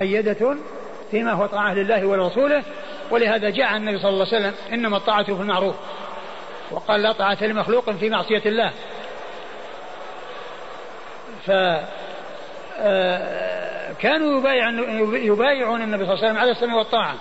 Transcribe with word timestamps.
مؤيدة 0.00 0.56
فيما 1.10 1.32
هو 1.32 1.46
طاعة 1.46 1.74
لله 1.74 2.06
ولرسوله 2.06 2.62
ولهذا 3.10 3.50
جاء 3.50 3.76
النبي 3.76 3.98
صلى 3.98 4.10
الله 4.10 4.26
عليه 4.26 4.36
وسلم 4.36 4.54
إنما 4.72 4.96
الطاعة 4.96 5.24
في 5.24 5.32
المعروف 5.32 5.74
وقال 6.70 7.02
لا 7.02 7.12
طاعة 7.12 7.38
لمخلوق 7.40 7.90
في 7.90 8.10
معصية 8.10 8.42
الله. 8.46 8.72
ف 11.46 11.50
آه، 12.80 13.92
كانوا 13.92 14.50
يبايعون 15.16 15.82
النبي 15.82 16.06
صلى 16.06 16.14
الله 16.14 16.24
عليه 16.24 16.28
وسلم 16.28 16.38
على 16.38 16.50
السمع 16.50 16.74
والطاعة 16.74 17.14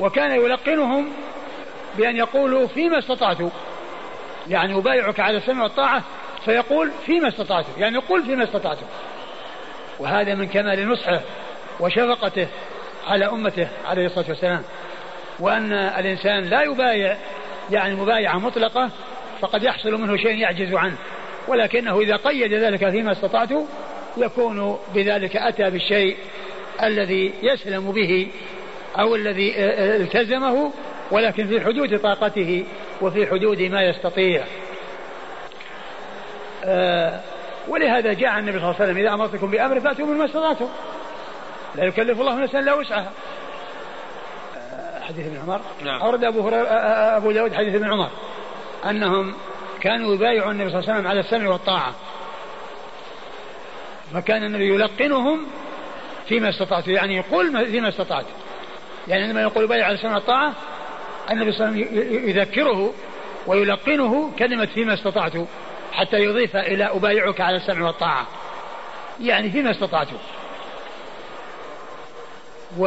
وكان 0.00 0.30
يلقنهم 0.30 1.12
بأن 1.96 2.16
يقولوا 2.16 2.66
فيما 2.66 2.98
استطعتوا 2.98 3.50
يعني 4.48 4.78
يبايعك 4.78 5.20
على 5.20 5.36
السمع 5.36 5.62
والطاعة 5.62 6.02
فيقول 6.44 6.90
فيما 7.06 7.28
استطعتوا 7.28 7.72
يعني 7.78 7.94
يقول 7.94 8.22
فيما 8.22 8.44
استطعتوا 8.44 8.86
وهذا 9.98 10.34
من 10.34 10.48
كمال 10.48 10.88
نصحه. 10.88 11.20
وشفقته 11.80 12.48
على 13.06 13.26
أمته 13.26 13.68
عليه 13.84 14.06
الصلاة 14.06 14.28
والسلام. 14.28 14.62
وأن 15.40 15.72
الإنسان 15.72 16.44
لا 16.44 16.62
يبايع 16.62 17.16
يعني 17.70 17.94
مبايعة 17.94 18.38
مطلقة 18.38 18.90
فقد 19.40 19.62
يحصل 19.62 19.92
منه 19.92 20.16
شيء 20.16 20.38
يعجز 20.38 20.74
عنه. 20.74 20.96
ولكنه 21.48 22.00
إذا 22.00 22.16
قيد 22.16 22.52
ذلك 22.52 22.90
فيما 22.90 23.12
استطعت 23.12 23.48
يكون 24.16 24.78
بذلك 24.94 25.36
أتى 25.36 25.70
بالشيء 25.70 26.16
الذي 26.82 27.32
يسلم 27.42 27.92
به 27.92 28.28
أو 28.98 29.14
الذي 29.14 29.54
التزمه 29.58 30.72
ولكن 31.10 31.46
في 31.46 31.60
حدود 31.60 31.98
طاقته 31.98 32.64
وفي 33.02 33.26
حدود 33.26 33.62
ما 33.62 33.82
يستطيع. 33.82 34.44
آه، 36.64 37.20
ولهذا 37.68 38.12
جاء 38.12 38.38
النبي 38.38 38.58
صلى 38.58 38.64
الله 38.64 38.74
عليه 38.80 38.84
وسلم 38.84 38.98
إذا 38.98 39.14
أمرتكم 39.14 39.50
بأمر 39.50 39.80
فأتوا 39.80 40.06
مما 40.06 40.24
استطعتم. 40.24 40.68
لا 41.78 41.84
يكلف 41.84 42.20
الله 42.20 42.34
نفسا 42.34 42.58
إلا 42.58 42.74
وسعها. 42.74 43.12
حديث 45.00 45.26
ابن 45.26 45.38
عمر. 45.38 45.60
نعم. 45.84 46.00
أورد 46.00 46.24
أبو 46.24 46.48
هريرة 46.48 46.68
أبو 47.16 47.30
داود 47.32 47.54
حديث 47.54 47.74
ابن 47.74 47.92
عمر. 47.92 48.10
أنهم 48.90 49.34
كانوا 49.80 50.14
يبايعون 50.14 50.52
النبي 50.52 50.70
صلى 50.70 50.78
الله 50.78 50.90
عليه 50.90 50.98
وسلم 50.98 51.10
على 51.10 51.20
السمع 51.20 51.48
والطاعة. 51.48 51.94
فكان 54.14 54.44
النبي 54.44 54.74
يلقنهم 54.74 55.46
فيما 56.28 56.48
استطعت. 56.48 56.88
يعني 56.88 57.16
يقول 57.16 57.66
فيما 57.66 57.88
استطعت. 57.88 58.26
يعني 59.08 59.22
عندما 59.22 59.42
يقول 59.42 59.66
بايع 59.66 59.86
على 59.86 59.94
السمع 59.94 60.14
والطاعة 60.14 60.52
النبي 61.30 61.52
صلى 61.52 61.68
الله 61.68 61.78
عليه 61.78 61.86
وسلم 61.86 62.28
يذكره 62.28 62.92
ويلقنه 63.46 64.32
كلمة 64.38 64.66
فيما 64.66 64.94
استطعت 64.94 65.32
حتى 65.92 66.16
يضيف 66.16 66.56
إلى 66.56 66.84
أبايعك 66.84 67.40
على 67.40 67.56
السمع 67.56 67.86
والطاعة. 67.86 68.26
يعني 69.20 69.50
فيما 69.50 69.70
استطعت. 69.70 70.08
و 72.76 72.86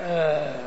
آه، 0.00 0.66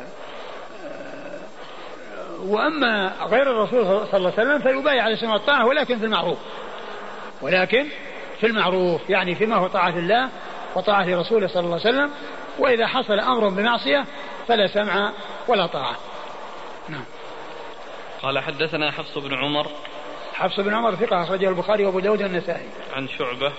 وأما 2.39 3.11
غير 3.21 3.51
الرسول 3.51 3.85
صلى 3.85 4.17
الله 4.17 4.33
عليه 4.37 4.49
وسلم 4.49 4.59
فيبايع 4.59 5.03
على 5.03 5.13
السمع 5.13 5.33
والطاعة 5.33 5.65
ولكن 5.65 5.99
في 5.99 6.05
المعروف. 6.05 6.37
ولكن 7.41 7.87
في 8.39 8.47
المعروف 8.47 9.09
يعني 9.09 9.35
فيما 9.35 9.55
هو 9.55 9.67
طاعة 9.67 9.97
الله 9.97 10.29
وطاعة 10.75 11.19
رسوله 11.19 11.47
صلى 11.47 11.59
الله 11.59 11.79
عليه 11.85 11.89
وسلم 11.89 12.11
وإذا 12.59 12.87
حصل 12.87 13.19
أمر 13.19 13.49
بمعصية 13.49 14.05
فلا 14.47 14.67
سمع 14.67 15.11
ولا 15.47 15.65
طاعة. 15.65 15.95
نعم. 16.89 17.05
قال 18.21 18.39
حدثنا 18.39 18.91
حفص 18.91 19.17
بن 19.17 19.33
عمر. 19.33 19.67
حفص 20.33 20.59
بن 20.59 20.73
عمر 20.73 20.95
ثقة 20.95 21.23
أخرجه 21.23 21.49
البخاري 21.49 21.85
وأبو 21.85 21.99
داود 21.99 22.21
والنسائي. 22.21 22.67
عن 22.93 23.07
شعبة. 23.07 23.51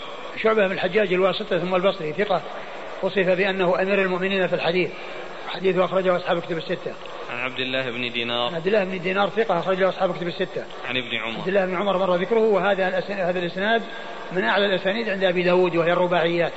شعبة 0.43 0.67
بن 0.67 0.73
الحجاج 0.73 1.13
الواسطة 1.13 1.59
ثم 1.59 1.75
البصري 1.75 2.13
ثقة. 2.13 2.43
وصف 3.03 3.29
بأنه 3.29 3.83
أمير 3.83 4.03
المؤمنين 4.03 4.47
في 4.47 4.55
الحديث. 4.55 4.91
حديث 5.49 5.79
أخرجه 5.79 6.17
أصحاب 6.17 6.41
كتب 6.41 6.57
الستة. 6.57 6.93
عن 7.31 7.39
عبد 7.39 7.61
الله 7.61 7.91
بن 7.91 8.13
دينار. 8.13 8.49
عن 8.49 8.55
عبد 8.55 8.67
الله 8.67 8.85
بن 8.85 9.01
دينار 9.01 9.29
ثقة 9.29 9.59
أخرجه 9.59 9.89
أصحاب 9.89 10.17
كتب 10.17 10.27
الستة. 10.27 10.65
عن 10.89 10.97
ابن 10.97 11.17
عمر. 11.17 11.39
عبد 11.39 11.49
الله 11.49 11.67
بن 11.67 11.75
عمر 11.75 11.99
مر 11.99 12.17
ذكره 12.17 12.41
وهذا 12.41 12.89
هذا 13.09 13.39
الإسناد 13.39 13.83
من 14.33 14.45
أعلى 14.45 14.67
الأسانيد 14.67 15.09
عند 15.09 15.25
أبي 15.25 15.43
داود 15.43 15.77
وهي 15.77 15.93
الرباعيات. 15.93 16.53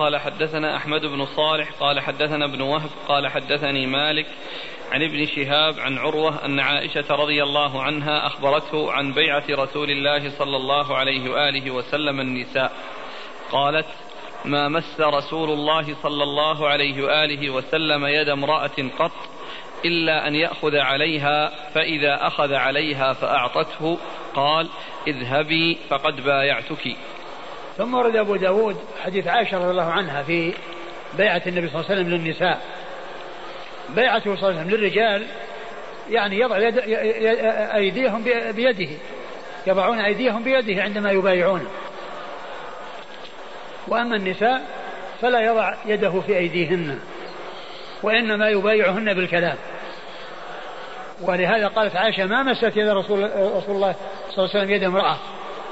قال 0.00 0.16
حدثنا 0.16 0.76
أحمد 0.76 1.00
بن 1.00 1.26
صالح 1.26 1.70
قال 1.80 2.00
حدثنا 2.00 2.44
ابن 2.44 2.60
وهب 2.60 2.90
قال 3.08 3.28
حدثني 3.28 3.86
مالك 3.86 4.26
عن 4.92 5.02
ابن 5.02 5.26
شهاب 5.26 5.80
عن 5.80 5.98
عروة 5.98 6.44
أن 6.44 6.60
عائشة 6.60 7.04
رضي 7.10 7.42
الله 7.42 7.82
عنها 7.82 8.26
أخبرته 8.26 8.92
عن 8.92 9.12
بيعة 9.12 9.44
رسول 9.50 9.90
الله 9.90 10.30
صلى 10.30 10.56
الله 10.56 10.96
عليه 10.96 11.30
وآله 11.30 11.70
وسلم 11.70 12.20
النساء. 12.20 12.72
قالت 13.52 13.86
ما 14.44 14.68
مس 14.68 15.00
رسول 15.00 15.50
الله 15.50 15.96
صلى 16.02 16.22
الله 16.22 16.68
عليه 16.68 17.02
وآله 17.02 17.50
وسلم 17.50 18.06
يد 18.06 18.28
امرأة 18.28 18.90
قط 18.98 19.12
إلا 19.84 20.28
أن 20.28 20.34
يأخذ 20.34 20.76
عليها 20.76 21.52
فإذا 21.74 22.26
أخذ 22.26 22.54
عليها 22.54 23.12
فأعطته 23.12 23.98
قال 24.34 24.68
اذهبي 25.06 25.78
فقد 25.88 26.20
بايعتك. 26.20 26.96
ثم 27.78 27.94
ورد 27.94 28.16
أبو 28.16 28.36
داود 28.36 28.76
حديث 29.04 29.26
عائشة 29.26 29.58
رضي 29.58 29.70
الله 29.70 29.90
عنها 29.90 30.22
في 30.22 30.54
بيعة 31.18 31.42
النبي 31.46 31.68
صلى 31.68 31.80
الله 31.80 31.90
عليه 31.90 32.00
وسلم 32.00 32.14
للنساء. 32.14 32.60
بيعته 33.88 34.36
صلى 34.36 34.48
الله 34.48 34.60
عليه 34.60 34.60
وسلم 34.60 34.70
للرجال 34.70 35.26
يعني 36.10 36.38
يضع 36.38 36.58
يد 36.58 36.78
أيديهم 37.74 38.24
بيده. 38.52 38.88
يضعون 39.66 39.98
أيديهم 39.98 40.42
بيده 40.42 40.82
عندما 40.82 41.10
يبايعونه 41.10 41.66
وأما 43.88 44.16
النساء 44.16 44.62
فلا 45.20 45.40
يضع 45.40 45.74
يده 45.86 46.20
في 46.20 46.36
أيديهن 46.36 46.98
وإنما 48.02 48.48
يبايعهن 48.48 49.14
بالكلام. 49.14 49.56
ولهذا 51.22 51.66
قالت 51.66 51.96
عائشة 51.96 52.26
ما 52.26 52.42
مست 52.42 52.76
يد 52.76 52.88
رسول, 52.88 53.22
رسول 53.56 53.76
الله 53.76 53.94
صلى 54.30 54.44
الله 54.44 54.50
عليه 54.54 54.60
وسلم 54.60 54.70
يد 54.70 54.84
امرأة. 54.84 55.16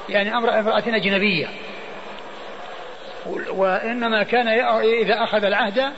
يعني 0.09 0.37
أمر 0.37 0.59
امرأة 0.59 0.83
أجنبية. 0.87 1.47
وإنما 3.49 4.23
كان 4.23 4.47
إذا 4.83 5.23
أخذ 5.23 5.43
العهد 5.43 5.91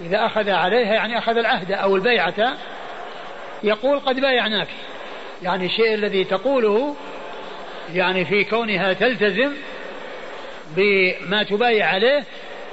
إذا 0.00 0.26
أخذ 0.26 0.50
عليها 0.50 0.94
يعني 0.94 1.18
أخذ 1.18 1.36
العهد 1.36 1.72
أو 1.72 1.96
البيعة 1.96 2.56
يقول 3.62 4.00
قد 4.00 4.20
بايعناك. 4.20 4.68
يعني 5.42 5.66
الشيء 5.66 5.94
الذي 5.94 6.24
تقوله 6.24 6.96
يعني 7.94 8.24
في 8.24 8.44
كونها 8.44 8.92
تلتزم 8.92 9.52
بما 10.76 11.42
تبايع 11.42 11.86
عليه 11.86 12.24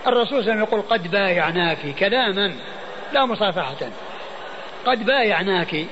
الرسول 0.07 0.28
صلى 0.28 0.39
الله 0.39 0.51
عليه 0.51 0.51
وسلم 0.51 0.63
يقول 0.63 0.81
قد 0.81 1.12
بايعناك 1.12 1.78
كلاما 2.00 2.53
لا 3.13 3.25
مصافحة. 3.25 3.89
قد 4.85 5.06
بايعناك. 5.06 5.85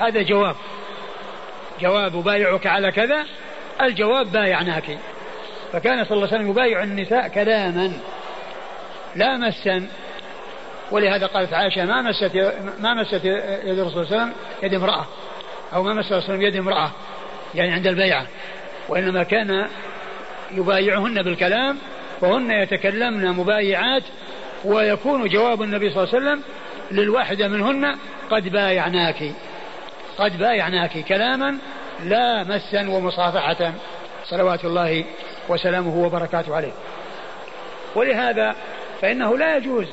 هذا 0.00 0.22
جواب. 0.22 0.56
جواب 1.80 2.12
بايعك 2.12 2.66
على 2.66 2.92
كذا 2.92 3.26
الجواب 3.82 4.32
بايعناك. 4.32 4.98
فكان 5.72 6.04
صلى 6.04 6.12
الله 6.12 6.26
عليه 6.26 6.36
وسلم 6.36 6.50
يبايع 6.50 6.82
النساء 6.82 7.28
كلاما. 7.28 7.92
لا 9.16 9.36
مسا 9.36 9.86
ولهذا 10.90 11.26
قالت 11.26 11.52
عائشة 11.52 11.84
ما 11.84 12.02
مست 12.02 12.54
ما 12.80 12.94
مست 12.94 13.24
يد 13.24 13.78
الرسول 13.78 14.06
صلى 14.06 14.16
الله 14.16 14.20
عليه 14.20 14.22
وسلم 14.22 14.32
يد 14.62 14.74
امرأة 14.74 15.06
أو 15.74 15.82
ما 15.82 15.94
مس 15.94 16.12
الرسول 16.12 16.44
يد 16.44 16.56
امرأة 16.56 16.90
يعني 17.54 17.72
عند 17.72 17.86
البيعة 17.86 18.26
وإنما 18.88 19.22
كان 19.22 19.68
يبايعهن 20.50 21.22
بالكلام 21.22 21.78
وهن 22.20 22.50
يتكلمن 22.50 23.32
مبايعات 23.32 24.02
ويكون 24.64 25.28
جواب 25.28 25.62
النبي 25.62 25.90
صلى 25.90 26.04
الله 26.04 26.14
عليه 26.14 26.26
وسلم 26.26 26.42
للواحدة 26.90 27.48
منهن 27.48 27.96
قد 28.30 28.48
بايعناك 28.48 29.32
قد 30.18 30.38
بايعناك 30.38 31.04
كلاما 31.04 31.58
لا 32.04 32.44
مسا 32.44 32.88
ومصافحة. 32.88 33.72
صلوات 34.24 34.64
الله 34.64 35.04
وسلامه 35.48 35.96
وبركاته 35.96 36.56
عليه. 36.56 36.72
ولهذا 37.94 38.54
فإنه 39.00 39.38
لا 39.38 39.56
يجوز 39.56 39.86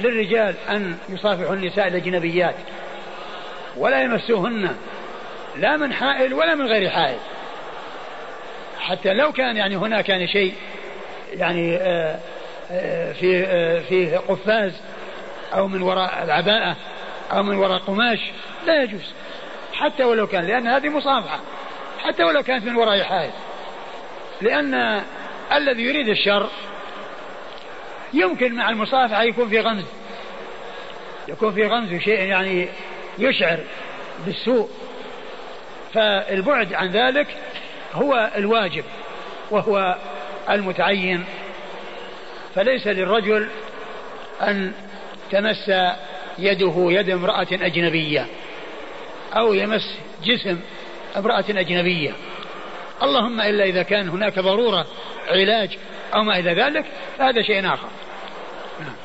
للرجال 0.00 0.54
أن 0.68 0.98
يصافحوا 1.08 1.54
النساء 1.54 1.88
الأجنبيات 1.88 2.54
ولا 3.76 4.02
يمسوهن 4.02 4.76
لا 5.56 5.76
من 5.76 5.92
حائل 5.92 6.34
ولا 6.34 6.54
من 6.54 6.66
غير 6.66 6.90
حائل. 6.90 7.18
حتى 8.80 9.14
لو 9.14 9.32
كان 9.32 9.56
يعني 9.56 9.76
هناك 9.76 10.08
يعني 10.08 10.28
شيء 10.28 10.54
يعني 11.32 11.76
آه، 11.76 12.18
آه، 12.70 13.12
في 13.12 13.44
آه، 13.44 13.80
في 13.80 14.16
قفاز 14.16 14.72
أو 15.54 15.68
من 15.68 15.82
وراء 15.82 16.24
العباءة 16.24 16.76
أو 17.32 17.42
من 17.42 17.56
وراء 17.56 17.78
قماش 17.78 18.18
لا 18.66 18.82
يجوز. 18.82 19.12
حتى 19.72 20.04
ولو 20.04 20.26
كان 20.26 20.44
لأن 20.44 20.66
هذه 20.66 20.88
مصافحة. 20.88 21.40
حتى 21.98 22.24
ولو 22.24 22.42
كانت 22.42 22.64
من 22.64 22.76
وراء 22.76 23.02
حائل. 23.02 23.30
لأن 24.40 25.02
الذي 25.52 25.82
يريد 25.82 26.08
الشر 26.08 26.50
يمكن 28.12 28.54
مع 28.54 28.70
المصافحة 28.70 29.22
يكون 29.22 29.48
في 29.48 29.60
غمز. 29.60 29.84
يكون 31.28 31.52
في 31.52 31.66
غمز 31.66 32.00
شيء 32.00 32.20
يعني 32.20 32.68
يشعر 33.18 33.58
بالسوء. 34.26 34.70
فالبعد 35.94 36.74
عن 36.74 36.88
ذلك 36.90 37.26
هو 37.94 38.30
الواجب 38.36 38.84
وهو 39.50 39.96
المتعين. 40.50 41.24
فليس 42.54 42.86
للرجل 42.86 43.48
أن 44.42 44.72
تمس 45.30 45.70
يده 46.38 46.74
يد 46.88 47.10
امرأة 47.10 47.46
أجنبية 47.52 48.26
أو 49.36 49.54
يمس 49.54 49.98
جسم 50.24 50.60
امرأة 51.16 51.44
أجنبية. 51.48 52.12
اللهم 53.02 53.40
إلا 53.40 53.64
إذا 53.64 53.82
كان 53.82 54.08
هناك 54.08 54.38
ضرورة 54.38 54.86
علاج 55.28 55.78
أو 56.14 56.22
ما 56.22 56.38
إلى 56.38 56.54
ذلك 56.54 56.84
فهذا 57.18 57.42
شيء 57.42 57.66
آخر 57.66 57.88
نعم. 58.80 58.96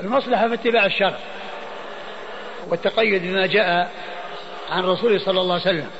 المصلحة 0.00 0.48
في 0.48 0.54
اتباع 0.54 0.86
الشرع 0.86 1.18
والتقيد 2.68 3.22
بما 3.22 3.46
جاء 3.46 3.90
عن 4.70 4.84
رسوله 4.84 5.18
صلى 5.18 5.40
الله 5.40 5.54
عليه 5.54 5.62
وسلم 5.62 5.90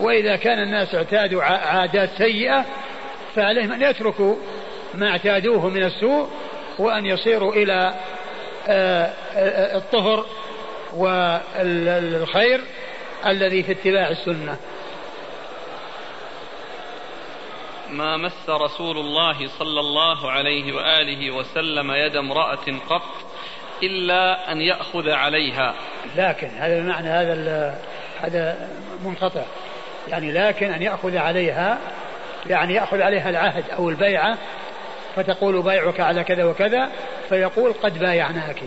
وإذا 0.00 0.36
كان 0.36 0.62
الناس 0.62 0.94
اعتادوا 0.94 1.42
عادات 1.42 2.10
سيئة 2.18 2.64
فعليهم 3.34 3.72
أن 3.72 3.82
يتركوا 3.82 4.36
ما 4.94 5.08
اعتادوه 5.08 5.68
من 5.68 5.82
السوء 5.82 6.28
وأن 6.78 7.06
يصيروا 7.06 7.52
إلى 7.54 7.94
آه، 8.68 9.12
آه، 9.34 9.76
الطهر 9.76 10.26
والخير 10.96 12.60
الذي 13.26 13.62
في 13.62 13.72
اتباع 13.72 14.08
السنة. 14.08 14.56
ما 17.90 18.16
مس 18.16 18.48
رسول 18.48 18.98
الله 18.98 19.48
صلى 19.48 19.80
الله 19.80 20.30
عليه 20.30 20.72
وآله 20.72 21.30
وسلم 21.30 21.90
يد 21.90 22.16
امرأة 22.16 22.78
قط 22.88 23.02
إلا 23.82 24.52
أن 24.52 24.60
يأخذ 24.60 25.10
عليها. 25.10 25.74
لكن 26.16 26.48
هذا 26.48 26.78
المعنى 26.78 27.08
هذا 27.08 27.78
هذا 28.20 28.68
منقطع. 29.04 29.42
يعني 30.08 30.32
لكن 30.32 30.72
أن 30.72 30.82
يأخذ 30.82 31.16
عليها 31.16 31.78
يعني 32.46 32.74
يأخذ 32.74 33.02
عليها 33.02 33.30
العهد 33.30 33.70
أو 33.70 33.90
البيعة 33.90 34.38
فتقول 35.16 35.62
بايعك 35.62 36.00
على 36.00 36.24
كذا 36.24 36.44
وكذا 36.44 36.88
فيقول 37.28 37.72
قد 37.72 37.98
بايعناك. 37.98 38.62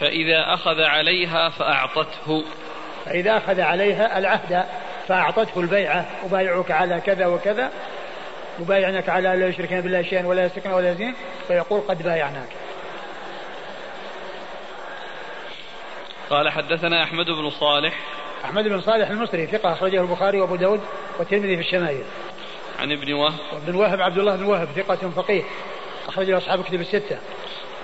فإذا 0.00 0.54
أخذ 0.54 0.80
عليها 0.80 1.48
فأعطته. 1.48 2.44
فإذا 3.04 3.36
أخذ 3.36 3.60
عليها 3.60 4.18
العهد 4.18 4.66
فأعطته 5.08 5.60
البيعة. 5.60 6.06
أبايعك 6.24 6.70
على 6.70 7.00
كذا 7.00 7.26
وكذا. 7.26 7.70
يبايعنك 8.60 9.08
على 9.08 9.28
لا 9.28 9.48
يشركن 9.48 9.80
بالله 9.80 10.02
شيئا 10.02 10.26
ولا 10.26 10.44
يسرقن 10.44 10.72
ولا 10.72 10.90
يزين 10.90 11.14
فيقول 11.48 11.80
قد 11.80 12.02
بايعناك. 12.02 12.48
قال 16.30 16.48
حدثنا 16.48 17.02
أحمد 17.02 17.26
بن 17.26 17.50
صالح. 17.50 17.94
أحمد 18.44 18.64
بن 18.64 18.80
صالح 18.80 19.10
المصري 19.10 19.46
ثقة 19.46 19.72
أخرجه 19.72 20.00
البخاري 20.00 20.40
وأبو 20.40 20.56
داود 20.56 20.80
والترمذي 21.18 21.56
في 21.56 21.62
الشمائل. 21.62 22.02
عن 22.78 22.92
ابن 22.92 23.12
وهب. 23.12 23.38
وابن 23.52 23.74
وهب 23.74 24.00
عبد 24.00 24.18
الله 24.18 24.36
بن 24.36 24.44
وهب 24.44 24.68
ثقة 24.76 25.10
فقيه. 25.10 25.42
أخرجه 26.08 26.38
أصحاب 26.38 26.64
كتب 26.64 26.80
الستة. 26.80 27.18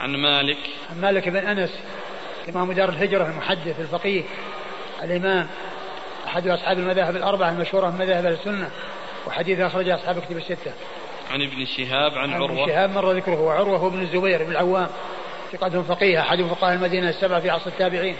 عن 0.00 0.16
مالك. 0.16 0.58
عن 0.90 1.00
مالك 1.00 1.28
بن 1.28 1.46
أنس. 1.46 1.80
إمام 2.48 2.72
دار 2.72 2.88
الهجرة 2.88 3.26
المحدث 3.26 3.80
الفقيه 3.80 4.22
الإمام 5.02 5.48
أحد 6.26 6.48
أصحاب 6.48 6.78
المذاهب 6.78 7.16
الأربعة 7.16 7.50
المشهورة 7.50 7.90
من 7.90 7.98
مذاهب 7.98 8.26
السنة 8.26 8.70
وحديث 9.26 9.60
أخرج 9.60 9.88
أصحاب 9.88 10.18
كتب 10.20 10.36
الستة. 10.36 10.72
عن 11.30 11.42
ابن 11.42 11.64
شهاب 11.64 12.12
عن, 12.12 12.30
عن 12.30 12.42
عروة. 12.42 12.62
ابن 12.62 12.72
شهاب 12.72 12.90
مر 12.90 13.12
ذكره 13.12 13.40
وعروة 13.40 13.86
ابن 13.86 14.02
الزبير 14.02 14.44
بن 14.44 14.50
العوام 14.50 14.88
ثقة 15.52 15.82
فقيه 15.82 16.20
أحد 16.20 16.42
فقهاء 16.42 16.74
المدينة 16.74 17.08
السبعة 17.08 17.40
في 17.40 17.50
عصر 17.50 17.66
التابعين 17.66 18.16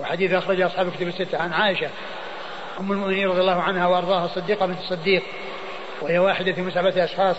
وحديث 0.00 0.32
أخرج 0.32 0.60
أصحاب 0.60 0.90
كتب 0.90 1.08
الستة. 1.08 1.38
عن 1.38 1.52
عائشة 1.52 1.88
أم 2.80 2.92
المؤمنين 2.92 3.28
رضي 3.28 3.40
الله 3.40 3.62
عنها 3.62 3.86
وأرضاها 3.86 4.24
الصديقة 4.24 4.66
بنت 4.66 4.78
الصديق 4.78 5.22
وهي 6.00 6.18
واحدة 6.18 6.62
من 6.62 6.70
سبعة 6.70 7.04
أشخاص 7.04 7.36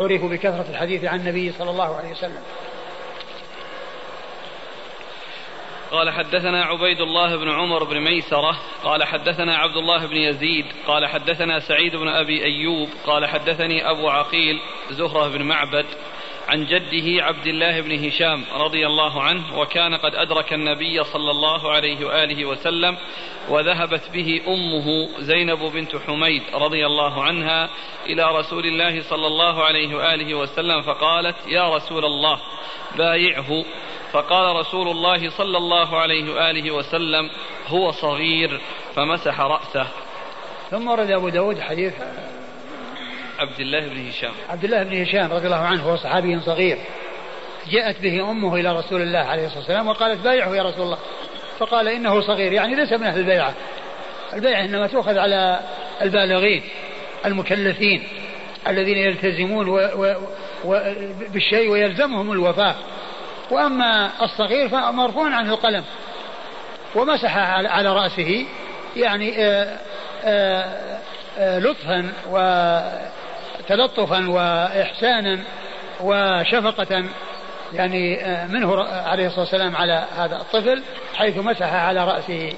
عرفوا 0.00 0.28
بكثرة 0.28 0.66
الحديث 0.70 1.04
عن 1.04 1.20
النبي 1.20 1.52
صلى 1.52 1.70
الله 1.70 1.96
عليه 1.96 2.10
وسلم. 2.10 2.42
قال 5.94 6.10
حدثنا 6.10 6.64
عبيد 6.64 7.00
الله 7.00 7.36
بن 7.36 7.50
عمر 7.50 7.84
بن 7.84 8.00
ميسرة 8.00 8.58
قال 8.84 9.04
حدثنا 9.04 9.56
عبد 9.56 9.76
الله 9.76 10.06
بن 10.06 10.16
يزيد 10.16 10.66
قال 10.86 11.06
حدثنا 11.06 11.58
سعيد 11.58 11.96
بن 11.96 12.08
أبي 12.08 12.44
أيوب 12.44 12.88
قال 13.06 13.26
حدثني 13.26 13.90
أبو 13.90 14.08
عقيل 14.08 14.60
زهرة 14.90 15.28
بن 15.28 15.42
معبد. 15.42 15.86
عن 16.48 16.66
جده 16.66 17.24
عبد 17.24 17.46
الله 17.46 17.80
بن 17.80 18.06
هشام 18.06 18.44
رضي 18.54 18.86
الله 18.86 19.22
عنه 19.22 19.58
وكان 19.58 19.94
قد 19.94 20.14
أدرك 20.14 20.52
النبي 20.52 21.04
صلى 21.04 21.30
الله 21.30 21.72
عليه 21.72 22.06
وآله 22.06 22.44
وسلم 22.44 22.96
وذهبت 23.48 24.10
به 24.12 24.40
أمه 24.48 25.08
زينب 25.18 25.58
بنت 25.58 25.96
حميد 25.96 26.42
رضي 26.54 26.86
الله 26.86 27.22
عنها 27.22 27.70
إلى 28.06 28.38
رسول 28.38 28.66
الله 28.66 29.02
صلى 29.02 29.26
الله 29.26 29.64
عليه 29.64 29.94
وآله 29.94 30.34
وسلم 30.34 30.82
فقالت 30.82 31.36
يا 31.46 31.76
رسول 31.76 32.04
الله 32.04 32.40
بايعه. 32.96 33.64
فقال 34.12 34.56
رسول 34.56 34.88
الله 34.88 35.30
صلى 35.30 35.58
الله 35.58 35.98
عليه 35.98 36.34
وآله 36.34 36.70
وسلم 36.70 37.30
هو 37.66 37.90
صغير 37.90 38.60
فمسح 38.94 39.40
رأسه. 39.40 39.86
ثم 40.70 40.88
ورد 40.88 41.10
أبو 41.10 41.28
داود 41.28 41.60
حديث 41.60 41.94
عبد 43.44 43.60
الله 43.60 43.80
بن 43.88 44.08
هشام. 44.08 44.32
عبد 44.48 44.64
الله 44.64 44.82
بن 44.82 45.02
هشام 45.02 45.32
رضي 45.32 45.46
الله 45.46 45.56
عنه 45.56 45.82
هو 45.82 45.96
صحابي 45.96 46.40
صغير. 46.40 46.78
جاءت 47.70 48.00
به 48.00 48.30
أمه 48.30 48.56
إلى 48.56 48.72
رسول 48.72 49.02
الله 49.02 49.18
عليه 49.18 49.44
الصلاة 49.44 49.58
والسلام 49.58 49.88
وقالت 49.88 50.20
بايعه 50.20 50.56
يا 50.56 50.62
رسول 50.62 50.82
الله. 50.82 50.98
فقال 51.58 51.88
إنه 51.88 52.20
صغير 52.20 52.52
يعني 52.52 52.74
ليس 52.74 52.92
من 52.92 53.06
أهل 53.06 53.20
البيعة. 53.20 53.54
البيعة 54.34 54.64
إنما 54.64 54.86
تؤخذ 54.86 55.18
على 55.18 55.60
البالغين 56.02 56.62
المكلفين 57.26 58.02
الذين 58.68 58.98
يلتزمون 58.98 59.68
و 59.68 59.76
و 59.76 60.14
و 60.64 60.94
بالشيء 61.28 61.70
ويلزمهم 61.70 62.32
الوفاء 62.32 62.76
وأما 63.50 64.10
الصغير 64.22 64.68
فمرفوع 64.68 65.34
عنه 65.34 65.52
القلم. 65.52 65.84
ومسح 66.94 67.36
على 67.36 67.92
رأسه 67.92 68.46
يعني 68.96 69.44
آآ 69.44 69.78
آه، 70.24 70.24
آآ 70.24 70.64
آه، 71.38 71.58
آه، 71.58 71.58
لطفا 73.70 73.84
وتلطفا 73.94 74.30
وإحسانا 74.30 75.44
وشفقة 76.00 77.04
يعني 77.72 78.16
منه 78.46 78.84
عليه 78.84 79.26
الصلاة 79.26 79.40
والسلام 79.40 79.76
على 79.76 80.04
هذا 80.16 80.36
الطفل 80.36 80.82
حيث 81.14 81.36
مسح 81.36 81.72
على 81.72 82.04
رأسه 82.04 82.52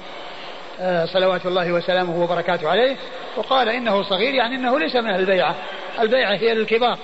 صلوات 1.12 1.46
الله 1.46 1.72
وسلامه 1.72 2.22
وبركاته 2.22 2.68
عليه 2.68 2.96
وقال 3.36 3.68
إنه 3.68 4.02
صغير 4.02 4.34
يعني 4.34 4.54
إنه 4.54 4.78
ليس 4.78 4.96
من 4.96 5.14
البيعة. 5.14 5.54
البيعة 6.00 6.34
هي 6.34 6.54
للكبار 6.54 6.98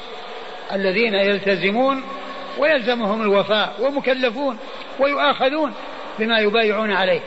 الذين 0.73 1.15
يلتزمون 1.15 2.03
ويلزمهم 2.59 3.23
الوفاء 3.23 3.75
ومكلفون 3.81 4.59
ويؤاخذون 4.99 5.75
بما 6.19 6.39
يبايعون 6.39 6.93
عليه. 6.93 7.21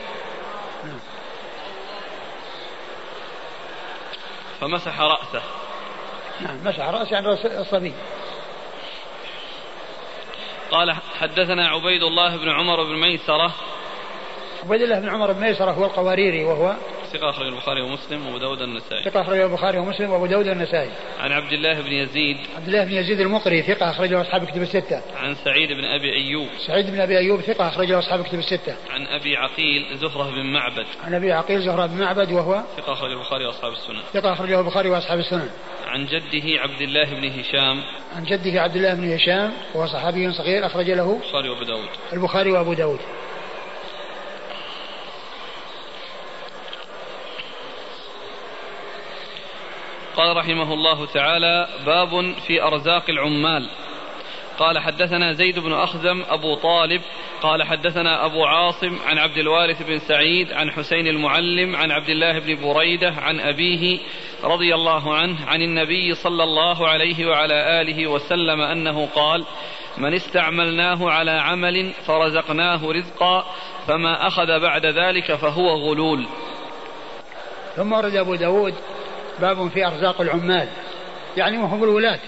فمسح 4.62 5.02
رأسه. 5.02 5.42
نعم 6.42 6.58
مسح 6.66 6.90
رأسه 6.90 7.18
عن 7.18 7.26
رأس 7.26 7.46
الصبي. 7.46 7.94
قال 10.72 10.96
حدثنا 11.20 11.68
عبيد 11.68 12.04
الله 12.04 12.38
بن 12.38 12.50
عمر 12.50 12.84
بن 12.84 12.96
ميسرة. 13.02 13.52
عبيد 14.64 14.82
الله 14.82 15.00
بن 15.00 15.10
عمر 15.10 15.32
بن 15.32 15.42
ميسرة 15.42 15.72
هو 15.72 15.86
القواريري 15.86 16.44
وهو 16.44 16.76
ثقة 17.14 17.30
أخرج 17.30 17.48
البخاري 17.48 17.82
ومسلم 17.82 18.26
وأبو 18.26 18.38
داود 18.38 18.62
النسائي. 18.62 19.04
ثقة 19.04 19.22
أخرج 19.22 19.40
البخاري 19.40 19.78
ومسلم 19.78 20.12
وأبو 20.12 20.26
داود 20.26 20.48
النسائي. 20.48 20.90
عن 21.20 21.32
عبد 21.32 21.52
الله 21.54 21.82
بن 21.82 21.92
يزيد. 21.92 22.38
عبد 22.56 22.68
الله 22.68 22.84
بن 22.84 22.92
يزيد 22.92 23.20
المقري 23.20 23.62
ثقة 23.62 23.90
أخرجه 23.90 24.22
أصحاب 24.22 24.46
كتب 24.46 24.62
الستة. 24.62 25.02
عن 25.18 25.36
سعيد 25.36 25.70
بن 25.70 25.86
أبي 25.86 26.14
أيوب. 26.14 26.48
سعيد 26.68 26.92
بن 26.92 27.02
أبي 27.02 27.18
أيوب 27.18 27.42
ثقة 27.42 27.68
أخرجه 27.68 28.00
أصحاب 28.00 28.24
كتب 28.24 28.40
الستة. 28.40 28.76
عن 28.90 29.08
أبي 29.08 29.38
عقيل 29.38 29.98
زهرة 29.98 30.32
بن 30.32 30.54
معبد. 30.54 30.86
عن 31.04 31.14
أبي 31.14 31.32
عقيل 31.32 31.62
زهرة 31.62 31.86
بن 31.86 32.02
معبد 32.02 32.32
وهو 32.32 32.64
ثقة 32.78 32.94
أخرج 32.94 33.12
البخاري 33.12 33.46
وأصحاب 33.46 33.72
السنن. 33.72 34.02
ثقة 34.14 34.34
أخرجه 34.34 34.60
البخاري 34.60 34.90
وأصحاب 34.90 35.20
السنن. 35.20 35.50
عن 35.96 36.06
جده 36.06 36.62
عبد 36.62 36.82
الله 36.82 37.04
بن 37.04 37.40
هشام. 37.40 37.84
عن 38.16 38.24
جده 38.24 38.62
عبد 38.62 38.76
الله 38.76 38.94
بن 38.94 39.14
هشام 39.14 39.54
وهو 39.74 39.88
صحابي 39.88 40.34
صغير 40.34 40.66
أخرج 40.66 40.92
له 40.92 41.20
البخاري 41.24 41.50
وأبو 41.50 41.64
داود. 41.64 41.90
البخاري 42.14 42.52
وأبو 42.52 42.74
داود. 42.74 43.00
قال 50.16 50.38
رحمه 50.38 50.74
الله 50.74 51.06
تعالى 51.06 51.68
باب 51.86 52.34
في 52.48 52.64
أرزاق 52.64 53.10
العمال. 53.10 53.70
قال 54.60 54.80
حدثنا 54.80 55.34
زيد 55.34 55.60
بن 55.60 55.74
أخزم 55.74 56.24
أبو 56.30 56.56
طالب. 56.56 57.02
قال 57.42 57.64
حدثنا 57.64 58.26
أبو 58.26 58.46
عاصم 58.46 59.00
عن 59.06 59.18
عبد 59.18 59.38
الوارث 59.38 59.84
بن 59.84 60.00
سعيد 60.00 60.52
عن 60.54 60.72
حسين 60.72 61.08
المعلم 61.08 61.76
عن 61.76 61.92
عبد 61.92 62.10
الله 62.10 62.40
بن 62.40 62.56
بريدة 62.62 63.14
عن 63.18 63.40
أبيه 63.40 64.00
رضي 64.44 64.76
الله 64.76 65.16
عنه 65.16 65.46
عن 65.46 65.62
النبي 65.62 66.16
صلى 66.16 66.44
الله 66.44 66.88
عليه 66.88 67.26
وعلى 67.26 67.82
آله 67.82 68.08
وسلم 68.08 68.62
أنه 68.62 69.06
قال 69.06 69.46
من 69.98 70.14
استعملناه 70.14 71.10
على 71.10 71.32
عمل 71.32 71.92
فرزقناه 72.06 72.92
رزقا 72.92 73.46
فما 73.88 74.28
أخذ 74.28 74.60
بعد 74.60 74.86
ذلك 74.86 75.36
فهو 75.36 75.70
غلول. 75.70 76.26
ثم 77.76 77.94
ورد 77.94 78.16
أبو 78.16 78.36
داود 78.36 78.74
باب 79.40 79.68
في 79.68 79.88
أرزاق 79.88 80.22
العمال. 80.22 80.70
يعني 81.38 81.58
وهم 81.58 81.84
الولاة 81.84 82.20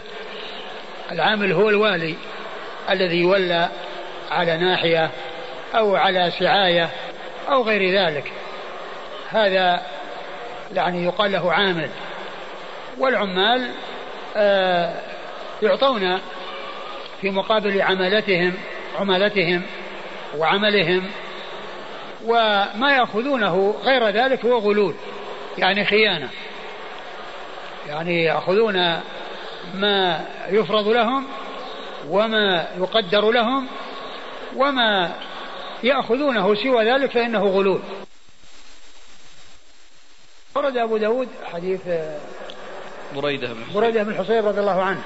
العامل 1.12 1.52
هو 1.52 1.70
الوالي 1.70 2.16
الذي 2.90 3.18
يولى 3.18 3.70
على 4.32 4.58
ناحية 4.58 5.10
أو 5.76 5.96
على 5.96 6.32
سعاية 6.40 6.90
أو 7.50 7.64
غير 7.64 8.00
ذلك. 8.00 8.32
هذا 9.30 9.82
يعني 10.74 11.06
يقال 11.06 11.32
له 11.32 11.54
عامل. 11.54 11.90
والعمال 12.98 13.72
آه 14.38 14.94
يعطون 15.62 16.20
في 17.22 17.30
مقابل 17.30 17.82
عملتهم 17.82 18.54
عملتهم 19.00 19.62
وعملهم 20.38 21.04
وما 22.26 22.96
يأخذونه 22.98 23.76
غير 23.84 24.10
ذلك 24.10 24.46
هو 24.46 24.58
غلول 24.58 24.96
يعني 25.58 25.86
خيانة. 25.86 26.30
يعني 27.88 28.24
يأخذون 28.24 29.02
ما 29.76 30.26
يفرض 30.50 30.88
لهم 30.88 31.26
وما 32.10 32.68
يقدر 32.78 33.32
لهم 33.32 33.68
وما 34.56 35.12
يأخذونه 35.84 36.56
سوى 36.56 36.92
ذلك 36.92 37.12
فإنه 37.12 37.44
غلول. 37.44 37.80
ورد 40.56 40.78
أبو 40.78 40.98
داود 40.98 41.28
حديث 41.54 41.82
بريدة 43.16 43.48
بن 43.48 43.74
بريدة 43.74 44.04
بن 44.04 44.12
الحصيب 44.12 44.46
رضي 44.46 44.60
الله 44.60 44.82
عنه 44.82 45.02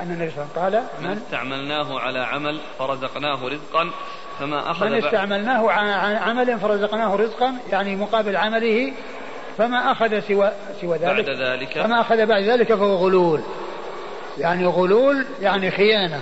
أن 0.00 0.10
النبي 0.10 0.30
صلى 0.30 0.44
الله 0.44 0.62
عليه 0.62 0.78
وسلم 0.78 0.88
قال 1.00 1.10
من 1.10 1.22
استعملناه 1.26 2.00
على 2.00 2.18
عمل 2.18 2.60
فرزقناه 2.78 3.46
رزقا 3.46 3.90
فما 4.40 4.70
أخذ 4.70 4.88
من 4.88 5.04
استعملناه 5.04 5.70
عن 5.70 6.16
عمل 6.16 6.58
فرزقناه 6.58 7.14
رزقا 7.16 7.54
يعني 7.70 7.96
مقابل 7.96 8.36
عمله 8.36 8.92
فما 9.58 9.92
أخذ 9.92 10.20
سوى 10.20 10.52
سوى 10.80 10.98
ذلك. 10.98 11.26
بعد 11.26 11.40
ذلك. 11.40 11.72
فما 11.72 12.00
أخذ 12.00 12.26
بعد 12.26 12.42
ذلك 12.42 12.74
فهو 12.74 12.94
غلول. 12.94 13.40
يعني 14.38 14.66
غلول 14.66 15.26
يعني 15.42 15.70
خيانة. 15.70 16.20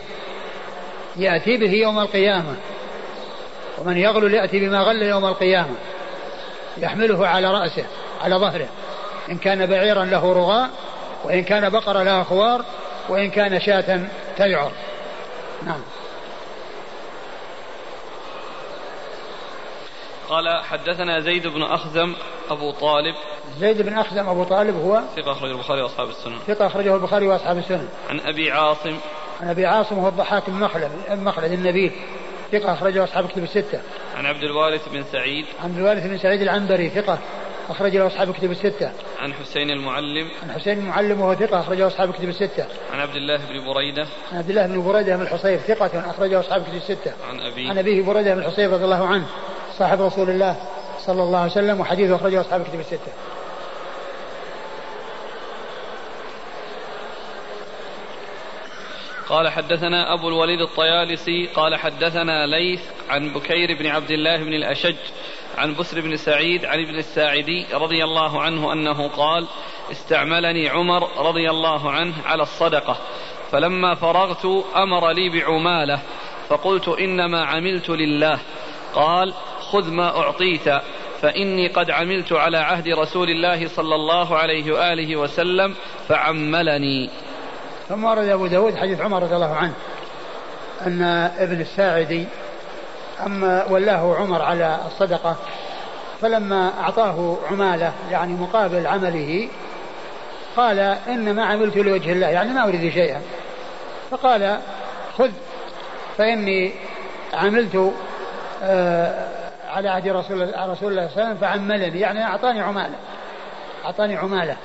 يأتي 1.16 1.56
به 1.56 1.70
يوم 1.70 1.98
القيامة. 1.98 2.56
ومن 3.78 3.96
يغلل 3.96 4.34
يأتي 4.34 4.58
بما 4.58 4.78
غل 4.78 5.02
يوم 5.02 5.24
القيامة. 5.24 5.74
يحمله 6.78 7.26
على 7.26 7.50
رأسه 7.50 7.84
على 8.22 8.36
ظهره. 8.36 8.68
إن 9.30 9.36
كان 9.36 9.66
بعيرا 9.66 10.04
له 10.04 10.32
رغاء 10.32 10.70
وإن 11.24 11.44
كان 11.44 11.68
بقرة 11.68 12.02
لها 12.02 12.22
خوار 12.22 12.64
وإن 13.08 13.30
كان 13.30 13.60
شاة 13.60 14.00
تيعر 14.36 14.72
نعم. 15.66 15.80
قال 20.32 20.64
حدثنا 20.64 21.20
زيد 21.20 21.46
بن 21.46 21.62
أخزم 21.62 22.14
أبو 22.50 22.70
طالب 22.70 23.14
زيد 23.58 23.82
بن 23.82 23.98
أخزم 23.98 24.28
أبو 24.28 24.44
طالب 24.44 24.76
هو 24.76 25.02
ثقة 25.16 25.32
أخرجه 25.32 25.52
البخاري 25.52 25.82
وأصحاب 25.82 26.08
السنن 26.08 26.38
ثقة 26.46 26.66
أخرجه 26.66 26.94
البخاري 26.94 27.26
وأصحاب 27.26 27.58
السنن 27.58 27.88
عن 28.10 28.20
أبي 28.20 28.50
عاصم 28.50 28.96
عن 29.40 29.48
أبي 29.48 29.66
عاصم 29.66 29.98
وهو 29.98 30.08
الضحاك 30.08 30.50
بن 30.50 30.60
مخلد 30.60 30.90
مخلد 31.10 31.52
النبيل 31.52 31.92
ثقة 32.52 32.72
أخرجه 32.72 33.04
أصحاب 33.04 33.28
كتب 33.28 33.42
الستة 33.42 33.80
عن 34.16 34.26
عبد 34.26 34.42
الوارث 34.42 34.88
بن 34.88 35.04
سعيد 35.12 35.44
عن 35.64 35.78
الوارث 35.78 36.06
بن 36.06 36.18
سعيد 36.18 36.42
العنبري 36.42 36.88
ثقة 36.88 37.18
أخرج 37.70 37.96
له 37.96 38.06
أصحاب 38.06 38.32
كتب 38.32 38.50
الستة. 38.50 38.92
عن 39.18 39.34
حسين 39.34 39.70
المعلم. 39.70 40.28
عن 40.42 40.52
حسين 40.52 40.78
المعلم 40.78 41.20
وهو 41.20 41.34
ثقة 41.34 41.60
أخرجه 41.60 41.86
أصحاب 41.86 42.12
كتب 42.12 42.28
الستة. 42.28 42.66
عن 42.92 43.00
عبد 43.00 43.16
الله 43.16 43.36
بن 43.36 43.64
بريدة. 43.64 44.06
عن 44.32 44.38
عبد 44.38 44.50
الله 44.50 44.66
بن 44.66 44.82
بريدة 44.82 45.16
بن 45.16 45.22
الحصيب 45.22 45.58
ثقة 45.58 46.10
أخرجه 46.10 46.40
أصحاب 46.40 46.62
كتب 46.62 46.74
الستة. 46.74 47.12
عن 47.28 47.40
أبيه. 47.40 47.70
عن 47.70 47.78
أبيه 47.78 48.02
بريدة 48.02 48.34
بن 48.34 48.40
الحصيب 48.40 48.72
رضي 48.72 48.84
الله 48.84 49.06
عنه 49.06 49.26
صاحب 49.78 50.02
رسول 50.02 50.30
الله 50.30 50.56
صلى 50.98 51.22
الله 51.22 51.38
عليه 51.38 51.50
وسلم 51.50 51.80
وحديثه 51.80 52.16
أخرجه 52.16 52.40
أصحاب 52.40 52.62
كتب 52.62 52.80
الستة. 52.80 53.12
قال 59.28 59.48
حدثنا 59.48 60.14
أبو 60.14 60.28
الوليد 60.28 60.60
الطيالسي 60.60 61.46
قال 61.46 61.76
حدثنا 61.76 62.46
ليث 62.46 62.80
عن 63.10 63.32
بكير 63.32 63.78
بن 63.78 63.86
عبد 63.86 64.10
الله 64.10 64.36
بن 64.36 64.54
الأشج 64.54 64.96
عن 65.58 65.74
بسر 65.74 66.00
بن 66.00 66.16
سعيد 66.16 66.64
عن 66.64 66.82
ابن 66.82 66.98
الساعدي 66.98 67.66
رضي 67.72 68.04
الله 68.04 68.42
عنه 68.42 68.72
أنه 68.72 69.08
قال 69.08 69.46
استعملني 69.90 70.68
عمر 70.68 71.28
رضي 71.28 71.50
الله 71.50 71.90
عنه 71.90 72.14
على 72.26 72.42
الصدقة 72.42 72.96
فلما 73.50 73.94
فرغت 73.94 74.64
أمر 74.76 75.10
لي 75.10 75.28
بعمالة 75.28 76.00
فقلت 76.48 76.88
إنما 76.88 77.44
عملت 77.44 77.90
لله 77.90 78.38
قال 78.94 79.34
خذ 79.72 79.90
ما 79.90 80.18
أعطيت 80.18 80.68
فإني 81.22 81.68
قد 81.68 81.90
عملت 81.90 82.32
على 82.32 82.58
عهد 82.58 82.88
رسول 82.88 83.30
الله 83.30 83.68
صلى 83.68 83.94
الله 83.94 84.36
عليه 84.36 84.72
وآله 84.72 85.16
وسلم 85.16 85.74
فعملني. 86.08 87.10
ثم 87.88 88.04
ورد 88.04 88.28
أبو 88.28 88.46
داود 88.46 88.76
حديث 88.76 89.00
عمر 89.00 89.22
رضي 89.22 89.34
الله 89.34 89.54
عنه 89.54 89.72
أن 90.86 91.02
ابن 91.38 91.60
الساعدي 91.60 92.26
أما 93.26 93.66
ولاه 93.70 94.16
عمر 94.16 94.42
على 94.42 94.78
الصدقة 94.86 95.36
فلما 96.20 96.72
أعطاه 96.80 97.36
عمالة 97.50 97.92
يعني 98.10 98.32
مقابل 98.32 98.86
عمله 98.86 99.48
قال 100.56 100.78
إنما 101.08 101.44
عملت 101.44 101.76
لوجه 101.76 102.12
الله 102.12 102.26
يعني 102.26 102.52
ما 102.52 102.68
أريد 102.68 102.92
شيئا. 102.92 103.20
فقال 104.10 104.58
خذ 105.18 105.30
فإني 106.18 106.72
عملت 107.34 107.92
آه 108.62 109.41
على 109.72 109.88
عهد 109.88 110.08
رسول 110.08 110.42
الله 110.42 110.74
صلى 110.74 110.88
الله 110.88 111.02
عليه 111.02 111.12
وسلم 111.12 111.34
فعملني. 111.34 112.00
يعني 112.00 112.24
أعطاني 112.24 112.60
عمالة. 112.60 112.94
أعطاني 113.84 114.16
عمالة. 114.16 114.56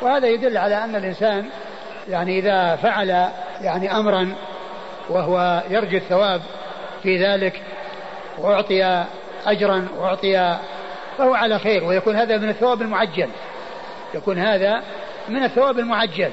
وهذا 0.00 0.28
يدل 0.28 0.58
على 0.58 0.84
أن 0.84 0.96
الإنسان 0.96 1.46
يعني 2.08 2.38
إذا 2.38 2.76
فعل 2.76 3.28
يعني 3.60 3.96
أمرا 3.96 4.34
وهو 5.08 5.62
يرجو 5.70 5.96
الثواب 5.96 6.40
في 7.02 7.24
ذلك 7.24 7.62
وأعطي 8.38 9.04
أجرا 9.46 9.88
وأعطي 9.98 10.58
فهو 11.18 11.34
على 11.34 11.58
خير 11.58 11.84
ويكون 11.84 12.16
هذا 12.16 12.36
من 12.36 12.48
الثواب 12.48 12.82
المعجل. 12.82 13.28
يكون 14.14 14.38
هذا 14.38 14.82
من 15.28 15.44
الثواب 15.44 15.78
المعجل 15.78 16.30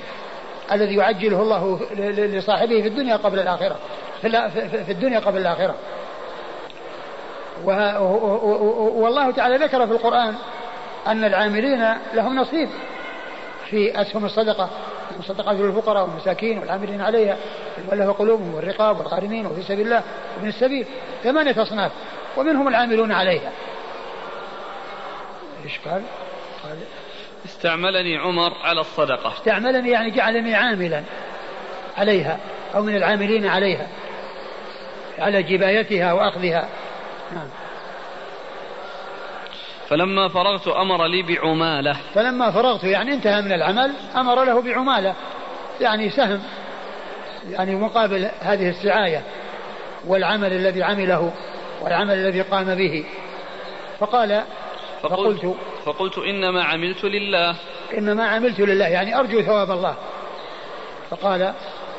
الذي 0.72 0.96
يعجله 0.96 1.42
الله 1.42 1.80
لصاحبه 2.18 2.82
في 2.82 2.88
الدنيا 2.88 3.16
قبل 3.16 3.40
الآخرة 3.40 3.80
في 4.86 4.92
الدنيا 4.92 5.20
قبل 5.20 5.38
الآخرة. 5.38 5.76
والله 7.66 9.32
تعالى 9.32 9.58
ذكر 9.58 9.88
في 9.88 9.94
القرآن 9.94 10.36
أن 11.08 11.24
العاملين 11.24 11.94
لهم 12.14 12.36
نصيب 12.36 12.70
في 13.70 14.02
أسهم 14.02 14.26
الصدقة 14.26 14.70
الصدقات 15.20 15.58
للفقراء 15.58 16.04
والمساكين 16.04 16.60
والعاملين 16.60 17.02
عليها 17.02 17.38
والله 17.90 18.12
قلوبهم 18.12 18.56
والرقاب 18.56 18.98
والغارمين 18.98 19.46
وفي 19.46 19.62
سبيل 19.62 19.86
الله 19.86 20.04
وابن 20.38 20.48
السبيل 20.48 20.86
ثمانية 21.24 21.62
أصناف 21.62 21.92
ومنهم 22.38 22.68
العاملون 22.68 23.12
عليها. 23.12 23.52
إيش 25.66 25.80
قال؟ 25.80 26.02
قال 26.64 26.78
استعملني 27.46 28.18
عمر 28.18 28.54
على 28.64 28.82
الصدقة. 28.82 29.34
استعملني 29.34 29.90
يعني 29.90 30.12
جعلني 30.12 30.56
عاملا 30.56 31.04
عليها 31.98 32.40
أو 32.76 32.84
من 32.84 32.96
العاملين 32.96 33.46
عليها 33.46 33.88
على 35.20 35.44
جبايتها 35.44 36.14
وأخذها. 36.14 36.70
فلما 39.90 40.28
فرغت 40.28 40.68
أمر 40.68 41.06
لي 41.06 41.22
بعمالة. 41.22 41.98
فلما 42.14 42.52
فرغت 42.52 42.84
يعني 42.84 43.14
انتهى 43.14 43.42
من 43.42 43.52
العمل 43.52 43.94
أمر 44.16 44.44
له 44.44 44.62
بعمالة. 44.62 45.16
يعني 45.82 46.10
سهم 46.10 46.42
يعني 47.50 47.76
مقابل 47.76 48.30
هذه 48.40 48.70
السعاية 48.70 49.24
والعمل 50.08 50.54
الذي 50.54 50.84
عمله 50.84 51.34
والعمل 51.82 52.14
الذي 52.14 52.42
قام 52.42 52.76
به. 52.76 53.06
فقال 54.00 54.44
فقلت, 55.02 55.40
فقلت 55.40 55.56
فقلت 55.86 56.18
إنما 56.18 56.64
عملت 56.64 57.04
لله. 57.04 57.56
إنما 57.98 58.28
عملت 58.28 58.60
لله 58.60 58.88
يعني 58.88 59.20
أرجو 59.20 59.42
ثواب 59.42 59.72
الله. 59.72 59.96
فقال 61.10 61.54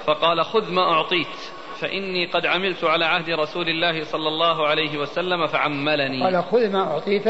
فقال 0.07 0.45
خذ 0.45 0.73
ما 0.73 0.83
أعطيت. 0.83 1.60
فإني 1.81 2.27
قد 2.27 2.47
عملت 2.47 2.85
على 2.85 3.05
عهد 3.05 3.31
رسول 3.31 3.69
الله 3.69 4.05
صلى 4.05 4.29
الله 4.29 4.67
عليه 4.67 4.99
وسلم 4.99 5.47
فعملني. 5.47 6.23
قال 6.25 6.45
خذ 6.45 6.71
ما 6.71 6.93
أعطيت 6.93 7.29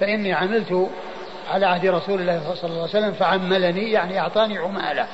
فإني 0.00 0.32
عملت 0.32 0.90
على 1.50 1.66
عهد 1.66 1.86
رسول 1.86 2.20
الله 2.20 2.54
صلى 2.54 2.70
الله 2.70 2.80
عليه 2.80 2.90
وسلم 2.90 3.12
فعملني 3.12 3.90
يعني 3.90 4.20
أعطاني 4.20 4.58
عمالة. 4.58 5.06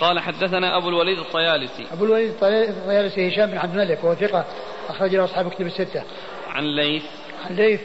قال 0.00 0.20
حدثنا 0.20 0.76
أبو 0.76 0.88
الوليد 0.88 1.18
الطيالسي. 1.18 1.86
أبو 1.92 2.04
الوليد 2.04 2.30
الطيالسي 2.42 3.28
هشام 3.28 3.50
بن 3.50 3.58
عبد 3.58 3.78
الملك 3.78 4.04
وهو 4.04 4.14
ثقة 4.14 4.44
أخرج 4.88 5.16
له 5.16 5.24
أصحاب 5.24 5.50
كتب 5.50 5.66
الستة. 5.66 6.02
عن 6.48 6.64
ليث. 6.64 7.04
عن 7.46 7.56
ليث 7.56 7.80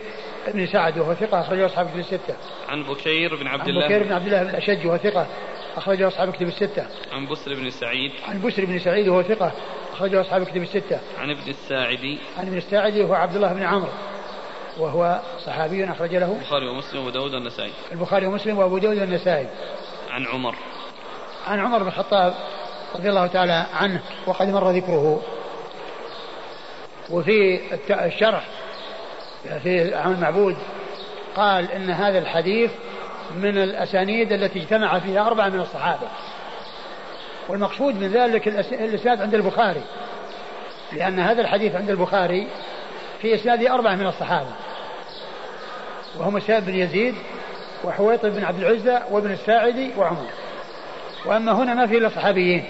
بن 0.47 0.67
سعد 0.67 0.97
وهو 0.97 1.13
ثقة 1.13 1.41
أخرج 1.41 1.57
له 1.57 1.65
أصحاب 1.65 1.89
كتب 1.89 1.99
الستة. 1.99 2.35
عن 2.69 2.83
بكير 2.83 3.35
بن 3.35 3.47
عبد 3.47 3.67
الله 3.67 3.83
عن 3.83 3.89
بكير 3.89 4.03
بن 4.03 4.13
عبد 4.13 4.25
الله 4.25 4.43
بن 4.43 4.49
الأشج 4.49 4.85
وهو 4.85 4.97
ثقة. 4.97 5.27
أخرج 5.77 6.01
له 6.01 6.07
أصحاب 6.07 6.33
كتب 6.33 6.47
الستة. 6.47 6.85
عن 7.11 7.27
بسر 7.27 7.53
بن 7.53 7.69
سعيد. 7.69 8.11
عن 8.27 8.41
بسر 8.41 8.65
بن 8.65 8.79
سعيد 8.79 9.07
وهو 9.07 9.23
ثقة. 9.23 9.51
أخرج 9.93 10.11
له 10.11 10.21
أصحاب 10.21 10.43
كتب 10.43 10.61
الستة. 10.61 10.99
عن 11.19 11.29
ابن 11.29 11.49
الساعدي. 11.49 12.17
عن 12.37 12.47
ابن 12.47 12.57
الساعدي 12.57 13.01
وهو 13.01 13.13
عبد 13.13 13.35
الله 13.35 13.53
بن 13.53 13.63
عمرو. 13.63 13.89
وهو 14.77 15.21
صحابي 15.45 15.85
أخرج 15.85 16.15
له. 16.15 16.35
البخاري 16.35 16.67
ومسلم 16.67 16.99
وأبو 16.99 17.09
داود 17.09 17.33
والنسائي. 17.33 17.71
البخاري 17.91 18.27
ومسلم 18.27 18.57
وأبو 18.57 18.77
داود 18.77 18.97
والنسائي. 18.97 19.47
عن 20.09 20.25
عمر. 20.25 20.55
عن 21.47 21.59
عمر 21.59 21.79
بن 21.79 21.87
الخطاب 21.87 22.33
رضي 22.95 23.09
الله 23.09 23.27
تعالى 23.27 23.65
عنه 23.73 24.01
وقد 24.27 24.47
مر 24.47 24.71
ذكره. 24.71 25.21
وفي 27.09 27.59
الشرح 27.89 28.47
في 29.63 29.95
عن 29.95 30.13
المعبود 30.13 30.57
قال 31.35 31.71
إن 31.71 31.89
هذا 31.89 32.19
الحديث 32.19 32.71
من 33.35 33.57
الأسانيد 33.57 34.31
التي 34.31 34.59
اجتمع 34.59 34.99
فيها 34.99 35.27
أربعة 35.27 35.49
من 35.49 35.59
الصحابة. 35.59 36.07
والمقصود 37.49 37.95
من 37.95 38.11
ذلك 38.11 38.47
الإسناد 38.47 39.21
عند 39.21 39.33
البخاري. 39.33 39.81
لأن 40.93 41.19
هذا 41.19 41.41
الحديث 41.41 41.75
عند 41.75 41.89
البخاري 41.89 42.47
في 43.21 43.35
اسناده 43.35 43.73
أربعة 43.73 43.95
من 43.95 44.07
الصحابة. 44.07 44.51
وهم 46.17 46.39
سائب 46.39 46.65
بن 46.65 46.75
يزيد 46.75 47.15
وحويطب 47.83 48.29
بن 48.29 48.45
عبد 48.45 48.59
العزى 48.59 48.99
وابن 49.11 49.31
الساعدي 49.31 49.91
وعمر. 49.97 50.27
وأما 51.25 51.51
هنا 51.51 51.73
ما 51.73 51.87
فيه 51.87 51.97
إلا 51.97 52.09
صحابيين 52.09 52.65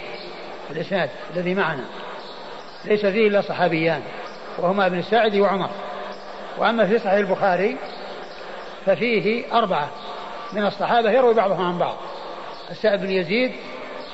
الإسناد 0.71 1.09
الذي 1.35 1.55
معنا. 1.55 1.85
ليس 2.85 3.05
فيه 3.05 3.27
إلا 3.27 3.41
صحابيان 3.41 4.01
وهما 4.57 4.85
ابن 4.85 4.99
الساعدي 4.99 5.41
وعمر. 5.41 5.69
وأما 6.57 6.85
في 6.85 6.99
صحيح 6.99 7.13
البخاري 7.13 7.77
ففيه 8.85 9.53
أربعة. 9.53 9.89
من 10.53 10.65
الصحابة 10.65 11.11
يروي 11.11 11.33
بعضهم 11.33 11.65
عن 11.65 11.77
بعض. 11.77 11.95
السائب 12.71 12.99
بن 12.99 13.09
يزيد 13.09 13.51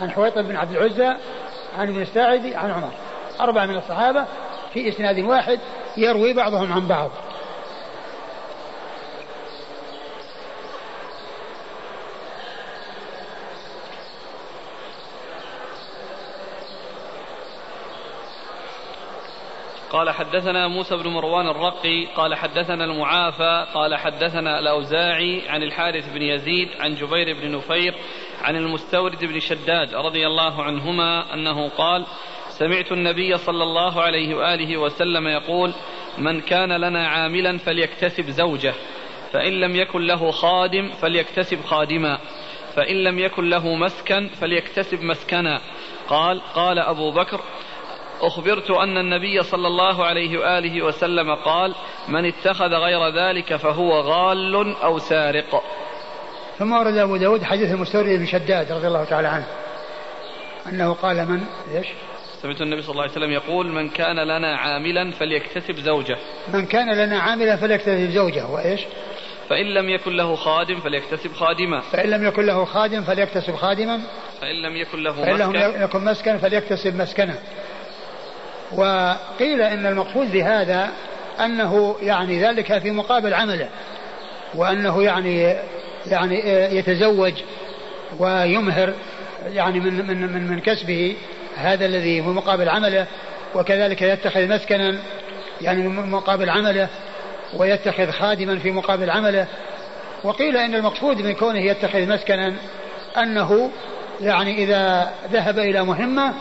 عن 0.01 0.11
حويطب 0.11 0.43
بن 0.43 0.55
عبد 0.55 0.71
العزى 0.71 1.17
عن 1.77 1.87
ابن 1.87 2.01
الساعدي 2.01 2.55
عن 2.55 2.71
عمر. 2.71 2.91
أربعة 3.41 3.65
من 3.65 3.77
الصحابة 3.77 4.25
في 4.73 4.89
إسناد 4.89 5.19
واحد 5.19 5.59
يروي 5.97 6.33
بعضهم 6.33 6.73
عن 6.73 6.87
بعض. 6.87 7.11
قال 19.93 20.09
حدثنا 20.09 20.67
موسى 20.67 20.95
بن 20.95 21.07
مروان 21.07 21.47
الرقي 21.47 22.05
قال 22.05 22.35
حدثنا 22.35 22.83
المعافى 22.85 23.65
قال 23.73 23.95
حدثنا 23.95 24.59
الأوزاعي 24.59 25.49
عن 25.49 25.63
الحارث 25.63 26.13
بن 26.13 26.21
يزيد 26.21 26.69
عن 26.79 26.95
جبير 26.95 27.33
بن 27.33 27.55
نفير 27.55 27.95
عن 28.41 28.55
المستورد 28.55 29.25
بن 29.25 29.39
شداد 29.39 29.93
رضي 29.93 30.27
الله 30.27 30.63
عنهما 30.63 31.33
أنه 31.33 31.69
قال 31.69 32.05
سمعت 32.49 32.91
النبي 32.91 33.37
صلى 33.37 33.63
الله 33.63 34.01
عليه 34.01 34.35
وآله 34.35 34.77
وسلم 34.77 35.27
يقول 35.27 35.73
من 36.17 36.41
كان 36.41 36.71
لنا 36.71 37.07
عاملا 37.07 37.57
فليكتسب 37.57 38.29
زوجة 38.29 38.73
فإن 39.31 39.53
لم 39.53 39.75
يكن 39.75 40.01
له 40.01 40.31
خادم 40.31 40.89
فليكتسب 40.89 41.61
خادما 41.61 42.19
فإن 42.75 42.95
لم 43.03 43.19
يكن 43.19 43.49
له 43.49 43.75
مسكن 43.75 44.27
فليكتسب 44.27 45.01
مسكنا. 45.01 45.61
قال 46.07 46.41
قال 46.41 46.79
أبو 46.79 47.11
بكر 47.11 47.41
أخبرت 48.23 48.71
أن 48.71 48.97
النبي 48.97 49.43
صلى 49.43 49.67
الله 49.67 50.05
عليه 50.05 50.37
وآله 50.37 50.85
وسلم 50.85 51.35
قال 51.35 51.75
من 52.07 52.25
اتخذ 52.25 52.73
غير 52.73 53.15
ذلك 53.15 53.55
فهو 53.55 53.99
غال 53.99 54.75
أو 54.83 54.99
سارق. 54.99 55.63
ثم 56.59 56.73
ورد 56.73 56.97
أبو 56.97 57.17
داود 57.17 57.43
حديث 57.43 57.71
المستورد 57.71 58.19
بن 58.19 58.25
شداد 58.25 58.71
رضي 58.71 58.87
الله 58.87 59.03
تعالى 59.03 59.27
عنه 59.27 59.45
أنه 60.69 60.93
قال 60.93 61.25
من 61.29 61.41
إيش؟ 61.75 61.87
سمعت 62.41 62.61
النبي 62.61 62.81
صلى 62.81 62.91
الله 62.91 63.01
عليه 63.01 63.11
وسلم 63.11 63.31
يقول 63.31 63.67
من 63.67 63.89
كان 63.89 64.19
لنا 64.19 64.55
عاملا 64.55 65.11
فليكتسب 65.11 65.75
زوجة. 65.75 66.17
من 66.53 66.65
كان 66.65 66.95
لنا 66.95 67.19
عاملا 67.19 67.55
فليكتسب 67.55 68.09
زوجة 68.09 68.47
وإيش؟ 68.47 68.81
فإن 69.49 69.65
لم 69.65 69.89
يكن 69.89 70.17
له 70.17 70.35
خادم 70.35 70.79
فليكتسب 70.79 71.33
خادما. 71.33 71.79
فإن 71.79 72.09
لم 72.09 72.27
يكن 72.27 72.45
له 72.45 72.65
خادم 72.65 73.01
فليكتسب 73.01 73.55
خادما. 73.55 73.99
فإن 74.41 74.55
لم 74.55 74.75
يكن 74.75 75.03
له 75.03 75.11
فإن 75.11 75.33
مسكن. 75.33 75.59
لم 75.59 75.83
يكن 75.83 76.05
مسكن 76.05 76.37
فليكتسب 76.37 76.95
مسكنا. 76.95 77.35
وقيل 78.75 79.61
إن 79.61 79.85
المقصود 79.85 80.31
بهذا 80.31 80.89
أنه 81.39 81.95
يعني 82.01 82.43
ذلك 82.43 82.77
في 82.77 82.91
مقابل 82.91 83.33
عمله 83.33 83.69
وأنه 84.55 85.03
يعني 85.03 85.55
يعني 86.07 86.39
يتزوج 86.77 87.33
ويمهر 88.19 88.93
يعني 89.53 89.79
من 89.79 90.07
من 90.07 90.33
من, 90.33 90.47
من 90.47 90.59
كسبه 90.59 91.15
هذا 91.57 91.85
الذي 91.85 92.21
في 92.21 92.27
مقابل 92.27 92.69
عمله 92.69 93.07
وكذلك 93.55 94.01
يتخذ 94.01 94.47
مسكنا 94.47 94.95
يعني 95.61 95.87
من 95.87 96.11
مقابل 96.11 96.49
عمله 96.49 96.89
ويتخذ 97.57 98.11
خادما 98.11 98.59
في 98.59 98.71
مقابل 98.71 99.09
عمله. 99.09 99.47
وقيل 100.23 100.57
إن 100.57 100.75
المقصود 100.75 101.21
من 101.21 101.33
كونه 101.33 101.59
يتخذ 101.59 102.07
مسكنا 102.07 102.53
أنه 103.17 103.71
يعني 104.21 104.63
إذا 104.63 105.13
ذهب 105.31 105.59
إلى 105.59 105.83
مهمة 105.83 106.33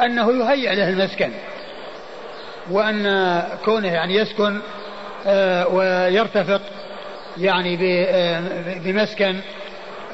أنه 0.00 0.32
يهيئ 0.32 0.74
له 0.74 0.88
المسكن. 0.88 1.30
وأن 2.70 3.42
كونه 3.64 3.88
يعني 3.88 4.14
يسكن 4.14 4.60
آه، 5.26 5.68
ويرتفق 5.68 6.60
يعني 7.38 7.78
آه، 8.08 8.42
بمسكن 8.78 9.40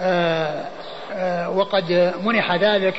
آه، 0.00 1.50
وقد 1.50 2.14
منح 2.24 2.54
ذلك 2.54 2.94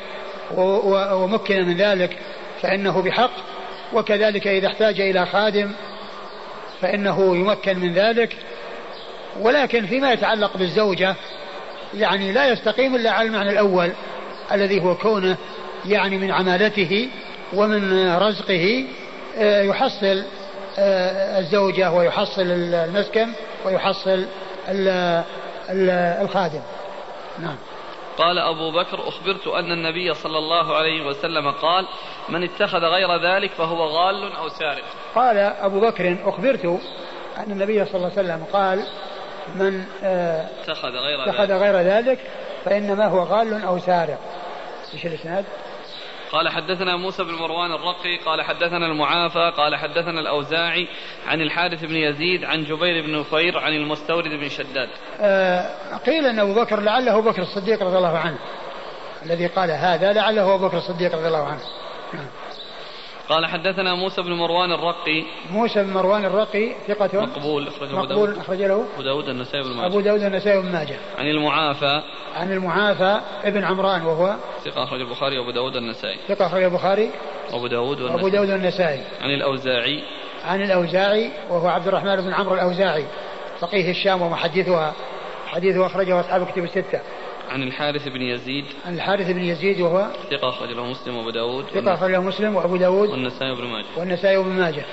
ومكن 1.12 1.66
من 1.66 1.78
ذلك 1.78 2.18
فإنه 2.62 3.02
بحق. 3.02 3.32
وكذلك 3.94 4.48
إذا 4.48 4.68
احتاج 4.68 5.02
إلى 5.02 5.26
خادم 5.26 5.72
فإنه 6.82 7.36
يمكن 7.36 7.80
من 7.80 7.94
ذلك. 7.94 8.38
ولكن 9.42 9.86
فيما 9.86 10.12
يتعلق 10.12 10.58
بالزوجة 10.58 11.16
يعني 11.94 12.32
لا 12.32 12.50
يستقيم 12.50 12.96
إلا 12.96 13.12
على 13.12 13.28
المعنى 13.28 13.50
الأول 13.50 13.92
الذي 14.52 14.82
هو 14.82 14.96
كونه 14.96 15.38
يعني 15.86 16.18
من 16.18 16.32
عمالته 16.32 17.10
ومن 17.54 18.14
رزقه 18.16 18.86
يحصل 19.38 20.24
آه، 20.80 21.40
الزوجة 21.40 21.92
ويحصل 21.92 22.42
المسكن 22.42 23.28
ويحصل 23.66 24.26
الخادم. 26.22 26.62
نعم. 27.40 27.56
قال 28.18 28.38
أبو 28.38 28.72
بكر 28.72 29.08
أخبرت 29.08 29.48
أن 29.48 29.72
النبي 29.72 30.14
صلى 30.14 30.38
الله 30.38 30.76
عليه 30.76 31.06
وسلم 31.06 31.52
قال 31.52 31.86
من 32.30 32.44
اتخذ 32.44 32.80
غير 32.80 33.24
ذلك 33.24 33.52
فهو 33.52 33.86
غال 33.86 34.36
أو 34.36 34.50
سارق. 34.50 34.84
قال 35.16 35.38
أبو 35.38 35.80
بكر 35.80 36.18
أخبرت 36.26 36.66
أن 37.38 37.52
النبي 37.52 37.86
صلى 37.86 37.96
الله 37.96 38.12
عليه 38.18 38.22
وسلم 38.22 38.46
قال 38.54 38.84
من 39.56 39.84
آه، 40.04 40.48
اتخذ 40.62 40.90
غير 40.90 41.24
اتخذ 41.24 41.54
غير 41.54 41.76
ذلك 41.76 42.20
فإنما 42.66 43.08
هو 43.08 43.24
غال 43.24 43.64
أو 43.64 43.80
سارق. 43.80 44.20
إيش 44.94 45.06
الإسناد؟ 45.06 45.46
قال 46.34 46.50
حدثنا 46.50 46.96
موسى 46.96 47.24
بن 47.24 47.34
مروان 47.34 47.72
الرقي 47.72 48.18
قال 48.26 48.42
حدثنا 48.42 48.86
المعافى 48.86 49.52
قال 49.58 49.76
حدثنا 49.76 50.20
الأوزاعي 50.20 50.88
عن 51.28 51.42
الحارث 51.42 51.86
بن 51.86 51.96
يزيد 51.96 52.44
عن 52.44 52.64
جبير 52.64 53.06
بن 53.06 53.20
نفير 53.20 53.58
عن 53.60 53.74
المستورد 53.74 54.30
بن 54.30 54.50
شداد 54.50 54.90
آه 55.22 55.98
قيل 55.98 56.26
أن 56.26 56.40
أبو 56.40 56.54
بكر 56.54 56.80
لعله 56.80 57.18
أبو 57.18 57.30
بكر 57.30 57.42
الصديق 57.42 57.84
رضي 57.84 57.98
الله 57.98 58.18
عنه 58.18 58.38
الذي 59.26 59.48
قال 59.48 59.72
هذا 59.72 60.14
لعله 60.14 60.56
أبو 60.56 60.68
بكر 60.68 60.78
الصديق 60.78 61.16
رضي 61.16 61.28
الله 61.28 61.46
عنه 61.46 61.62
نعم. 62.14 62.28
قال 63.30 63.46
حدثنا 63.46 63.96
موسى 63.96 64.22
بن 64.22 64.34
مروان 64.34 64.72
الرقي. 64.72 65.24
موسى 65.52 65.84
بن 65.84 65.94
مروان 65.94 66.26
الرقي 66.26 66.76
ثقة. 66.88 67.22
مقبول 67.22 67.68
أخرجه 67.68 67.96
مقبول 67.96 68.38
أخرج 68.38 68.62
له. 68.62 68.86
أبو 68.94 69.02
داود 69.04 69.30
النسائي 69.30 69.64
بن 69.64 69.70
ماجه. 69.70 69.88
أبو 69.88 70.00
داود 70.00 70.24
النسائي 70.24 70.62
بن 70.62 70.72
ماجه. 70.72 70.96
عن 71.18 71.28
المعافى. 71.28 72.02
عن 72.36 72.52
المعافى 72.52 73.22
ابن 73.44 73.64
عمران 73.64 74.06
وهو 74.06 74.36
ثقة 74.66 74.84
أخرج 74.84 75.02
البخاري 75.02 75.40
وأبو 75.40 75.52
داود 75.52 75.76
النسائي. 75.76 76.18
ثقة 76.28 76.46
أخرج 76.46 76.64
البخاري. 76.64 77.10
وأبو 77.54 77.68
داود 77.68 78.02
والنسائي. 78.02 78.16
وأبو 78.16 78.28
داود 78.28 78.50
النسائي 78.50 79.04
عن 79.22 79.30
الأوزاعي. 79.30 80.04
عن 80.46 80.62
الأوزاعي 80.62 81.32
وهو 81.50 81.68
عبد 81.68 81.88
الرحمن 81.88 82.16
بن 82.16 82.34
عمرو 82.34 82.56
الأوزاعي. 82.56 83.06
فقيه 83.60 83.92
الشام 83.92 84.22
ومحدثها. 84.22 84.94
حديثه 85.48 85.86
أخرجه 85.86 86.20
أصحاب 86.20 86.48
كتب 86.48 86.64
الستة. 86.64 87.00
عن 87.50 87.64
الحارث 87.64 88.08
بن 88.08 88.22
يزيد 88.22 88.66
عن 88.86 88.94
الحارث 88.94 89.32
بن 89.32 89.44
يزيد 89.44 89.82
وهو 89.82 90.08
ثقة 90.30 90.50
أخرج 90.50 90.70
له 90.70 90.86
مسلم 90.86 91.18
وأبو 91.18 91.30
داود 91.30 91.66
ثقة 91.66 91.94
أخرج 91.94 92.12
له 92.12 92.22
مسلم 92.22 92.56
وأبو 92.56 92.76
داود 92.76 93.10
والنسائي 93.10 93.52
وابن 93.52 93.68
ماجه 93.68 93.86
والنسائي 93.98 94.38
وابن 94.38 94.50
ماجه 94.50 94.86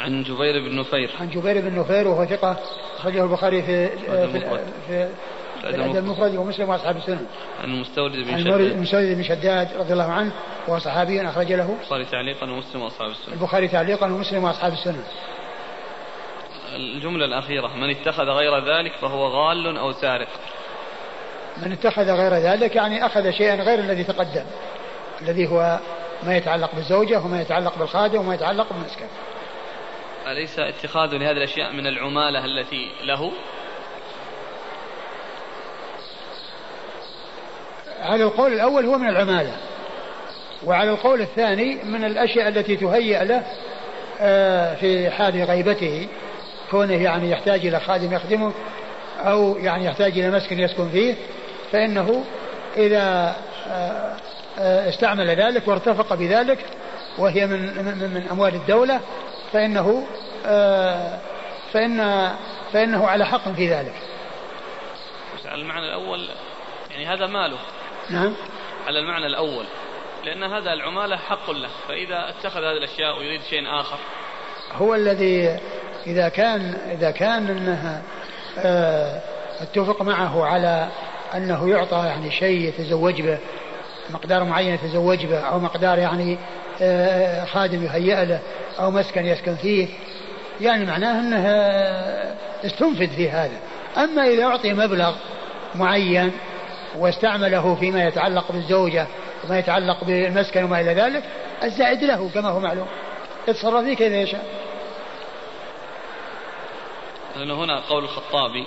عن 0.00 0.22
جبير 0.22 0.68
بن 0.68 0.76
نفير 0.76 1.10
عن 1.20 1.30
جبير 1.30 1.60
بن 1.60 1.78
نفير 1.78 2.08
وهو 2.08 2.24
ثقة 2.24 2.56
أخرجه 2.98 3.24
البخاري 3.24 3.62
في 3.62 3.88
في, 3.88 4.40
في 4.88 5.08
الأدب 5.64 5.96
المفرد 5.96 6.36
ومسلم 6.36 6.68
وأصحاب 6.68 6.96
السنن. 6.96 7.26
عن 7.62 7.74
المستورد 7.74 8.12
بن 8.12 8.24
شداد. 8.24 8.52
عن 8.52 8.60
المستورد 8.60 9.16
بن 9.16 9.22
شداد 9.22 9.68
رضي 9.76 9.92
الله 9.92 10.12
عنه 10.12 10.32
وهو 10.68 10.78
صحابي 10.78 11.28
أخرج 11.28 11.52
له. 11.52 11.76
البخاري 11.78 12.04
تعليقا 12.04 12.50
ومسلم 12.50 12.82
وأصحاب 12.82 13.10
السنن. 13.10 13.34
البخاري 13.34 13.68
تعليقا 13.68 14.06
ومسلم 14.06 14.44
وأصحاب 14.44 14.72
السنن. 14.72 15.04
الجملة 16.76 17.24
الأخيرة 17.24 17.76
من 17.76 17.90
اتخذ 17.90 18.24
غير 18.24 18.58
ذلك 18.58 18.92
فهو 18.92 19.26
غال 19.26 19.76
أو 19.76 19.92
سارق. 19.92 20.28
من 21.56 21.72
اتخذ 21.72 22.10
غير 22.10 22.34
ذلك 22.34 22.76
يعني 22.76 23.06
أخذ 23.06 23.30
شيئا 23.30 23.54
غير 23.54 23.78
الذي 23.78 24.04
تقدم 24.04 24.44
الذي 25.22 25.46
هو 25.48 25.78
ما 26.22 26.36
يتعلق 26.36 26.74
بالزوجة 26.74 27.18
وما 27.18 27.40
يتعلق 27.40 27.78
بالخادم 27.78 28.18
وما 28.18 28.34
يتعلق 28.34 28.66
بالمسكن. 28.72 29.06
أليس 30.26 30.58
اتخاذ 30.58 31.10
لهذه 31.10 31.36
الأشياء 31.36 31.72
من 31.72 31.86
العمالة 31.86 32.44
التي 32.44 32.90
له؟ 33.02 33.32
على 38.02 38.24
القول 38.24 38.52
الأول 38.52 38.86
هو 38.86 38.98
من 38.98 39.08
العمالة 39.08 39.52
وعلى 40.64 40.90
القول 40.90 41.20
الثاني 41.20 41.78
من 41.84 42.04
الأشياء 42.04 42.48
التي 42.48 42.76
تهيأ 42.76 43.24
له 43.24 43.42
آه، 44.20 44.74
في 44.74 45.10
حال 45.10 45.44
غيبته 45.44 46.08
كونه 46.70 47.02
يعني 47.02 47.30
يحتاج 47.30 47.66
إلى 47.66 47.80
خادم 47.80 48.12
يخدمه 48.12 48.52
أو 49.20 49.56
يعني 49.56 49.84
يحتاج 49.84 50.18
إلى 50.18 50.30
مسكن 50.30 50.60
يسكن 50.60 50.88
فيه 50.88 51.14
فإنه 51.74 52.24
إذا 52.76 53.36
آه، 53.68 54.16
آه، 54.58 54.88
استعمل 54.88 55.26
ذلك 55.26 55.68
وارتفق 55.68 56.14
بذلك 56.14 56.58
وهي 57.18 57.46
من 57.46 57.84
من, 57.84 58.14
من 58.14 58.28
أموال 58.30 58.54
الدولة 58.54 59.00
فإنه 59.52 60.06
فإن 61.72 62.30
فإنه 62.72 63.06
على 63.06 63.26
حق 63.26 63.48
في 63.48 63.68
ذلك. 63.68 63.94
على 65.44 65.62
المعنى 65.62 65.86
الأول 65.86 66.28
يعني 66.90 67.06
هذا 67.06 67.26
ماله. 67.26 67.58
نعم. 68.10 68.34
على 68.86 68.98
المعنى 68.98 69.26
الأول 69.26 69.64
لأن 70.24 70.42
هذا 70.42 70.72
العمالة 70.72 71.16
حق 71.16 71.50
له 71.50 71.70
فإذا 71.88 72.28
اتخذ 72.28 72.60
هذه 72.60 72.76
الأشياء 72.76 73.18
ويريد 73.18 73.40
شيء 73.50 73.80
آخر 73.80 73.98
هو 74.72 74.94
الذي 74.94 75.58
إذا 76.06 76.28
كان 76.28 76.74
إذا 76.90 77.10
كان 77.10 77.46
أنها 77.46 78.02
اتفق 79.60 80.02
معه 80.02 80.44
على 80.44 80.88
أنه 81.36 81.68
يعطى 81.68 81.96
يعني 81.96 82.30
شيء 82.30 82.68
يتزوج 82.68 83.22
به 83.22 83.38
مقدار 84.10 84.44
معين 84.44 84.74
يتزوج 84.74 85.26
به 85.26 85.38
أو 85.38 85.58
مقدار 85.58 85.98
يعني 85.98 86.38
آه 86.82 87.44
خادم 87.44 87.84
يهيئ 87.84 88.24
له 88.24 88.40
أو 88.78 88.90
مسكن 88.90 89.26
يسكن 89.26 89.56
فيه. 89.56 89.88
يعني 90.60 90.84
معناه 90.84 91.20
أنه 91.20 91.46
استنفد 92.64 93.08
في 93.08 93.30
هذا. 93.30 93.56
أما 93.96 94.26
إذا 94.26 94.44
أعطي 94.44 94.72
مبلغ 94.72 95.14
معين 95.74 96.32
واستعمله 96.96 97.74
فيما 97.74 98.04
يتعلق 98.04 98.52
بالزوجة 98.52 99.06
وما 99.44 99.58
يتعلق 99.58 100.04
بالمسكن 100.04 100.64
وما 100.64 100.80
إلى 100.80 100.94
ذلك 100.94 101.22
الزائد 101.62 102.04
له 102.04 102.30
كما 102.34 102.48
هو 102.48 102.60
معلوم. 102.60 102.86
يتصرف 103.48 103.84
فيه 103.84 103.94
كيف 103.94 104.12
يشاء. 104.12 104.44
لأن 107.36 107.50
هنا 107.50 107.80
قول 107.80 108.04
الخطابي 108.04 108.66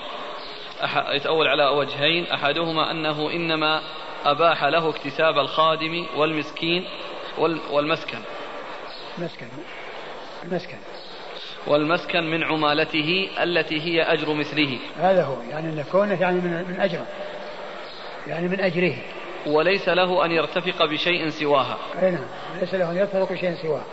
يتأول 1.11 1.47
على 1.47 1.67
وجهين. 1.67 2.27
أحدهما 2.27 2.91
أنه 2.91 3.31
إنما 3.31 3.81
أباح 4.25 4.63
له 4.63 4.89
اكتساب 4.89 5.37
الخادم 5.39 6.05
والمسكين 6.15 6.85
والمسكن. 7.71 8.19
مسكن. 9.17 9.47
المسكن 10.43 10.77
والمسكن 11.67 12.23
من 12.23 12.43
عمالته 12.43 13.29
التي 13.43 13.81
هي 13.81 14.01
أجر 14.01 14.33
مثله. 14.33 14.79
هذا 14.97 15.23
هو. 15.23 15.37
يعني 15.49 15.83
كونه 15.91 16.21
يعني 16.21 16.39
من, 16.39 16.65
من 16.67 16.79
أجره. 16.79 17.05
يعني 18.27 18.47
من 18.47 18.59
أجره. 18.61 18.95
وليس 19.45 19.89
له 19.89 20.25
أن 20.25 20.31
يرتفق 20.31 20.85
بشيء 20.85 21.29
سواها. 21.29 21.77
أي 22.01 22.11
نعم. 22.11 22.25
ليس 22.61 22.73
له 22.73 22.91
أن 22.91 22.97
يرتفق 22.97 23.31
بشيء 23.31 23.53
سواها. 23.53 23.85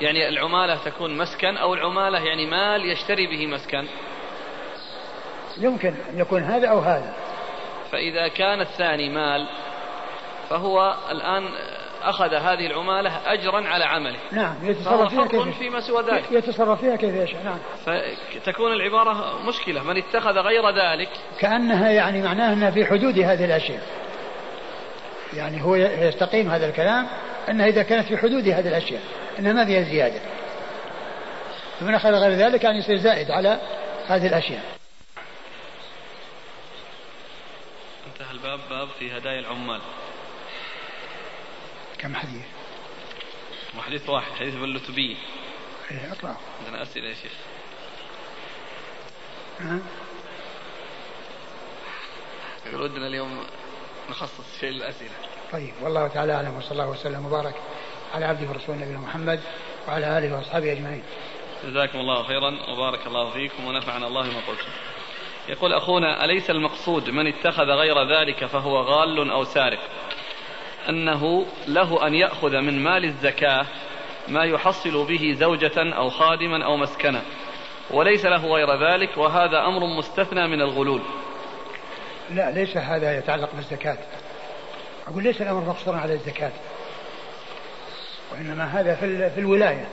يعني 0.00 0.28
العمالة 0.28 0.78
تكون 0.84 1.16
مسكن 1.16 1.56
أو 1.56 1.74
العمالة 1.74 2.18
يعني 2.18 2.46
مال 2.46 2.90
يشتري 2.90 3.26
به 3.26 3.46
مسكن. 3.46 3.86
يمكن 5.58 5.94
أن 6.12 6.18
يكون 6.18 6.42
هذا 6.42 6.68
أو 6.68 6.78
هذا. 6.78 7.14
فإذا 7.92 8.28
كان 8.28 8.60
الثاني 8.60 9.08
مال 9.08 9.48
فهو 10.50 10.96
الآن 11.10 11.48
أخذ 12.02 12.34
هذه 12.34 12.66
العمالة 12.66 13.32
أجرا 13.32 13.68
على 13.68 13.84
عمله. 13.84 14.18
نعم 14.32 14.54
يتصرف 14.62 15.10
فيها 15.10 15.26
كيف 15.26 15.58
فيما 15.58 15.80
سوى 15.80 16.02
ذلك. 16.02 16.24
يتصرف 16.30 16.80
فيها 16.80 16.96
كيف 16.96 17.14
يشاء 17.14 17.42
نعم. 17.44 17.58
فتكون 17.86 18.72
العبارة 18.72 19.42
مشكلة. 19.48 19.82
من 19.82 19.96
اتخذ 19.96 20.38
غير 20.38 20.70
ذلك. 20.70 21.08
كأنها 21.40 21.90
يعني 21.90 22.22
معناها 22.22 22.52
أنها 22.52 22.70
في 22.70 22.84
حدود 22.84 23.18
هذه 23.18 23.44
الأشياء. 23.44 23.82
يعني 25.36 25.62
هو 25.62 25.74
يستقيم 25.74 26.50
هذا 26.50 26.68
الكلام 26.68 27.06
أنها 27.48 27.66
إذا 27.66 27.82
كانت 27.82 28.06
في 28.06 28.16
حدود 28.16 28.48
هذه 28.48 28.68
الأشياء 28.68 29.02
أنها 29.38 29.52
ما 29.52 29.64
فيها 29.64 29.82
زيادة. 29.82 30.20
فمن 31.80 31.94
أخذ 31.94 32.08
غير 32.08 32.32
ذلك 32.32 32.64
يعني 32.64 32.78
يصير 32.78 32.96
زائد 32.96 33.30
على 33.30 33.58
هذه 34.06 34.26
الأشياء 34.26 34.62
انتهى 38.06 38.30
الباب 38.32 38.43
باب 38.60 38.88
في 38.98 39.18
هدايا 39.18 39.40
العمال. 39.40 39.80
كم 41.98 42.14
حديث؟ 42.14 42.42
حديث 43.86 44.08
واحد 44.08 44.32
حديث 44.32 44.54
باللتبية 44.54 45.16
إيه 45.90 46.12
اقرأ. 46.12 46.36
عندنا 46.60 46.82
أسئلة 46.82 47.08
يا 47.08 47.14
شيخ. 47.14 47.32
ها؟ 49.60 49.78
ودنا 52.72 53.06
اليوم 53.06 53.46
نخصص 54.10 54.60
شيء 54.60 54.70
للأسئلة. 54.70 55.14
طيب 55.52 55.74
والله 55.82 56.08
تعالى 56.08 56.32
أعلم 56.32 56.56
وصلى 56.56 56.72
الله 56.72 56.88
وسلم 56.88 57.26
وبارك 57.26 57.54
على 58.14 58.24
عبده 58.24 58.50
ورسوله 58.50 58.78
نبينا 58.78 58.98
محمد 58.98 59.40
وعلى 59.88 60.18
آله 60.18 60.36
وأصحابه 60.36 60.72
أجمعين. 60.72 61.02
جزاكم 61.64 61.98
الله 61.98 62.22
خيرا 62.22 62.70
وبارك 62.70 63.06
الله 63.06 63.30
فيكم 63.30 63.64
ونفعنا 63.64 64.06
الله 64.06 64.22
ما 64.22 64.40
قلتم. 64.48 64.68
يقول 65.48 65.72
أخونا 65.72 66.24
أليس 66.24 66.50
المقصود 66.50 67.10
من 67.10 67.26
اتخذ 67.26 67.64
غير 67.64 68.18
ذلك 68.18 68.44
فهو 68.46 68.80
غال 68.80 69.30
أو 69.30 69.44
سارق؟ 69.44 69.78
أنه 70.88 71.46
له 71.68 72.06
أن 72.06 72.14
يأخذ 72.14 72.56
من 72.56 72.82
مال 72.82 73.04
الزكاة 73.04 73.66
ما 74.28 74.44
يحصل 74.44 75.06
به 75.06 75.34
زوجة 75.38 75.96
أو 75.96 76.10
خادما 76.10 76.64
أو 76.64 76.76
مسكنا 76.76 77.22
وليس 77.90 78.26
له 78.26 78.46
غير 78.46 78.90
ذلك 78.90 79.16
وهذا 79.16 79.58
أمر 79.58 79.86
مستثنى 79.86 80.48
من 80.48 80.60
الغلول. 80.60 81.02
لا 82.30 82.50
ليس 82.50 82.76
هذا 82.76 83.18
يتعلق 83.18 83.54
بالزكاة. 83.54 83.98
أقول 85.08 85.22
ليس 85.22 85.42
الأمر 85.42 85.60
مقصورا 85.60 85.96
على 85.96 86.12
الزكاة 86.12 86.52
وإنما 88.32 88.64
هذا 88.64 88.94
في, 88.94 89.40
الولاية 89.40 89.88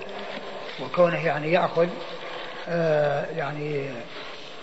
وكونه 0.83 1.25
يعني 1.25 1.51
يأخذ 1.51 1.87
آه 2.69 3.25
يعني 3.25 3.89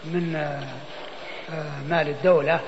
من 0.05 0.37
آه 0.37 1.81
مال 1.89 2.09
الدولة 2.09 2.61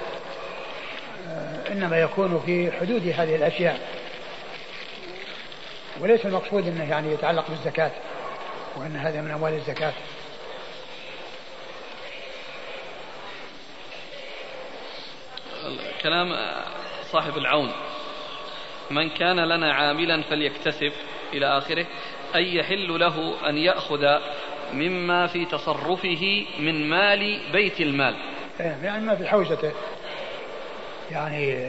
آه 1.28 1.72
إنما 1.72 2.00
يكون 2.00 2.42
في 2.46 2.72
حدود 2.72 3.08
هذه 3.08 3.36
الأشياء. 3.36 3.80
وليس 6.00 6.26
المقصود 6.26 6.66
أنه 6.66 6.90
يعني 6.90 7.12
يتعلق 7.12 7.48
بالزكاة 7.48 7.90
وأن 8.76 8.96
هذا 8.96 9.20
من 9.20 9.30
أموال 9.30 9.54
الزكاة. 9.54 9.92
كلام 16.02 16.36
صاحب 17.12 17.36
العون. 17.36 17.72
من 18.90 19.10
كان 19.10 19.40
لنا 19.40 19.72
عاملا 19.72 20.22
فليكتسب 20.22 20.92
إلى 21.32 21.58
آخره 21.58 21.86
أي 22.34 22.54
يحل 22.54 23.00
له 23.00 23.48
أن 23.48 23.58
يأخذ 23.58 24.04
مما 24.74 25.26
في 25.26 25.44
تصرفه 25.44 26.44
من 26.58 26.88
مال 26.88 27.40
بيت 27.52 27.80
المال. 27.80 28.14
إيه، 28.60 28.76
يعني 28.82 29.06
ما 29.06 29.16
في 29.16 29.28
حوزته. 29.28 29.72
يعني 31.10 31.68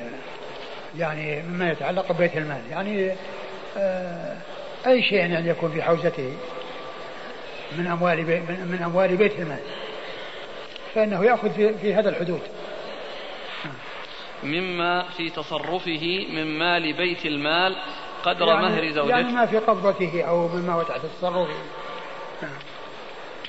يعني 0.98 1.44
مما 1.44 1.72
يتعلق 1.72 2.12
ببيت 2.12 2.38
المال. 2.38 2.62
يعني 2.72 3.12
آه، 3.78 4.38
أي 4.88 5.04
شيء 5.04 5.18
يعني 5.18 5.50
يكون 5.50 5.72
في 5.72 5.84
حوزته 5.84 6.34
من 7.78 7.88
أموال 7.88 8.18
من 8.48 8.82
أموال 8.86 9.18
بيت 9.18 9.40
المال. 9.40 9.60
فإنه 10.96 11.26
يأخذ 11.26 11.50
في, 11.50 11.78
في 11.78 11.94
هذا 11.94 12.10
الحدود. 12.10 12.42
مما 14.44 15.04
في 15.18 15.30
تصرفه 15.30 16.26
من 16.34 16.60
مال 16.60 16.94
بيت 16.94 17.26
المال 17.26 17.76
قدر 18.24 18.48
يعني 18.48 18.62
مهر 18.62 18.92
زوجته. 18.92 19.10
يعني 19.10 19.32
ما 19.32 19.46
في 19.46 19.58
قبضته 19.58 20.24
أو 20.24 20.48
مما 20.48 20.74
هو 20.74 20.84
تحت 20.84 21.02
تصرفه. 21.18 21.48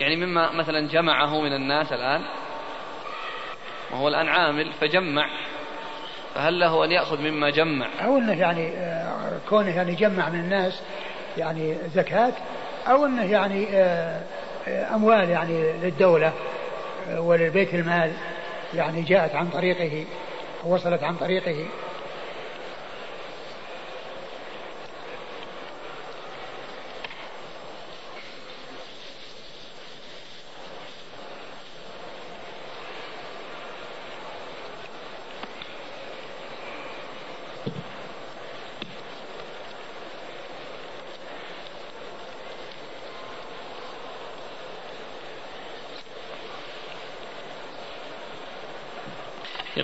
يعني 0.02 0.16
مما 0.16 0.52
مثلا 0.52 0.88
جمعه 0.88 1.40
من 1.40 1.52
الناس 1.52 1.92
الآن 1.92 2.22
وهو 3.90 4.08
الآن 4.08 4.28
عامل 4.28 4.72
فجمع. 4.80 5.26
فهل 6.34 6.60
له 6.60 6.84
أن 6.84 6.92
يأخذ 6.92 7.20
مما 7.20 7.50
جمع؟ 7.50 7.88
أو 8.04 8.18
أنه 8.18 8.40
يعني 8.40 8.68
آه، 8.68 9.38
كونه 9.48 9.76
يعني 9.76 9.94
جمع 9.94 10.28
من 10.28 10.40
الناس 10.40 10.82
يعني 11.38 11.76
زكاة 11.94 12.32
أو 12.88 13.06
أنه 13.06 13.24
يعني 13.24 13.66
آه، 13.72 14.20
آه، 14.68 14.94
أموال 14.94 15.30
يعني 15.30 15.72
للدولة 15.72 16.32
وللبيت 17.16 17.74
المال 17.74 18.12
يعني 18.74 19.02
جاءت 19.02 19.34
عن 19.34 19.48
طريقه 19.48 20.04
وصلت 20.64 21.02
عن 21.02 21.16
طريقه. 21.16 21.66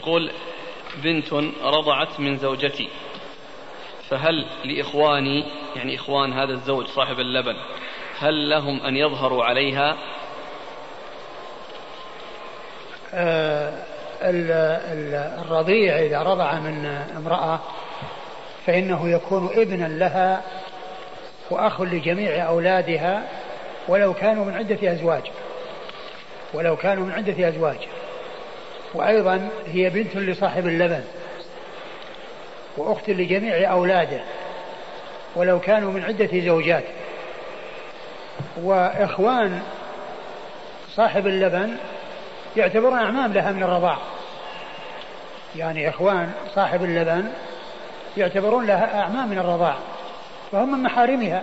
يقول 0.09 0.31
بنت 1.03 1.33
رضعت 1.63 2.21
من 2.21 2.37
زوجتي. 2.37 2.89
فهل 4.11 4.47
لإخواني 4.65 5.45
يعني 5.77 5.95
إخوان 5.97 6.33
هذا 6.33 6.53
الزوج 6.53 6.87
صاحب 6.87 7.21
اللبن 7.21 7.57
هل 8.19 8.51
لهم 8.51 8.81
أن 8.81 8.97
يظهروا 8.97 9.45
عليها؟ 9.45 9.97
آه 13.15 13.73
الرضيع 15.43 15.99
إذا 15.99 16.23
رضع 16.23 16.55
من 16.55 16.87
امرأة 17.17 17.61
فإنه 18.67 19.09
يكون 19.09 19.51
ابنا 19.55 19.87
لها 19.87 20.43
وأخ 21.51 21.81
لجميع 21.81 22.49
أولادها 22.49 23.29
ولو 23.89 24.15
كانوا 24.15 24.45
من 24.45 24.55
عدة 24.55 24.93
أزواج. 24.93 25.23
ولو 26.55 26.77
كانوا 26.77 27.07
من 27.07 27.13
عدة 27.13 27.49
أزواج. 27.49 27.89
وأيضا 28.95 29.49
هي 29.67 29.91
بنت 29.91 30.17
لصاحب 30.17 30.67
اللبن 30.67 31.05
وأخت 32.77 33.11
لجميع 33.11 33.73
أولاده 33.73 34.21
ولو 35.35 35.61
كانوا 35.61 35.93
من 35.93 36.05
عدة 36.05 36.41
زوجات. 36.41 36.85
وإخوان 38.57 39.63
صاحب 40.95 41.27
اللبن 41.27 41.77
يعتبرون 42.57 42.99
أعمام 42.99 43.33
لها 43.33 43.53
من 43.53 43.63
الرضاع. 43.63 43.99
يعني 45.57 45.89
إخوان 45.89 46.33
صاحب 46.55 46.85
اللبن 46.85 47.33
يعتبرون 48.17 48.67
لها 48.67 49.01
أعمام 49.01 49.29
من 49.29 49.39
الرضاع 49.39 49.77
فهم 50.53 50.73
من 50.73 50.83
محارمها. 50.83 51.43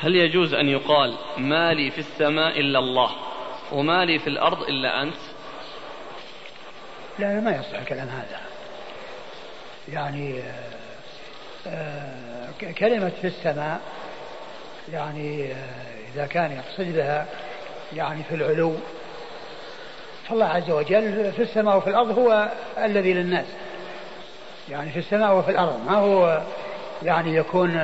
هل 0.00 0.16
يجوز 0.16 0.54
أن 0.54 0.68
يقال 0.68 1.14
ما 1.38 1.74
لي 1.74 1.90
في 1.90 1.98
السماء 1.98 2.60
إلا 2.60 2.78
الله؟ 2.78 3.10
وما 3.72 4.04
لي 4.04 4.18
في 4.18 4.26
الأرض 4.26 4.62
إلا 4.62 5.02
أنت. 5.02 5.16
لا 7.18 7.40
ما 7.40 7.50
يصح 7.50 7.78
الكلام 7.78 8.08
هذا. 8.08 8.40
يعني 9.88 10.40
آه، 11.66 11.68
آه، 11.68 12.72
كلمة 12.78 13.12
في 13.20 13.26
السماء 13.26 13.80
يعني 14.92 15.52
آه، 15.52 15.56
إذا 16.14 16.26
كان 16.26 16.52
يقصد 16.52 16.96
بها 16.96 17.26
يعني 17.96 18.22
في 18.22 18.34
العلو 18.34 18.74
فالله 20.28 20.46
عز 20.46 20.70
وجل 20.70 21.32
في 21.32 21.42
السماء 21.42 21.76
وفي 21.76 21.90
الأرض 21.90 22.18
هو 22.18 22.48
الذي 22.78 23.12
للناس. 23.12 23.46
يعني 24.70 24.90
في 24.90 24.98
السماء 24.98 25.34
وفي 25.34 25.50
الأرض 25.50 25.80
ما 25.86 25.96
هو 25.96 26.42
يعني 27.02 27.36
يكون 27.36 27.80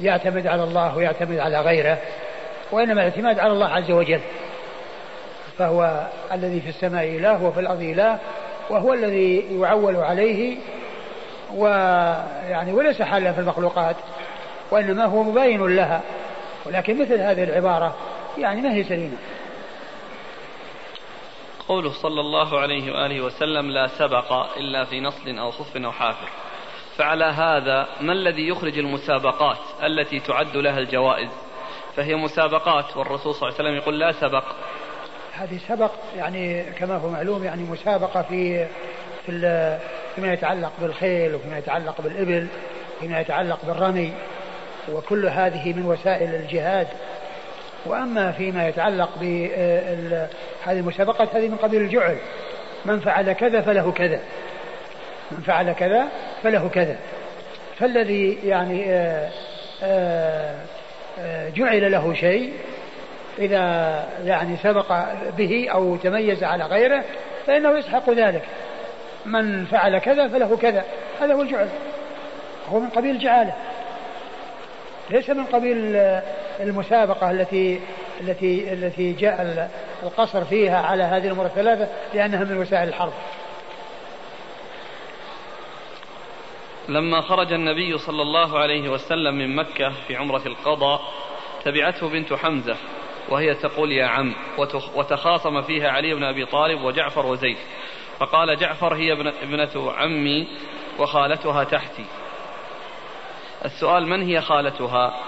يعتمد 0.00 0.46
على 0.46 0.64
الله 0.64 0.96
ويعتمد 0.96 1.38
على 1.38 1.60
غيره. 1.60 1.98
وإنما 2.72 2.92
الاعتماد 2.92 3.38
على 3.38 3.52
الله 3.52 3.68
عز 3.68 3.90
وجل. 3.90 4.20
فهو 5.58 6.06
الذي 6.32 6.60
في 6.60 6.68
السماء 6.68 7.04
إله 7.04 7.44
وفي 7.44 7.60
الأرض 7.60 7.80
إله 7.80 8.18
وهو 8.70 8.92
الذي 8.92 9.60
يعول 9.60 9.96
عليه 9.96 10.56
ويعني 11.54 12.72
وليس 12.72 13.02
حالا 13.02 13.32
في 13.32 13.40
المخلوقات 13.40 13.96
وإنما 14.70 15.04
هو 15.04 15.22
مبين 15.22 15.76
لها. 15.76 16.00
ولكن 16.66 17.02
مثل 17.02 17.20
هذه 17.20 17.44
العبارة 17.44 17.94
يعني 18.38 18.60
ما 18.60 18.74
هي 18.74 18.84
سليمة. 18.84 19.16
قوله 21.68 21.92
صلى 21.92 22.20
الله 22.20 22.60
عليه 22.60 22.92
وآله 22.92 23.20
وسلم 23.20 23.70
لا 23.70 23.86
سبق 23.86 24.32
إلا 24.56 24.84
في 24.84 25.00
نصل 25.00 25.38
أو 25.38 25.50
خف 25.50 25.76
أو 25.76 25.92
حافر. 25.92 26.28
فعلى 26.96 27.24
هذا 27.24 27.86
ما 28.00 28.12
الذي 28.12 28.48
يخرج 28.48 28.78
المسابقات 28.78 29.58
التي 29.82 30.20
تعد 30.20 30.56
لها 30.56 30.78
الجوائز؟ 30.78 31.45
فهي 31.96 32.14
مسابقات 32.14 32.96
والرسول 32.96 33.34
صلى 33.34 33.48
الله 33.48 33.58
عليه 33.58 33.68
وسلم 33.68 33.76
يقول 33.82 33.98
لا 33.98 34.12
سبق. 34.12 34.44
هذه 35.32 35.58
سبق 35.68 35.90
يعني 36.16 36.62
كما 36.62 36.96
هو 36.96 37.08
معلوم 37.08 37.44
يعني 37.44 37.62
مسابقة 37.62 38.22
في 38.22 38.66
في 39.26 39.78
فيما 40.14 40.32
يتعلق 40.32 40.72
بالخيل 40.80 41.34
وفيما 41.34 41.58
يتعلق 41.58 42.00
بالإبل 42.00 42.46
وفيما 42.96 43.20
يتعلق 43.20 43.58
بالرمي 43.66 44.12
وكل 44.92 45.26
هذه 45.26 45.72
من 45.72 45.86
وسائل 45.86 46.34
الجهاد. 46.34 46.88
وأما 47.86 48.32
فيما 48.32 48.68
يتعلق 48.68 49.10
بهذه 49.20 50.28
المسابقات 50.66 51.34
هذه 51.34 51.48
من 51.48 51.56
قبيل 51.56 51.82
الجعل. 51.82 52.18
من 52.84 53.00
فعل 53.00 53.32
كذا 53.32 53.60
فله 53.60 53.92
كذا. 53.92 54.20
من 55.30 55.42
فعل 55.42 55.72
كذا 55.72 56.08
فله 56.42 56.68
كذا. 56.68 56.98
فالذي 57.78 58.38
يعني 58.44 58.92
آآ 58.92 59.30
آآ 59.82 60.75
جعل 61.56 61.92
له 61.92 62.14
شيء 62.14 62.52
إذا 63.38 63.58
يعني 64.24 64.56
سبق 64.56 65.04
به 65.38 65.68
أو 65.72 65.96
تميز 65.96 66.44
على 66.44 66.64
غيره 66.64 67.04
فإنه 67.46 67.78
يسحق 67.78 68.10
ذلك. 68.10 68.42
من 69.26 69.64
فعل 69.64 69.98
كذا 69.98 70.28
فله 70.28 70.56
كذا. 70.56 70.84
هذا 71.20 71.34
هو 71.34 71.42
الجعل. 71.42 71.68
هو 72.72 72.80
من 72.80 72.88
قبيل 72.88 73.10
الجعالة 73.10 73.52
ليس 75.10 75.30
من 75.30 75.44
قبيل 75.44 75.96
المسابقة 76.60 77.30
التي 77.30 77.80
التي 78.20 78.72
التي 78.72 79.12
جاء 79.12 79.68
القصر 80.02 80.44
فيها 80.44 80.78
على 80.78 81.02
هذه 81.02 81.26
الأمور 81.26 81.46
الثلاثة 81.46 81.88
لأنها 82.14 82.44
من 82.44 82.58
وسائل 82.58 82.88
الحرب. 82.88 83.12
لما 86.88 87.20
خرج 87.20 87.52
النبي 87.52 87.98
صلى 87.98 88.22
الله 88.22 88.58
عليه 88.58 88.88
وسلم 88.88 89.34
من 89.34 89.56
مكة 89.56 89.90
في 89.90 90.16
عمرة 90.16 90.42
القضاء 90.46 91.00
تبعته 91.64 92.08
بنت 92.08 92.32
حمزة 92.32 92.76
وهي 93.28 93.54
تقول 93.54 93.92
يا 93.92 94.06
عم. 94.06 94.34
وتخاصم 94.94 95.62
فيها 95.62 95.90
علي 95.90 96.14
بن 96.14 96.24
أبي 96.24 96.46
طالب 96.46 96.82
وجعفر 96.82 97.26
وزيد. 97.26 97.56
فقال 98.18 98.56
جعفر 98.56 98.94
هي 98.94 99.12
ابنة 99.42 99.92
عمي 99.92 100.48
وخالتها 100.98 101.64
تحتي. 101.64 102.04
السؤال 103.64 104.06
من 104.08 104.22
هي 104.22 104.40
خالتها؟ 104.40 105.20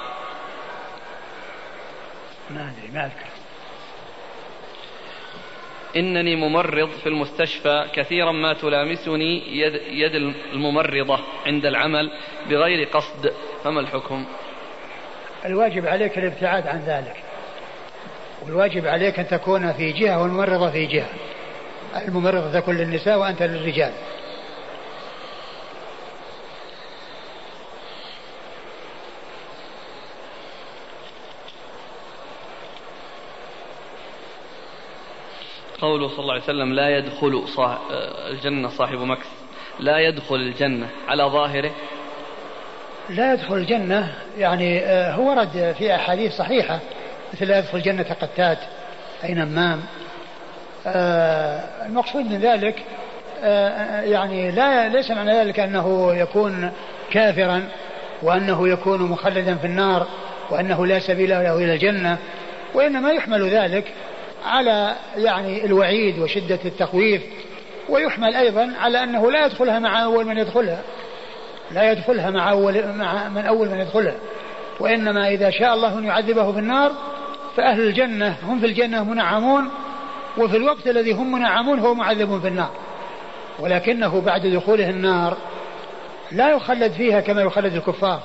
ما 2.51 2.73
أدري 2.73 2.91
ما 2.93 3.07
أذكر. 3.07 3.38
إنني 5.97 6.37
ممرض 6.37 6.91
في 6.91 7.09
المستشفى 7.09 7.85
كثيرا 7.95 8.33
ما 8.33 8.53
تلامسني 8.53 9.59
يد, 9.59 9.75
يد 9.91 10.15
الممرضة 10.53 11.21
عند 11.47 11.67
العمل 11.67 12.11
بغير 12.51 12.89
قصد 12.89 13.33
فما 13.65 13.81
الحكم؟ 13.81 14.25
الواجب 15.45 15.87
عليك 15.87 16.19
الابتعاد 16.19 16.67
عن 16.67 16.79
ذلك. 16.79 17.17
والواجب 18.43 18.87
عليك 18.87 19.19
أن 19.19 19.29
تكون 19.29 19.73
في 19.73 19.93
جهة 19.93 20.23
والممرضة 20.23 20.71
في 20.71 20.87
جهة. 20.87 21.09
الممرضة 22.09 22.61
تكون 22.61 22.77
للنساء 22.77 23.19
وأنت 23.19 23.43
للرجال. 23.43 23.93
قوله 35.81 36.09
صلى 36.09 36.19
الله 36.19 36.33
عليه 36.33 36.43
وسلم 36.43 36.73
لا 36.73 36.99
يدخل 36.99 37.49
صاحب 37.49 37.79
الجنة 38.31 38.69
صاحب 38.69 38.99
مكس 38.99 39.27
لا 39.81 39.99
يدخل 39.99 40.35
الجنة 40.35 40.89
على 41.09 41.23
ظاهره. 41.23 41.71
لا 43.09 43.33
يدخل 43.33 43.55
الجنة 43.55 44.15
يعني 44.39 44.81
آه، 44.85 45.13
هو 45.13 45.31
ورد 45.31 45.75
في 45.79 45.95
أحاديث 45.95 46.33
صحيحة 46.33 46.79
مثل 47.33 47.47
لا 47.47 47.59
يدخل 47.59 47.79
الجنة 47.79 48.03
قتات 48.03 48.59
أي 49.25 49.35
نمام 49.35 49.83
آه، 50.87 51.87
المقصود 51.87 52.25
من 52.25 52.39
ذلك 52.39 52.83
آه، 53.43 54.01
يعني 54.01 54.51
لا 54.51 54.89
ليس 54.89 55.11
معنى 55.11 55.33
ذلك 55.33 55.61
أنه 55.61 56.15
يكون 56.15 56.73
كافرا 57.11 57.69
وأنه 58.23 58.69
يكون 58.69 59.03
مخلدا 59.03 59.55
في 59.55 59.67
النار 59.67 60.07
وأنه 60.51 60.87
لا 60.87 60.99
سبيل 60.99 61.31
له 61.31 61.57
إلى 61.57 61.75
الجنة 61.75 62.19
وإنما 62.75 63.11
يحمل 63.11 63.51
ذلك 63.51 63.93
على 64.45 64.97
يعني 65.17 65.65
الوعيد 65.65 66.19
وشدة 66.19 66.59
التخويف 66.65 67.23
ويحمل 67.89 68.37
أيضا 68.37 68.73
على 68.81 69.03
أنه 69.03 69.31
لا 69.31 69.47
يدخلها 69.47 69.79
مع 69.79 70.05
أول 70.05 70.25
من 70.25 70.39
يدخلها. 70.39 70.83
لا 71.71 71.93
يدخلها 71.93 72.31
مع 72.31 72.51
أول 72.51 72.85
مع 72.95 73.29
من 73.29 73.47
أول 73.47 73.69
من 73.69 73.81
يدخلها. 73.81 74.15
وإنما 74.81 75.29
إذا 75.29 75.51
شاء 75.51 75.75
الله 75.75 75.99
أن 75.99 76.05
يعذبه 76.05 76.53
في 76.53 76.59
النار 76.59 76.93
فأهل 77.57 77.81
الجنة 77.81 78.37
هم 78.43 78.61
في 78.61 78.67
الجنة 78.67 79.05
منعمون 79.05 79.71
وفي 80.39 80.57
الوقت 80.57 80.87
الذي 80.87 81.13
هم 81.13 81.33
منعمون 81.33 81.79
هو 81.79 81.95
معذب 81.95 82.41
في 82.41 82.49
النار. 82.49 82.71
ولكنه 83.59 84.21
بعد 84.21 84.47
دخوله 84.47 84.91
النار 84.91 85.37
لا 86.33 86.51
يخلد 86.51 86.93
فيها 86.93 87.21
كما 87.21 87.43
يخلد 87.43 87.75
الكفار 87.75 88.21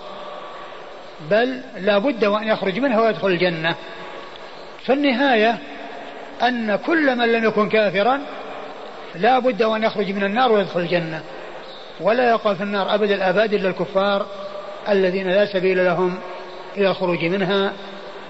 بل 1.32 1.62
لا 1.78 1.98
بد 1.98 2.26
وأن 2.26 2.48
يخرج 2.48 2.80
منها 2.80 3.02
ويدخل 3.02 3.28
الجنة. 3.28 3.76
فالنهاية 4.86 5.58
أن 6.48 6.76
كل 6.76 7.16
من 7.16 7.32
لم 7.32 7.44
يكن 7.44 7.70
كافرا 7.70 8.22
لا 9.16 9.40
بد 9.40 9.64
وأن 9.64 9.84
يخرج 9.84 10.12
من 10.12 10.24
النار 10.24 10.52
ويدخل 10.52 10.80
الجنة. 10.80 11.24
ولا 12.02 12.30
يقع 12.30 12.54
في 12.54 12.64
النار 12.64 12.96
أبد 12.96 13.12
الآباد 13.12 13.54
إلا 13.54 13.70
الكفار 13.70 14.26
الذين 14.90 15.30
لا 15.30 15.46
سبيل 15.46 15.86
لهم 15.86 16.20
إلى 16.78 16.90
الخروج 16.92 17.26
منها 17.26 17.74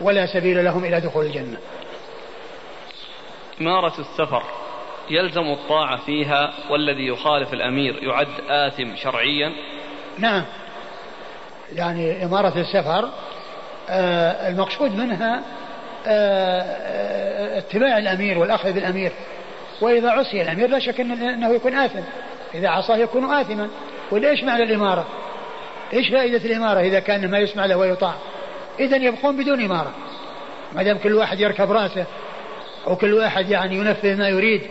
ولا 0.02 0.26
سبيل 0.26 0.66
لهم 0.66 0.86
إلى 0.86 1.00
دخول 1.00 1.26
الجنة. 1.26 1.58
إمارة 3.62 3.94
السفر 4.00 4.44
يلزم 5.10 5.52
الطاعة 5.52 5.98
فيها 6.06 6.54
والذي 6.70 7.08
يخالف 7.08 7.54
الأمير 7.54 8.04
يعد 8.04 8.28
آثم 8.50 8.96
شرعيا. 8.96 9.52
نعم. 10.20 10.44
يعني 11.76 12.26
إمارة 12.26 12.60
السفر 12.60 13.10
آه 13.90 14.50
المقصود 14.50 14.96
منها 14.96 15.44
اتباع 17.58 17.98
الأمير 17.98 18.38
والأخذ 18.38 18.74
بالأمير. 18.74 19.12
وإذا 19.82 20.10
عصي 20.10 20.42
الأمير 20.42 20.70
لا 20.70 20.80
شك 20.80 21.00
أنه 21.00 21.54
يكون 21.54 21.76
آثم. 21.76 22.00
إذا 22.56 22.70
عصاه 22.70 22.98
يكون 22.98 23.34
آثما. 23.34 23.70
وليش 24.12 24.44
معنى 24.44 24.64
الإمارة 24.64 25.08
إيش 25.94 26.10
فائدة 26.10 26.46
الإمارة 26.46 26.80
إذا 26.80 27.00
كان 27.00 27.32
ما 27.32 27.38
يسمع 27.38 27.66
له 27.66 27.78
ويطاع؟ 27.78 28.14
إذا 28.80 28.98
يبقون 28.98 29.38
بدون 29.38 29.64
إمارة. 29.64 29.94
ما 30.74 30.84
دام 30.84 30.98
كل 30.98 31.14
واحد 31.14 31.40
يركب 31.40 31.72
رأسه 31.72 32.06
أو 32.88 32.96
كل 32.96 33.14
واحد 33.14 33.50
يعني 33.50 33.76
ينفذ 33.76 34.18
ما 34.18 34.30
يريد 34.30 34.62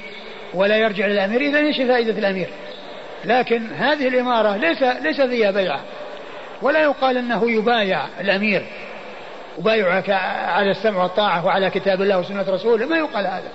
ولا 0.54 0.76
يرجع 0.76 1.06
للأمير 1.06 1.40
إذا 1.40 1.58
إيش 1.58 1.76
فائدة 1.76 2.18
الأمير؟ 2.18 2.48
لكن 3.24 3.66
هذه 3.66 4.08
الإمارة 4.08 4.56
ليس 4.56 4.82
ليس 4.82 5.20
فيها 5.20 5.50
بيعة. 5.50 5.80
ولا 6.62 6.80
يقال 6.80 7.18
أنه 7.18 7.50
يبايع 7.50 8.06
الأمير. 8.20 8.66
وبايعك 9.58 10.10
على 10.46 10.70
السمع 10.70 11.02
والطاعة 11.02 11.46
وعلى 11.46 11.70
كتاب 11.70 12.02
الله 12.02 12.18
وسنة 12.18 12.44
رسوله 12.48 12.86
ما 12.86 12.98
يقال 12.98 13.26
هذا. 13.26 13.52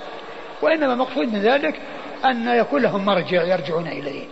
وإنما 0.61 0.95
مقصود 0.95 1.33
من 1.33 1.41
ذلك 1.41 1.81
أن 2.25 2.47
يكون 2.47 2.81
لهم 2.81 3.05
مرجع 3.05 3.43
يرجعون 3.43 3.87
إليه. 3.87 4.25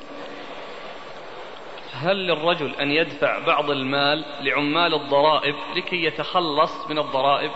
هل 2.01 2.27
للرجل 2.27 2.75
أن 2.81 2.91
يدفع 2.91 3.39
بعض 3.39 3.69
المال 3.69 4.25
لعمال 4.41 4.93
الضرائب 4.93 5.55
لكي 5.75 6.05
يتخلص 6.05 6.71
من 6.89 6.99
الضرائب؟ 6.99 7.51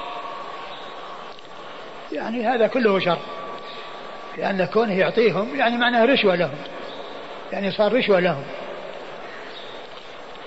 يعني 2.12 2.48
هذا 2.48 2.68
كله 2.68 3.00
شر. 3.00 3.18
لأن 4.38 4.66
كونه 4.66 4.94
يعطيهم 4.94 5.56
يعني 5.56 5.78
معناه 5.78 6.06
رشوة 6.06 6.36
لهم. 6.36 6.58
يعني 7.52 7.72
صار 7.72 7.94
رشوة 7.94 8.20
لهم. 8.20 8.44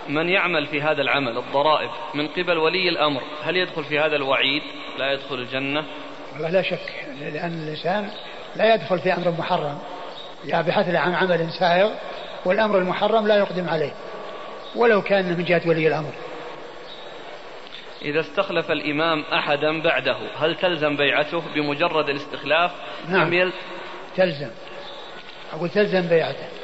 من 0.08 0.28
يعمل 0.28 0.66
في 0.66 0.82
هذا 0.82 1.02
العمل 1.02 1.38
الضرائب 1.38 1.90
من 2.14 2.28
قبل 2.28 2.58
ولي 2.58 2.88
الأمر 2.88 3.22
هل 3.42 3.56
يدخل 3.56 3.84
في 3.84 3.98
هذا 3.98 4.16
الوعيد؟ 4.16 4.62
لا 4.98 5.12
يدخل 5.12 5.34
الجنة. 5.34 5.84
والله 6.32 6.50
لا 6.50 6.62
شك 6.62 7.06
لأن 7.20 7.62
الإنسان 7.62 8.10
لا 8.56 8.74
يدخل 8.74 8.98
في 8.98 9.14
أمر 9.14 9.30
محرم. 9.30 9.78
يعني 10.44 10.66
بحث 10.66 10.94
عن 10.94 11.14
عمل 11.14 11.50
سائغ 11.58 11.90
والأمر 12.44 12.78
المحرم 12.78 13.26
لا 13.26 13.36
يقدم 13.36 13.68
عليه 13.68 13.92
ولو 14.76 15.02
كان 15.02 15.38
من 15.38 15.44
جهة 15.44 15.62
ولي 15.66 15.88
الأمر. 15.88 16.12
إذا 18.02 18.20
استخلف 18.20 18.70
الإمام 18.70 19.20
أحدا 19.32 19.82
بعده 19.82 20.16
هل 20.38 20.54
تلزم 20.54 20.96
بيعته 20.96 21.42
بمجرد 21.54 22.08
الاستخلاف؟ 22.08 22.70
نعم. 23.08 23.32
يل... 23.32 23.52
تلزم. 24.16 24.50
أقول 25.52 25.68
تلزم 25.68 26.08
بيعته. 26.08 26.62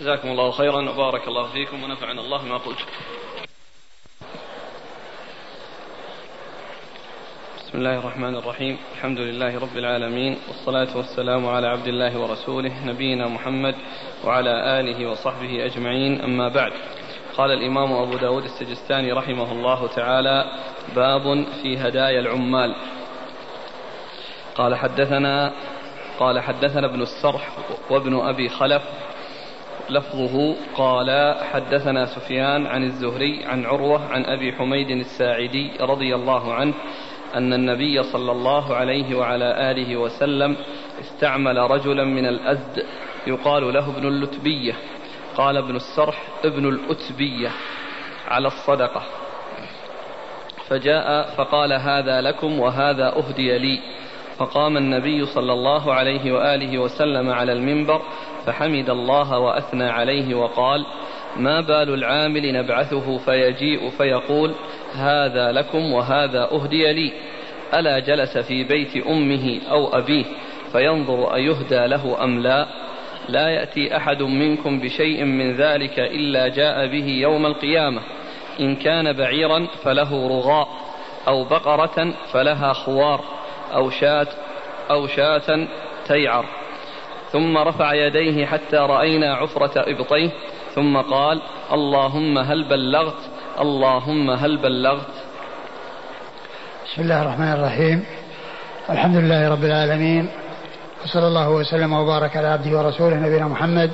جزاكم 0.00 0.28
الله 0.28 0.50
خيرا 0.50 0.90
وبارك 0.90 1.28
الله 1.28 1.52
فيكم 1.52 1.82
ونفعنا 1.82 2.20
الله 2.20 2.44
ما 2.44 2.56
قلت. 2.56 2.78
بسم 7.58 7.78
الله 7.78 7.98
الرحمن 7.98 8.36
الرحيم. 8.36 8.78
الحمد 8.94 9.18
لله 9.18 9.58
رب 9.58 9.76
العالمين 9.76 10.38
والصلاة 10.48 10.96
والسلام 10.96 11.46
على 11.46 11.66
عبد 11.66 11.86
الله 11.86 12.18
ورسوله 12.18 12.86
نبينا 12.86 13.28
محمد 13.28 13.74
وعلى 14.24 14.80
آله 14.80 15.10
وصحبه 15.10 15.64
أجمعين. 15.64 16.20
أما 16.20 16.48
بعد 16.48 16.72
قال 17.36 17.50
الإمام 17.50 17.92
أبو 17.92 18.16
داود 18.16 18.44
السجستاني 18.44 19.12
رحمه 19.12 19.52
الله 19.52 19.86
تعالى 19.86 20.44
باب 20.96 21.46
في 21.62 21.78
هدايا 21.78 22.20
العمال. 22.20 22.74
قال 24.54 24.74
حدثنا 24.74 25.52
قال 26.18 26.40
حدثنا 26.40 26.86
ابن 26.86 27.02
السرح 27.02 27.48
وابن 27.90 28.20
أبي 28.20 28.48
خلف 28.48 28.82
لفظه 29.90 30.56
قال 30.76 31.36
حدثنا 31.52 32.06
سفيان 32.06 32.66
عن 32.66 32.84
الزهري 32.84 33.44
عن 33.44 33.64
عروة 33.64 34.12
عن 34.12 34.24
أبي 34.24 34.52
حميد 34.52 34.90
الساعدي 34.90 35.70
رضي 35.80 36.14
الله 36.14 36.54
عنه 36.54 36.74
أن 37.34 37.52
النبي 37.52 38.02
صلى 38.02 38.32
الله 38.32 38.74
عليه 38.74 39.14
وعلى 39.14 39.70
آله 39.70 39.96
وسلم 39.96 40.56
استعمل 41.00 41.56
رجلا 41.56 42.04
من 42.04 42.26
الأزد 42.26 42.86
يقال 43.26 43.74
له 43.74 43.90
ابن 43.96 44.08
اللتبية 44.08 44.74
قال 45.36 45.56
ابن 45.56 45.76
السرح 45.76 46.22
ابن 46.44 46.68
الأتبية 46.68 47.50
على 48.28 48.46
الصدقة. 48.46 49.02
فجاء 50.68 51.34
فقال 51.36 51.72
هذا 51.72 52.20
لكم 52.20 52.60
وهذا 52.60 53.16
أهدي 53.16 53.58
لي. 53.58 53.80
فقام 54.38 54.76
النبي 54.76 55.26
صلى 55.26 55.52
الله 55.52 55.92
عليه 55.94 56.32
وآله 56.32 56.78
وسلم 56.78 57.30
على 57.30 57.52
المنبر 57.52 58.02
فحمد 58.46 58.90
الله 58.90 59.38
وأثنى 59.38 59.84
عليه 59.84 60.34
وقال 60.34 60.86
ما 61.36 61.60
بال 61.60 61.94
العامل 61.94 62.52
نبعثه 62.52 63.18
فيجيء 63.18 63.90
فيقول 63.90 64.54
هذا 64.94 65.52
لكم 65.52 65.92
وهذا 65.92 66.48
أهدي 66.52 66.92
لي. 66.92 67.12
ألا 67.74 67.98
جلس 67.98 68.38
في 68.38 68.64
بيت 68.64 69.06
أمه 69.06 69.60
أو 69.70 69.98
أبيه 69.98 70.24
فينظر 70.72 71.34
أيهدى 71.34 71.86
له 71.86 72.24
أم 72.24 72.40
لا؟ 72.40 72.66
لا 73.28 73.48
يأتي 73.48 73.96
أحد 73.96 74.22
منكم 74.22 74.80
بشيء 74.80 75.24
من 75.24 75.56
ذلك 75.56 75.98
إلا 75.98 76.48
جاء 76.48 76.86
به 76.86 77.08
يوم 77.08 77.46
القيامة. 77.46 78.00
إن 78.60 78.76
كان 78.76 79.12
بعيرا 79.12 79.66
فله 79.82 80.28
رغاء 80.28 80.68
أو 81.28 81.44
بقرة 81.44 82.14
فلها 82.32 82.72
خوار 82.72 83.20
أو 83.74 83.90
شاة 83.90 84.26
أو 84.90 85.06
شاة 85.06 85.66
تيعر. 86.06 86.63
ثم 87.34 87.58
رفع 87.58 87.94
يديه 87.94 88.46
حتى 88.46 88.76
رأينا 88.76 89.34
عفرة 89.34 89.72
إبطيه 89.76 90.30
ثم 90.74 90.96
قال 90.96 91.42
اللهم 91.72 92.38
هل 92.38 92.68
بلغت؟ 92.68 93.18
اللهم 93.60 94.30
هل 94.30 94.56
بلغت؟ 94.56 95.14
بسم 96.86 97.02
الله 97.02 97.22
الرحمن 97.22 97.52
الرحيم. 97.52 98.04
الحمد 98.90 99.16
لله 99.16 99.48
رب 99.48 99.64
العالمين 99.64 100.28
وصلى 101.04 101.26
الله 101.26 101.50
وسلم 101.50 101.92
وبارك 101.92 102.36
على 102.36 102.46
عبده 102.46 102.78
ورسوله 102.78 103.16
نبينا 103.16 103.48
محمد 103.48 103.90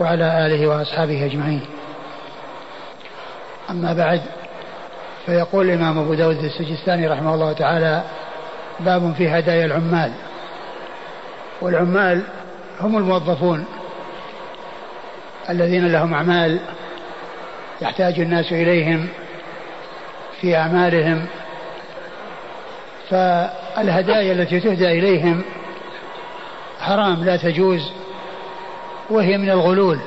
وعلى 0.00 0.46
آله 0.46 0.66
وأصحابه 0.66 1.26
أجمعين. 1.26 1.66
أما 3.70 3.92
بعد 3.92 4.20
فيقول 5.26 5.70
الإمام 5.70 5.98
أبو 5.98 6.14
داود 6.14 6.36
السجستاني 6.36 7.06
رحمه 7.06 7.34
الله 7.34 7.52
تعالى 7.52 8.02
باب 8.80 9.14
في 9.18 9.28
هدايا 9.28 9.66
العمال. 9.66 10.12
والعمال 11.62 12.22
هم 12.80 12.96
الموظفون 12.96 13.64
الذين 15.50 15.92
لهم 15.92 16.14
أعمال 16.14 16.60
يحتاج 17.80 18.20
الناس 18.20 18.52
إليهم 18.52 19.08
في 20.40 20.56
أعمالهم 20.56 21.26
فالهدايا 23.10 24.32
التي 24.32 24.60
تهدى 24.60 24.98
إليهم 24.98 25.42
حرام 26.80 27.24
لا 27.24 27.36
تجوز 27.36 27.92
وهي 29.10 29.38
من 29.38 29.50
الغلول 29.50 29.98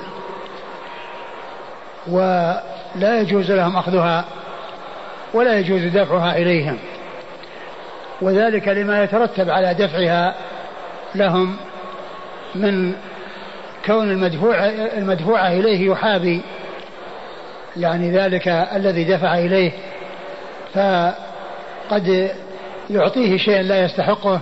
ولا 2.08 3.22
يجوز 3.22 3.52
لهم 3.52 3.78
أخذها 3.78 4.26
ولا 5.34 5.60
يجوز 5.60 5.84
دفعها 5.84 6.38
إليهم 6.38 6.78
وذلك 8.22 8.68
لما 8.68 9.04
يترتب 9.04 9.50
على 9.50 9.74
دفعها 9.74 10.36
لهم 11.16 11.58
من 12.56 12.94
كون 13.86 14.12
المدفوع 14.12 14.66
المدفوعة 14.98 15.48
إليه 15.48 15.92
يحابي 15.92 16.42
يعني 17.78 18.12
ذلك 18.12 18.48
الذي 18.48 19.04
دفع 19.04 19.38
إليه 19.38 19.72
فقد 20.74 22.32
يعطيه 22.90 23.38
شيئا 23.38 23.62
لا 23.62 23.86
يستحقه 23.86 24.42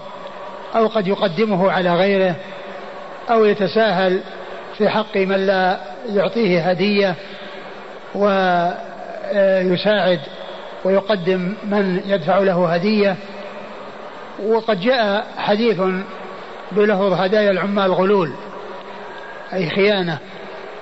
أو 0.76 0.88
قد 0.88 1.08
يقدمه 1.08 1.72
على 1.72 1.96
غيره 1.96 2.36
أو 3.30 3.46
يتساهل 3.46 4.20
في 4.78 4.90
حق 4.90 5.18
من 5.18 5.48
لا 5.48 5.78
يعطيه 6.10 6.70
هدية 6.70 7.16
ويساعد 9.36 10.20
ويقدم 10.84 11.54
من 11.64 12.02
يدفع 12.06 12.38
له 12.38 12.74
هدية. 12.74 13.16
وقد 14.46 14.80
جاء 14.80 15.28
حديث 15.38 15.82
بلفظ 16.72 17.14
هدايا 17.14 17.52
العمال 17.52 17.94
غلول. 17.94 18.32
أي 19.54 19.70
خيانة 19.70 20.18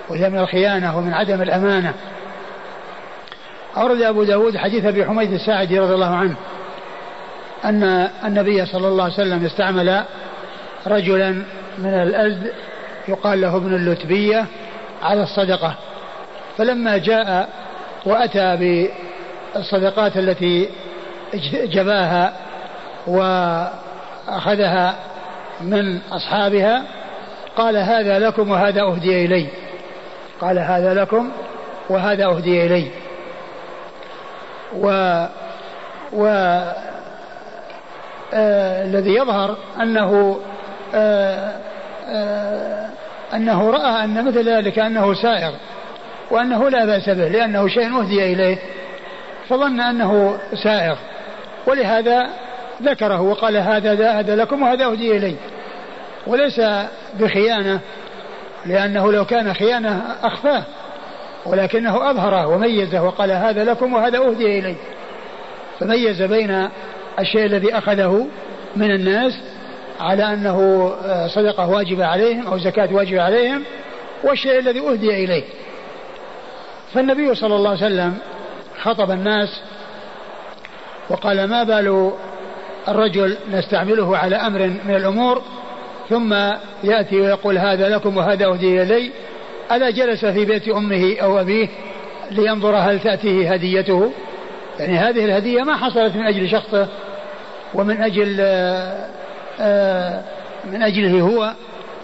وهي 0.09 0.29
من 0.29 0.39
الخيانة 0.39 0.97
ومن 0.97 1.13
عدم 1.13 1.41
الأمانة. 1.41 1.93
أورد 3.77 4.01
أبو 4.01 4.23
داود 4.23 4.57
حديث 4.57 4.85
أبي 4.85 5.05
حميد 5.05 5.33
الساعدي 5.33 5.79
رضي 5.79 5.93
الله 5.93 6.15
عنه 6.15 6.35
أن 7.65 7.83
النبي 8.25 8.65
صلى 8.65 8.87
الله 8.87 9.03
عليه 9.03 9.13
وسلم 9.13 9.45
استعمل 9.45 10.03
رجلا 10.87 11.31
من 11.77 11.93
الأزد 11.93 12.51
يقال 13.07 13.41
له 13.41 13.57
ابن 13.57 13.75
اللتبية 13.75 14.45
على 15.03 15.23
الصدقة. 15.23 15.75
فلما 16.57 16.97
جاء 16.97 17.49
وأتى 18.05 18.79
بالصدقات 19.55 20.17
التي 20.17 20.69
جباها 21.53 22.33
أخذها 24.27 24.95
من 25.61 25.99
أصحابها 26.11 26.83
قال 27.57 27.77
هذا 27.77 28.19
لكم 28.19 28.51
وهذا 28.51 28.81
أهدي 28.81 29.25
إلي. 29.25 29.47
قال 30.41 30.59
هذا 30.59 30.93
لكم 30.93 31.31
وهذا 31.89 32.25
أهدي 32.25 32.65
إلي. 32.65 32.91
و 34.73 34.87
و 36.13 36.25
آه 38.33 38.83
الذي 38.85 39.15
يظهر 39.15 39.57
أنه 39.81 40.39
آه 40.95 41.53
آه 42.09 42.89
أنه 43.33 43.69
رأى 43.69 44.03
أن 44.03 44.25
مثل 44.25 44.49
ذلك 44.49 44.79
أنه 44.79 45.13
سائر 45.13 45.53
وأنه 46.31 46.69
لا 46.69 46.85
بأس 46.85 47.09
به 47.09 47.27
لأنه 47.27 47.67
شيء 47.67 47.99
أهدي 47.99 48.33
إليه 48.33 48.57
فظن 49.49 49.79
أنه 49.79 50.37
سائر. 50.63 50.97
ولهذا 51.67 52.29
ذكره 52.83 53.21
وقال 53.21 53.57
هذا 53.57 54.11
هذا 54.11 54.35
لكم 54.35 54.61
وهذا 54.61 54.85
أهدي 54.85 55.17
إلي 55.17 55.35
وليس 56.27 56.61
بخيانة 57.19 57.79
لأنه 58.65 59.11
لو 59.11 59.25
كان 59.25 59.53
خيانة 59.53 60.15
أخفاه 60.23 60.63
ولكنه 61.45 62.09
أظهره 62.09 62.47
وميزه 62.47 63.03
وقال 63.03 63.31
هذا 63.31 63.63
لكم 63.63 63.93
وهذا 63.93 64.17
أهدي 64.17 64.59
إلي 64.59 64.75
فميز 65.79 66.21
بين 66.21 66.69
الشيء 67.19 67.45
الذي 67.45 67.77
أخذه 67.77 68.27
من 68.75 68.91
الناس 68.91 69.39
على 69.99 70.33
أنه 70.33 70.89
صدقة 71.27 71.69
واجبة 71.69 72.05
عليهم 72.05 72.47
أو 72.47 72.57
زكاة 72.57 72.89
واجبة 72.93 73.21
عليهم 73.21 73.63
والشيء 74.23 74.59
الذي 74.59 74.79
أهدي 74.79 75.23
إليه 75.23 75.43
فالنبي 76.93 77.35
صلى 77.35 77.55
الله 77.55 77.69
عليه 77.69 77.85
وسلم 77.85 78.17
خطب 78.81 79.11
الناس 79.11 79.61
وقال 81.09 81.43
ما 81.47 81.63
بال 81.63 82.11
الرجل 82.87 83.37
نستعمله 83.51 84.17
على 84.17 84.35
أمر 84.35 84.59
من 84.85 84.95
الأمور 84.95 85.41
ثم 86.09 86.33
يأتي 86.83 87.21
ويقول 87.21 87.57
هذا 87.57 87.89
لكم 87.89 88.17
وهذا 88.17 88.45
أهدي 88.45 88.81
إلي 88.81 89.11
ألا 89.71 89.89
جلس 89.89 90.25
في 90.25 90.45
بيت 90.45 90.67
أمه 90.67 91.17
أو 91.21 91.39
أبيه 91.39 91.67
لينظر 92.31 92.75
هل 92.75 92.99
تأتيه 92.99 93.53
هديته؟ 93.53 94.11
يعني 94.79 94.97
هذه 94.97 95.25
الهدية 95.25 95.63
ما 95.63 95.75
حصلت 95.77 96.15
من 96.15 96.25
أجل 96.25 96.49
شخصه 96.49 96.87
ومن 97.73 98.01
أجل 98.01 98.37
آآ 98.39 99.09
آآ 99.59 100.21
من 100.71 100.83
أجله 100.83 101.21
هو 101.21 101.53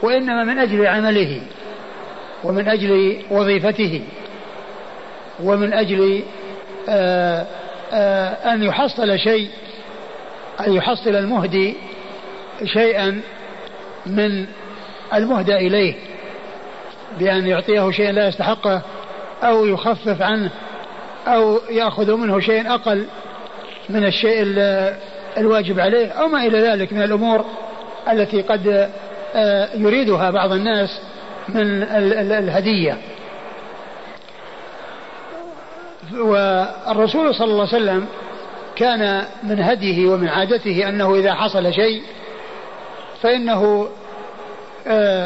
وإنما 0.01 0.43
من 0.43 0.59
أجل 0.59 0.87
عمله 0.87 1.41
ومن 2.43 2.67
أجل 2.67 3.21
وظيفته 3.31 4.01
ومن 5.43 5.73
أجل 5.73 6.23
آآ 6.89 7.45
أن 8.53 8.63
يحصل 8.63 9.19
شيء. 9.19 9.49
أن 10.67 10.73
يحصل 10.73 11.15
المهدي 11.15 11.75
شيئا 12.65 13.21
من 14.05 14.45
المهدى 15.13 15.55
إليه 15.55 15.95
بأن 17.19 17.47
يعطيه 17.47 17.91
شيئا 17.91 18.11
لا 18.11 18.27
يستحقه 18.27 18.81
أو 19.43 19.65
يخفف 19.65 20.21
عنه 20.21 20.49
أو 21.27 21.59
يأخذ 21.69 22.15
منه 22.15 22.39
شيء 22.39 22.73
أقل 22.73 23.05
من 23.89 24.05
الشيء 24.05 24.43
الواجب 25.37 25.79
عليه 25.79 26.07
أو 26.07 26.27
ما 26.27 26.45
إلى 26.45 26.59
ذلك 26.59 26.93
من 26.93 27.01
الأمور 27.01 27.45
التي 28.11 28.41
قد 28.41 28.89
يريدها 29.75 30.31
بعض 30.31 30.51
الناس 30.51 31.01
من 31.49 31.83
الهدية. 32.31 32.97
والرسول 36.13 37.35
صلى 37.35 37.51
الله 37.51 37.67
عليه 37.73 37.83
وسلم 37.83 38.07
كان 38.75 39.25
من 39.43 39.59
هديه 39.63 40.09
ومن 40.09 40.27
عادته 40.27 40.89
أنه 40.89 41.15
إذا 41.15 41.33
حصل 41.33 41.73
شيء 41.73 42.01
فإنه 43.21 43.89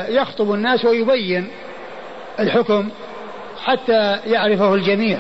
يخطب 0.10 0.54
الناس 0.54 0.86
ويبين 0.86 1.48
الحكم 2.40 2.90
حتى 3.64 4.20
يعرفه 4.26 4.74
الجميع. 4.74 5.18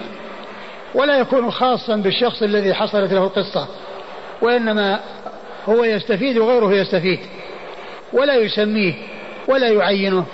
ولا 0.95 1.17
يكون 1.17 1.51
خاصا 1.51 1.95
بالشخص 1.95 2.43
الذي 2.43 2.73
حصلت 2.73 3.13
له 3.13 3.23
القصة 3.23 3.67
وإنما 4.41 4.99
هو 5.69 5.83
يستفيد 5.83 6.37
وغيره 6.37 6.73
يستفيد. 6.73 7.19
ولا 8.13 8.35
يسميه 8.35 8.93
ولا 9.47 9.67
يعينه 9.67 10.25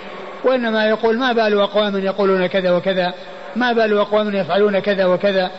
وإنما 0.44 0.88
يقول 0.88 1.18
ما 1.18 1.32
بال 1.32 1.60
أقوام 1.60 1.96
يقولون 1.96 2.46
كذا 2.46 2.70
وكذا 2.70 3.14
ما 3.56 3.72
بال 3.72 3.98
أقوام 3.98 4.34
يفعلون 4.34 4.78
كذا 4.78 5.06
وكذا 5.06 5.50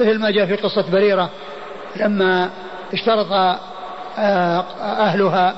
مثل 0.00 0.18
ما 0.18 0.30
جاء 0.30 0.46
في 0.46 0.56
قصة 0.56 0.90
بريرة. 0.92 1.30
لما 1.96 2.50
اشترط 2.92 3.26
أهلها 4.80 5.54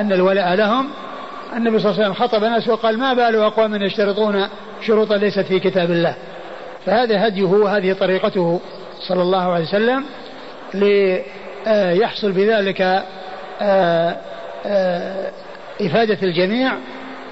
أن 0.00 0.12
الولاء 0.12 0.54
لهم 0.54 0.90
النبي 1.56 1.78
صلى 1.78 1.90
الله 1.90 2.02
عليه 2.02 2.12
وسلم 2.12 2.26
خطب 2.26 2.44
ناس 2.44 2.68
وقال 2.68 2.98
ما 2.98 3.12
بال 3.12 3.36
أقوام 3.36 3.82
يشترطون 3.82 4.48
شروطا 4.80 5.16
ليست 5.16 5.40
في 5.40 5.60
كتاب 5.60 5.90
الله. 5.90 6.14
فهذا 6.86 7.26
هديه 7.26 7.44
وهذه 7.44 7.92
طريقته 7.92 8.60
صلى 9.08 9.22
الله 9.22 9.52
عليه 9.52 9.64
وسلم 9.64 10.04
ليحصل 10.74 12.32
بذلك 12.32 13.02
إفادة 15.80 16.18
الجميع 16.22 16.72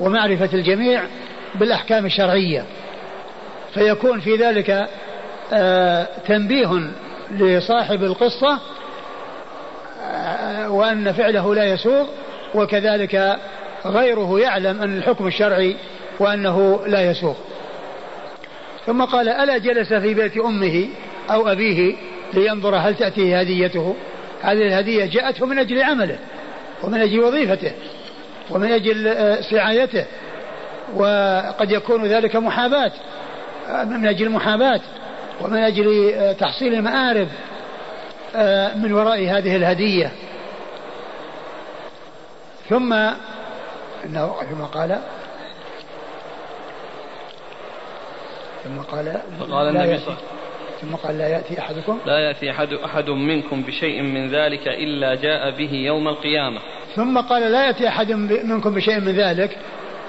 ومعرفة 0.00 0.50
الجميع 0.52 1.02
بالأحكام 1.54 2.06
الشرعية. 2.06 2.64
فيكون 3.74 4.20
في 4.20 4.36
ذلك 4.36 4.88
تنبيه 6.26 6.90
لصاحب 7.30 8.02
القصة 8.02 8.58
وأن 10.68 11.12
فعله 11.12 11.54
لا 11.54 11.64
يسوغ 11.64 12.06
وكذلك 12.54 13.38
غيره 13.86 14.40
يعلم 14.40 14.82
أن 14.82 14.96
الحكم 14.96 15.26
الشرعي 15.26 15.76
وأنه 16.18 16.80
لا 16.86 17.10
يسوغ. 17.10 17.34
ثم 18.86 19.04
قال 19.04 19.28
ألا 19.28 19.58
جلس 19.58 19.92
في 19.92 20.14
بيت 20.14 20.36
أمه 20.36 20.88
أو 21.30 21.48
أبيه 21.48 21.94
لينظر 22.34 22.76
هل 22.76 22.94
تأتيه 22.94 23.40
هديته؟ 23.40 23.96
هذه 24.42 24.66
الهدية 24.66 25.06
جاءته 25.06 25.46
من 25.46 25.58
أجل 25.58 25.82
عمله 25.82 26.18
ومن 26.82 27.00
أجل 27.00 27.20
وظيفته 27.20 27.72
ومن 28.50 28.72
أجل 28.72 29.16
سعايته 29.44 30.04
وقد 30.94 31.70
يكون 31.70 32.04
ذلك 32.04 32.36
محاباة 32.36 32.92
من 33.84 34.06
أجل 34.06 34.30
محاباة. 34.30 34.80
ومن 35.40 35.58
أجل 35.58 36.14
تحصيل 36.40 36.74
المآرب 36.74 37.28
من 38.76 38.92
وراء 38.92 39.18
هذه 39.18 39.56
الهدية. 39.56 40.12
ثم 42.68 42.92
إنه 44.04 44.34
ثم 44.50 44.62
قال 44.62 44.98
ثم 48.64 48.78
قال 48.78 49.20
فقال 49.40 49.68
النبي 49.68 49.98
صلى 49.98 50.16
ثم 50.80 50.94
قال 50.94 51.18
لا 51.18 51.28
يأتي 51.28 51.58
أحدكم؟ 51.58 51.98
لا 52.06 52.18
يأتي 52.18 52.50
أحد 52.50 52.72
أحد 52.72 53.10
منكم 53.10 53.62
بشيء 53.62 54.02
من 54.02 54.30
ذلك 54.30 54.68
إلا 54.68 55.14
جاء 55.14 55.50
به 55.50 55.72
يوم 55.72 56.08
القيامة. 56.08 56.60
ثم 56.96 57.20
قال 57.20 57.52
لا 57.52 57.66
يأتي 57.66 57.88
أحد 57.88 58.12
منكم 58.12 58.74
بشيء 58.74 59.00
من 59.00 59.16
ذلك. 59.16 59.58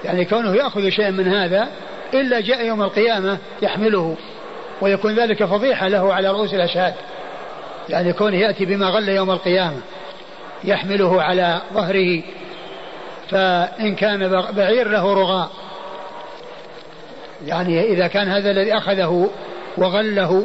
يعني 0.04 0.24
كونه 0.24 0.54
يأخذ 0.56 0.88
شيئا 0.88 1.10
من 1.10 1.28
هذا 1.28 1.68
إلا 2.14 2.40
جاء 2.40 2.66
يوم 2.66 2.82
القيامة 2.82 3.38
يحمله. 3.62 4.16
ويكون 4.80 5.14
ذلك 5.14 5.44
فضيحة 5.44 5.88
له 5.88 6.14
على 6.14 6.28
رؤوس 6.28 6.54
الأشهاد. 6.54 6.94
يعني 7.88 8.12
كونه 8.12 8.36
يأتي 8.36 8.64
بما 8.64 8.86
غل 8.86 9.08
يوم 9.08 9.30
القيامة 9.30 9.80
يحمله 10.64 11.22
على 11.22 11.60
ظهره 11.72 12.22
فإن 13.30 13.94
كان 13.94 14.42
بعير 14.52 14.88
له 14.88 15.14
رغاء. 15.14 15.50
يعني 17.46 17.84
إذا 17.84 18.06
كان 18.06 18.28
هذا 18.28 18.50
الذي 18.50 18.76
أخذه 18.76 19.30
وغله 19.78 20.44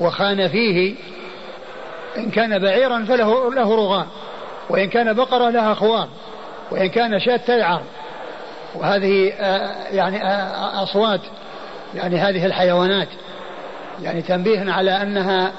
وخان 0.00 0.48
فيه 0.48 0.94
إن 2.16 2.30
كان 2.30 2.58
بعيرا 2.58 3.04
فله 3.04 3.54
له 3.54 3.76
رغاء. 3.76 4.06
وإن 4.70 4.88
كان 4.88 5.12
بقرة 5.12 5.50
لها 5.50 5.74
خوار. 5.74 6.08
وإن 6.70 6.88
كان 6.88 7.20
شاة 7.20 7.36
تيعر 7.36 7.82
وهذه 8.74 9.32
يعني 9.92 10.18
أصوات 10.82 11.20
يعني 11.94 12.18
هذه 12.18 12.46
الحيوانات. 12.46 13.08
يعني 14.02 14.22
تنبيه 14.22 14.72
على 14.72 15.02
أنها 15.02 15.52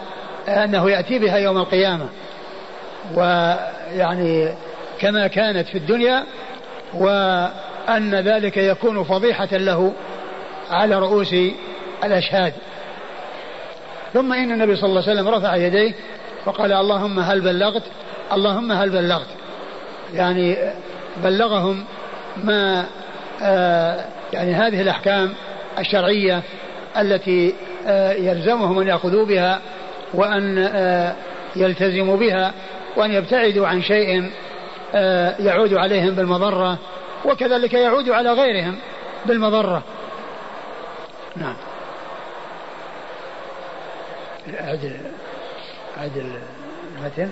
أنه 0.48 0.90
يأتي 0.92 1.20
بها 1.20 1.38
يوم 1.38 1.58
القيامة. 1.58 2.10
ويعني 3.16 4.54
كما 5.00 5.28
كانت 5.28 5.68
في 5.68 5.78
الدنيا 5.78 6.24
وأن 6.94 8.16
ذلك 8.16 8.58
يكون 8.58 9.04
فضيحة 9.04 9.50
له 9.52 9.94
على 10.72 11.00
رؤوس 11.00 11.36
الأشهاد. 12.04 12.54
ثم 14.14 14.34
إن 14.34 14.52
النبي 14.52 14.76
صلى 14.76 14.90
الله 14.90 15.02
عليه 15.02 15.12
وسلم 15.12 15.28
رفع 15.28 15.56
يديه 15.56 15.94
وقال 16.46 16.74
اللهم 16.74 17.20
هل 17.20 17.42
بلغت؟ 17.42 17.84
اللهم 18.34 18.72
هل 18.72 18.90
بلغت. 18.90 19.28
يعني 20.14 20.58
بلغهم 21.24 21.86
ما 22.44 22.86
آه 23.42 24.06
يعني 24.34 24.54
هذه 24.54 24.82
الأحكام 24.82 25.34
الشرعية 25.80 26.44
التي 26.98 27.56
يلزمهم 28.14 28.80
أن 28.80 28.88
يأخذوا 28.88 29.26
بها 29.26 29.62
وأن 30.14 30.58
آه 30.58 31.16
يلتزموا 31.56 32.18
بها 32.18 32.54
وأن 32.96 33.12
يبتعدوا 33.12 33.68
عن 33.68 33.82
شيء 33.82 34.32
آه، 34.96 35.36
يعود 35.40 35.74
عليهم 35.74 36.16
بالمضرة 36.16 36.78
وكذلك 37.26 37.74
يعود 37.74 38.10
على 38.10 38.32
غيرهم 38.32 38.76
بالمضرة. 39.26 39.84
نعم. 41.36 41.56
عدل 44.60 44.98
عدل 45.98 46.32
المتن 46.98 47.30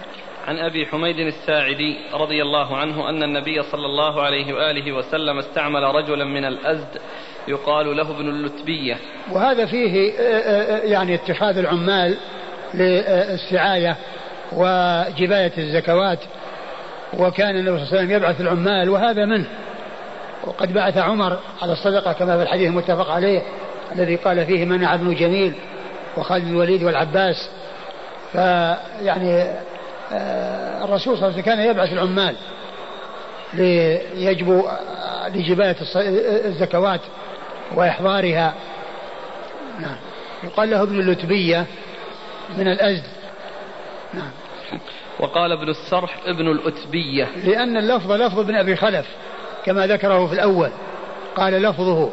عن 0.47 0.57
أبي 0.57 0.85
حميد 0.85 1.19
الساعدي 1.19 1.97
رضي 2.13 2.41
الله 2.41 2.77
عنه 2.77 3.09
أن 3.09 3.23
النبي 3.23 3.63
صلى 3.63 3.85
الله 3.85 4.21
عليه 4.21 4.53
وآله 4.53 4.91
وسلم 4.91 5.37
استعمل 5.39 5.83
رجلا 5.83 6.25
من 6.25 6.45
الأزد 6.45 7.01
يقال 7.47 7.97
له 7.97 8.11
ابن 8.11 8.29
اللتبية. 8.29 8.97
وهذا 9.31 9.65
فيه 9.65 10.11
آه، 10.19 10.21
آه، 10.21 10.77
يعني 10.77 11.15
اتخاذ 11.15 11.57
العمال 11.57 12.17
للسعاية 12.73 13.95
وجباية 14.51 15.51
الزكوات. 15.57 16.19
وكان 17.13 17.55
النبي 17.55 17.77
صلى 17.77 17.85
الله 17.85 17.87
عليه 17.87 17.97
وسلم 17.97 18.11
يبعث 18.11 18.41
العمال 18.41 18.89
وهذا 18.89 19.25
منه 19.25 19.45
وقد 20.43 20.73
بعث 20.73 20.97
عمر 20.97 21.39
على 21.61 21.71
الصدقة 21.71 22.13
كما 22.13 22.37
في 22.37 22.43
الحديث 22.43 22.67
المتفق 22.67 23.11
عليه 23.11 23.41
الذي 23.95 24.15
قال 24.15 24.45
فيه 24.45 24.65
منع 24.65 24.93
ابن 24.93 25.15
جميل 25.15 25.53
وخالد 26.17 26.45
بن 26.45 26.51
الوليد 26.51 26.83
والعباس. 26.83 27.49
فيعني 28.31 29.43
آه، 30.13 30.83
الرسول 30.85 31.17
صلى 31.17 31.27
الله 31.27 31.39
عليه 31.39 31.41
وسلم 31.41 31.41
كان 31.41 31.59
يبعث 31.59 31.93
العمال 31.93 32.35
ليجبوا 33.53 34.69
لجباية 35.27 35.75
الزكوات. 36.45 37.01
وإحضارها. 37.76 38.53
نعم. 39.80 39.95
يقال 40.43 40.70
له 40.70 40.84
ابن 40.84 40.99
اللتبية 40.99 41.65
من 42.57 42.68
الأزد. 42.68 43.07
نعم. 44.13 44.32
وقال 45.20 45.51
ابن 45.51 45.70
السرح 45.70 46.18
ابن 46.26 46.51
الأتبية. 46.51 47.28
لأن 47.43 47.78
اللفظ 47.78 48.11
لفظ 48.11 48.39
ابن 48.39 48.55
أبي 48.55 48.76
خلف 48.76 49.05
كما 49.65 49.88
ذكره 49.88 50.28
في 50.28 50.34
الأول. 50.34 50.70
قال 51.36 51.53
لفظه. 51.53 52.11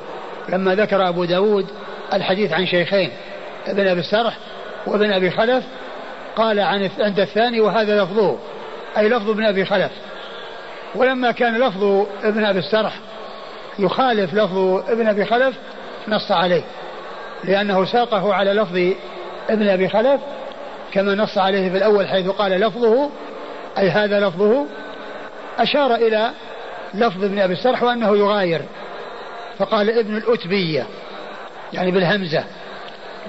لما 0.48 0.74
ذكر 0.74 1.08
أبو 1.08 1.24
داود 1.24 1.66
الحديث 2.12 2.52
عن 2.52 2.66
شيخين 2.66 3.10
ابن 3.66 3.86
أبي 3.86 4.00
السرح 4.00 4.36
وابن 4.86 5.12
أبي 5.12 5.30
خلف 5.30 5.64
قال 6.36 6.60
عن 6.60 6.90
عند 7.00 7.20
الثاني 7.20 7.60
وهذا 7.60 8.04
لفظه 8.04 8.38
أي 8.98 9.08
لفظ 9.08 9.30
ابن 9.30 9.44
أبي 9.44 9.64
خلف. 9.64 9.92
ولما 10.94 11.30
كان 11.30 11.58
لفظ 11.58 12.06
ابن 12.24 12.44
أبي 12.44 12.58
السرح 12.58 12.94
يخالف 13.78 14.34
لفظ 14.34 14.58
ابن 14.90 15.08
أبي 15.08 15.24
خلف 15.24 15.56
نص 16.08 16.32
عليه 16.32 16.62
لأنه 17.44 17.84
ساقه 17.84 18.34
على 18.34 18.52
لفظ 18.52 18.94
ابن 19.50 19.68
أبي 19.68 19.88
خلف 19.88 20.20
كما 20.92 21.14
نص 21.14 21.38
عليه 21.38 21.70
في 21.70 21.76
الأول 21.76 22.08
حيث 22.08 22.28
قال 22.28 22.52
لفظه 22.52 23.10
أي 23.78 23.90
هذا 23.90 24.20
لفظه 24.20 24.66
أشار 25.58 25.94
إلى 25.94 26.30
لفظ 26.94 27.24
ابن 27.24 27.38
أبي 27.38 27.52
السرح 27.52 27.82
وأنه 27.82 28.16
يغاير 28.16 28.62
فقال 29.58 29.98
ابن 29.98 30.16
الأتبية 30.16 30.86
يعني 31.72 31.90
بالهمزة 31.90 32.44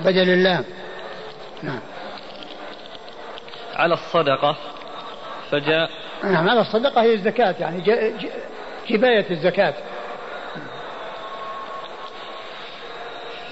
بدل 0.05 0.29
اللام. 0.29 0.63
نعم. 1.63 1.79
على 3.75 3.93
الصدقة 3.93 4.57
فجاء 5.51 5.89
نعم 6.23 6.49
على 6.49 6.61
الصدقة 6.61 7.01
هي 7.01 7.13
الزكاة 7.13 7.55
يعني 7.59 7.81
جباية 8.89 9.25
الزكاة. 9.31 9.73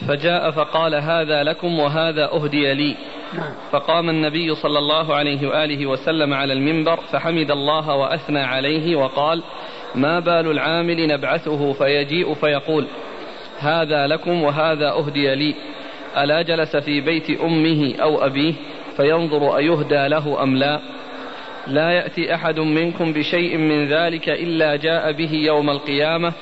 فجاء 0.08 0.52
فقال 0.52 0.96
هذا 0.96 1.44
لكم 1.44 1.80
وهذا 1.80 2.26
أهدي 2.26 2.74
لي. 2.74 2.96
نعم. 3.34 3.54
فقام 3.72 4.10
النبي 4.10 4.56
صلى 4.56 4.80
الله 4.80 5.16
عليه 5.16 5.48
وآله 5.48 5.86
وسلم 5.86 6.34
على 6.34 6.54
المنبر 6.54 7.00
فحمد 7.12 7.52
الله 7.52 7.96
وأثنى 7.96 8.40
عليه 8.40 8.96
وقال 8.96 9.44
ما 9.96 10.20
بال 10.20 10.52
العامل 10.52 11.08
نبعثه 11.08 11.74
فيجيء 11.74 12.34
فيقول 12.34 12.86
هذا 13.60 14.08
لكم 14.08 14.44
وهذا 14.44 14.92
أهدي 14.92 15.36
لي. 15.36 15.56
ألا 16.18 16.42
جلس 16.42 16.76
في 16.76 17.02
بيت 17.02 17.42
أمه 17.42 17.96
أو 18.02 18.26
أبيه 18.26 18.54
فينظر 18.98 19.58
أيهدى 19.58 20.08
له 20.08 20.44
أم 20.44 20.58
لا. 20.58 20.80
لا 21.68 21.92
يأتي 21.92 22.36
أحد 22.36 22.60
منكم 22.60 23.14
بشيء 23.14 23.58
من 23.58 23.88
ذلك 23.88 24.30
إلا 24.30 24.76
جاء 24.76 25.12
به 25.12 25.34
يوم 25.34 25.70
القيامة. 25.70 26.34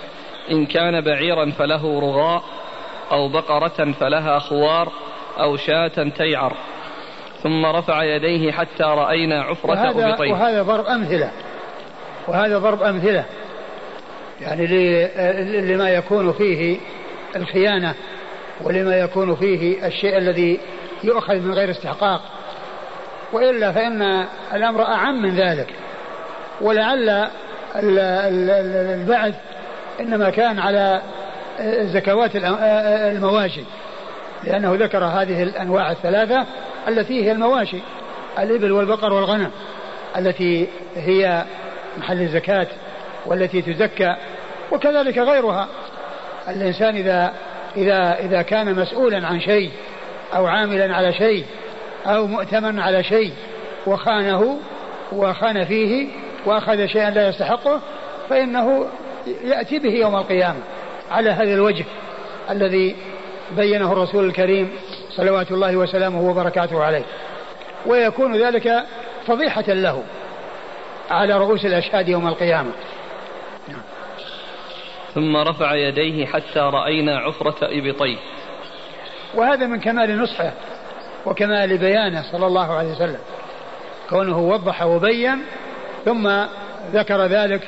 إن 0.52 0.66
كان 0.66 1.02
بعيرا 1.02 1.46
فله 1.50 2.00
رغاء. 2.00 2.44
أو 3.12 3.28
بقرة 3.28 3.92
فلها 4.00 4.40
خوار 4.40 4.92
أو 5.40 5.58
شاة 5.58 6.10
تيعر. 6.18 6.54
ثم 7.44 7.66
رفع 7.66 8.04
يديه 8.04 8.52
حتى 8.52 8.84
رأينا 8.84 9.42
عفرة 9.42 9.70
وهذا, 9.70 10.32
وهذا 10.32 10.64
ضرب 10.64 10.86
أمثلة. 10.86 11.32
وهذا 12.28 12.58
ضرب 12.58 12.84
أمثلة. 12.84 13.26
يعني 14.42 14.68
لما 15.62 15.90
يكون 15.90 16.34
فيه 16.34 16.78
الخيانة 17.36 17.96
ولما 18.62 18.98
يكون 18.98 19.36
فيه 19.36 19.88
الشيء 19.88 20.18
الذي 20.18 20.60
يؤخذ 21.04 21.36
من 21.36 21.54
غير 21.54 21.72
استحقاق. 21.72 22.22
وإلا 23.34 23.72
فإن 23.72 24.26
الأمر 24.54 24.82
أعم 24.82 25.22
من 25.22 25.36
ذلك. 25.36 25.74
ولعل 26.62 27.28
البعث 27.76 29.36
إنما 30.00 30.30
كان 30.30 30.60
على 30.60 31.02
زكوات 31.84 32.32
المواشي. 32.36 33.64
لأنه 34.44 34.76
ذكر 34.76 35.04
هذه 35.04 35.44
الأنواع 35.44 35.92
الثلاثة 35.92 36.46
التي 36.88 37.26
هي 37.26 37.32
المواشي 37.32 37.80
الإبل 38.40 38.72
والبقر 38.72 39.14
والغنم 39.14 39.52
التي 40.18 40.68
هي 40.96 41.46
محل 41.98 42.22
الزكاة 42.22 42.68
والتي 43.26 43.62
تزكى 43.62 44.16
وكذلك 44.72 45.18
غيرها. 45.18 45.68
الإنسان 46.48 46.96
إذا 46.96 47.34
إذا 47.78 48.20
إذا 48.20 48.42
كان 48.42 48.76
مسؤولا 48.76 49.28
عن 49.28 49.40
شيء 49.40 49.72
أو 50.36 50.48
عاملا 50.48 50.96
على 50.96 51.14
شيء 51.14 51.46
أو 52.06 52.28
مؤتمن 52.28 52.80
على 52.80 53.04
شيء 53.04 53.34
وخانه 53.88 54.58
وخان 55.12 55.66
فيه 55.66 56.08
وأخذ 56.46 56.86
شيئا 56.86 57.10
لا 57.10 57.30
يستحقه 57.30 57.82
فإنه 58.30 58.88
يأتي 59.44 59.80
به 59.80 59.90
يوم 59.90 60.16
القيامة. 60.16 60.60
على 61.12 61.30
هذا 61.30 61.54
الوجه 61.54 61.86
الذي 62.50 62.96
بينه 63.58 63.92
الرسول 63.92 64.26
الكريم 64.26 64.72
صلوات 65.10 65.52
الله 65.52 65.78
وسلامه 65.78 66.30
وبركاته 66.30 66.84
عليه. 66.84 67.04
ويكون 67.86 68.36
ذلك 68.36 68.84
فضيحة 69.28 69.64
له 69.68 70.04
على 71.10 71.38
رؤوس 71.38 71.66
الأشهاد 71.66 72.10
يوم 72.10 72.28
القيامة. 72.28 72.72
نعم. 73.68 73.82
ثم 75.14 75.38
رفع 75.38 75.76
يديه 75.76 76.26
حتى 76.26 76.60
رأينا 76.60 77.18
عفرة 77.18 77.58
إبطيه. 77.62 78.18
وهذا 79.34 79.66
من 79.66 79.80
كمال 79.80 80.18
نصحه 80.18 80.52
وكمال 81.26 81.78
بيانه 81.78 82.24
صلى 82.32 82.48
الله 82.48 82.74
عليه 82.74 82.92
وسلم. 82.92 83.20
كونه 84.10 84.40
وضح 84.40 84.84
وبين 84.84 85.42
ثم 86.06 86.32
ذكر 86.94 87.26
ذلك 87.26 87.68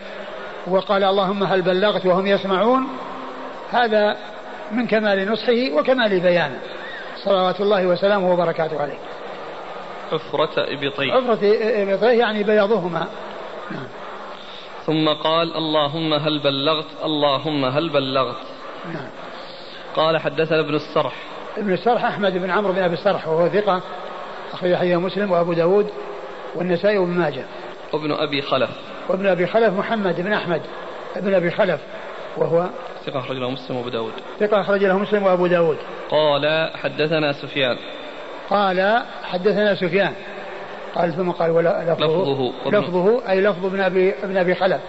وقال 0.67 1.03
اللهم 1.03 1.43
هل 1.43 1.61
بلغت 1.61 2.05
وهم 2.05 2.27
يسمعون؟ 2.27 2.87
هذا 3.75 4.17
من 4.71 4.87
كمال 4.87 5.31
نصحه 5.31 5.71
وكمال 5.73 6.19
بيانه. 6.19 6.59
صلوات 7.15 7.61
الله 7.61 7.87
وسلامه 7.87 8.33
وبركاته 8.33 8.81
عليه. 8.81 8.97
عفرة 10.11 10.53
إبطيه. 10.57 11.13
عفرة 11.13 11.39
إبطيه 11.83 12.19
يعني 12.19 12.43
بياضهما. 12.43 13.07
ثم 14.85 15.09
قال 15.09 15.57
اللهم 15.57 16.13
هل 16.13 16.39
بلغت؟ 16.39 16.85
اللهم 17.03 17.65
هل 17.65 17.89
بلغت. 17.89 18.37
نعم. 18.93 19.09
قال 19.95 20.17
حدثنا 20.17 20.59
ابن 20.59 20.75
السرح. 20.75 21.13
ابن 21.57 21.73
السرح 21.73 22.05
أحمد 22.05 22.37
بن 22.37 22.49
عمرو 22.49 22.73
بن 22.73 22.81
أبي 22.81 22.93
السرح 22.93 23.27
وهو 23.27 23.49
ثقة 23.49 23.81
أخرج 24.53 24.75
حديث 24.75 24.97
مسلم 24.97 25.31
وأبو 25.31 25.53
داود 25.53 25.89
والنسائي 26.55 26.97
وابن 26.97 27.11
ماجه. 27.11 27.43
وابن 27.93 28.11
أبي 28.11 28.41
خلف. 28.41 28.69
وابن 29.09 29.27
أبي 29.27 29.47
خلف 29.47 29.73
محمد 29.73 30.21
بن 30.21 30.33
أحمد 30.33 30.61
ابن 31.15 31.33
أبي 31.33 31.51
خلف 31.51 31.79
وهو 32.37 32.69
ثقة 33.05 33.19
أخرج 33.19 33.37
له 33.37 33.49
مسلم 33.49 33.77
وأبو 33.77 33.89
داود. 33.89 34.13
ثقة 34.39 34.61
أخرج 34.61 34.83
له 34.83 34.97
مسلم 34.97 35.23
وأبو 35.23 35.47
داود. 35.47 35.77
قال 36.09 36.71
حدثنا 36.75 37.33
سفيان. 37.33 37.77
قال 38.49 39.03
حدثنا 39.23 39.75
سفيان. 39.75 40.13
قال 40.95 41.13
ثم 41.13 41.31
قال 41.31 41.51
ولا 41.51 41.93
لفظه 41.93 42.05
لفظه, 42.05 42.53
لفظه 42.69 43.29
أي 43.29 43.41
لفظ 43.41 43.65
ابن 43.65 43.81
أبي 43.81 44.13
ابن 44.23 44.37
أبي 44.37 44.55
خلف. 44.55 44.81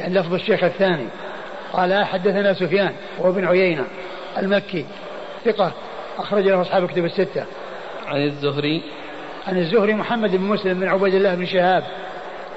يعني 0.00 0.14
لفظ 0.14 0.34
الشيخ 0.34 0.64
الثاني. 0.64 1.06
قال 1.72 2.04
حدثنا 2.04 2.54
سفيان 2.54 2.92
وابن 3.18 3.44
عيينة 3.44 3.84
المكي. 4.38 4.86
ثقة 5.44 5.72
أخرج 6.18 6.48
له 6.48 6.60
أصحاب 6.60 6.88
كتب 6.88 7.04
الستة. 7.04 7.44
عن 8.06 8.22
الزهري. 8.22 8.82
عن 9.46 9.58
الزهري 9.58 9.94
محمد 9.94 10.36
بن 10.36 10.44
مسلم 10.44 10.80
بن 10.80 10.88
عبيد 10.88 11.14
الله 11.14 11.34
بن 11.34 11.46
شهاب 11.46 11.84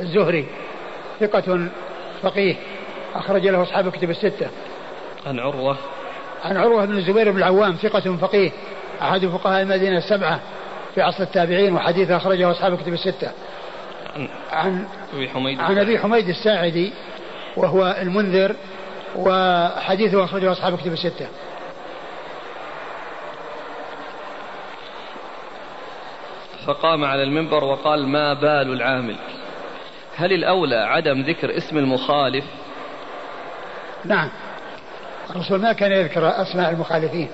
الزهري. 0.01 0.45
ثقة 1.19 1.67
فقيه 2.21 2.55
أخرج 3.15 3.47
له 3.47 3.63
أصحاب 3.63 3.89
كتب 3.89 4.09
الستة. 4.09 4.47
عن 5.27 5.39
عروة. 5.39 5.77
عن 6.43 6.57
عروة 6.57 6.85
بن 6.85 6.97
الزبير 6.97 7.31
بن 7.31 7.37
العوام 7.37 7.75
ثقة 7.75 8.17
فقيه 8.17 8.51
أحد 9.01 9.25
فقهاء 9.25 9.61
المدينة 9.61 9.97
السبعة 9.97 10.39
في 10.95 11.01
عصر 11.01 11.23
التابعين 11.23 11.75
وحديث 11.75 12.11
أخرجه 12.11 12.51
أصحاب 12.51 12.77
كتب 12.77 12.93
الستة. 12.93 13.31
عن 14.51 14.87
أبي 15.13 15.29
حميد. 15.29 15.59
عن 15.59 15.77
أبي 15.77 15.99
حميد 15.99 16.29
الساعدي 16.29 16.93
وهو 17.57 17.95
المنذر 18.01 18.55
وحديثه 19.15 20.23
أخرجه 20.23 20.51
أصحاب 20.51 20.77
كتب 20.77 20.93
الستة. 20.93 21.27
فقام 26.65 27.05
على 27.05 27.23
المنبر 27.23 27.63
وقال 27.63 28.07
ما 28.07 28.33
بال 28.33 28.73
العامل؟ 28.73 29.15
هل 30.15 30.33
الأولى 30.33 30.75
عدم 30.75 31.21
ذكر 31.21 31.57
اسم 31.57 31.77
المخالف؟ 31.77 32.45
نعم. 34.05 34.29
الرسول 35.29 35.61
ما 35.61 35.73
كان 35.73 35.91
يذكر 35.91 36.41
أسماء 36.41 36.69
المخالفين 36.69 37.29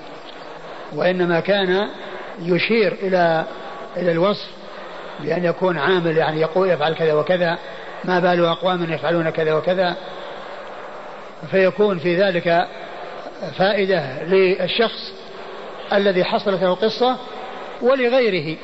وإنما 0.92 1.40
كان 1.40 1.88
يشير 2.42 2.92
إلى 2.92 3.44
إلى 3.96 4.12
الوصف 4.12 4.48
بأن 5.20 5.44
يكون 5.44 5.78
عامل 5.78 6.16
يعني 6.16 6.40
يقول 6.40 6.70
يفعل 6.70 6.94
كذا 6.94 7.12
وكذا 7.12 7.58
ما 8.04 8.20
بال 8.20 8.44
أقوام 8.44 8.92
يفعلون 8.92 9.30
كذا 9.30 9.54
وكذا. 9.54 9.96
فيكون 11.50 11.98
في 11.98 12.16
ذلك 12.16 12.66
فائدة 13.58 14.22
للشخص 14.22 15.12
الذي 15.92 16.24
حصلت 16.24 16.62
له 16.62 16.72
القصة 16.72 17.16
ولغيره 17.82 18.56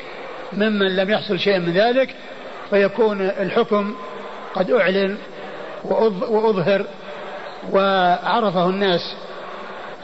ممن 0.52 0.96
لم 0.96 1.10
يحصل 1.10 1.38
شيء 1.38 1.58
من 1.58 1.72
ذلك 1.72 2.14
فيكون 2.70 3.20
الحكم 3.20 3.94
قد 4.54 4.70
أعلن 4.70 5.18
وأظهر 5.84 6.86
وعرفه 7.72 8.66
الناس 8.66 9.16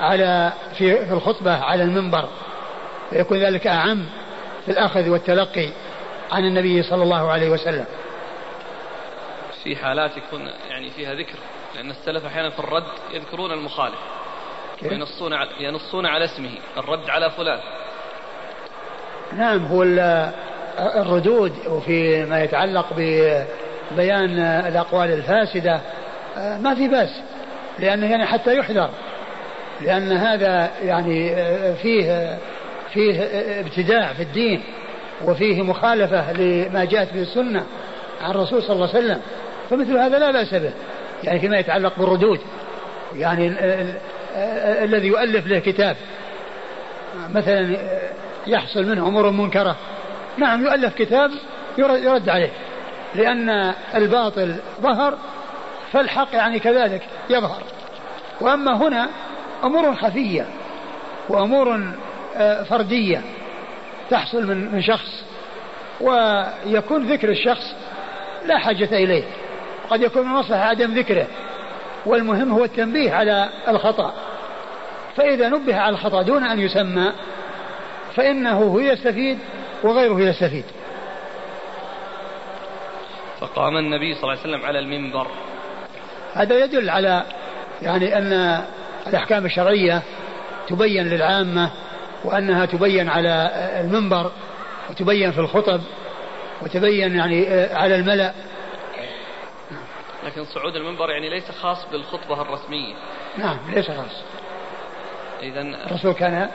على 0.00 0.52
في 0.78 1.12
الخطبة 1.12 1.64
على 1.64 1.82
المنبر 1.82 2.28
فيكون 3.10 3.38
ذلك 3.38 3.66
أعم 3.66 4.06
في 4.64 4.72
الأخذ 4.72 5.08
والتلقي 5.08 5.68
عن 6.32 6.44
النبي 6.44 6.82
صلى 6.82 7.02
الله 7.02 7.32
عليه 7.32 7.50
وسلم. 7.50 7.84
في 9.64 9.76
حالات 9.76 10.10
يكون 10.16 10.48
يعني 10.70 10.90
فيها 10.90 11.14
ذكر 11.14 11.38
لأن 11.76 11.90
السلف 11.90 12.24
أحيانا 12.24 12.50
في 12.50 12.58
الرد 12.58 12.84
يذكرون 13.12 13.52
المخالف 13.52 13.98
وينصون 14.82 15.32
على 15.32 15.50
ينصون 15.60 16.06
على 16.06 16.24
اسمه 16.24 16.50
الرد 16.76 17.10
على 17.10 17.30
فلان. 17.30 17.60
نعم 19.32 19.66
هو 19.66 19.82
الردود 20.78 21.52
وفي 21.66 22.24
ما 22.24 22.44
يتعلق 22.44 22.86
ببيان 22.96 24.38
الأقوال 24.38 25.12
الفاسدة 25.12 25.80
ما 26.36 26.74
في 26.74 26.88
بأس. 26.88 27.22
لأنه 27.78 28.10
يعني 28.10 28.26
حتى 28.26 28.56
يحذر. 28.58 28.90
لأن 29.80 30.12
هذا 30.12 30.70
يعني 30.82 31.36
فيه 31.74 32.38
فيه 32.92 33.22
ابتداع 33.60 34.12
في 34.12 34.22
الدين 34.22 34.62
وفيه 35.24 35.62
مخالفة 35.62 36.32
لما 36.32 36.84
جاءت 36.84 37.14
به 37.14 37.22
السنة 37.22 37.66
عن 38.22 38.30
الرسول 38.30 38.62
صلى 38.62 38.72
الله 38.72 38.88
عليه 38.88 38.98
وسلم. 38.98 39.20
فمثل 39.70 39.98
هذا 39.98 40.18
لا 40.18 40.30
بأس 40.30 40.54
به 40.54 40.72
يعني 41.24 41.40
فيما 41.40 41.58
يتعلق 41.58 41.98
بالردود 41.98 42.40
يعني 43.16 43.54
الذي 44.84 45.06
يؤلف 45.06 45.46
له 45.46 45.58
كتاب. 45.58 45.96
مثلا 47.34 47.76
يحصل 48.46 48.84
منه 48.84 49.08
أمور 49.08 49.30
منكرة. 49.30 49.76
نعم 50.38 50.64
يؤلف 50.64 50.94
كتاب 50.94 51.30
يرد 51.78 52.28
عليه 52.28 52.50
لأن 53.14 53.72
الباطل 53.94 54.56
ظهر 54.80 55.18
فالحق 55.96 56.34
يعني 56.34 56.58
كذلك 56.58 57.02
يظهر. 57.30 57.62
وأما 58.40 58.76
هنا 58.76 59.08
أمور 59.64 59.94
خفية 59.94 60.46
وأمور 61.28 61.94
آه، 62.36 62.62
فردية 62.62 63.22
تحصل 64.10 64.46
من 64.46 64.72
من 64.72 64.82
شخص 64.82 65.24
ويكون 66.00 67.06
ذكر 67.06 67.28
الشخص 67.28 67.74
لا 68.46 68.58
حاجة 68.58 68.96
إليه. 68.96 69.24
قد 69.90 70.02
يكون 70.02 70.22
من 70.22 70.32
مصلحة 70.32 70.60
عدم 70.60 70.94
ذكره 70.94 71.26
والمهم 72.06 72.52
هو 72.52 72.64
التنبيه 72.64 73.12
على 73.12 73.48
الخطأ. 73.68 74.14
فإذا 75.16 75.48
نبه 75.48 75.76
على 75.76 75.94
الخطأ 75.94 76.22
دون 76.22 76.44
أن 76.44 76.60
يسمى 76.60 77.12
فإنه 78.14 78.58
هو 78.58 78.80
يستفيد 78.80 79.38
وغيره 79.82 80.20
يستفيد. 80.20 80.64
فقام 83.40 83.76
النبي 83.76 84.14
صلى 84.14 84.22
الله 84.22 84.42
عليه 84.42 84.50
وسلم 84.50 84.66
على 84.66 84.78
المنبر. 84.78 85.26
هذا 86.36 86.64
يدل 86.64 86.90
على 86.90 87.22
يعني 87.82 88.18
أن 88.18 88.62
الأحكام 89.06 89.46
الشرعية 89.46 90.02
تبين 90.68 91.08
للعامة 91.08 91.70
وأنها 92.24 92.66
تبين 92.66 93.08
على 93.08 93.50
المنبر 93.80 94.30
وتبين 94.90 95.32
في 95.32 95.38
الخطب 95.38 95.80
وتبين 96.62 97.16
يعني 97.16 97.46
على 97.74 97.96
الملأ. 97.96 98.32
لكن 100.26 100.44
صعود 100.44 100.76
المنبر 100.76 101.10
يعني 101.10 101.28
ليس 101.28 101.50
خاص 101.50 101.86
بالخطبة 101.92 102.42
الرسمية. 102.42 102.94
نعم 103.38 103.58
ليس 103.74 103.86
خاص. 103.86 104.22
إذا 105.42 105.60
الرسول 105.60 106.12
كان 106.12 106.48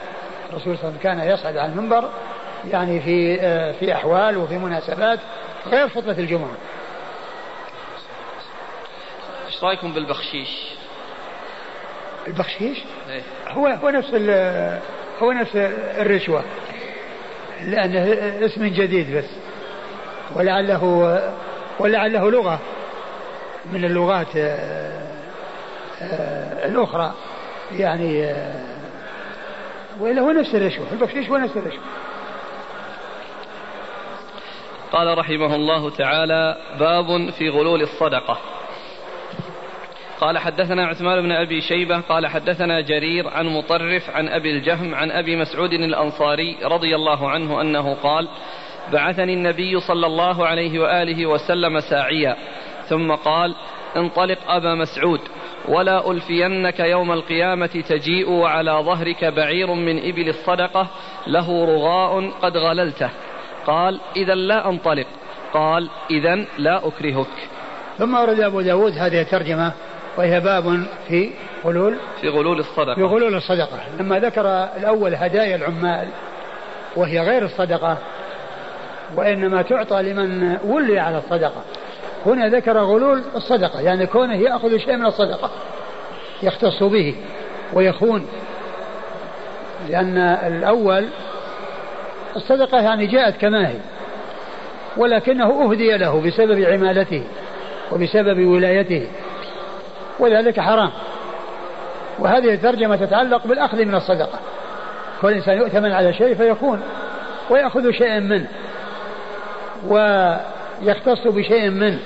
الرسول 0.50 0.78
صلى 0.78 0.88
الله 0.88 0.98
عليه 0.98 0.98
وسلم 0.98 1.02
كان 1.02 1.34
يصعد 1.34 1.56
على 1.56 1.72
المنبر 1.72 2.10
يعني 2.70 3.00
في 3.00 3.36
في 3.72 3.94
أحوال 3.94 4.36
وفي 4.36 4.58
مناسبات 4.58 5.18
غير 5.66 5.88
خطبة 5.88 6.18
الجمعة. 6.18 6.56
إيش 9.62 9.68
رأيكم 9.68 9.92
بالبخشيش؟ 9.92 10.48
البخشيش؟ 12.26 12.78
إيه؟ 13.08 13.22
هو 13.48 13.66
هو 13.66 13.90
نفس 13.90 14.14
هو 15.22 15.32
نفس 15.32 15.56
الرشوة. 16.00 16.44
لأنه 17.64 18.02
اسم 18.46 18.66
جديد 18.66 19.16
بس. 19.16 19.30
ولعله 20.34 20.84
ولعله 21.78 22.30
لغة. 22.30 22.58
من 23.72 23.84
اللغات 23.84 24.36
آه، 24.36 25.06
آه، 26.02 26.66
الأخرى. 26.66 27.14
يعني 27.72 28.24
آه، 28.24 28.64
وإلا 30.00 30.22
هو 30.22 30.30
نفس 30.30 30.54
الرشوة. 30.54 30.86
البخشيش 30.92 31.28
هو 31.28 31.36
نفس 31.36 31.56
الرشوة. 31.56 31.84
قال 34.92 35.18
رحمه 35.18 35.54
الله 35.54 35.90
تعالى 35.90 36.56
باب 36.78 37.30
في 37.30 37.48
غلول 37.48 37.82
الصدقة. 37.82 38.38
قال 40.22 40.38
حدثنا 40.38 40.86
عثمان 40.86 41.22
بن 41.22 41.32
أبي 41.32 41.60
شيبة 41.60 42.00
قال 42.00 42.26
حدثنا 42.26 42.80
جرير 42.80 43.28
عن 43.28 43.46
مطرف 43.46 44.10
عن 44.10 44.28
أبي 44.28 44.50
الجهم 44.50 44.94
عن 44.94 45.10
أبي 45.10 45.36
مسعود 45.36 45.72
الأنصاري 45.72 46.56
رضي 46.64 46.94
الله 46.96 47.30
عنه 47.30 47.60
أنه 47.60 47.94
قال 47.94 48.28
بعثني 48.92 49.34
النبي 49.34 49.80
صلى 49.80 50.06
الله 50.06 50.46
عليه 50.46 50.80
وآله 50.80 51.26
وسلم 51.26 51.80
ساعيا 51.80 52.36
ثم 52.88 53.12
قال 53.12 53.54
انطلق 53.96 54.38
أبا 54.48 54.74
مسعود 54.74 55.20
ولا 55.68 56.10
ألفينك 56.10 56.80
يوم 56.80 57.12
القيامة 57.12 57.84
تجيء 57.88 58.30
وعلى 58.30 58.72
ظهرك 58.72 59.24
بعير 59.24 59.74
من 59.74 60.08
إبل 60.08 60.28
الصدقة 60.28 60.86
له 61.26 61.64
رغاء 61.64 62.30
قد 62.30 62.56
غللته. 62.56 63.10
قال 63.66 64.00
اذا 64.16 64.34
لا 64.34 64.68
انطلق. 64.68 65.06
قال 65.52 65.88
اذا 66.10 66.44
لا 66.58 66.88
أكرهك. 66.88 67.48
ثم 67.98 68.14
ورد 68.14 68.40
أبو 68.40 68.60
داود 68.60 68.92
هذه 68.92 69.20
الترجمة 69.20 69.72
وهي 70.16 70.40
باب 70.40 70.84
في 71.08 71.30
غلول 71.64 71.96
في 72.20 72.28
غلول 72.28 72.58
الصدقة. 72.60 72.94
في 72.94 73.02
غلول 73.02 73.34
الصدقة. 73.34 73.78
لما 74.00 74.18
ذكر 74.18 74.46
الأول 74.76 75.14
هدايا 75.14 75.56
العمال 75.56 76.08
وهي 76.96 77.20
غير 77.20 77.44
الصدقة 77.44 77.98
وإنما 79.16 79.62
تعطى 79.62 80.02
لمن 80.02 80.58
ولي 80.64 80.98
على 80.98 81.18
الصدقة. 81.18 81.62
هنا 82.26 82.48
ذكر 82.48 82.78
غلول 82.78 83.22
الصدقة 83.36 83.80
يعني 83.80 84.06
كونه 84.06 84.36
يأخذ 84.36 84.76
شيء 84.78 84.96
من 84.96 85.06
الصدقة 85.06 85.50
يختص 86.42 86.82
به 86.82 87.14
ويخون. 87.72 88.26
لأن 89.88 90.18
الأول 90.18 91.08
الصدقة 92.36 92.80
يعني 92.80 93.06
جاءت 93.06 93.36
كما 93.36 93.68
هي 93.68 93.76
ولكنه 94.96 95.70
أهدي 95.70 95.96
له 95.96 96.20
بسبب 96.20 96.60
عمالته 96.60 97.22
وبسبب 97.92 98.46
ولايته. 98.46 99.06
وذلك 100.18 100.60
حرام. 100.60 100.90
وهذه 102.18 102.54
الترجمة 102.54 102.96
تتعلق 102.96 103.46
بالأخذ 103.46 103.84
من 103.84 103.94
الصدقة. 103.94 104.38
كل 105.22 105.32
إنسان 105.32 105.56
يؤتمن 105.56 105.92
على 105.92 106.12
شيء 106.12 106.34
فيكون 106.34 106.82
ويأخذ 107.50 107.90
شيئا 107.90 108.20
منه 108.20 108.46
ويختص 109.88 111.26
بشيء 111.26 111.70
منه. 111.70 111.98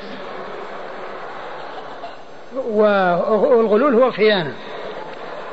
والغلول 2.71 3.95
هو 3.95 4.07
الخيانة 4.07 4.53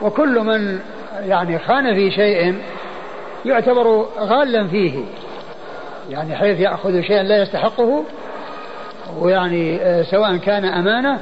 وكل 0.02 0.40
من 0.40 0.80
يعني 1.26 1.60
خان 1.60 1.94
في 1.94 2.12
شيء 2.12 2.62
يعتبر 3.46 4.06
غالا 4.20 4.68
فيه. 4.68 5.04
يعني 6.10 6.36
حيث 6.36 6.60
يأخذ 6.60 7.02
شيئا 7.02 7.24
لا 7.24 7.42
يستحقه 7.42 8.04
ويعني 9.20 9.80
سواء 10.04 10.38
كان 10.38 10.66
أمانة 10.66 11.20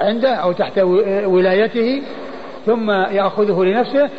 عنده 0.00 0.34
أو 0.34 0.52
تحت 0.52 0.78
ولايته 1.24 2.02
ثم 2.66 2.90
يأخذه 2.90 3.64
لنفسه 3.64 4.10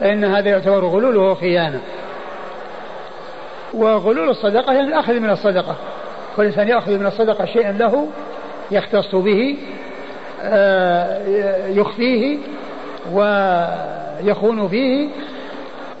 فإن 0.00 0.24
هذا 0.24 0.48
يعتبر 0.48 0.84
غلول 0.84 1.16
وهو 1.16 1.34
خيانة. 1.34 1.80
وغلول 3.74 4.30
الصدقة 4.30 4.72
يعني 4.72 4.88
الأخذ 4.88 5.20
من 5.20 5.30
الصدقة. 5.30 5.76
كل 6.36 6.44
إنسان 6.44 6.68
يأخذ 6.68 6.98
من 6.98 7.06
الصدقة 7.06 7.44
شيئا 7.44 7.72
له 7.72 8.08
يختص 8.70 9.14
به 9.14 9.56
آه، 10.42 11.68
يخفيه 11.68 12.38
ويخون 13.12 14.68
فيه. 14.68 15.08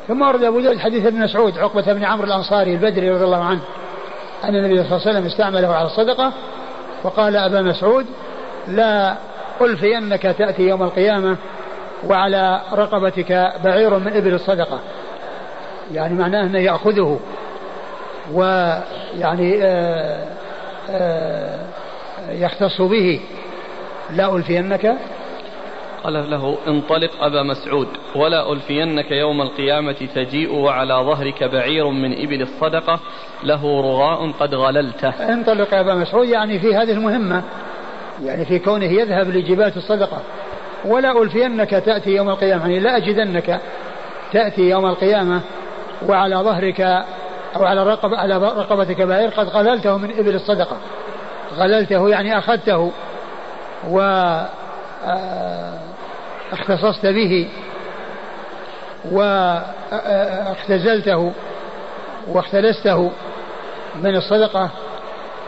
ثم 0.08 0.22
ورد 0.22 0.44
أبو 0.44 0.60
داود 0.60 0.78
حديث 0.78 1.06
ابن 1.06 1.20
مسعود 1.20 1.58
عقبة 1.58 1.92
بن 1.92 2.04
عمرو 2.04 2.26
الأنصاري 2.26 2.72
البدري 2.72 3.10
رضي 3.10 3.24
الله 3.24 3.44
عنه 3.44 3.60
أن 4.44 4.56
النبي 4.56 4.74
صلى 4.74 4.86
الله 4.86 5.00
عليه 5.00 5.10
وسلم 5.10 5.26
استعمله 5.26 5.74
على 5.74 5.86
الصدقة 5.86 6.32
وقال 7.04 7.36
أبا 7.36 7.62
مسعود 7.62 8.06
لا 8.68 9.16
ألفينك 9.60 10.22
تأتي 10.22 10.62
يوم 10.62 10.82
القيامة 10.82 11.36
وعلى 12.06 12.60
رقبتك 12.72 13.52
بعير 13.64 13.98
من 13.98 14.12
إبل 14.12 14.34
الصدقة. 14.34 14.80
يعني 15.92 16.14
معناه 16.14 16.42
أنه 16.42 16.58
يأخذه. 16.58 17.20
ويعني 18.32 19.62
آه، 19.62 20.26
آه، 20.90 21.58
يختص 22.28 22.80
به. 22.80 23.20
لا 24.10 24.36
ألفينك. 24.36 24.96
قال 26.04 26.30
له 26.30 26.58
انطلق 26.68 27.10
أبا 27.24 27.42
مسعود. 27.42 27.88
ولا 28.16 28.52
ألفينك 28.52 29.10
يوم 29.10 29.42
القيامة 29.42 30.08
تجيء 30.14 30.54
وعلى 30.54 30.94
ظهرك 30.94 31.44
بعير 31.44 31.88
من 31.88 32.12
إبل 32.12 32.42
الصدقة. 32.42 33.00
له 33.44 33.80
رغاء 33.80 34.30
قد 34.30 34.54
غللته. 34.54 35.08
انطلق 35.08 35.74
يا 35.74 35.80
أبا 35.80 35.94
مسعود 35.94 36.28
يعني 36.28 36.58
في 36.58 36.74
هذه 36.74 36.92
المهمة. 36.92 37.42
يعني 38.22 38.44
في 38.44 38.58
كونه 38.58 38.84
يذهب 38.84 39.28
لجبات 39.28 39.76
الصدقة. 39.76 40.22
ولا 40.84 41.22
ألفينك 41.22 41.70
تأتي 41.70 42.10
يوم 42.10 42.28
القيامة 42.28 42.62
يعني 42.62 42.80
لا 42.80 42.96
أجدنك 42.96 43.60
تأتي 44.32 44.62
يوم 44.62 44.86
القيامة 44.86 45.40
وعلى 46.08 46.36
ظهرك 46.36 46.80
أو 47.56 47.64
على 47.64 47.82
رقب 47.82 48.14
على 48.14 48.38
رقبتك 48.38 49.02
بعير 49.02 49.28
قد 49.28 49.48
غللته 49.48 49.96
من 49.96 50.10
إبل 50.18 50.34
الصدقة. 50.34 50.76
غللته 51.56 52.08
يعني 52.08 52.38
أخذته 52.38 52.92
و 53.88 54.00
آه، 55.06 55.78
اختصصت 56.52 57.06
به 57.06 57.48
واختزلته 60.32 61.32
واختلسته 62.28 63.10
من 64.02 64.16
الصدقة 64.16 64.70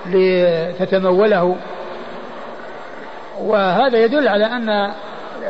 لتتموله 0.06 1.56
وهذا 3.41 4.05
يدل 4.05 4.28
على 4.28 4.45
أن 4.45 4.93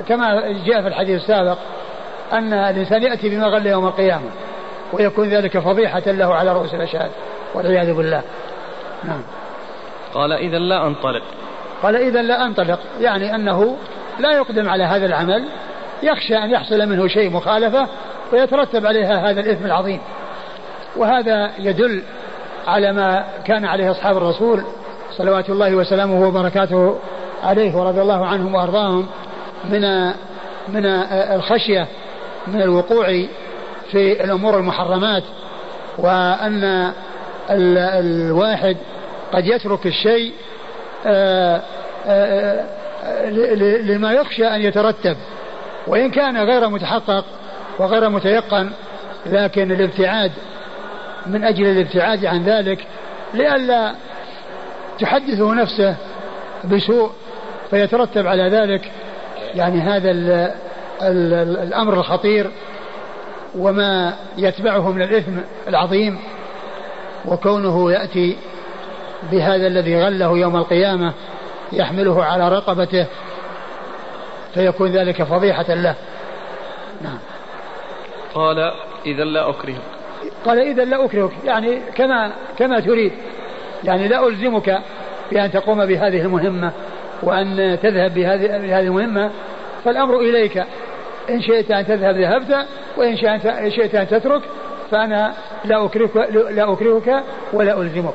كما 0.08 0.40
جاء 0.66 0.82
في 0.82 0.88
الحديث 0.88 1.22
السابق 1.22 1.58
أن 2.32 2.52
الإنسان 2.52 3.02
يأتي 3.02 3.28
بما 3.28 3.46
غل 3.46 3.66
يوم 3.66 3.86
القيامة 3.86 4.30
ويكون 4.92 5.28
ذلك 5.28 5.58
فضيحة 5.58 6.02
له 6.06 6.34
على 6.34 6.52
رؤوس 6.52 6.74
الأشهاد 6.74 7.10
والعياذ 7.54 7.92
بالله. 7.94 8.22
نعم. 9.04 9.22
قال 10.14 10.32
إذا 10.32 10.58
لا 10.58 10.86
أنطلق. 10.86 11.22
قال 11.82 11.96
إذا 11.96 12.22
لا 12.22 12.46
أنطلق 12.46 12.78
يعني 13.00 13.34
أنه 13.34 13.76
لا 14.18 14.32
يقدم 14.32 14.68
على 14.68 14.84
هذا 14.84 15.06
العمل 15.06 15.48
يخشى 16.02 16.34
أن 16.36 16.50
يحصل 16.50 16.88
منه 16.88 17.08
شيء 17.08 17.30
مخالفة 17.30 17.88
ويترتب 18.32 18.86
عليها 18.86 19.30
هذا 19.30 19.40
الإثم 19.40 19.64
العظيم. 19.64 20.00
وهذا 20.96 21.50
يدل 21.58 22.02
على 22.66 22.92
ما 22.92 23.24
كان 23.44 23.64
عليه 23.64 23.90
أصحاب 23.90 24.16
الرسول 24.16 24.64
صلوات 25.16 25.50
الله 25.50 25.74
وسلامه 25.74 26.28
وبركاته 26.28 26.98
عليه 27.42 27.76
ورضي 27.76 28.00
الله 28.00 28.26
عنهم 28.26 28.54
وأرضاهم 28.54 29.06
من 29.64 30.06
من 30.68 30.86
الخشية 31.12 31.86
من 32.46 32.62
الوقوع 32.62 33.06
في 33.90 34.24
الأمور 34.24 34.58
المحرمات 34.58 35.22
وأن 35.98 36.92
الواحد 37.50 38.76
قد 39.32 39.46
يترك 39.46 39.86
الشيء 39.86 40.32
آه، 41.06 41.62
آه، 42.06 42.64
آه، 43.04 43.30
لما 43.80 44.12
يخشى 44.12 44.46
أن 44.46 44.60
يترتب 44.60 45.16
وإن 45.86 46.10
كان 46.10 46.36
غير 46.36 46.68
متحقق 46.68 47.24
وغير 47.78 48.08
متيقن 48.08 48.70
لكن 49.26 49.72
الابتعاد 49.72 50.32
من 51.26 51.44
أجل 51.44 51.66
الابتعاد 51.66 52.24
عن 52.24 52.44
ذلك 52.44 52.86
لئلا 53.34 53.94
تحدثه 54.98 55.54
نفسه 55.54 55.96
بسوء 56.64 57.10
فيترتب 57.70 58.26
على 58.26 58.48
ذلك 58.48 58.92
يعني 59.54 59.80
هذا 59.80 60.10
ال 60.10 60.30
ال 61.02 61.34
الأمر 61.58 61.94
الخطير 61.94 62.50
وما 63.58 64.14
يتبعه 64.38 64.92
من 64.92 65.02
الإثم 65.02 65.32
العظيم 65.68 66.18
وكونه 67.26 67.92
يأتي 67.92 68.36
بهذا 69.32 69.66
الذي 69.66 70.02
غله 70.04 70.38
يوم 70.38 70.56
القيامة 70.56 71.12
يحمله 71.72 72.24
على 72.24 72.48
رقبته 72.48 73.06
فيكون 74.54 74.92
ذلك 74.92 75.22
فضيحة 75.22 75.74
له. 75.74 75.94
نعم. 77.00 77.18
قال 78.34 78.72
إذا 79.06 79.24
لا 79.24 79.50
أكرهك 79.50 79.82
قال 80.44 80.58
إذا 80.58 80.84
لا 80.84 81.04
أكرهك. 81.04 81.32
يعني 81.44 81.80
كما 81.94 82.32
كما 82.58 82.80
تريد. 82.80 83.12
يعني 83.84 84.08
لا 84.08 84.26
ألزمك 84.28 84.78
بأن 85.32 85.50
تقوم 85.50 85.86
بهذه 85.86 86.20
المهمة. 86.20 86.72
وأن 87.22 87.78
تذهب 87.82 88.14
بهذه 88.14 88.46
بهذه 88.46 88.86
المهمة 88.86 89.30
فالأمر 89.84 90.20
إليك. 90.20 90.64
إن 91.30 91.42
شئت 91.42 91.70
أن 91.70 91.86
تذهب 91.86 92.16
ذهبت 92.16 92.66
وإن 92.96 93.16
شئت 93.70 93.94
أن 93.94 94.08
تترك 94.08 94.42
فأنا 94.90 95.34
لا 95.64 95.84
أكرهك 95.84 96.16
لا 96.50 96.72
أكرهك 96.72 97.22
ولا 97.52 97.80
ألزمك. 97.80 98.14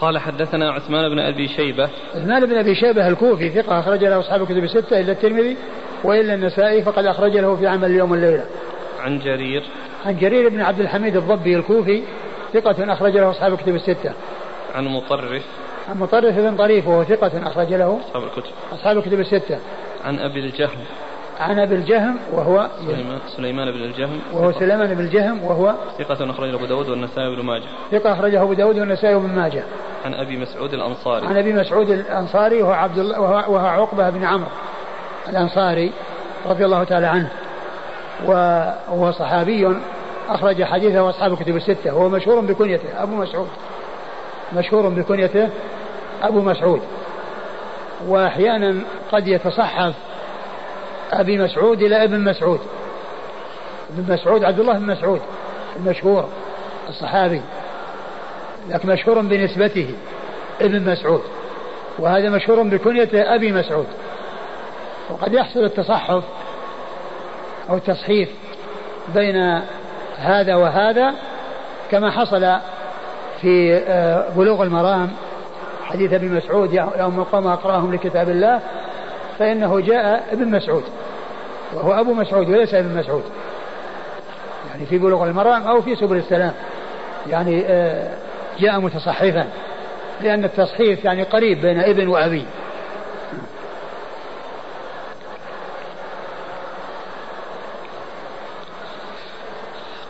قال 0.00 0.18
حدثنا 0.18 0.70
عثمان 0.70 1.08
بن 1.08 1.18
أبي 1.18 1.48
شيبة. 1.48 1.88
عثمان 2.14 2.46
بن 2.46 2.58
أبي 2.58 2.74
شيبة 2.74 3.08
الكوفي 3.08 3.50
ثقة 3.50 3.80
أخرج 3.80 4.04
له 4.04 4.18
أصحاب 4.18 4.42
الكتب 4.42 4.64
الستة 4.64 5.00
إلا 5.00 5.12
الترمذي 5.12 5.56
وإلا 6.04 6.34
النسائي 6.34 6.82
فقد 6.82 7.04
أخرج 7.04 7.36
له 7.36 7.56
في 7.56 7.66
عمل 7.66 7.90
اليوم 7.90 8.10
والليله. 8.10 8.44
عن 9.00 9.18
جرير. 9.18 9.62
عن 10.06 10.16
جرير 10.16 10.48
بن 10.48 10.60
عبد 10.60 10.80
الحميد 10.80 11.16
الضبي 11.16 11.56
الكوفي 11.56 12.02
ثقة 12.52 12.92
أخرج 12.92 13.16
له 13.16 13.30
أصحاب 13.30 13.52
الكتب 13.52 13.74
الستة. 13.74 14.12
عن 14.74 14.84
مطرف. 14.84 15.42
عن 15.90 15.98
مطرف 15.98 16.36
بن 16.38 16.56
طريف 16.56 16.88
وهو 16.88 17.04
ثقة 17.04 17.48
أخرج 17.48 17.72
له. 17.74 18.00
أصحاب 18.08 18.22
الكتب. 18.22 18.52
أصحاب 18.72 18.98
الكتب 18.98 19.20
الستة. 19.20 19.58
عن 20.04 20.18
أبي 20.18 20.40
الجهم. 20.40 20.78
عن 21.40 21.58
أبي 21.58 21.74
الجهم 21.74 22.16
وهو 22.32 22.68
سليمان, 22.86 23.18
سليمان 23.36 23.72
بن 23.72 23.82
الجهم. 23.82 24.20
وهو 24.32 24.52
سليمان 24.52 24.94
بن 24.94 25.00
الجهم 25.00 25.44
وهو 25.44 25.74
ثقة 25.98 26.30
أخرجه 26.30 26.54
أبو 26.54 26.66
داود 26.66 26.88
والنسائي 26.88 27.28
وابن 27.28 27.44
ماجه. 27.44 27.64
ثقة 27.90 28.12
أخرجه 28.12 28.42
أبو 28.42 28.52
داود 28.52 28.78
والنسائي 28.78 29.14
وابن 29.14 29.28
ماجه. 29.28 29.62
عن 30.04 30.14
أبي 30.14 30.36
مسعود 30.36 30.74
الأنصاري. 30.74 31.26
عن 31.26 31.36
أبي 31.36 31.52
مسعود 31.52 31.90
الأنصاري 31.90 32.62
وهو 32.62 32.72
عبد 32.72 32.98
الله 32.98 33.20
وهو, 33.20 33.54
وهو 33.54 33.66
عقبة 33.66 34.10
بن 34.10 34.24
عمرو 34.24 34.50
الأنصاري 35.28 35.92
رضي 36.46 36.64
الله 36.64 36.84
تعالى 36.84 37.06
عنه. 37.06 37.30
وهو 38.26 39.12
صحابي 39.12 39.76
أخرج 40.28 40.62
حديثه 40.62 41.10
أصحاب 41.10 41.32
الكتب 41.32 41.56
الستة. 41.56 41.94
وهو 41.94 42.08
مشهور 42.08 42.40
بكنيته. 42.40 43.02
أبو 43.02 43.16
مسعود. 43.16 43.48
مشهور 44.56 44.88
بكنيته. 44.88 45.48
أبو 46.22 46.40
مسعود. 46.40 46.80
وأحيانا 48.06 48.80
قد 49.12 49.28
يتصحف 49.28 49.94
أبي 51.12 51.38
مسعود 51.38 51.82
إلى 51.82 52.04
ابن 52.04 52.20
مسعود. 52.20 52.60
ابن 53.98 54.12
مسعود 54.12 54.44
عبد 54.44 54.60
الله 54.60 54.78
بن 54.78 54.86
مسعود 54.86 55.20
المشهور 55.76 56.28
الصحابي 56.88 57.40
لكن 58.68 58.88
مشهور 58.88 59.20
بنسبته 59.20 59.94
ابن 60.60 60.90
مسعود. 60.90 61.22
وهذا 61.98 62.30
مشهور 62.30 62.62
بكنيته 62.62 63.34
أبي 63.34 63.52
مسعود. 63.52 63.86
وقد 65.10 65.32
يحصل 65.32 65.64
التصحف 65.64 66.24
أو 67.70 67.76
التصحيف 67.76 68.28
بين 69.14 69.60
هذا 70.16 70.54
وهذا 70.54 71.14
كما 71.90 72.10
حصل 72.10 72.56
في 73.40 73.76
آه، 73.76 74.28
بلوغ 74.36 74.62
المرام 74.62 75.10
حديث 75.92 76.12
ابي 76.12 76.28
مسعود 76.28 76.72
يوم 76.72 77.22
قام 77.22 77.46
أقرأهم 77.46 77.94
لكتاب 77.94 78.28
الله 78.28 78.60
فإنه 79.38 79.80
جاء 79.80 80.24
ابن 80.32 80.48
مسعود 80.50 80.84
وهو 81.74 81.92
أبو 81.92 82.14
مسعود 82.14 82.48
وليس 82.48 82.74
ابن 82.74 82.98
مسعود. 82.98 83.22
يعني 84.70 84.86
في 84.86 84.98
بلوغ 84.98 85.24
المرام 85.24 85.62
أو 85.62 85.82
في 85.82 85.96
سبل 85.96 86.16
السلام. 86.16 86.52
يعني 87.30 87.64
آه، 87.66 88.08
جاء 88.58 88.80
متصحفا 88.80 89.46
لأن 90.22 90.44
التصحيف 90.44 91.04
يعني 91.04 91.22
قريب 91.22 91.60
بين 91.60 91.80
ابن 91.80 92.08
وأبي. 92.08 92.44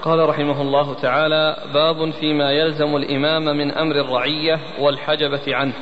قال 0.02 0.28
رحمه 0.28 0.62
الله 0.62 0.94
تعالى 0.94 1.56
باب 1.74 2.10
فيما 2.10 2.52
يلزم 2.52 2.96
الإمام 2.96 3.44
من 3.44 3.70
أمر 3.70 3.96
الرعية 3.96 4.60
والحجبة 4.78 5.56
عنه. 5.56 5.72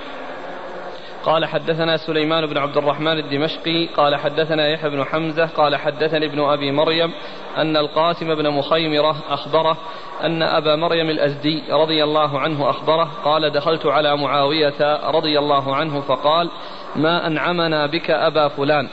قال 1.25 1.45
حدثنا 1.45 1.97
سليمان 1.97 2.47
بن 2.47 2.59
عبد 2.59 2.77
الرحمن 2.77 3.19
الدمشقي 3.19 3.87
قال 3.87 4.17
حدثنا 4.17 4.69
يحيى 4.69 4.91
بن 4.91 5.05
حمزة 5.05 5.47
قال 5.47 5.77
حدثني 5.77 6.27
ابن 6.27 6.41
أبي 6.41 6.73
مريم 6.73 7.13
أن 7.57 7.77
القاسم 7.77 8.35
بن 8.35 8.51
مخيمرة 8.51 9.17
أخبره 9.31 9.77
أن 10.25 10.43
أبا 10.43 10.77
مريم 10.77 11.11
الأزدي 11.11 11.63
رضي 11.71 12.05
الله 12.05 12.41
عنه 12.41 12.71
أخبره 12.71 13.11
قال 13.25 13.51
دخلت 13.51 13.87
على 13.87 14.17
معاوية 14.17 15.11
رضي 15.11 15.39
الله 15.39 15.77
عنه 15.77 16.01
فقال 16.01 16.51
ما 16.97 17.27
أنعمنا 17.27 17.87
بك 17.87 18.11
أبا 18.11 18.49
فلان؟ 18.49 18.89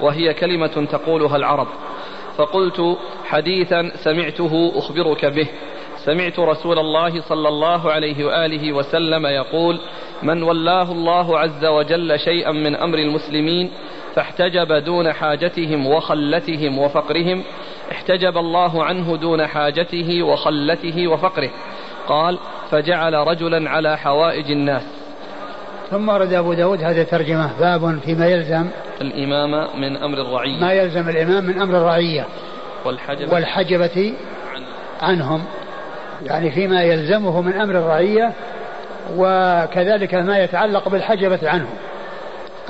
وهي 0.00 0.34
كلمة 0.34 0.86
تقولها 0.90 1.36
العرب. 1.36 1.68
فقلت 2.40 2.96
حديثا 3.24 3.90
سمعته 4.04 4.72
أخبرك 4.76 5.24
به. 5.24 5.48
سمعت 5.96 6.38
رسول 6.38 6.78
الله 6.78 7.20
صلى 7.20 7.48
الله 7.48 7.92
عليه 7.92 8.24
وآله 8.24 8.72
وسلم 8.72 9.26
يقول 9.26 9.80
من 10.22 10.42
ولاه 10.42 10.92
الله 10.92 11.38
عز 11.38 11.64
وجل 11.64 12.18
شيئا 12.18 12.52
من 12.52 12.76
أمر 12.76 12.98
المسلمين 12.98 13.70
فاحتجب 14.14 14.72
دون 14.72 15.12
حاجتهم 15.12 15.86
وخلتهم 15.86 16.78
وفقرهم 16.78 17.44
احتجب 17.92 18.38
الله 18.38 18.84
عنه 18.84 19.16
دون 19.16 19.46
حاجته 19.46 20.22
وخلته 20.22 21.08
وفقره. 21.08 21.50
قال 22.08 22.38
فجعل 22.70 23.14
رجلا 23.14 23.70
على 23.70 23.98
حوائج 23.98 24.50
الناس. 24.50 24.99
ثم 25.90 26.08
ورد 26.08 26.32
أبو 26.32 26.52
داود 26.52 26.82
هذه 26.82 27.00
الترجمة. 27.00 27.50
باب 27.60 27.98
فيما 28.04 28.26
يلزم 28.26 28.66
الإمامة 29.00 29.76
من 29.76 29.96
أمر 29.96 30.20
الرعية. 30.20 30.60
ما 30.60 30.72
يلزم 30.72 31.08
الإمام 31.08 31.44
من 31.44 31.62
أمر 31.62 31.76
الرعية. 31.76 32.26
والحجبة, 32.84 33.34
والحجبة 33.34 34.14
عنهم. 35.02 35.44
يعني 36.26 36.50
فيما 36.50 36.82
يلزمه 36.82 37.40
من 37.40 37.52
أمر 37.52 37.78
الرعية 37.78 38.32
وكذلك 39.16 40.14
ما 40.14 40.38
يتعلق 40.38 40.88
بالحجبة 40.88 41.38
عنه. 41.42 41.66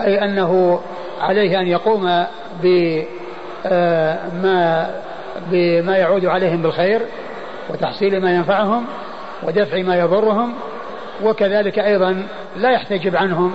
أي 0.01 0.25
أنه 0.25 0.81
عليه 1.21 1.61
أن 1.61 1.67
يقوم 1.67 2.25
بما 2.63 4.91
بما 5.51 5.97
يعود 5.97 6.27
عليهم 6.27 6.63
بالخير 6.63 7.01
وتحصيل 7.71 8.21
ما 8.21 8.35
ينفعهم 8.35 8.85
ودفع 9.43 9.83
ما 9.83 9.97
يضرهم 9.97 10.55
وكذلك 11.23 11.79
أيضا 11.79 12.27
لا 12.57 12.71
يحتجب 12.71 13.17
عنهم. 13.17 13.55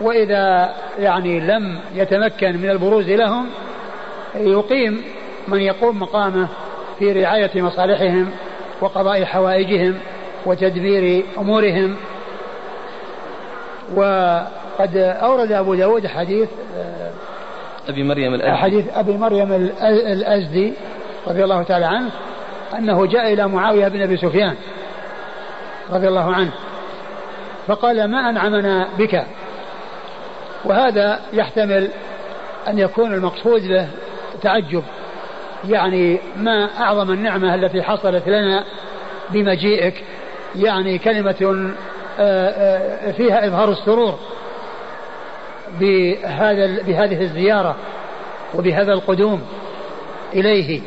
وإذا 0.00 0.74
يعني 0.98 1.40
لم 1.40 1.78
يتمكن 1.94 2.56
من 2.56 2.70
البروز 2.70 3.08
لهم 3.08 3.46
يقيم 4.34 5.02
من 5.48 5.60
يقوم 5.60 6.00
مقامه 6.00 6.48
في 6.98 7.12
رعاية 7.12 7.62
مصالحهم 7.62 8.30
وقضاء 8.80 9.24
حوائجهم 9.24 9.98
وتدبير 10.46 11.24
أمورهم. 11.38 11.96
وقد 13.94 14.96
أورد 14.96 15.52
أبو 15.52 15.74
داود 15.74 16.06
حديث 16.06 16.48
أبي 17.88 18.02
مريم 18.02 18.34
الأزدي. 18.34 18.56
حديث 18.56 18.84
أبي 18.94 19.16
مريم 19.16 19.52
الأزدي 19.82 20.72
رضي 21.26 21.44
الله 21.44 21.62
تعالى 21.62 21.86
عنه 21.86 22.10
أنه 22.78 23.06
جاء 23.06 23.32
إلى 23.32 23.48
معاوية 23.48 23.88
بن 23.88 24.02
أبي 24.02 24.16
سفيان 24.16 24.54
رضي 25.90 26.08
الله 26.08 26.34
عنه. 26.34 26.52
فقال 27.66 28.10
ما 28.10 28.30
أنعمنا 28.30 28.88
بك. 28.98 29.26
وهذا 30.64 31.20
يحتمل 31.32 31.88
أن 32.68 32.78
يكون 32.78 33.14
المقصود 33.14 33.62
له 33.62 33.88
تعجب. 34.42 34.82
يعني 35.68 36.18
ما 36.36 36.68
أعظم 36.80 37.10
النعمة 37.10 37.54
التي 37.54 37.82
حصلت 37.82 38.28
لنا 38.28 38.64
بمجيئك 39.30 40.04
يعني 40.56 40.98
كلمة 40.98 41.74
آه، 42.18 42.48
آه، 42.48 43.12
فيها 43.12 43.46
إظهار 43.46 43.70
السرور 43.72 44.18
بهذا 45.80 46.82
بهذه 46.82 47.20
الزيارة 47.20 47.76
وبهذا 48.54 48.92
القدوم 48.92 49.42
إليه. 50.34 50.80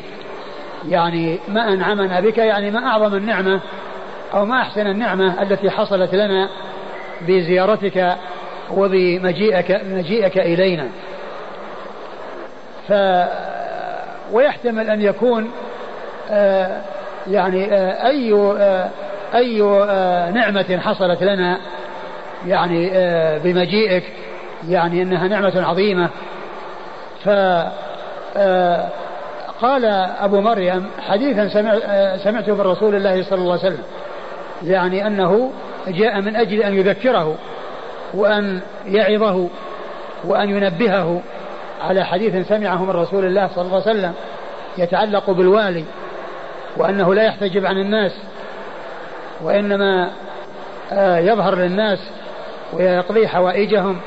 يعني 0.88 1.38
ما 1.48 1.72
أنعمنا 1.72 2.20
بك 2.20 2.38
يعني 2.38 2.70
ما 2.70 2.86
أعظم 2.86 3.14
النعمة 3.14 3.60
أو 4.34 4.44
ما 4.44 4.60
أحسن 4.62 4.86
النعمة 4.86 5.42
التي 5.42 5.70
حصلت 5.70 6.14
لنا 6.14 6.48
بزيارتك 7.28 8.16
وبمجيئك 8.70 9.80
مجيئك 9.90 10.38
إلينا. 10.38 10.88
ف 12.88 12.92
ويحتمل 14.32 14.90
أن 14.90 15.02
يكون 15.02 15.50
آه 16.30 16.80
يعني 17.30 17.72
آه 17.72 18.06
أي 18.06 18.32
آه 18.32 18.88
أي 19.34 19.62
آه 19.62 20.30
نعمة 20.30 20.80
حصلت 20.84 21.22
لنا 21.22 21.58
يعني 22.46 22.90
آه 22.92 23.38
بمجيئك 23.38 24.04
يعني 24.68 25.02
أنها 25.02 25.28
نعمة 25.28 25.62
عظيمة. 25.66 26.08
ف 27.24 27.28
آه، 28.36 28.88
قال 29.60 29.84
أبو 30.20 30.40
مريم 30.40 30.86
حديثا 31.08 31.48
سمع 31.48 31.78
سمعته 32.16 32.54
من 32.54 32.60
رسول 32.60 32.94
الله 32.94 33.22
صلى 33.22 33.38
الله 33.38 33.52
عليه 33.52 33.62
وسلم 33.62 33.84
يعني 34.64 35.06
أنه 35.06 35.52
جاء 35.88 36.20
من 36.20 36.36
أجل 36.36 36.62
أن 36.62 36.74
يذكره 36.74 37.36
وأن 38.14 38.60
يعظه 38.86 39.48
وأن 40.24 40.50
ينبهه 40.50 41.20
على 41.80 42.04
حديث 42.04 42.48
سمعه 42.48 42.84
من 42.84 42.90
رسول 42.90 43.24
الله 43.24 43.48
صلى 43.54 43.64
الله 43.64 43.82
عليه 43.86 43.98
وسلم 43.98 44.12
يتعلق 44.78 45.30
بالوالي 45.30 45.84
وأنه 46.76 47.14
لا 47.14 47.22
يحتجب 47.22 47.66
عن 47.66 47.76
الناس 47.76 48.12
وإنما 49.42 50.10
آه، 50.92 51.18
يظهر 51.18 51.54
للناس 51.54 51.98
ويقضي 52.72 53.28
حوائجهم 53.28 54.00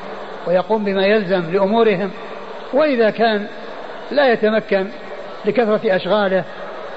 ويقوم 0.46 0.84
بما 0.84 1.06
يلزم 1.06 1.52
لأمورهم 1.52 2.10
وإذا 2.72 3.10
كان 3.10 3.46
لا 4.10 4.32
يتمكن 4.32 4.86
لكثرة 5.44 5.96
أشغاله 5.96 6.44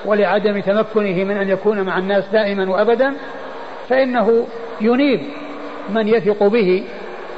ولعدم 0.05 0.59
تمكنه 0.59 1.23
من 1.23 1.37
أن 1.37 1.49
يكون 1.49 1.81
مع 1.81 1.97
الناس 1.97 2.23
دائما 2.31 2.69
وأبدا 2.69 3.13
فإنه 3.89 4.47
ينيب 4.81 5.21
من 5.89 6.07
يثق 6.07 6.43
به 6.43 6.83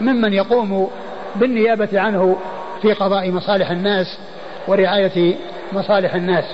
ممن 0.01 0.33
يقوم 0.33 0.89
بالنيابة 1.35 1.99
عنه 1.99 2.37
في 2.81 2.93
قضاء 2.93 3.31
مصالح 3.31 3.71
الناس 3.71 4.19
ورعاية 4.67 5.35
مصالح 5.71 6.15
الناس. 6.15 6.45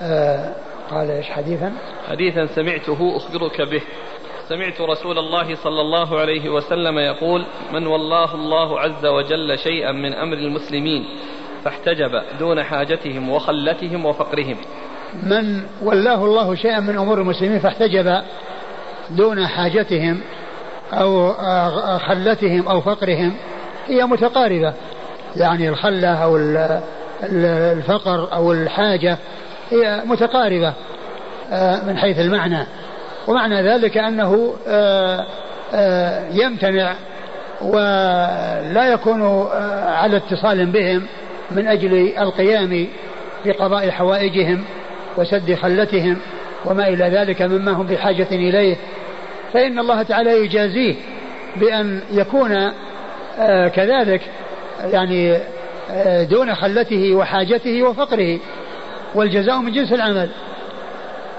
آه 0.00 0.54
قال 0.90 1.10
إيش 1.10 1.30
حديثا؟ 1.30 1.72
حديثا 2.08 2.46
سمعته 2.46 3.16
أخبرك 3.16 3.60
به. 3.60 3.82
سمعت 4.48 4.80
رسول 4.80 5.18
الله 5.18 5.54
صلى 5.54 5.80
الله 5.80 6.20
عليه 6.20 6.48
وسلم 6.48 6.98
يقول 6.98 7.44
من 7.72 7.86
والله 7.86 8.34
الله 8.34 8.80
عز 8.80 9.06
وجل 9.06 9.58
شيئا 9.58 9.92
من 9.92 10.14
أمر 10.14 10.36
المسلمين 10.36 11.04
فاحتجب 11.64 12.22
دون 12.38 12.62
حاجتهم 12.62 13.30
وخلتهم 13.30 14.06
وفقرهم. 14.06 14.56
من 15.22 15.62
ولاه 15.82 16.24
الله 16.24 16.54
شيئا 16.54 16.80
من 16.80 16.98
أمور 16.98 17.20
المسلمين 17.20 17.58
فاحتجب 17.58 18.22
دون 19.16 19.46
حاجتهم 19.46 20.20
أو 20.92 21.32
خلتهم 21.98 22.68
أو 22.68 22.80
فقرهم 22.80 23.34
هي 23.86 24.06
متقاربة. 24.06 24.74
يعني 25.36 25.68
الخلة 25.68 26.08
أو 26.08 26.36
الفقر 27.32 28.32
أو 28.32 28.52
الحاجة 28.52 29.18
هي 29.70 30.02
متقاربة 30.04 30.72
آه، 31.52 31.84
من 31.84 31.98
حيث 31.98 32.18
المعنى. 32.18 32.66
ومعنى 33.28 33.62
ذلك 33.62 33.98
أنه 33.98 34.54
آه، 34.68 35.26
آه، 35.74 36.28
يمتنع 36.32 36.94
ولا 37.60 38.92
يكون 38.92 39.48
على 39.86 40.16
اتصال 40.16 40.66
بهم 40.66 41.06
من 41.50 41.66
أجل 41.66 42.12
القيام 42.18 42.86
بقضاء 43.44 43.90
حوائجهم 43.90 44.64
وسد 45.16 45.54
خلتهم 45.54 46.18
وما 46.64 46.88
إلى 46.88 47.04
ذلك 47.04 47.42
مما 47.42 47.72
هم 47.72 47.86
بحاجة 47.86 48.26
إليه. 48.32 48.76
فإن 49.52 49.78
الله 49.78 50.02
تعالى 50.02 50.44
يجازيه 50.44 50.94
بأن 51.56 52.00
يكون 52.10 52.72
كذلك 53.68 54.20
يعني 54.84 55.38
دون 56.24 56.54
خلته 56.54 57.14
وحاجته 57.14 57.82
وفقره. 57.82 58.38
والجزاء 59.14 59.58
من 59.58 59.72
جنس 59.72 59.92
العمل. 59.92 60.30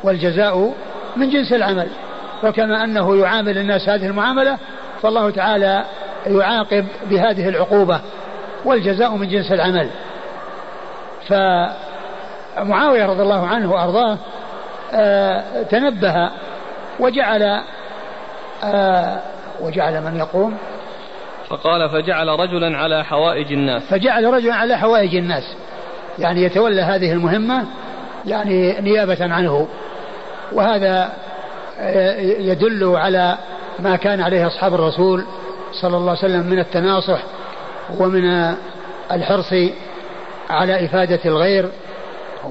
والجزاء 0.03 0.73
من 1.15 1.29
جنس 1.29 1.53
العمل. 1.53 1.87
فكما 2.41 2.83
أنه 2.83 3.15
يعامل 3.17 3.57
الناس 3.57 3.89
هذه 3.89 4.05
المعاملة 4.05 4.57
فالله 5.01 5.29
تعالى 5.29 5.85
يعاقب 6.27 6.85
بهذه 7.09 7.49
العقوبة. 7.49 8.01
والجزاء 8.65 9.15
من 9.15 9.29
جنس 9.29 9.51
العمل. 9.51 9.89
فمعاوية 11.27 13.05
رضي 13.05 13.21
الله 13.21 13.47
عنه 13.47 13.71
وأرضاه 13.71 14.17
آه 14.93 15.63
تنبه 15.63 16.29
وجعل 16.99 17.43
آه 17.43 17.63
وجعل 19.61 20.01
من 20.01 20.17
يقوم؟ 20.17 20.57
فقال 21.49 21.89
فجعل 21.89 22.27
رجلا 22.27 22.77
على 22.77 23.03
حوائج 23.03 23.51
الناس. 23.51 23.83
فجعل 23.83 24.33
رجلا 24.33 24.55
على 24.55 24.77
حوائج 24.77 25.15
الناس. 25.15 25.43
يعني 26.19 26.43
يتولى 26.43 26.81
هذه 26.81 27.11
المهمة 27.11 27.65
يعني 28.25 28.81
نيابة 28.81 29.33
عنه. 29.33 29.67
وهذا 30.51 31.13
آه، 31.79 32.19
يدل 32.21 32.95
على 32.95 33.37
ما 33.79 33.95
كان 33.95 34.21
عليه 34.21 34.47
أصحاب 34.47 34.73
الرسول 34.73 35.25
صلى 35.81 35.97
الله 35.97 36.09
عليه 36.09 36.19
وسلم 36.19 36.45
من 36.45 36.59
التناصح 36.59 37.19
ومن 37.99 38.55
الحرص 39.11 39.53
على 40.49 40.85
إفادة 40.85 41.19
الغير 41.25 41.69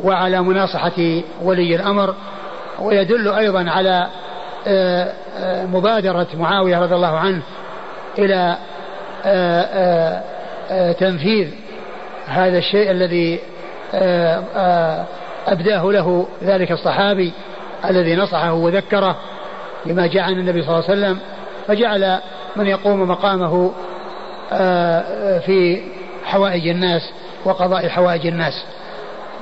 وعلى 0.02 0.42
مناصحة 0.42 1.22
ولي 1.42 1.76
الأمر. 1.76 2.14
ويدل 2.78 3.28
أيضا 3.28 3.70
على 3.70 3.90
آه، 3.90 4.06
آه، 4.06 4.21
مبادرة 5.66 6.26
معاوية 6.34 6.78
رضي 6.78 6.94
الله 6.94 7.18
عنه 7.18 7.42
إلى 8.18 8.56
آه، 9.24 10.22
تنفيذ 10.92 11.48
هذا 12.26 12.58
الشيء 12.58 12.90
الذي 12.90 13.40
أبداه 15.46 15.84
له 15.84 16.26
ذلك 16.42 16.72
الصحابي 16.72 17.32
الذي 17.84 18.16
نصحه 18.16 18.52
وذكره 18.52 19.16
بما 19.86 20.06
جاء 20.06 20.22
عن 20.22 20.32
النبي 20.32 20.62
صلى 20.62 20.78
الله 20.78 20.90
عليه 20.90 21.00
وسلم 21.00 21.18
فجعل 21.66 22.18
من 22.56 22.66
يقوم 22.66 23.02
مقامه 23.02 23.72
في 25.46 25.82
حوائج 26.24 26.68
الناس 26.68 27.10
وقضاء 27.44 27.88
حوائج 27.88 28.26
الناس. 28.26 28.64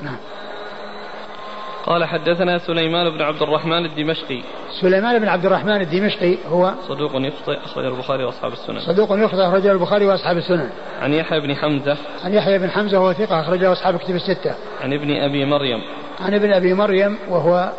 نعم. 0.03 0.17
قال 1.85 2.03
حدثنا 2.03 2.57
سليمان 2.57 3.09
بن 3.09 3.21
عبد 3.21 3.41
الرحمن 3.41 3.85
الدمشقي. 3.85 4.41
سليمان 4.81 5.19
بن 5.19 5.27
عبد 5.27 5.45
الرحمن 5.45 5.81
الدمشقي 5.81 6.37
هو 6.49 6.73
صدوق 6.87 7.11
يخطئ 7.15 7.57
أخرج 7.65 7.85
البخاري 7.85 8.23
وأصحاب 8.23 8.53
السنن. 8.53 8.79
صدوق 8.79 9.09
يخطئ 9.11 9.47
أخرج 9.47 9.67
البخاري 9.67 10.05
وأصحاب 10.05 10.37
السنن. 10.37 10.69
عن 11.01 11.13
يحيى 11.13 11.39
بن 11.39 11.55
حمزة. 11.55 11.97
عن 12.23 12.33
يحيى 12.33 12.57
بن 12.59 12.69
حمزة 12.69 12.99
وهو 12.99 13.13
ثقة 13.13 13.41
أخرجه 13.41 13.71
أصحاب 13.71 13.95
الكتب 13.95 14.15
الستة. 14.15 14.55
عن 14.81 14.93
ابن 14.93 15.11
أبي 15.11 15.45
مريم. 15.45 15.81
عن 16.19 16.33
ابن 16.33 16.53
أبي 16.53 16.73
مريم 16.73 17.17
وهو 17.29 17.71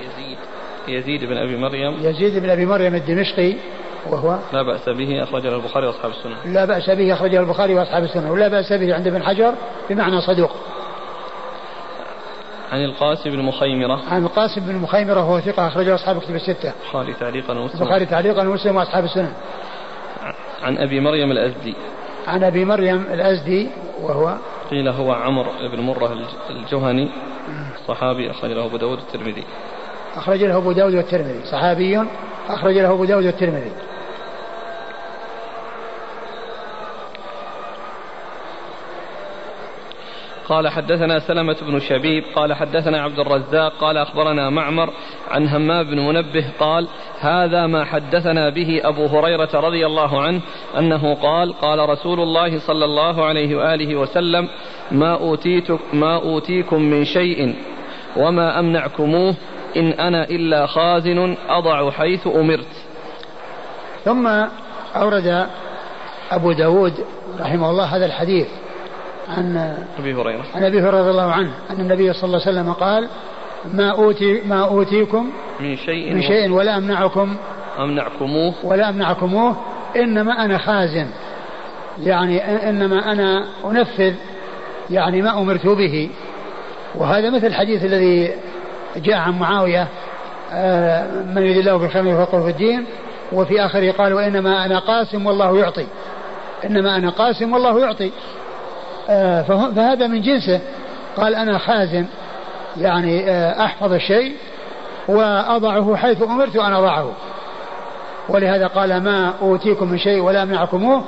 يزيد. 0.00 0.38
يزيد 0.88 1.24
بن 1.24 1.36
أبي 1.36 1.56
مريم. 1.56 1.96
يزيد 2.02 2.42
بن 2.42 2.50
أبي 2.50 2.66
مريم 2.66 2.94
الدمشقي 2.94 3.54
وهو 4.10 4.38
لا 4.52 4.62
بأس 4.62 4.88
به 4.88 5.22
أخرجه 5.22 5.56
البخاري 5.56 5.86
وأصحاب 5.86 6.10
السنن. 6.10 6.52
لا 6.52 6.64
بأس 6.64 6.90
به 6.90 7.12
أخرجه 7.12 7.40
البخاري 7.40 7.74
وأصحاب 7.74 8.04
السنن. 8.04 8.30
ولا 8.30 8.48
بأس 8.48 8.72
به 8.72 8.94
عند 8.94 9.06
ابن 9.06 9.22
حجر 9.22 9.54
بمعنى 9.90 10.20
صدوق. 10.20 10.50
عن 12.76 12.84
القاسم 12.84 13.30
بن 13.30 13.42
مخيمرة. 13.42 14.00
عن 14.10 14.24
القاسم 14.24 14.60
بن 14.60 14.74
مخيمرة 14.74 15.20
وهو 15.20 15.40
ثقة 15.40 15.66
أخرجه 15.66 15.94
أصحاب 15.94 16.20
كتب 16.20 16.34
الستة. 16.34 16.72
البخاري 16.84 17.12
تعليقا 17.12 17.58
ومسلم. 17.58 17.82
البخاري 17.82 18.06
تعليقا 18.06 18.48
ومسلم 18.48 18.76
وأصحاب 18.76 19.04
السنن. 19.04 19.32
عن 20.62 20.78
أبي 20.78 21.00
مريم 21.00 21.30
الأزدي. 21.30 21.74
عن 22.26 22.44
أبي 22.44 22.64
مريم 22.64 23.02
الأزدي 23.02 23.68
وهو 24.02 24.36
قيل 24.70 24.88
هو 24.88 25.12
عمرو 25.12 25.50
بن 25.72 25.80
مرة 25.80 26.16
الجهني. 26.50 27.08
صحابي 27.88 28.30
أخرج 28.30 28.50
له 28.50 28.66
أبو 28.66 28.76
داود 28.76 28.98
الترمذي 28.98 29.44
أخرج 30.16 30.44
له 30.44 30.56
أبو 30.56 30.72
داود 30.72 30.94
والترمذي. 30.94 31.44
صحابي 31.44 32.02
أخرج 32.48 32.78
له 32.78 32.92
أبو 32.92 33.04
داود 33.04 33.26
والترمذي. 33.26 33.72
قال 40.48 40.68
حدثنا 40.68 41.18
سلمة 41.18 41.56
بن 41.62 41.80
شبيب 41.80 42.24
قال 42.34 42.54
حدثنا 42.54 43.02
عبد 43.02 43.18
الرزاق 43.18 43.72
قال 43.80 43.96
أخبرنا 43.96 44.50
معمر 44.50 44.90
عن 45.30 45.48
همام 45.48 45.82
بن 45.82 46.00
منبه 46.00 46.44
قال 46.60 46.88
هذا 47.20 47.66
ما 47.66 47.84
حدثنا 47.84 48.50
به 48.50 48.80
أبو 48.84 49.06
هريرة 49.06 49.48
رضي 49.54 49.86
الله 49.86 50.22
عنه 50.22 50.40
أنه 50.78 51.14
قال 51.14 51.52
قال 51.52 51.88
رسول 51.88 52.20
الله 52.20 52.58
صلى 52.58 52.84
الله 52.84 53.24
عليه 53.24 53.56
وآله 53.56 53.96
وسلم 53.96 54.48
ما 54.90 55.14
أوتيتك 55.14 55.80
ما 55.92 56.16
أوتيكم 56.16 56.82
من 56.82 57.04
شيء 57.04 57.54
وما 58.16 58.58
أمنعكموه 58.58 59.34
إن 59.76 59.90
أنا 59.90 60.24
إلا 60.24 60.66
خازن 60.66 61.36
أضع 61.48 61.90
حيث 61.90 62.26
أمرت. 62.26 62.72
ثم 64.04 64.26
أورد 64.96 65.46
أبو 66.30 66.52
داود 66.52 67.04
رحمه 67.40 67.70
الله 67.70 67.84
هذا 67.84 68.06
الحديث. 68.06 68.46
عن 69.28 69.76
أبي 69.98 70.14
هريرة. 70.14 70.44
عن 70.54 70.64
أبي 70.64 70.80
هريرة 70.80 71.00
رضي 71.00 71.10
الله 71.10 71.32
عنه 71.32 71.50
أن 71.70 71.80
النبي 71.80 72.12
صلى 72.12 72.24
الله 72.24 72.40
عليه 72.46 72.60
وسلم 72.60 72.72
قال 72.72 73.08
ما 73.72 73.90
أوتي 73.90 74.40
ما 74.46 74.64
أوتيكم 74.64 75.30
من 75.60 75.76
شيء 75.76 76.14
من 76.14 76.22
شيء 76.22 76.52
ولا 76.52 76.76
أمنعكم 76.76 77.36
أمنعكموه. 77.78 78.54
ولا 78.62 78.88
أمنعكموه 78.88 79.56
إنما 79.96 80.44
أنا 80.44 80.58
خازن. 80.58 81.06
يعني 82.02 82.44
إنما 82.68 83.12
أنا 83.12 83.46
أنفذ 83.64 84.14
يعني 84.90 85.22
ما 85.22 85.38
أمرت 85.38 85.66
به. 85.66 86.10
وهذا 86.94 87.30
مثل 87.30 87.46
الحديث 87.46 87.84
الذي 87.84 88.32
جاء 88.96 89.16
عن 89.16 89.38
معاوية 89.38 89.88
آه، 90.52 91.22
من 91.34 91.42
يريد 91.42 91.56
الله 91.56 91.76
بالخير 91.76 92.06
يفقهه 92.06 92.42
في 92.42 92.50
الدين 92.50 92.84
وفي 93.32 93.64
آخره 93.64 93.92
قال 93.92 94.12
وإنما 94.14 94.64
أنا 94.64 94.78
قاسم 94.78 95.26
والله 95.26 95.58
يعطي 95.58 95.86
إنما 96.64 96.96
أنا 96.96 97.10
قاسم 97.10 97.52
والله 97.52 97.80
يعطي. 97.80 98.10
فهذا 99.48 100.06
من 100.06 100.22
جنسه. 100.22 100.60
قال 101.16 101.34
أنا 101.34 101.58
خازن 101.58 102.06
يعني 102.80 103.30
آه، 103.30 103.64
أحفظ 103.64 103.92
الشيء 103.92 104.36
وأضعه 105.08 105.96
حيث 105.96 106.22
أمرت 106.22 106.56
أن 106.56 106.72
أضعه. 106.72 107.12
ولهذا 108.28 108.66
قال 108.66 109.02
ما 109.02 109.32
أوتيكم 109.42 109.90
من 109.90 109.98
شيء 109.98 110.20
ولا 110.20 110.42
أمنعكموه. 110.42 111.04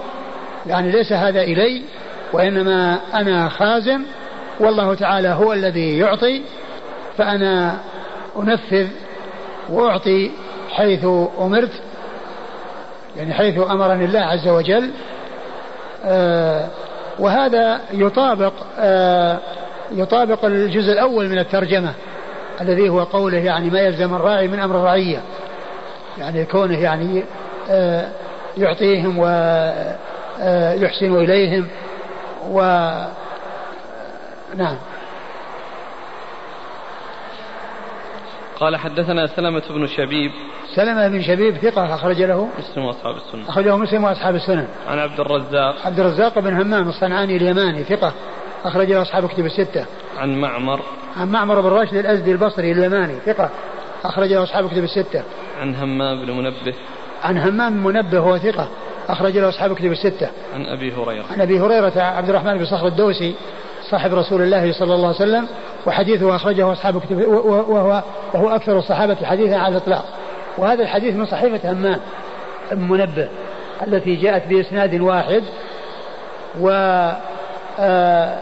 يعني 0.66 0.90
ليس 0.90 1.12
هذا 1.12 1.42
إلي 1.42 1.82
وإنما 2.32 2.98
أنا 3.14 3.48
خازن. 3.48 4.02
والله 4.60 4.94
تعالى 4.94 5.28
هو 5.28 5.52
الذي 5.52 5.98
يعطي 5.98 6.42
فأنا 7.16 7.78
أنفذ 8.38 8.86
وأعطي 9.68 10.30
حيث 10.70 11.06
أمرت 11.40 11.72
يعني 13.16 13.34
حيث 13.34 13.58
أمرني 13.58 14.04
الله 14.04 14.20
عز 14.20 14.48
وجل. 14.48 14.90
آه 16.04 16.68
وهذا 17.18 17.80
يطابق 17.92 18.52
آه 18.78 19.38
يطابق 19.92 20.44
الجزء 20.44 20.92
الأول 20.92 21.28
من 21.28 21.38
الترجمة 21.38 21.94
الذي 22.60 22.88
هو 22.88 23.02
قوله 23.02 23.38
يعني 23.38 23.70
ما 23.70 23.80
يلزم 23.80 24.14
الراعي 24.14 24.48
من 24.48 24.60
أمر 24.60 24.76
الرعية. 24.76 25.22
يعني 26.18 26.44
كونه 26.44 26.78
يعني 26.78 27.24
آه 27.70 28.08
يعطيهم 28.56 29.18
ويحسن 29.18 31.14
آه 31.14 31.20
إليهم 31.20 31.68
و 32.50 32.60
نعم. 34.56 34.76
قال 38.60 38.76
حدثنا 38.76 39.26
سلمة 39.26 39.62
بن 39.70 39.86
شبيب 39.86 40.30
سلمة 40.78 41.08
بن 41.08 41.22
شبيب 41.22 41.56
ثقة 41.56 41.94
أخرج 41.94 42.22
له؟ 42.22 42.48
مسلم 42.58 42.84
وأصحاب 42.84 43.16
السنة. 43.16 43.48
أخرجه 43.48 43.76
مسلم 43.76 44.04
وأصحاب 44.04 44.34
السنة. 44.34 44.68
عن 44.88 44.98
عبد 44.98 45.20
الرزاق. 45.20 45.86
عبد 45.86 46.00
الرزاق 46.00 46.38
بن 46.38 46.60
همام 46.60 46.88
الصنعاني 46.88 47.36
اليماني 47.36 47.84
ثقة 47.84 48.12
أخرج 48.64 48.92
له 48.92 49.02
أصحاب 49.02 49.28
كتب 49.28 49.46
الستة. 49.46 49.84
عن 50.18 50.40
معمر. 50.40 50.80
عن 51.16 51.28
معمر 51.28 51.60
بن 51.60 51.68
راشد 51.68 51.94
الأزدي 51.94 52.32
البصري 52.32 52.72
اليماني 52.72 53.14
ثقة 53.26 53.50
أخرج 54.04 54.32
له 54.32 54.42
أصحاب 54.42 54.68
كتب 54.68 54.84
الستة. 54.84 55.22
عن 55.60 55.74
همام 55.74 56.26
بن 56.26 56.30
منبه. 56.32 56.74
عن 57.24 57.38
همام 57.38 57.74
بن 57.74 57.80
منبه 57.80 58.18
هو 58.18 58.38
ثقة 58.38 58.68
أخرج 59.08 59.38
له 59.38 59.48
أصحاب 59.48 59.74
كتب 59.74 59.92
الستة. 59.92 60.28
عن 60.54 60.66
أبي 60.66 60.92
هريرة. 60.92 61.24
عن 61.32 61.40
أبي 61.40 61.60
هريرة 61.60 62.00
عبد 62.00 62.28
الرحمن 62.28 62.58
بن 62.58 62.64
صخر 62.64 62.86
الدوسي 62.86 63.34
صاحب 63.90 64.14
رسول 64.14 64.42
الله 64.42 64.72
صلى 64.72 64.94
الله 64.94 65.06
عليه 65.06 65.16
وسلم 65.16 65.48
وحديثه 65.86 66.36
أخرجه 66.36 66.72
أصحاب 66.72 67.00
كتب 67.00 67.16
وهو 67.16 68.02
وهو 68.34 68.48
أكثر 68.48 68.78
الصحابة 68.78 69.14
حديثا 69.14 69.54
على 69.54 69.76
الإطلاق. 69.76 70.04
وهذا 70.58 70.82
الحديث 70.82 71.14
من 71.14 71.26
صحيفة 71.26 71.72
همام 71.72 72.00
منبه 72.72 73.28
التي 73.86 74.16
جاءت 74.16 74.46
بإسناد 74.46 75.00
واحد 75.00 75.42
و 76.60 76.70
آه، 77.80 78.36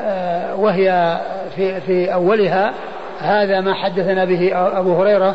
آه، 0.00 0.54
وهي 0.54 1.20
في 1.56 1.80
في 1.80 2.14
أولها 2.14 2.72
هذا 3.20 3.60
ما 3.60 3.74
حدثنا 3.74 4.24
به 4.24 4.50
أبو 4.54 5.02
هريرة 5.02 5.34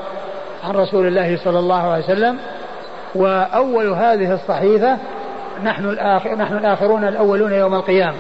عن 0.64 0.72
رسول 0.76 1.08
الله 1.08 1.38
صلى 1.44 1.60
الله 1.60 1.92
عليه 1.92 2.04
وسلم 2.04 2.38
وأول 3.16 3.88
هذه 3.88 4.34
الصحيفة 4.34 4.98
نحن 5.64 5.86
الآخر 5.86 6.36
نحن 6.36 6.58
الآخرون 6.58 7.04
الأولون 7.04 7.54
يوم 7.54 7.76
القيامة. 7.76 8.18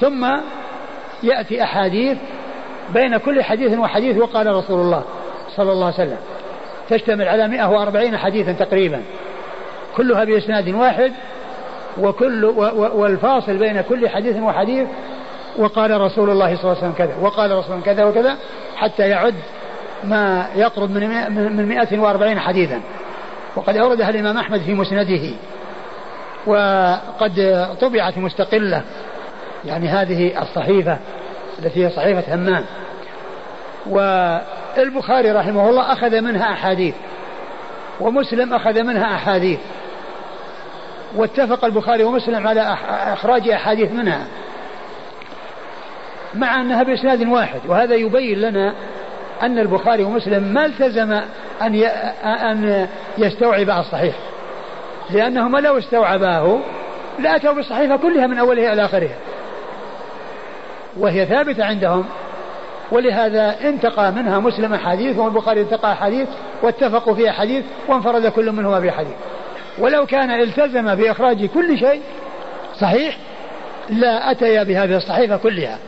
ثم 0.00 0.26
يأتي 1.22 1.62
أحاديث 1.62 2.18
بين 2.94 3.16
كل 3.16 3.42
حديث 3.42 3.78
وحديث 3.78 4.18
وقال 4.18 4.46
رسول 4.46 4.80
الله 4.80 5.02
صلى 5.56 5.72
الله 5.72 5.84
عليه 5.84 5.94
وسلم. 5.94 6.18
تشتمل 6.90 7.28
على 7.28 7.48
140 7.48 8.16
حديثا 8.16 8.52
تقريبا. 8.52 9.02
كلها 9.96 10.24
بإسناد 10.24 10.68
واحد 10.68 11.12
وكل 11.98 12.44
والفاصل 12.94 13.56
بين 13.56 13.80
كل 13.80 14.08
حديث 14.08 14.36
وحديث 14.36 14.86
وقال 15.58 16.00
رسول 16.00 16.30
الله 16.30 16.56
صلى 16.56 16.64
الله 16.64 16.76
عليه 16.76 16.78
وسلم 16.78 16.92
كذا 16.92 17.14
وقال 17.20 17.50
رسول 17.50 17.72
الله 17.72 17.84
كذا 17.84 18.04
وكذا 18.04 18.36
حتى 18.76 19.08
يعد 19.08 19.34
ما 20.04 20.46
يقرب 20.56 20.90
من 20.90 21.32
من 21.56 21.68
140 21.68 22.38
حديثا. 22.38 22.80
وقد 23.56 23.76
أوردها 23.76 24.10
الإمام 24.10 24.38
أحمد 24.38 24.60
في 24.60 24.74
مسنده 24.74 25.30
وقد 26.46 27.66
طبعت 27.80 28.18
مستقلة 28.18 28.82
يعني 29.64 29.88
هذه 29.88 30.42
الصحيفة 30.42 30.98
التي 31.58 31.86
هي 31.86 31.90
صحيفة 31.90 32.34
همام. 32.34 32.64
والبخاري 34.78 35.32
رحمه 35.32 35.70
الله 35.70 35.92
أخذ 35.92 36.20
منها 36.20 36.52
أحاديث 36.52 36.94
ومسلم 38.00 38.54
أخذ 38.54 38.82
منها 38.82 39.14
أحاديث 39.14 39.58
واتفق 41.16 41.64
البخاري 41.64 42.04
ومسلم 42.04 42.46
على 42.46 42.76
إخراج 43.12 43.48
أحاديث 43.48 43.92
منها 43.92 44.26
مع 46.34 46.60
أنها 46.60 46.82
بإسناد 46.82 47.28
واحد 47.28 47.60
وهذا 47.68 47.94
يبين 47.94 48.40
لنا 48.40 48.74
أن 49.42 49.58
البخاري 49.58 50.04
ومسلم 50.04 50.42
ما 50.42 50.66
التزم 50.66 51.20
أن 51.62 51.74
أن 52.24 52.88
يستوعب 53.18 53.70
الصحيح 53.70 54.14
لأنهما 55.10 55.58
لو 55.58 55.78
استوعباه 55.78 56.58
لأتوا 57.18 57.52
بالصحيفة 57.52 57.96
كلها 57.96 58.26
من 58.26 58.38
أولها 58.38 58.72
إلى 58.72 58.84
آخرها 58.84 59.16
وهي 60.96 61.26
ثابتة 61.26 61.64
عندهم 61.64 62.04
ولهذا 62.92 63.56
انتقى 63.64 64.12
منها 64.12 64.38
مسلم 64.38 64.76
حديث 64.76 65.16
والبخاري 65.16 65.60
انتقى 65.60 65.96
حديث 65.96 66.28
واتفقوا 66.62 67.14
في 67.14 67.30
حديث 67.30 67.64
وانفرد 67.88 68.26
كل 68.26 68.52
منهما 68.52 68.80
بحديث 68.80 69.14
ولو 69.78 70.06
كان 70.06 70.30
التزم 70.30 70.94
بإخراج 70.94 71.46
كل 71.46 71.78
شيء 71.78 72.02
صحيح 72.80 73.16
لا 73.90 74.30
أتيا 74.30 74.62
بهذه 74.62 74.96
الصحيفة 74.96 75.36
كلها 75.36 75.78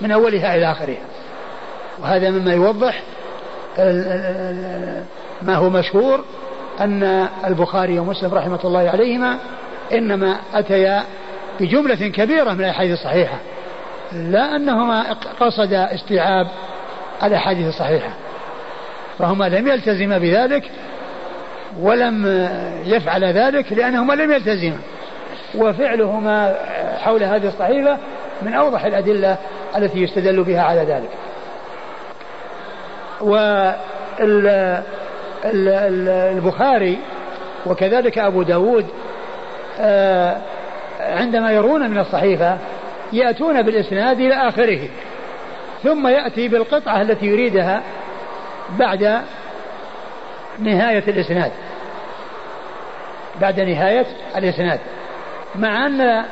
من 0.00 0.10
أولها 0.10 0.56
إلى 0.56 0.70
آخرها. 0.70 1.04
وهذا 2.02 2.30
مما 2.30 2.52
يوضح 2.52 3.02
ما 5.42 5.54
هو 5.54 5.70
مشهور 5.70 6.24
أن 6.80 7.28
البخاري 7.46 7.98
ومسلم 7.98 8.34
رحمة 8.34 8.60
الله 8.64 8.90
عليهما 8.90 9.38
إنما 9.92 10.36
أتيا 10.54 11.02
بجملة 11.60 12.08
كبيرة 12.08 12.52
من 12.52 12.60
الأحاديث 12.60 12.92
الصحيحة. 12.92 13.38
لا 14.12 14.56
أنهما 14.56 15.12
قصد 15.40 15.72
استيعاب 15.72 16.46
الأحاديث 17.22 17.68
الصحيحة 17.68 18.10
فهما 19.18 19.48
لم 19.48 19.68
يلتزما 19.68 20.18
بذلك 20.18 20.70
ولم 21.80 22.48
يفعل 22.84 23.24
ذلك 23.24 23.72
لأنهما 23.72 24.14
لم 24.14 24.32
يلتزما 24.32 24.78
وفعلهما 25.54 26.56
حول 26.98 27.22
هذه 27.22 27.48
الصحيفة 27.48 27.98
من 28.42 28.54
أوضح 28.54 28.84
الأدلة 28.84 29.36
التي 29.76 30.02
يستدل 30.02 30.44
بها 30.44 30.62
على 30.62 30.80
ذلك. 30.80 31.10
والبخاري 35.80 36.98
وكذلك 37.66 38.18
أبو 38.18 38.42
داود 38.42 38.86
آه، 39.80 40.36
عندما 41.00 41.52
يرون 41.52 41.90
من 41.90 41.98
الصحيفة 41.98 42.58
يأتون 43.12 43.62
بالإسناد 43.62 44.20
إلى 44.20 44.34
آخره 44.34 44.88
ثم 45.82 46.06
يأتي 46.06 46.48
بالقطعة 46.48 47.02
التي 47.02 47.26
يريدها 47.26 47.82
بعد 48.78 49.22
نهاية 50.58 51.04
الإسناد. 51.08 51.52
بعد 53.40 53.60
نهاية 53.60 54.06
الإسناد. 54.36 54.80
مع 55.54 55.86
أن 55.86 56.24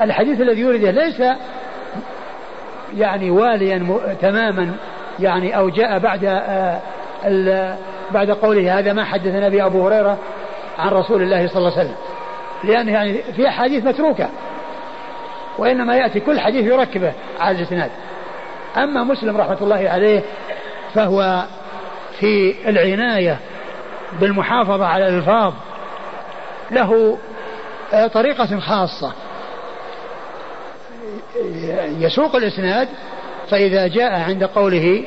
الحديث 0.00 0.40
الذي 0.40 0.60
يريده 0.60 0.90
ليس 0.90 1.22
يعني 2.96 3.30
واليا 3.30 3.98
تماما 4.20 4.72
يعني 5.20 5.56
أو 5.56 5.68
جاء 5.68 5.98
بعد 5.98 6.24
آه، 6.24 7.78
بعد 8.10 8.30
قوله 8.30 8.78
هذا 8.78 8.92
ما 8.92 9.04
حدثنا 9.04 9.48
به 9.48 9.66
أبو 9.66 9.86
هريرة 9.86 10.18
عن 10.78 10.88
رسول 10.88 11.22
الله 11.22 11.46
صلى 11.46 11.56
الله 11.56 11.78
عليه 11.78 11.88
وسلم. 11.88 11.96
لأن 12.64 12.88
يعني 12.88 13.22
في 13.36 13.48
أحاديث 13.48 13.84
متروكة. 13.84 14.28
وإنما 15.58 15.96
يأتي 15.96 16.20
كل 16.20 16.40
حديث 16.40 16.64
يركبه 16.66 17.12
على 17.40 17.58
الإسناد. 17.58 17.90
أما 18.76 19.04
مسلم 19.04 19.36
رحمة 19.36 19.58
الله 19.60 19.88
عليه 19.88 20.22
فهو 20.94 21.44
في 22.20 22.54
العناية 22.66 23.38
بالمحافظة 24.20 24.86
على 24.86 25.08
الألفاظ 25.08 25.52
له 26.70 27.18
آه، 27.92 28.06
طريقة 28.06 28.60
خاصة. 28.60 29.12
يسوق 31.98 32.36
الإسناد 32.36 32.88
فإذا 33.50 33.86
جاء 33.86 34.20
عند 34.20 34.44
قوله 34.44 35.04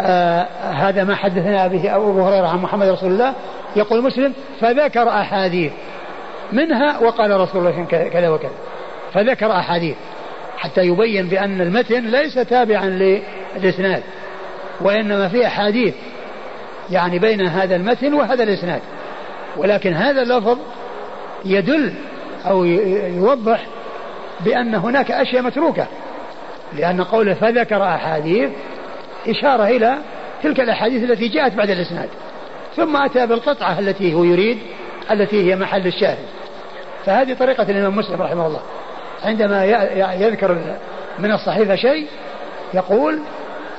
آه 0.00 0.42
هذا 0.60 1.04
ما 1.04 1.14
حدثنا 1.14 1.66
به 1.66 1.96
أبو 1.96 2.22
هريرة 2.22 2.46
عن 2.46 2.58
محمد 2.58 2.88
رسول 2.88 3.12
الله 3.12 3.34
يقول 3.76 4.02
مسلم 4.02 4.32
فذكر 4.60 5.08
أحاديث 5.08 5.72
منها 6.52 6.98
وقال 6.98 7.40
رسول 7.40 7.66
الله 7.66 7.84
كذا 7.84 8.28
وكذا. 8.28 8.50
فذكر 9.12 9.52
أحاديث 9.52 9.96
حتى 10.58 10.80
يبين 10.80 11.28
بأن 11.28 11.60
المتن 11.60 12.06
ليس 12.06 12.34
تابعا 12.34 12.86
للإسناد 13.56 14.02
وإنما 14.80 15.28
في 15.28 15.46
أحاديث 15.46 15.94
يعني 16.90 17.18
بين 17.18 17.46
هذا 17.46 17.76
المتن 17.76 18.14
وهذا 18.14 18.42
الإسناد. 18.42 18.80
ولكن 19.56 19.94
هذا 19.94 20.22
اللفظ 20.22 20.58
يدل 21.44 21.92
أو 22.46 22.64
يوضح 22.64 23.66
بأن 24.40 24.74
هناك 24.74 25.10
أشياء 25.10 25.42
متروكة 25.42 25.86
لأن 26.72 27.02
قوله 27.02 27.34
فذكر 27.34 27.82
أحاديث 27.82 28.50
إشارة 29.28 29.64
إلى 29.64 29.98
تلك 30.42 30.60
الأحاديث 30.60 31.10
التي 31.10 31.28
جاءت 31.28 31.54
بعد 31.54 31.70
الإسناد. 31.70 32.08
ثم 32.76 32.96
أتى 32.96 33.26
بالقطعة 33.26 33.78
التي 33.78 34.14
هو 34.14 34.24
يريد 34.24 34.58
التي 35.10 35.50
هي 35.50 35.56
محل 35.56 35.86
الشاهد. 35.86 36.26
فهذه 37.06 37.34
طريقة 37.34 37.62
الإمام 37.62 37.96
مسلم 37.96 38.22
رحمه 38.22 38.46
الله. 38.46 38.60
عندما 39.24 39.64
يذكر 40.14 40.58
من 41.18 41.32
الصحيفة 41.32 41.76
شيء 41.76 42.06
يقول 42.74 43.18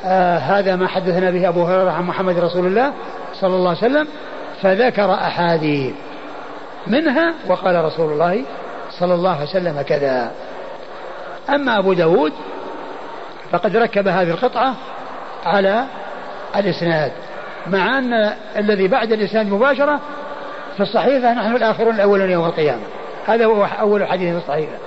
آه 0.06 0.38
هذا 0.38 0.76
ما 0.76 0.88
حدثنا 0.88 1.32
به 1.32 1.50
أبو 1.50 1.64
هريرة 1.64 1.92
عن 1.92 2.04
محمد 2.04 2.40
رسول 2.40 2.66
الله 2.66 2.94
صلى 3.34 3.56
الله 3.56 3.70
عليه 3.70 3.80
وسلم 3.80 4.08
فذكر 4.62 5.14
أحاديث 5.14 5.94
منها 6.88 7.34
وقال 7.48 7.86
رسول 7.86 8.12
الله 8.14 8.44
صلى 9.00 9.14
الله 9.14 9.36
عليه 9.36 9.50
وسلم 9.50 9.82
كذا. 9.82 10.32
أما 11.50 11.80
أبو 11.80 11.94
داود 11.94 12.34
فقد 13.52 13.78
ركب 13.78 14.08
هذه 14.08 14.30
القطعة 14.30 14.76
على 15.46 15.86
الإسناد 16.56 17.12
مع 17.68 17.98
أن 17.98 18.34
الذي 18.58 18.88
بعد 18.88 19.12
الإسناد 19.12 19.50
مباشرة 19.50 20.00
في 20.78 20.84
الصحيفة 20.84 21.34
نحن 21.34 21.56
الآخرون 21.56 21.96
الأولون 21.96 22.30
يوم 22.30 22.46
القيامة. 22.46 22.82
هذا 23.28 23.46
هو 23.46 23.68
أول 23.80 24.08
حديث 24.08 24.32
في 24.32 24.38
الصحيفة. 24.38 24.78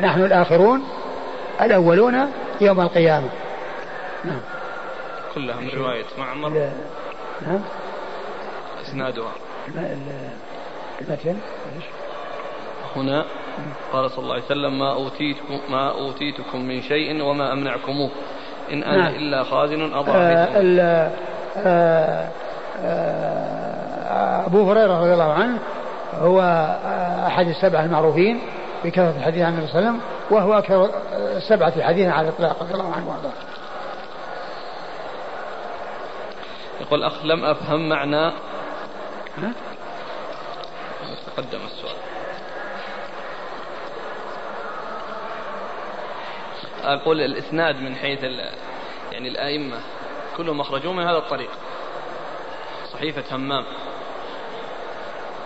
نحن 0.00 0.24
الآخرون 0.24 0.82
الأولون 1.60 2.32
يوم 2.60 2.80
القيامة. 2.80 3.28
نعم. 4.24 4.40
كلها 5.34 5.56
من 5.60 5.70
رواية 5.76 6.04
معمر 6.18 6.50
نعم. 7.46 7.60
إسنادها. 8.82 9.32
المتن؟ 11.00 11.36
هنا 12.96 13.24
قال 13.92 14.10
صلى 14.10 14.22
الله 14.22 14.34
عليه 14.34 14.44
وسلم 14.44 14.78
ما 14.78 14.92
أوتيتكم 14.94 15.60
ما 15.70 15.90
أوتيتكم 15.90 16.60
من 16.60 16.82
شيء 16.82 17.22
وما 17.22 17.52
أمنعكموه. 17.52 18.10
إن 18.72 18.82
أنا 18.82 18.96
نعم. 18.96 19.14
إلا 19.14 19.42
خازن 19.42 19.94
أضاعفكم. 19.94 20.18
آه 20.80 21.10
آه 21.56 22.28
آه 22.84 24.46
أبو 24.46 24.70
هريرة 24.70 25.00
رضي 25.00 25.12
الله 25.12 25.32
عنه 25.32 25.58
هو 26.14 26.40
أحد 27.26 27.46
السبعة 27.48 27.84
المعروفين. 27.84 28.40
بكثرة 28.84 29.14
الحديث 29.18 29.42
عن 29.42 29.52
النبي 29.52 29.66
صلى 29.66 29.78
الله 29.78 29.88
عليه 29.88 29.98
وسلم 29.98 30.00
وهو 30.30 30.58
أكثر 30.58 30.90
السبعة 31.12 31.82
حديثا 31.82 32.10
على 32.10 32.28
الإطلاق 32.28 32.62
رضي 32.62 32.74
الله 32.74 32.92
عنه 32.92 33.08
وأرضاه. 33.08 33.32
يقول 36.80 37.02
أخ 37.02 37.24
لم 37.24 37.44
أفهم 37.44 37.88
معنى 37.88 38.32
تقدم 41.26 41.60
السؤال. 41.66 41.96
أقول 46.84 47.20
الإسناد 47.20 47.76
من 47.76 47.94
حيث 47.94 48.22
يعني 49.12 49.28
الآئمة 49.28 49.76
كلهم 50.36 50.60
أخرجوه 50.60 50.92
من 50.92 51.02
هذا 51.02 51.18
الطريق. 51.18 51.50
صحيفة 52.92 53.36
همام 53.36 53.64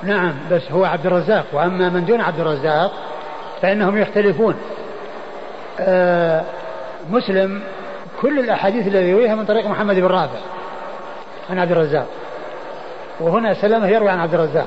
نعم 0.03 0.49
بس 0.51 0.63
هو 0.71 0.85
عبد 0.85 1.07
الرزاق 1.07 1.47
وأما 1.53 1.89
من 1.89 2.05
دون 2.05 2.21
عبد 2.21 2.41
الرزاق 2.41 2.93
فإنهم 3.63 3.99
يختلفون. 3.99 4.55
آه 5.81 6.43
مسلم 7.11 7.63
كل 8.21 8.39
الأحاديث 8.39 8.87
التي 8.87 9.09
يرويها 9.11 9.35
من 9.35 9.45
طريق 9.45 9.67
محمد 9.67 9.97
بن 9.97 10.07
رافع 10.07 10.39
عن 11.51 11.59
عبد 11.59 11.71
الرزاق. 11.71 12.07
وهنا 13.21 13.55
سلمة 13.55 13.89
يروي 13.89 14.11
عن 14.11 14.21
عبد 14.21 14.35
الرزاق. 14.35 14.67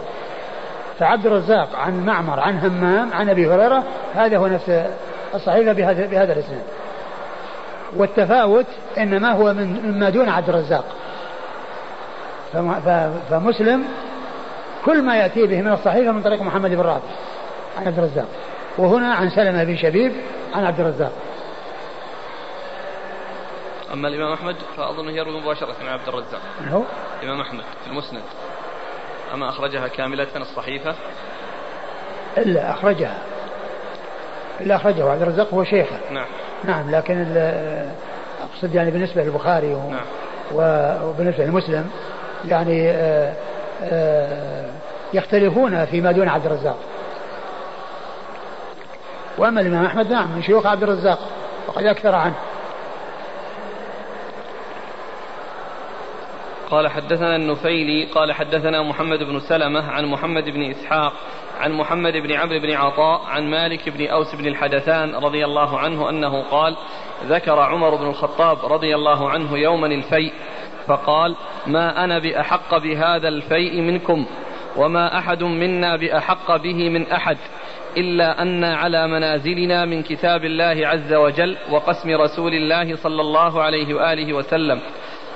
فعبد 1.00 1.26
الرزاق 1.26 1.76
عن 1.76 2.06
معمر 2.06 2.40
عن 2.40 2.58
همام 2.58 3.14
عن 3.14 3.30
أبي 3.30 3.48
هريرة 3.48 3.84
هذا 4.16 4.38
هو 4.38 4.48
نفس 4.48 4.84
الصحيفة 5.36 5.72
بهذا 5.72 6.06
بهذا 6.06 6.34
الإسناد. 6.34 6.64
والتفاوت 7.96 8.66
إنما 8.98 9.32
هو 9.32 9.54
من 9.54 9.82
مما 9.84 10.10
دون 10.10 10.30
عبد 10.30 10.50
الرزاق. 10.50 10.86
فمسلم 13.30 13.84
كل 14.86 15.02
ما 15.02 15.18
يأتي 15.18 15.48
به 15.48 15.62
من 15.62 15.72
الصحيفه 15.72 16.12
من 16.12 16.22
طريق 16.22 16.42
محمد 16.42 16.70
بن 16.70 16.82
رافع 16.82 17.08
عن 17.80 17.88
عبد 17.88 17.98
الرزاق. 17.98 18.28
وهنا 18.78 19.14
عن 19.14 19.30
سلمة 19.30 19.64
بن 19.64 19.78
شبيب 19.78 20.12
عن 20.54 20.66
عبد 20.66 20.80
الرزاق. 20.80 21.12
أما 23.94 24.08
الإمام 24.08 24.34
أحمد 24.34 24.56
فاظنه 24.78 25.12
يروي 25.12 25.42
مباشرة 25.42 25.76
عن 25.82 25.88
عبد 25.88 26.08
الرزاق. 26.08 26.42
من 26.62 26.68
هو؟ 26.68 26.84
الإمام 27.24 27.42
أحمد 27.42 27.64
في 27.84 27.92
المسند. 27.92 28.22
أما 29.34 29.50
أخرجها 29.50 29.88
كاملة 29.88 30.28
الصحيفة؟ 30.36 30.96
إلا 32.38 32.72
أخرجها. 32.72 33.18
إلا 34.62 34.76
أخرجه 34.76 35.10
عبد 35.10 35.22
الرزاق 35.22 35.54
هو 35.54 35.64
شيخه. 35.64 36.00
نعم. 36.12 36.28
نعم 36.64 36.92
لكن 36.92 37.26
أقصد 38.42 38.76
يعني 38.76 38.92
بالنسبة 38.92 39.24
للبخاري 39.24 39.74
و... 39.74 39.90
نعم. 39.90 40.06
وبالنسبة 41.04 41.46
لمسلم 41.46 41.90
يعني 42.48 42.90
آآ 42.92 43.34
آآ 43.84 44.66
يختلفون 45.14 45.86
فيما 45.86 46.12
دون 46.12 46.30
عبد 46.30 46.46
الرزاق. 46.46 46.78
وأما 49.42 49.62
الإمام 49.62 49.86
أحمد 49.86 50.12
نعم 50.12 50.32
من 50.36 50.44
شيوخ 50.44 50.66
عبد 50.66 50.84
الرزاق 50.84 51.20
وقد 51.68 51.86
أكثر 51.86 52.16
عنه. 52.16 52.36
قال 56.70 56.88
حدثنا 56.88 57.36
النفيلي 57.36 58.06
قال 58.06 58.34
حدثنا 58.34 58.84
محمد 58.84 59.20
بن 59.20 59.40
سلمة 59.40 59.92
عن 59.92 60.06
محمد 60.06 60.44
بن 60.44 60.70
إسحاق 60.70 61.14
عن 61.60 61.72
محمد 61.72 62.14
بن 62.14 62.32
عمرو 62.32 62.60
بن 62.60 62.72
عطاء 62.72 63.22
عن 63.30 63.50
مالك 63.50 63.90
بن 63.90 64.08
أوس 64.08 64.36
بن 64.36 64.48
الحدثان 64.48 65.16
رضي 65.16 65.46
الله 65.46 65.80
عنه 65.80 66.10
أنه 66.10 66.42
قال 66.42 66.76
ذكر 67.26 67.60
عمر 67.60 67.96
بن 67.96 68.08
الخطاب 68.08 68.74
رضي 68.74 68.96
الله 68.96 69.30
عنه 69.30 69.58
يوما 69.58 69.88
الفيء 69.88 70.34
فقال 70.88 71.36
ما 71.68 72.04
أنا 72.04 72.20
بأحق 72.20 72.78
بهذا 72.78 73.28
الفيء 73.28 73.82
منكم 73.82 74.26
وما 74.78 75.18
أحد 75.18 75.44
منا 75.44 75.96
بأحق 75.96 76.56
به 76.56 76.90
من 76.90 77.12
أحد. 77.12 77.38
إلا 77.98 78.42
أن 78.42 78.64
على 78.64 79.08
منازلنا 79.08 79.86
من 79.86 80.04
كتاب 80.04 80.46
الله 80.46 80.88
عز 80.88 81.14
وجل 81.14 81.58
وقسم 81.72 82.10
رسول 82.10 82.54
الله 82.54 82.96
صلى 82.96 83.22
الله 83.22 83.62
عليه 83.62 83.94
وآله 83.94 84.34
وسلم 84.34 84.82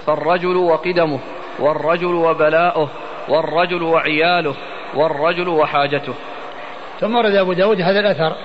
فالرجل 0.06 0.56
وقدمه 0.56 1.20
والرجل 1.60 2.14
وبلاؤه 2.14 2.90
والرجل 3.30 3.84
وعياله 3.84 4.56
والرجل 4.96 5.48
وحاجته. 5.48 6.14
ثم 7.00 7.16
ورد 7.16 7.36
أبو 7.36 7.54
داود 7.54 7.82
هذا 7.82 8.00
الأثر 8.00 8.36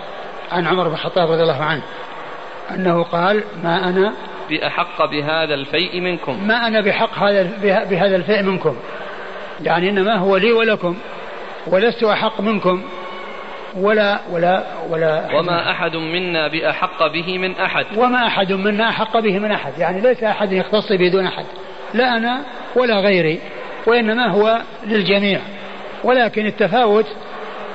عن 0.52 0.66
عمر 0.66 0.88
بن 0.88 0.94
الخطاب 0.94 1.30
رضي 1.30 1.42
الله 1.42 1.64
عنه 1.64 1.82
أنه 2.70 3.02
قال 3.02 3.44
ما 3.64 3.88
أنا 3.88 4.12
بأحق 4.50 5.04
بهذا 5.04 5.54
الفيء 5.54 6.00
منكم. 6.00 6.46
ما 6.46 6.66
أنا 6.66 6.80
بحق 6.80 7.18
هذا 7.18 7.42
بهذا 7.90 8.16
الفيء 8.16 8.42
منكم 8.42 8.76
يعني 9.62 9.90
إنما 9.90 10.16
هو 10.16 10.36
لي 10.36 10.52
ولكم 10.52 10.96
ولست 11.66 12.04
أحق 12.04 12.40
منكم. 12.40 12.82
ولا 13.76 14.20
ولا 14.30 14.62
ولا 14.88 15.36
وما 15.38 15.70
أحد 15.70 15.96
منا 15.96 16.48
بأحق 16.48 17.06
به 17.06 17.38
من 17.38 17.56
أحد. 17.56 17.86
وما 17.96 18.26
أحد 18.26 18.52
منا 18.52 18.88
أحق 18.88 19.18
به 19.18 19.38
من 19.38 19.52
أحد. 19.52 19.78
يعني 19.78 20.00
ليس 20.00 20.22
أحد 20.22 20.52
يختص 20.52 20.92
به 20.92 21.08
دون 21.08 21.26
أحد. 21.26 21.44
لا 21.94 22.16
أنا 22.16 22.40
ولا 22.76 23.00
غيري 23.00 23.40
وإنما 23.86 24.30
هو 24.30 24.60
للجميع. 24.86 25.40
ولكن 26.04 26.46
التفاوت 26.46 27.06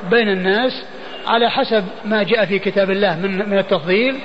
بين 0.10 0.30
الناس 0.30 0.86
على 1.28 1.50
حسب 1.50 1.86
ما 2.06 2.24
جاء 2.24 2.46
في 2.46 2.60
كتاب 2.60 2.92
الله 2.92 3.20
من 3.20 3.50
من 3.50 3.58
التفضيل 3.58 4.20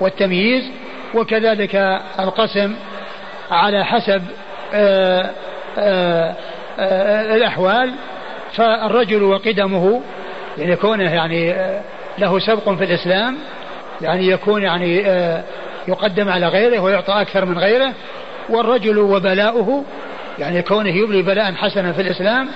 والتمييز 0.00 0.70
وكذلك 1.14 1.74
القسم 2.20 2.74
على 3.50 3.84
حسب 3.84 4.22
آآ 4.74 5.30
آآ 5.78 6.34
آآ 6.78 7.34
الأحوال. 7.34 7.92
فالرجل 8.52 9.22
وقدمه 9.22 10.02
يعني 10.58 10.76
كونه 10.76 11.10
يعني 11.14 11.54
له 12.18 12.38
سبق 12.38 12.70
في 12.70 12.84
الإسلام 12.84 13.36
يعني 14.02 14.28
يكون 14.28 14.62
يعني 14.62 14.98
يقدم 15.88 16.28
على 16.28 16.48
غيره 16.48 16.80
ويعطى 16.80 17.12
أكثر 17.12 17.44
من 17.44 17.58
غيره 17.58 17.92
والرجل 18.48 18.98
وبلاؤه 18.98 19.84
يعني 20.38 20.62
كونه 20.62 20.90
يبلي 20.90 21.22
بلاء 21.22 21.54
حسنا 21.54 21.92
في 21.92 22.00
الإسلام 22.00 22.48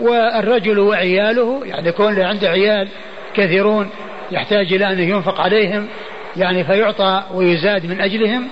والرجل 0.00 0.78
وعياله 0.78 1.60
يعني 1.64 1.92
كون 1.92 2.20
عنده 2.20 2.48
عيال 2.48 2.88
كثيرون 3.34 3.90
يحتاج 4.30 4.72
إلى 4.72 4.92
أن 4.92 4.98
ينفق 4.98 5.40
عليهم 5.40 5.88
يعني 6.36 6.64
فيعطى 6.64 7.22
ويزاد 7.34 7.86
من 7.86 8.00
أجلهم 8.00 8.48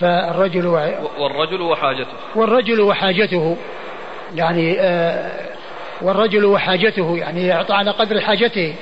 فالرجل 0.00 0.66
و... 0.66 0.72
والرجل 1.18 1.60
وحاجته. 1.60 2.12
والرجل 2.34 2.80
وحاجته 2.80 3.56
يعني 4.34 4.80
آه 4.80 5.49
والرجل 6.02 6.44
وحاجته 6.44 7.16
يعني 7.16 7.46
يعطى 7.46 7.74
على 7.74 7.90
قدر 7.90 8.20
حاجته. 8.20 8.74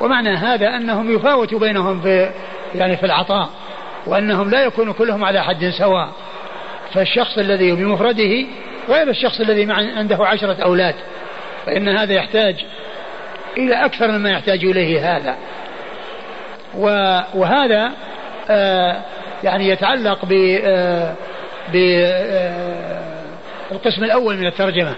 ومعنى 0.00 0.30
هذا 0.36 0.76
أنهم 0.76 1.14
يفاوت 1.16 1.54
بينهم 1.54 2.00
في 2.00 2.30
يعني 2.74 2.96
في 2.96 3.06
العطاء 3.06 3.48
وأنهم 4.06 4.50
لا 4.50 4.64
يكون 4.64 4.92
كلهم 4.92 5.24
على 5.24 5.44
حد 5.44 5.72
سواء. 5.78 6.08
فالشخص 6.94 7.38
الذي 7.38 7.72
بمفرده 7.72 8.46
غير 8.88 9.10
الشخص 9.10 9.40
الذي 9.40 9.72
عنده 9.72 10.26
عشرة 10.26 10.62
أولاد. 10.62 10.94
فإن 11.66 11.88
هذا 11.88 12.12
يحتاج 12.12 12.64
إلى 13.56 13.84
أكثر 13.84 14.10
مما 14.10 14.30
يحتاج 14.30 14.64
إليه 14.64 15.16
هذا. 15.16 15.36
وهذا 17.34 17.92
آه 18.50 19.02
يعني 19.44 19.68
يتعلق 19.68 20.24
ب 20.24 20.32
آه 20.64 21.14
آه 21.74 22.74
الأول 23.98 24.36
من 24.36 24.46
الترجمة. 24.46 24.94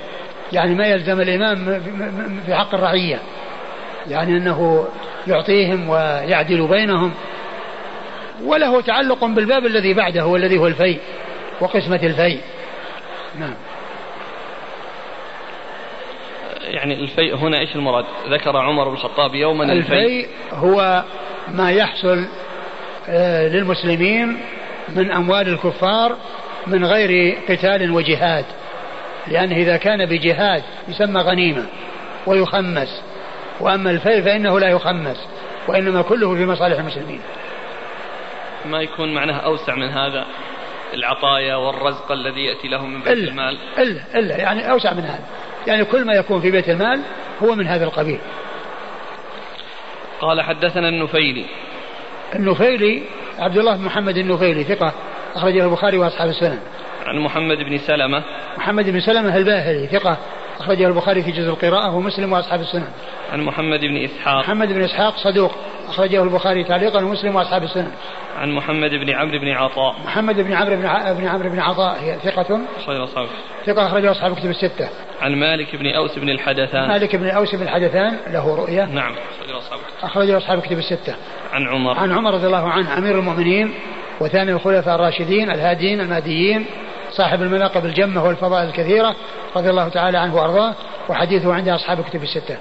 يعني 0.52 0.74
ما 0.74 0.86
يلزم 0.86 1.20
الإمام 1.20 1.80
في 2.46 2.54
حق 2.54 2.74
الرعية. 2.74 3.18
يعني 4.08 4.36
أنه 4.36 4.88
يعطيهم 5.26 5.88
ويعدل 5.88 6.66
بينهم. 6.66 7.12
وله 8.44 8.80
تعلق 8.80 9.24
بالباب 9.24 9.66
الذي 9.66 9.94
بعده 9.94 10.26
والذي 10.26 10.58
هو 10.58 10.66
الفي 10.66 10.98
وقسمة 11.60 12.00
الفي 12.02 12.38
نعم. 13.38 13.54
يعني 16.60 16.94
الفيء 16.94 17.36
هنا 17.36 17.58
إيش 17.58 17.76
المراد؟ 17.76 18.04
ذكر 18.28 18.56
عمر 18.56 18.88
بن 18.88 18.94
الخطاب 18.94 19.34
يوما 19.34 19.64
الفيء, 19.72 19.96
الفيء 19.96 20.28
هو 20.52 21.04
ما 21.48 21.72
يحصل 21.72 22.24
للمسلمين 23.52 24.40
من 24.88 25.12
أموال 25.12 25.48
الكفار 25.48 26.16
من 26.66 26.84
غير 26.84 27.38
قتال 27.48 27.92
وجهاد. 27.92 28.44
لأنه 29.28 29.56
إذا 29.56 29.76
كان 29.76 30.06
بجهاد 30.06 30.62
يسمى 30.88 31.20
غنيمة 31.20 31.66
ويخمس. 32.26 33.02
وأما 33.60 33.90
الفيء 33.90 34.22
فإنه 34.22 34.60
لا 34.60 34.68
يخمس 34.68 35.28
وإنما 35.68 36.02
كله 36.02 36.34
في 36.34 36.46
مصالح 36.46 36.78
المسلمين. 36.78 37.20
ما 38.66 38.82
يكون 38.82 39.14
معناه 39.14 39.36
أوسع 39.36 39.74
من 39.74 39.88
هذا؟ 39.88 40.26
العطايا 40.94 41.56
والرزق 41.56 42.12
الذي 42.12 42.44
يأتي 42.44 42.68
لهم 42.68 42.94
من 42.94 43.00
بيت 43.00 43.12
إلا 43.12 43.30
المال. 43.30 43.58
إلا 43.78 44.00
إلا 44.14 44.36
يعني 44.36 44.70
أوسع 44.70 44.92
من 44.92 45.02
هذا. 45.02 45.24
يعني 45.66 45.84
كل 45.84 46.04
ما 46.04 46.14
يكون 46.14 46.40
في 46.40 46.50
بيت 46.50 46.68
المال 46.68 47.00
هو 47.42 47.54
من 47.54 47.66
هذا 47.66 47.84
القبيل. 47.84 48.18
قال 50.20 50.42
حدثنا 50.42 50.88
النفيلي. 50.88 51.44
النفيلي 52.34 53.02
عبد 53.38 53.58
الله 53.58 53.76
بن 53.76 53.84
محمد 53.84 54.16
النفيلي 54.16 54.64
ثقة 54.64 54.92
أخرجه 55.34 55.64
البخاري 55.64 55.98
وأصحاب 55.98 56.28
السنن. 56.28 56.58
عن 57.06 57.18
محمد 57.18 57.56
بن 57.56 57.78
سلمة 57.78 58.22
محمد 58.58 58.90
بن 58.90 59.00
سلمة 59.00 59.36
الباهلي 59.36 59.86
ثقة 59.86 60.16
أخرجه 60.60 60.86
البخاري 60.86 61.22
في 61.22 61.30
جزء 61.30 61.48
القراءة 61.48 61.94
ومسلم 61.94 62.32
وأصحاب 62.32 62.60
السنن. 62.60 62.88
عن 63.32 63.40
محمد 63.40 63.80
بن 63.80 64.04
إسحاق. 64.04 64.38
محمد 64.38 64.68
بن 64.68 64.82
إسحاق 64.82 65.16
صدوق 65.16 65.52
أخرجه 65.88 66.22
البخاري 66.22 66.64
تعليقا 66.64 67.04
ومسلم 67.04 67.36
وأصحاب 67.36 67.62
السنن. 67.62 67.90
عن 68.38 68.52
محمد 68.52 68.90
بن 68.90 69.10
عمرو 69.10 69.38
بن 69.38 69.48
عطاء. 69.48 69.96
محمد 70.04 70.40
بن 70.40 70.52
عمرو 70.52 70.76
بن, 70.76 70.86
ع... 70.86 71.12
بن 71.12 71.26
عمرو 71.26 71.50
بن 71.50 71.58
عطاء 71.58 71.98
هي 72.00 72.16
ثقة؟ 72.24 72.60
أخرج 72.76 73.00
أصحاب 73.00 73.26
ثقة 73.66 73.86
أخرجه 73.86 74.10
أصحاب 74.10 74.34
كتب 74.34 74.50
الستة. 74.50 74.88
عن 75.20 75.34
مالك 75.34 75.76
بن 75.76 75.86
أوس 75.86 76.18
بن 76.18 76.28
الحدثان. 76.28 76.88
مالك 76.88 77.16
بن 77.16 77.28
أوس 77.28 77.54
بن 77.54 77.62
الحدثان 77.62 78.16
له 78.30 78.56
رؤية. 78.56 78.84
نعم 78.84 79.14
أخرجه 79.40 79.58
أصحاب 79.58 79.80
أخرجه 80.02 80.36
أصحاب 80.36 80.60
كتب 80.60 80.78
الستة. 80.78 81.14
عن 81.52 81.68
عمر. 81.68 81.98
عن 81.98 82.12
عمر 82.12 82.34
رضي 82.34 82.46
الله 82.46 82.68
عنه 82.68 82.98
أمير 82.98 83.18
المؤمنين 83.18 83.74
وثاني 84.20 84.52
الخلفاء 84.52 84.94
الراشدين 84.94 85.50
الهاديين 85.50 86.00
المهديين. 86.00 86.66
صاحب 87.16 87.42
المناقب 87.42 87.84
الجمة 87.84 88.24
والفضائل 88.24 88.68
الكثيرة 88.68 89.16
رضي 89.56 89.70
الله 89.70 89.88
تعالى 89.88 90.18
عنه 90.18 90.36
وأرضاه 90.36 90.74
وحديثه 91.08 91.54
عند 91.54 91.68
أصحاب 91.68 92.04
كتب 92.04 92.22
الستة. 92.22 92.56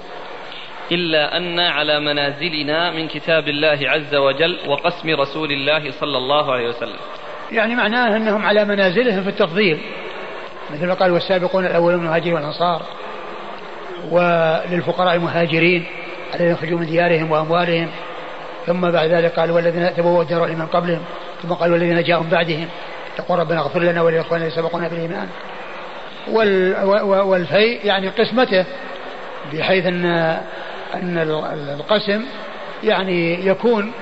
إلا 0.92 1.36
أن 1.36 1.60
على 1.60 2.00
منازلنا 2.00 2.90
من 2.90 3.08
كتاب 3.08 3.48
الله 3.48 3.78
عز 3.90 4.14
وجل 4.14 4.58
وقسم 4.66 5.10
رسول 5.10 5.52
الله 5.52 5.90
صلى 5.90 6.18
الله 6.18 6.52
عليه 6.52 6.68
وسلم. 6.68 6.96
يعني 7.52 7.74
معناه 7.74 8.16
أنهم 8.16 8.46
على 8.46 8.64
منازلهم 8.64 9.22
في 9.22 9.28
التفضيل. 9.28 9.80
مثل 10.70 10.86
ما 10.86 10.94
قال 10.94 11.12
والسابقون 11.12 11.66
الأولون 11.66 11.94
من 11.94 12.04
المهاجرين 12.04 12.34
والأنصار 12.34 12.82
وللفقراء 14.10 15.14
المهاجرين 15.14 15.84
الذين 16.34 16.52
يخرجوا 16.52 16.78
من 16.78 16.86
ديارهم 16.86 17.30
وأموالهم. 17.30 17.88
ثم 18.66 18.90
بعد 18.90 19.08
ذلك 19.08 19.32
قال 19.32 19.50
والذين 19.50 19.94
تبوأوا 19.94 20.22
الدار 20.22 20.48
من 20.48 20.66
قبلهم 20.66 21.02
ثم 21.42 21.52
قال 21.52 21.72
والذين 21.72 22.02
جاءوا 22.02 22.22
من 22.22 22.30
بعدهم. 22.30 22.68
يقول 23.18 23.38
ربنا 23.38 23.60
اغفر 23.60 23.80
لنا 23.80 24.02
ولإخواننا 24.02 24.46
الذين 24.46 24.62
سبقونا 24.62 24.88
بالإيمان 24.88 25.28
والفيء 27.02 27.86
يعني 27.86 28.08
قسمته 28.08 28.64
بحيث 29.52 29.86
أن 29.86 30.04
أن 30.94 31.18
القسم 31.80 32.24
يعني 32.84 33.46
يكون 33.46 33.92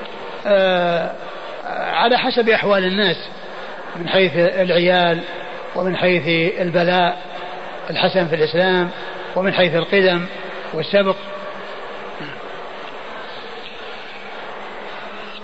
على 1.75 2.19
حسب 2.19 2.49
أحوال 2.49 2.85
الناس 2.85 3.17
من 3.97 4.09
حيث 4.09 4.33
العيال 4.37 5.21
ومن 5.77 5.97
حيث 5.97 6.53
البلاء 6.61 7.19
الحسن 7.91 8.29
في 8.29 8.35
الإسلام 8.35 8.91
ومن 9.37 9.53
حيث 9.55 9.75
القدم 9.75 10.27
والسبق. 10.75 11.17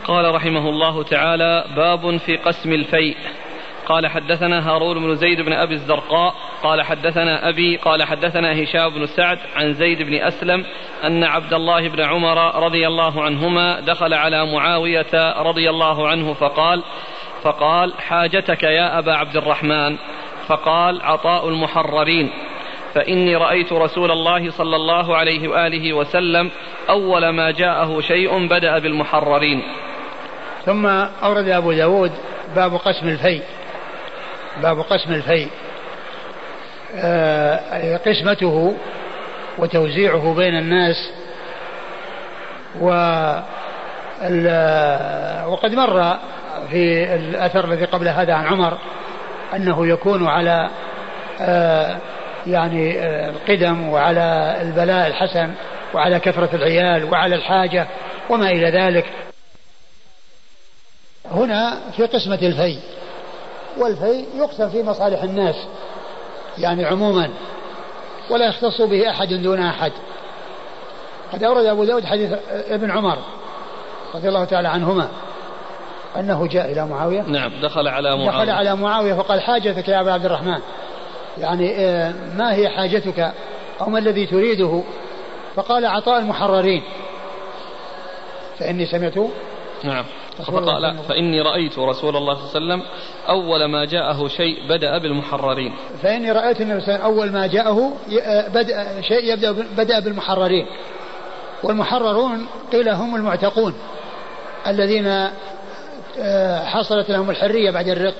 قال 0.05 0.35
رحمه 0.35 0.69
الله 0.69 1.03
تعالى 1.03 1.65
باب 1.77 2.17
في 2.17 2.37
قسم 2.37 2.73
الفيء. 2.73 3.17
قال 3.91 4.07
حدثنا 4.07 4.71
هارون 4.71 4.99
بن 4.99 5.15
زيد 5.15 5.41
بن 5.41 5.53
أبي 5.53 5.75
الزرقاء 5.75 6.35
قال 6.63 6.83
حدثنا 6.83 7.49
أبي 7.49 7.77
قال 7.77 8.03
حدثنا 8.03 8.63
هشام 8.63 8.89
بن 8.89 9.07
سعد 9.07 9.39
عن 9.57 9.75
زيد 9.75 10.03
بن 10.03 10.15
أسلم 10.15 10.65
أن 11.05 11.25
عبد 11.25 11.55
الله 11.55 11.89
بن 11.89 12.01
عمر 12.01 12.65
رضي 12.65 12.87
الله 12.87 13.23
عنهما 13.23 13.81
دخل 13.81 14.15
على 14.15 14.47
معاوية 14.47 15.43
رضي 15.43 15.71
الله 15.71 16.09
عنه 16.09 16.33
فقال 16.33 16.83
فقال 17.43 17.95
حاجتك 17.99 18.63
يا 18.63 18.99
أبا 18.99 19.13
عبد 19.13 19.37
الرحمن. 19.37 19.97
فقال 20.47 21.03
عطاء 21.03 21.49
المحررين. 21.49 22.31
فإني 22.95 23.37
رأيت 23.37 23.73
رسول 23.73 24.11
الله 24.11 24.51
صلى 24.51 24.77
الله 24.77 25.17
عليه 25.17 25.49
وآله 25.49 25.93
وسلم 25.93 26.51
أول 26.89 27.29
ما 27.29 27.51
جاءه 27.51 28.01
شيء 28.01 28.47
بدأ 28.47 28.79
بالمحررين. 28.79 29.63
ثم 30.65 30.87
أورد 31.23 31.49
أبو 31.49 31.73
داود 31.73 32.13
باب 32.57 32.75
قسم 32.75 33.09
الفيء. 33.09 33.43
باب 34.61 34.81
قسم 34.81 35.13
الفيء 35.13 35.49
آه، 36.97 37.97
قسمته 37.97 38.77
وتوزيعه 39.59 40.35
بين 40.35 40.59
الناس 40.59 41.11
و 42.81 42.91
وقد 45.47 45.75
مر 45.75 46.19
في 46.71 47.15
الأثر 47.15 47.65
الذي 47.65 47.85
قبل 47.85 48.09
هذا 48.09 48.35
عن 48.35 48.47
عمر 48.47 48.79
أنه 49.57 49.87
يكون 49.87 50.27
على 50.27 50.69
آه، 51.41 51.97
يعني 52.47 52.99
آه، 52.99 53.31
القدم 53.31 53.89
وعلى 53.89 54.59
البلاء 54.63 55.07
الحسن 55.07 55.53
وعلى 55.95 56.21
كثرة 56.21 56.57
العيال 56.57 57.05
وعلى 57.05 57.35
الحاجة 57.35 57.87
وما 58.31 58.51
إلى 58.51 58.71
ذلك. 58.71 59.05
هنا 61.31 61.79
في 61.97 62.03
قسمة 62.03 62.39
الفي 62.43 62.79
والفي 63.79 64.25
يقسم 64.37 64.69
في 64.69 64.83
مصالح 64.83 65.23
الناس 65.23 65.57
يعني 66.59 66.85
عموما 66.85 67.31
ولا 68.31 68.47
يختص 68.47 68.81
به 68.81 69.11
أحد 69.11 69.29
دون 69.29 69.61
أحد. 69.61 69.93
قد 71.33 71.45
أورد 71.45 71.65
أبو 71.65 71.85
داود 71.85 72.05
حديث 72.05 72.33
ابن 72.51 72.91
عمر 72.91 73.19
رضي 74.15 74.29
الله 74.29 74.45
تعالى 74.45 74.69
عنهما 74.69 75.09
أنه 76.17 76.47
جاء 76.47 76.73
إلى 76.73 76.87
معاوية. 76.87 77.23
نعم 77.23 77.53
دخل 77.63 77.89
على 77.89 78.17
معاوية. 78.17 78.31
دخل 78.31 78.51
على 78.51 78.77
معاوية 78.77 79.15
فقال 79.15 79.41
حاجتك 79.41 79.89
يا 79.89 80.01
أبا 80.01 80.13
عبد 80.13 80.25
الرحمن. 80.25 80.61
يعني 81.39 81.77
آه، 81.77 82.15
ما 82.37 82.55
هي 82.55 82.69
حاجتك؟ 82.69 83.33
أو 83.81 83.91
ما 83.91 83.99
الذي 83.99 84.27
تريده؟ 84.27 84.83
فقال 85.57 85.87
عطاء 85.87 86.19
المحررين. 86.19 86.83
فإني 88.59 88.87
سمعت 88.87 89.15
نعم. 89.85 90.05
فقال 90.47 90.99
فإني 91.09 91.41
رأيت 91.41 91.79
رسول 91.79 92.17
الله 92.17 92.35
صلى 92.35 92.59
الله 92.59 92.75
عليه 92.75 92.83
وسلم 92.83 92.83
أول 93.29 93.65
ما 93.65 93.85
جاءه 93.85 94.29
شيء 94.29 94.69
بدأ 94.69 94.99
بالمحررين. 94.99 95.73
فإني 96.03 96.33
رأيت 96.33 96.61
النبي 96.61 96.81
صلى 96.81 96.95
الله 96.95 97.05
عليه 97.05 97.15
وسلم 97.15 97.19
أول 97.19 97.33
ما 97.33 97.47
جاءه 97.47 97.93
آه، 98.23 98.49
بدأ 98.49 99.01
شيء 99.01 99.33
يبدأ 99.33 99.53
بدأ 99.77 100.01
بالمحررين. 100.01 100.67
والمحررون 101.63 102.47
قيل 102.73 102.89
هم 102.89 103.17
المعتقون 103.17 103.75
الذين 104.67 105.29
آه، 106.19 106.65
حصلت 106.65 107.11
لهم 107.11 107.31
الحرية 107.31 107.71
بعد 107.71 107.89
الرق. 107.89 108.15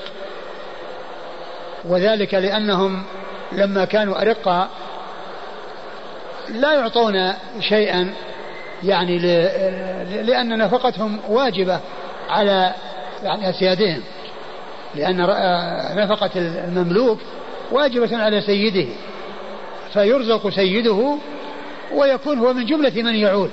وذلك 1.85 2.35
لأنهم 2.35 3.03
لما 3.53 3.85
كانوا 3.85 4.23
أرقاء 4.23 4.69
لا 6.49 6.73
يعطون 6.73 7.33
شيئا 7.61 8.15
يعني 8.83 9.19
لأن 10.23 10.59
نفقتهم 10.59 11.21
واجبة. 11.29 11.81
على 12.31 12.75
يعني 13.23 13.51
أسيادهم 13.51 14.03
لأن 14.95 15.17
نفقة 15.97 16.31
المملوك 16.37 17.19
واجبة 17.73 18.17
على 18.17 18.41
سيده 18.41 18.87
فيرزق 19.93 20.49
سيده 20.49 21.17
ويكون 21.95 22.39
هو 22.39 22.53
من 22.53 22.67
جملة 22.67 23.03
من 23.03 23.15
يعول 23.15 23.51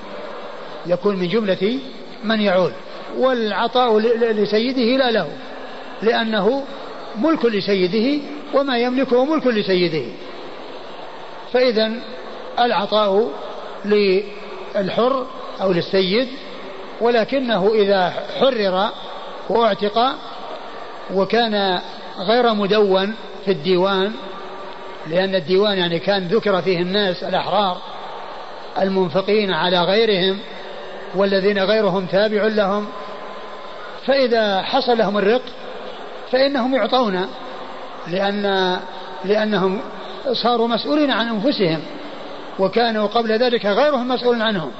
يكون 0.87 1.15
من 1.15 1.27
جملة 1.27 1.79
من 2.23 2.41
يعول. 2.41 2.71
والعطاء 3.17 3.99
لسيده 4.31 4.97
لا 4.97 5.11
له 5.11 5.27
لأنه 6.01 6.63
ملك 7.17 7.45
لسيده 7.45 8.23
وما 8.53 8.77
يملكه 8.77 9.25
ملك 9.25 9.47
لسيده. 9.47 10.05
فإذا 11.53 11.91
العطاء 12.59 13.31
للحر 13.85 15.25
أو 15.61 15.71
للسيد 15.71 16.27
ولكنه 17.01 17.71
إذا 17.73 18.13
حرر 18.39 18.89
واعتق 19.49 20.15
وكان 21.13 21.79
غير 22.19 22.53
مدون 22.53 23.15
في 23.45 23.51
الديوان 23.51 24.13
لأن 25.07 25.35
الديوان 25.35 25.77
يعني 25.77 25.99
كان 25.99 26.27
ذكر 26.27 26.61
فيه 26.61 26.81
الناس 26.81 27.23
الأحرار 27.23 27.77
المنفقين 28.81 29.53
على 29.53 29.81
غيرهم 29.81 30.39
والذين 31.15 31.59
غيرهم 31.59 32.05
تابع 32.05 32.43
لهم 32.47 32.87
فإذا 34.05 34.61
حصل 34.61 34.97
لهم 34.97 35.17
الرق 35.17 35.41
فإنهم 36.31 36.75
يعطون 36.75 37.27
لأن 38.07 38.77
لأنهم 39.25 39.81
صاروا 40.33 40.67
مسؤولين 40.67 41.11
عن 41.11 41.27
أنفسهم 41.27 41.79
وكانوا 42.59 43.07
قبل 43.07 43.31
ذلك 43.31 43.65
غيرهم 43.65 44.07
مسؤول 44.07 44.41
عنهم. 44.41 44.71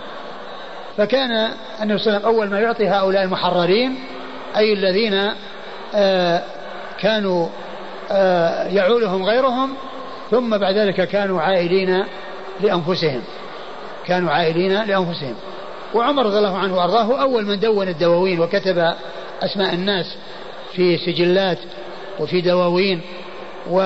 فكان 0.97 1.51
النبي 1.81 1.97
صلى 1.99 2.07
الله 2.07 2.17
عليه 2.17 2.19
وسلم 2.19 2.25
أول 2.25 2.49
ما 2.49 2.59
يعطي 2.59 2.87
هؤلاء 2.87 3.23
المحررين 3.23 3.95
أي 4.57 4.73
الذين 4.73 5.31
آه 5.95 6.43
كانوا 6.99 7.47
آه 8.11 8.67
يعولهم 8.67 9.23
غيرهم 9.23 9.73
ثم 10.31 10.57
بعد 10.57 10.77
ذلك 10.77 11.07
كانوا 11.07 11.41
عائلين 11.41 12.03
لأنفسهم. 12.59 13.21
كانوا 14.05 14.31
عائلين 14.31 14.83
لأنفسهم. 14.83 15.35
وعمر 15.93 16.25
رضي 16.25 16.37
الله 16.37 16.57
عنه 16.57 16.75
وأرضاه 16.77 17.21
أول 17.21 17.45
من 17.45 17.59
دون 17.59 17.87
الدواوين 17.87 18.39
وكتب 18.39 18.93
أسماء 19.43 19.73
الناس 19.73 20.15
في 20.73 20.97
سجلات 20.97 21.57
وفي 22.19 22.41
دواوين 22.41 23.01
و 23.69 23.79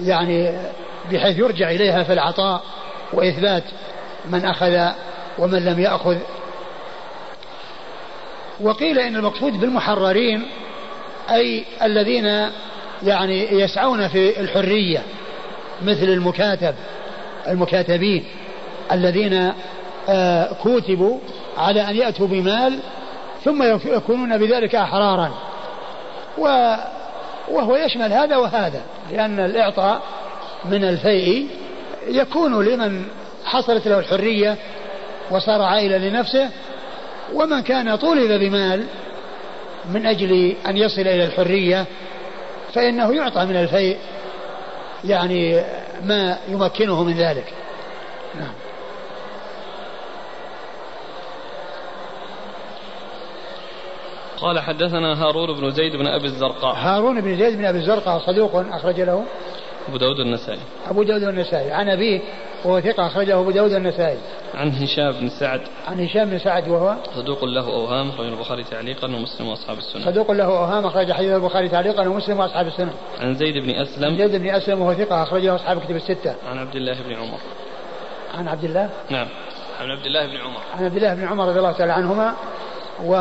يعني 0.00 0.58
بحيث 1.12 1.38
يرجع 1.38 1.70
إليها 1.70 2.02
في 2.02 2.12
العطاء 2.12 2.62
وإثبات 3.12 3.62
من 4.30 4.44
أخذ 4.44 4.90
ومن 5.40 5.64
لم 5.64 5.80
يأخذ. 5.80 6.16
وقيل 8.60 8.98
إن 8.98 9.16
المقصود 9.16 9.60
بالمحررين 9.60 10.46
أي 11.30 11.64
الذين 11.82 12.50
يعني 13.02 13.52
يسعون 13.52 14.08
في 14.08 14.40
الحرية 14.40 15.02
مثل 15.82 16.04
المكاتب 16.04 16.74
المكاتبين 17.48 18.24
الذين 18.92 19.52
آه، 20.08 20.52
كوتبوا 20.62 21.18
على 21.58 21.90
أن 21.90 21.96
يأتوا 21.96 22.26
بمال 22.26 22.78
ثم 23.44 23.62
يكونون 23.84 24.38
بذلك 24.38 24.74
أحرارا. 24.74 25.30
وهو 27.48 27.76
يشمل 27.76 28.12
هذا 28.12 28.36
وهذا 28.36 28.82
لأن 29.12 29.40
الإعطاء 29.40 30.02
من 30.64 30.84
الفيء 30.84 31.48
يكون 32.08 32.64
لمن 32.64 33.04
حصلت 33.44 33.88
له 33.88 33.98
الحرية 33.98 34.56
وصار 35.30 35.62
عائلا 35.62 36.08
لنفسه 36.08 36.50
ومن 37.34 37.62
كان 37.62 37.96
طولب 37.96 38.40
بمال 38.40 38.86
من 39.92 40.06
أجل 40.06 40.56
أن 40.66 40.76
يصل 40.76 41.00
إلى 41.00 41.24
الحرية 41.24 41.86
فإنه 42.74 43.14
يعطى 43.14 43.44
من 43.44 43.56
الفيء 43.56 43.98
يعني 45.04 45.62
ما 46.02 46.38
يمكنه 46.48 47.04
من 47.04 47.14
ذلك. 47.14 47.52
نعم. 48.34 48.52
قال 54.40 54.60
حدثنا 54.60 55.22
هارون 55.22 55.60
بن 55.60 55.70
زيد 55.70 55.96
بن 55.96 56.06
أبي 56.06 56.26
الزرقاء. 56.26 56.74
هارون 56.74 57.20
بن 57.20 57.36
زيد 57.36 57.58
بن 57.58 57.64
أبي 57.64 57.78
الزرقاء 57.78 58.18
صدوق 58.18 58.56
أخرج 58.72 59.00
له 59.00 59.24
أبو 59.88 59.96
داود 59.96 60.20
النسائي. 60.20 60.60
أبو 60.88 61.02
داود 61.02 61.22
النسائي. 61.22 61.72
عن 61.72 61.88
أبيه 61.88 62.20
وهو 62.64 62.80
ثقة 62.80 63.06
أخرجه 63.06 63.40
أبو 63.40 63.50
داود 63.50 63.72
النسائي. 63.72 64.18
عن 64.54 64.70
هشام 64.70 65.12
بن 65.12 65.28
سعد. 65.28 65.60
عن 65.88 66.00
هشام 66.00 66.30
بن 66.30 66.38
سعد 66.38 66.68
وهو 66.68 66.96
صدوق 67.14 67.44
له 67.44 67.66
أوهام 67.66 68.08
أخرج 68.08 68.26
البخاري 68.26 68.64
تعليقا 68.64 69.06
ومسلم 69.06 69.48
وأصحاب 69.48 69.78
السنة 69.78 70.04
صدوق 70.04 70.30
له 70.30 70.44
أوهام 70.44 70.86
أخرج 70.86 71.12
حديث 71.12 71.32
البخاري 71.32 71.68
تعليقا 71.68 72.08
ومسلم 72.08 72.40
وأصحاب 72.40 72.66
السنة 72.66 72.92
عن 73.20 73.34
زيد 73.34 73.58
بن 73.58 73.70
أسلم. 73.70 74.16
زيد 74.18 74.36
بن 74.36 74.48
أسلم 74.50 74.80
وهو 74.80 74.94
ثقة 74.94 75.22
أخرجه 75.22 75.54
أصحاب 75.54 75.80
كتب 75.80 75.96
الستة. 75.96 76.34
عن 76.50 76.58
عبد 76.58 76.76
الله 76.76 77.02
بن 77.02 77.14
عمر. 77.14 77.38
عن 78.34 78.48
عبد 78.48 78.64
الله؟ 78.64 78.90
نعم. 79.10 79.28
عن 79.80 79.90
عبد 79.90 80.06
الله 80.06 80.26
بن 80.26 80.36
عمر. 80.36 80.60
عن 80.78 80.84
عبد 80.84 80.96
الله 80.96 81.14
بن 81.14 81.24
عمر 81.24 81.48
رضي 81.48 81.58
الله 81.58 81.72
تعالى 81.72 81.92
عنهما 81.92 82.34
و 83.04 83.12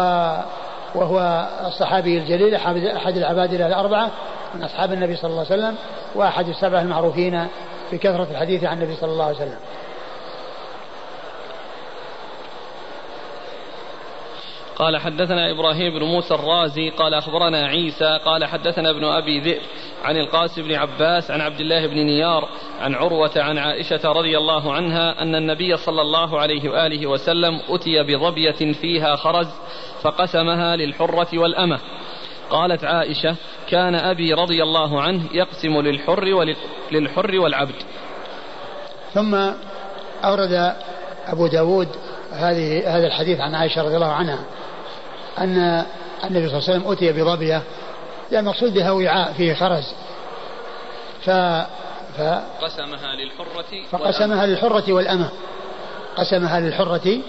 وهو 0.96 1.48
الصحابي 1.68 2.18
الجليل 2.18 2.56
أحد 2.96 3.18
العباد 3.18 3.54
الأربعة 3.54 4.12
من 4.56 4.64
أصحاب 4.64 4.94
النبي 4.94 5.16
صلى 5.16 5.32
الله 5.32 5.46
عليه 5.52 5.62
وسلم 5.62 5.76
وأحد 6.16 6.48
السبعة 6.48 6.82
المعروفين 6.82 7.48
بكثرة 7.92 8.28
الحديث 8.32 8.64
عن 8.64 8.78
النبي 8.78 8.96
صلى 8.96 9.12
الله 9.12 9.26
عليه 9.26 9.36
وسلم. 9.36 9.60
قال 14.76 14.98
حدثنا 14.98 15.52
إبراهيم 15.52 16.00
بن 16.00 16.04
موسى 16.06 16.34
الرازي 16.34 16.90
قال 16.90 17.14
أخبرنا 17.14 17.68
عيسى 17.68 18.20
قال 18.26 18.46
حدثنا 18.46 18.90
ابن 18.90 19.04
أبي 19.04 19.40
ذئب 19.40 19.62
عن 20.04 20.18
القاسم 20.18 20.62
بن 20.64 20.76
عباس 20.76 21.32
عن 21.32 21.42
عبد 21.42 21.60
الله 21.60 21.88
بن 21.88 21.96
نيار 21.96 22.50
عن 22.80 22.96
عروة 22.96 23.32
عن 23.36 23.58
عائشة 23.58 24.12
رضي 24.12 24.38
الله 24.38 24.74
عنها 24.74 25.22
أن 25.22 25.36
النبي 25.36 25.78
صلى 25.78 26.02
الله 26.02 26.40
عليه 26.40 26.70
وآله 26.70 27.08
وسلم 27.08 27.62
أتي 27.70 28.04
بظبية 28.04 28.74
فيها 28.74 29.16
خرز 29.16 29.48
فقسمها 30.02 30.76
للحرة 30.76 31.40
والأمة. 31.40 31.80
قالت 32.50 32.84
عائشة 32.84 33.36
كان 33.70 33.96
أبي 33.96 34.34
رضي 34.34 34.64
الله 34.64 35.02
عنه 35.02 35.24
يقسم 35.34 35.82
للحر 35.82 36.56
للحر 36.92 37.40
والعبد. 37.40 37.76
ثم 39.14 39.36
أورد 40.24 40.76
أبو 41.28 41.48
داود 41.48 41.88
هذه 42.32 42.98
هذا 42.98 43.08
الحديث 43.08 43.40
عن 43.40 43.56
عائشة 43.56 43.82
رضي 43.82 43.96
الله 43.96 44.12
عنها 44.12 44.40
أن 45.38 45.86
النبي 46.24 46.50
صلى 46.50 46.58
الله 46.58 46.70
عليه 46.70 46.80
وسلم 46.80 46.92
أتي 46.92 47.12
بظبية 47.12 47.62
يعني 48.32 48.40
المقصود 48.40 48.74
بها 48.74 48.92
وعاء 48.92 49.34
فيه 49.34 49.54
خرز. 49.54 49.94
ف 51.22 51.30
ف 52.18 52.22
قسمها 52.62 53.16
للحرة 53.16 53.86
فقسمها 53.92 54.46
للحرة 54.46 54.94
والأمة. 54.94 55.30
قسمها 56.18 56.60
للحرة 56.60 57.20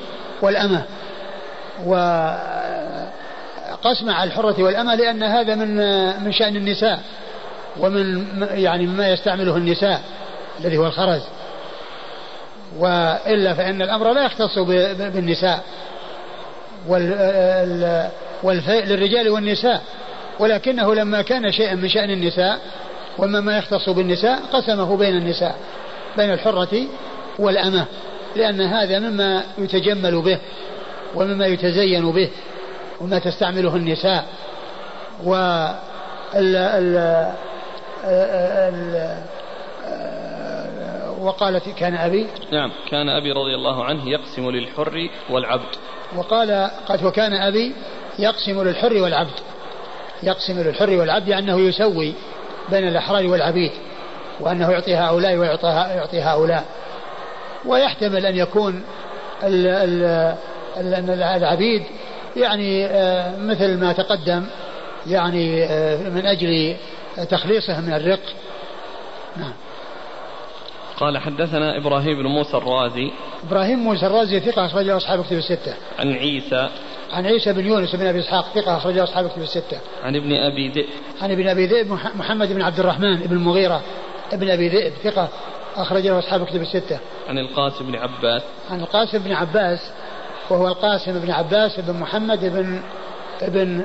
والأمة. 0.43 0.85
وقسم 3.71 4.11
على 4.11 4.31
الحرة 4.31 4.63
والأمة 4.63 4.95
لأن 4.95 5.23
هذا 5.23 5.55
من 5.55 5.77
من 6.25 6.33
شأن 6.33 6.57
النساء 6.57 7.01
ومن 7.81 8.27
يعني 8.51 8.87
مما 8.87 9.09
يستعمله 9.09 9.57
النساء 9.57 10.03
الذي 10.61 10.79
هو 10.79 10.87
الخرز. 10.87 11.23
وإلا 12.79 13.55
فإن 13.55 13.83
الأمر 13.83 14.13
لا 14.13 14.25
يختص 14.25 14.59
بالنساء. 14.59 15.65
والفيء 18.43 18.85
للرجال 18.85 19.29
والنساء. 19.29 19.83
ولكنه 20.39 20.95
لما 20.95 21.23
كان 21.23 21.53
شيئا 21.53 21.75
من 21.75 21.89
شأن 21.89 22.11
النساء 22.11 22.59
ومما 23.19 23.59
يختص 23.59 23.89
بالنساء 23.89 24.41
قسمه 24.53 24.97
بين 24.97 25.17
النساء 25.17 25.57
بين 26.17 26.33
الحرة 26.33 26.83
والأمة. 27.39 27.85
لأن 28.37 28.61
هذا 28.61 28.99
مما 28.99 29.43
يتجمل 29.59 30.23
به 30.23 30.39
ومما 31.15 31.47
يتزين 31.47 32.13
به. 32.13 32.31
وما 33.01 33.19
تستعمله 33.19 33.77
النساء. 33.77 34.25
و 35.25 35.35
ال 36.35 36.57
ال 36.57 36.97
ال 38.05 39.17
وقالت 41.21 41.69
كان 41.69 41.95
أبي. 41.95 42.27
نعم 42.53 42.73
كان 42.91 43.09
أبي 43.09 43.33
رضي 43.33 43.55
الله 43.55 43.85
عنه 43.85 44.09
يقسم 44.09 44.51
للحر 44.51 45.09
والعبد. 45.31 45.77
وقال 46.17 46.71
قد 46.89 47.05
وكان 47.05 47.33
أبي 47.33 47.75
يقسم 48.19 48.63
للحر 48.63 48.93
والعبد. 48.93 49.41
يقسم 50.23 50.61
للحر 50.61 50.91
والعبد 50.91 51.31
أنه 51.31 51.61
يسوي 51.61 52.15
بين 52.71 52.89
الأحرار 52.89 53.27
والعبيد 53.27 53.73
وأنه 54.41 54.71
يعطي 54.71 54.95
هؤلاء 54.95 55.37
ويعطي 55.37 56.21
هؤلاء. 56.23 56.65
ويحتمل 57.65 58.27
أن 58.27 58.37
يكون 58.37 58.85
ال 59.43 59.67
ال 60.77 61.11
العبيد 61.11 61.83
يعني 62.37 62.87
آه، 62.87 63.37
مثل 63.37 63.81
ما 63.81 63.93
تقدم 63.93 64.47
يعني 65.07 65.65
آه، 65.65 66.09
من 66.09 66.27
أجل 66.27 66.77
تخليصه 67.31 67.81
من 67.81 67.93
الرق. 67.93 68.21
نعم. 69.37 69.53
قال 71.01 71.19
حدثنا 71.19 71.77
إبراهيم 71.77 72.19
بن 72.19 72.27
موسى 72.27 72.57
الرازي. 72.57 73.11
إبراهيم 73.49 73.79
موسى 73.79 74.07
الرازي 74.07 74.41
ثقة 74.41 74.67
أخرج 74.67 74.85
له 74.85 74.97
أصحاب 74.97 75.25
كتب 75.25 75.37
الستة. 75.37 75.75
عن 75.99 76.13
عيسى. 76.13 76.69
عن 77.13 77.27
عيسى 77.27 77.53
بن 77.53 77.67
يونس 77.67 77.97
بن 77.97 78.07
أبي 78.07 78.21
إسحاق 78.21 78.45
ثقة 78.55 78.77
أخرج 78.77 78.95
له 78.95 79.05
أصحاب 79.05 79.31
كتب 79.31 79.43
الستة. 79.43 79.79
عن 80.05 80.17
ابن 80.17 80.33
أبي 80.33 80.69
ذئب. 80.69 80.87
عن 81.23 81.31
ابن 81.31 81.49
أبي 81.49 81.67
ذئب 81.67 81.93
محمد 82.15 82.53
بن 82.53 82.63
عبد 82.63 82.81
الرحمن 82.81 83.17
بن 83.17 83.37
المغيرة 83.37 83.83
ابن 84.33 84.51
أبي 84.51 84.69
ذئب 84.69 84.93
ثقة 85.05 85.29
أخرج 85.77 86.07
له 86.07 86.19
أصحاب 86.19 86.47
كتب 86.47 86.63
الستة. 86.63 86.99
عن 87.29 87.39
القاسم 87.39 87.87
بن 87.87 87.97
عباس. 87.97 88.43
عن 88.71 88.81
القاسم 88.81 89.19
بن 89.19 89.33
عباس 89.33 89.91
وهو 90.51 90.69
القاسم 90.69 91.21
بن 91.21 91.31
عباس 91.31 91.81
بن 91.81 92.01
محمد 92.01 92.41
بن 92.41 92.83
ابن 93.43 93.85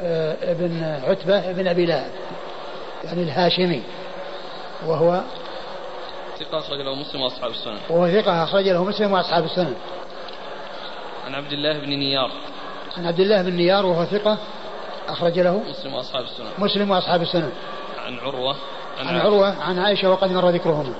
آه، 0.00 0.36
ابن 0.42 0.82
عتبة 0.82 1.52
بن 1.52 1.68
أبي 1.68 1.86
لهب 1.86 2.10
يعني 3.04 3.22
الهاشمي. 3.22 3.82
وهو 4.86 5.20
ثقة 6.38 6.58
أخرج 6.58 6.80
له 6.80 6.94
مسلم 6.94 7.20
وأصحاب 7.20 7.50
السنن. 7.50 7.78
وهو 7.88 8.08
ثقة 8.08 8.44
أخرج 8.44 8.68
له 8.68 8.84
مسلم 8.84 9.12
وأصحاب 9.12 9.44
السنن. 9.44 9.74
عن 11.26 11.34
عبد 11.34 11.52
الله 11.52 11.78
بن 11.78 11.88
نيار. 11.88 12.30
عن 12.96 13.06
عبد 13.06 13.20
الله 13.20 13.42
بن 13.42 13.52
نيار 13.52 13.86
وهو 13.86 14.04
ثقة 14.04 14.38
أخرج 15.08 15.38
له 15.38 15.62
مسلم 15.70 15.94
وأصحاب 15.94 16.24
السنن. 16.24 16.46
مسلم 16.58 16.90
وأصحاب 16.90 17.22
السنن. 17.22 17.52
عن 18.06 18.18
عروة. 18.18 18.56
عن, 19.00 19.06
عن 19.06 19.16
عروة 19.16 19.62
عن 19.62 19.78
عائشة 19.78 20.10
وقد 20.10 20.32
مر 20.32 20.50
ذكرهما. 20.50 20.94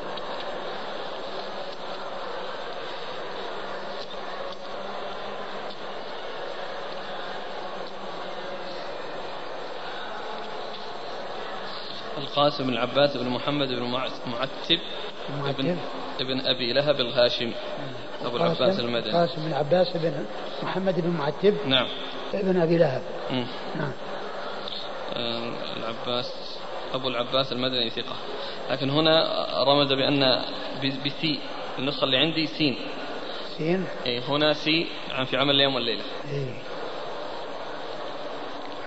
القاسم 12.37 12.65
بن 12.65 12.73
العباس 12.73 13.17
بن 13.17 13.29
محمد 13.29 13.69
بن 13.69 13.83
معتب 13.83 14.79
ابن, 15.45 15.77
ابن 16.21 16.41
أبي 16.41 16.73
لهب 16.73 17.01
الهاشمي. 17.01 17.53
أبو 18.25 18.37
العباس 18.37 18.81
المدني. 18.81 19.11
القاسم 19.11 19.43
بن 19.43 19.49
العباس 19.49 19.97
بن 19.97 20.25
محمد 20.63 21.01
بن 21.01 21.11
معتب. 21.11 21.55
نعم. 21.67 21.87
ابن 22.35 22.61
أبي 22.61 22.79
لهب. 22.79 23.03
نعم. 23.77 23.93
آه 25.15 25.53
العباس 25.77 26.59
أبو 26.95 27.09
العباس 27.09 27.53
المدني 27.53 27.91
ثقة. 27.91 28.17
لكن 28.71 28.91
هنا 28.91 29.47
رمز 29.65 29.93
بأن 29.93 30.43
بسي 31.07 31.41
النسخة 31.79 32.05
اللي 32.05 32.17
عندي 32.17 32.47
سين. 32.47 32.77
سين؟ 33.59 33.85
إيه 34.07 34.21
هنا 34.29 34.53
سي 34.53 34.87
في 35.31 35.37
عمل 35.37 35.55
اليوم 35.55 35.75
والليلة. 35.75 36.05
إيه. 36.33 36.55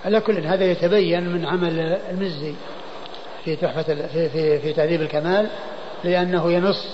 على 0.04 0.20
كل 0.20 0.46
هذا 0.46 0.70
يتبين 0.70 1.28
من 1.28 1.46
عمل 1.46 1.78
المزي. 2.10 2.54
في 3.44 3.56
تحفة 3.56 3.82
في 3.82 4.28
في 4.28 4.58
في 4.58 4.72
تهذيب 4.72 5.02
الكمال 5.02 5.48
لأنه 6.04 6.52
ينص 6.52 6.86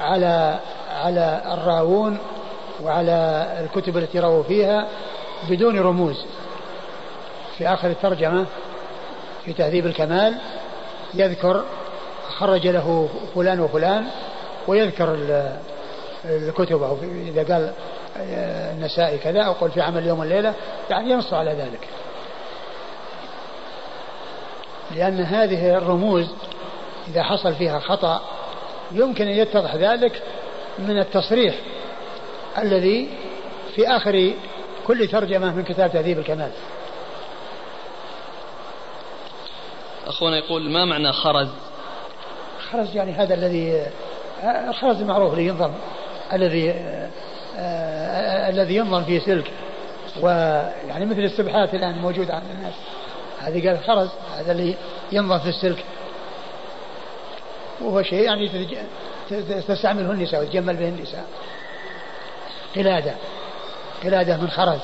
على 0.00 0.58
على 0.90 1.42
الراوون 1.52 2.18
وعلى 2.82 3.46
الكتب 3.60 3.96
التي 3.96 4.20
رووا 4.20 4.42
فيها 4.42 4.88
بدون 5.48 5.78
رموز. 5.78 6.24
في 7.58 7.68
آخر 7.68 7.90
الترجمة 7.90 8.46
في 9.44 9.52
تهذيب 9.52 9.86
الكمال 9.86 10.34
يذكر 11.14 11.64
خرج 12.38 12.66
له 12.66 13.08
فلان 13.34 13.60
وفلان 13.60 14.06
ويذكر 14.68 15.18
الكتب 16.24 16.82
أو 16.82 16.96
إذا 17.02 17.54
قال 17.54 17.72
النسائي 18.74 19.18
كذا 19.18 19.42
أو 19.42 19.52
قل 19.52 19.70
في 19.70 19.80
عمل 19.80 20.06
يوم 20.06 20.22
الليلة 20.22 20.54
يعني 20.90 21.10
ينص 21.10 21.32
على 21.34 21.50
ذلك. 21.50 21.88
لأن 24.96 25.20
هذه 25.20 25.76
الرموز 25.76 26.26
إذا 27.08 27.22
حصل 27.22 27.54
فيها 27.54 27.78
خطأ 27.78 28.22
يمكن 28.92 29.28
أن 29.28 29.34
يتضح 29.34 29.74
ذلك 29.74 30.22
من 30.78 30.98
التصريح 30.98 31.54
الذي 32.58 33.08
في 33.74 33.88
آخر 33.88 34.32
كل 34.86 35.08
ترجمة 35.08 35.52
من 35.54 35.64
كتاب 35.64 35.92
تهذيب 35.92 36.18
الكمال. 36.18 36.50
أخونا 40.06 40.36
يقول 40.36 40.70
ما 40.70 40.84
معنى 40.84 41.12
خرز؟ 41.12 41.48
خرز 42.70 42.96
يعني 42.96 43.12
هذا 43.12 43.34
الذي 43.34 43.86
الخرز 44.68 45.00
المعروف 45.00 45.32
اللي 45.32 45.46
ينظم 45.46 45.72
الذي 46.32 46.74
الذي 48.48 48.76
ينظم 48.76 49.04
في 49.04 49.20
سلك 49.20 49.50
ويعني 50.20 51.06
مثل 51.06 51.20
السبحات 51.20 51.74
الآن 51.74 51.98
موجودة 51.98 52.34
عند 52.34 52.50
الناس. 52.50 52.74
هذه 53.42 53.68
قال 53.68 53.84
خرز 53.84 54.08
هذا 54.36 54.52
اللي 54.52 54.74
ينظر 55.12 55.38
في 55.38 55.48
السلك. 55.48 55.84
وهو 57.80 58.02
شيء 58.02 58.24
يعني 58.24 58.50
تستعمله 59.68 60.12
النساء 60.12 60.42
وتجمل 60.42 60.76
به 60.76 60.88
النساء. 60.88 61.26
قلادة. 62.76 63.14
قلادة 64.02 64.36
من 64.36 64.50
خرز. 64.50 64.80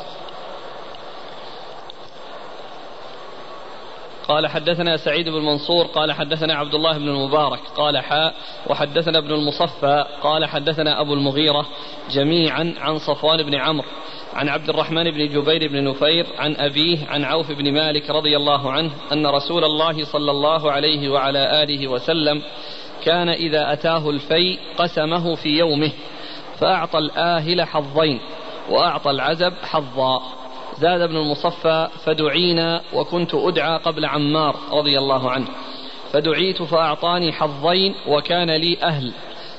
قال 4.28 4.46
حدثنا 4.46 4.96
سعيد 4.96 5.28
بن 5.28 5.44
منصور 5.44 5.86
قال 5.86 6.12
حدثنا 6.12 6.54
عبد 6.54 6.74
الله 6.74 6.98
بن 6.98 7.08
المبارك 7.08 7.60
قال 7.76 7.98
حاء 7.98 8.34
وحدثنا 8.66 9.18
ابن 9.18 9.30
المصفى 9.30 10.04
قال 10.22 10.44
حدثنا 10.44 11.00
أبو 11.00 11.14
المغيرة 11.14 11.66
جميعا 12.10 12.74
عن 12.80 12.98
صفوان 12.98 13.42
بن 13.42 13.54
عمرو 13.54 13.88
عن 14.34 14.48
عبد 14.48 14.68
الرحمن 14.68 15.04
بن 15.10 15.28
جبير 15.28 15.68
بن 15.68 15.84
نفير 15.84 16.26
عن 16.38 16.56
أبيه 16.56 16.98
عن 17.08 17.24
عوف 17.24 17.52
بن 17.52 17.72
مالك 17.72 18.10
رضي 18.10 18.36
الله 18.36 18.72
عنه 18.72 18.90
أن 19.12 19.26
رسول 19.26 19.64
الله 19.64 20.04
صلى 20.04 20.30
الله 20.30 20.72
عليه 20.72 21.08
وعلى 21.08 21.62
آله 21.62 21.88
وسلم 21.88 22.42
كان 23.04 23.28
إذا 23.28 23.72
أتاه 23.72 24.10
الفيء 24.10 24.58
قسمه 24.78 25.34
في 25.34 25.48
يومه 25.48 25.92
فأعطى 26.58 26.98
الآهل 26.98 27.62
حظين 27.62 28.20
وأعطى 28.70 29.10
العزب 29.10 29.52
حظا. 29.62 30.22
زاد 30.80 31.00
ابن 31.00 31.16
المصفى 31.16 31.88
فدعينا 32.04 32.80
وكنت 32.94 33.34
أدعى 33.34 33.78
قبل 33.78 34.04
عمار 34.04 34.56
رضي 34.72 34.98
الله 34.98 35.30
عنه. 35.30 35.46
فدعيت 36.12 36.62
فأعطاني 36.62 37.32
حظين 37.32 37.94
وكان 38.08 38.50
لي 38.50 38.78
أهل. 38.82 39.12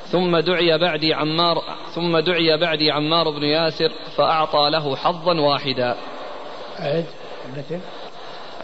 ثم 0.06 0.38
دعي 0.38 0.78
بعدي 0.78 1.14
عمار 1.14 1.64
ثم 1.96 2.18
دعي 2.20 2.58
بعدي 2.58 2.92
عمار 2.92 3.30
بن 3.30 3.44
ياسر 3.44 3.92
فأعطى 4.16 4.70
له 4.70 4.96
حظا 4.96 5.40
واحدا. 5.40 5.96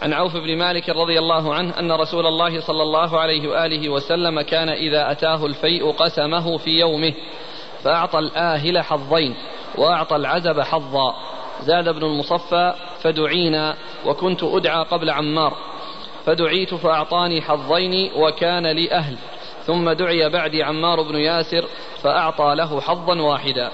عن 0.02 0.12
عوف 0.12 0.36
بن 0.36 0.58
مالك 0.58 0.88
رضي 0.88 1.18
الله 1.18 1.54
عنه 1.54 1.78
أن 1.78 1.92
رسول 1.92 2.26
الله 2.26 2.60
صلى 2.60 2.82
الله 2.82 3.20
عليه 3.20 3.48
وآله 3.48 3.88
وسلم 3.88 4.40
كان 4.40 4.68
إذا 4.68 5.10
أتاه 5.10 5.46
الفيء 5.46 5.90
قسمه 5.90 6.58
في 6.58 6.70
يومه 6.70 7.14
فأعطى 7.82 8.18
الآهل 8.18 8.78
حظين 8.78 9.34
وأعطى 9.78 10.16
العزب 10.16 10.60
حظا. 10.60 11.14
زاد 11.62 11.88
ابن 11.88 12.04
المصفى 12.04 12.74
فدعينا 13.02 13.74
وكنت 14.06 14.42
أدعى 14.42 14.84
قبل 14.84 15.10
عمار. 15.10 15.56
فدعيت 16.26 16.74
فأعطاني 16.74 17.42
حظين 17.42 18.10
وكان 18.16 18.66
لي 18.66 18.92
أهل. 18.92 19.16
ثم 19.66 19.90
دعي 19.90 20.28
بعدي 20.28 20.62
عمار 20.62 21.02
بن 21.02 21.14
ياسر 21.14 21.64
فأعطى 22.02 22.54
له 22.54 22.80
حظا 22.80 23.20
واحدا. 23.20 23.70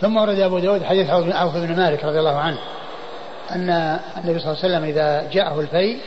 ثم 0.00 0.16
ورد 0.16 0.38
أبو 0.40 0.58
داود 0.58 0.82
حديث 0.82 1.10
عوف 1.10 1.56
بن 1.56 1.76
مالك 1.76 2.04
رضي 2.04 2.18
الله 2.18 2.36
عنه 2.38 2.58
أن 3.50 3.70
النبي 4.16 4.38
صلى 4.38 4.52
الله 4.52 4.64
عليه 4.64 4.74
وسلم 4.74 4.84
إذا 4.84 5.30
جاءه 5.32 5.60
الفيء 5.60 5.98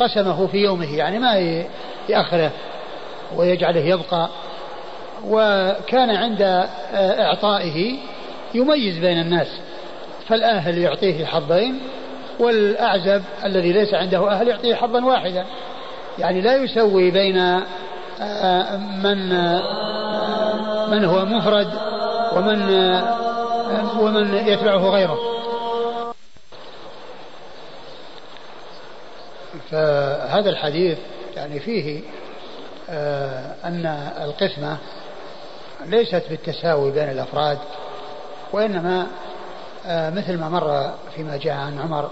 قسمه 0.00 0.46
في 0.46 0.58
يومه 0.58 0.96
يعني 0.96 1.18
ما 1.18 1.64
يأخره 2.08 2.50
ويجعله 3.36 3.80
يبقى. 3.80 4.28
وكان 5.24 6.10
عند 6.10 6.66
إعطائه 6.94 7.96
يميز 8.54 8.98
بين 8.98 9.20
الناس. 9.20 9.48
فالآهل 10.28 10.78
يعطيه 10.78 11.26
حظين 11.26 11.80
والأعزب 12.38 13.22
الذي 13.44 13.72
ليس 13.72 13.94
عنده 13.94 14.30
أهل 14.30 14.48
يعطيه 14.48 14.74
حظا 14.74 15.04
واحدا. 15.04 15.44
يعني 16.18 16.40
لا 16.40 16.56
يسوي 16.56 17.10
بين 17.10 17.36
آه، 18.20 18.76
من 18.76 19.32
آه، 19.32 20.86
من 20.90 21.04
هو 21.04 21.24
مفرد 21.24 21.68
ومن 22.36 22.74
آه، 22.74 24.00
ومن 24.00 24.34
يتبعه 24.34 24.90
غيره. 24.90 25.18
فهذا 29.70 30.50
الحديث 30.50 30.98
يعني 31.36 31.60
فيه 31.60 32.00
أن 33.64 34.10
القسمة 34.24 34.76
ليست 35.86 36.22
بالتساوي 36.30 36.90
بين 36.90 37.10
الأفراد 37.10 37.58
وإنما 38.52 39.06
مثل 39.88 40.38
ما 40.38 40.48
مر 40.48 40.90
فيما 41.16 41.36
جاء 41.36 41.54
عن 41.54 41.78
عمر 41.78 42.10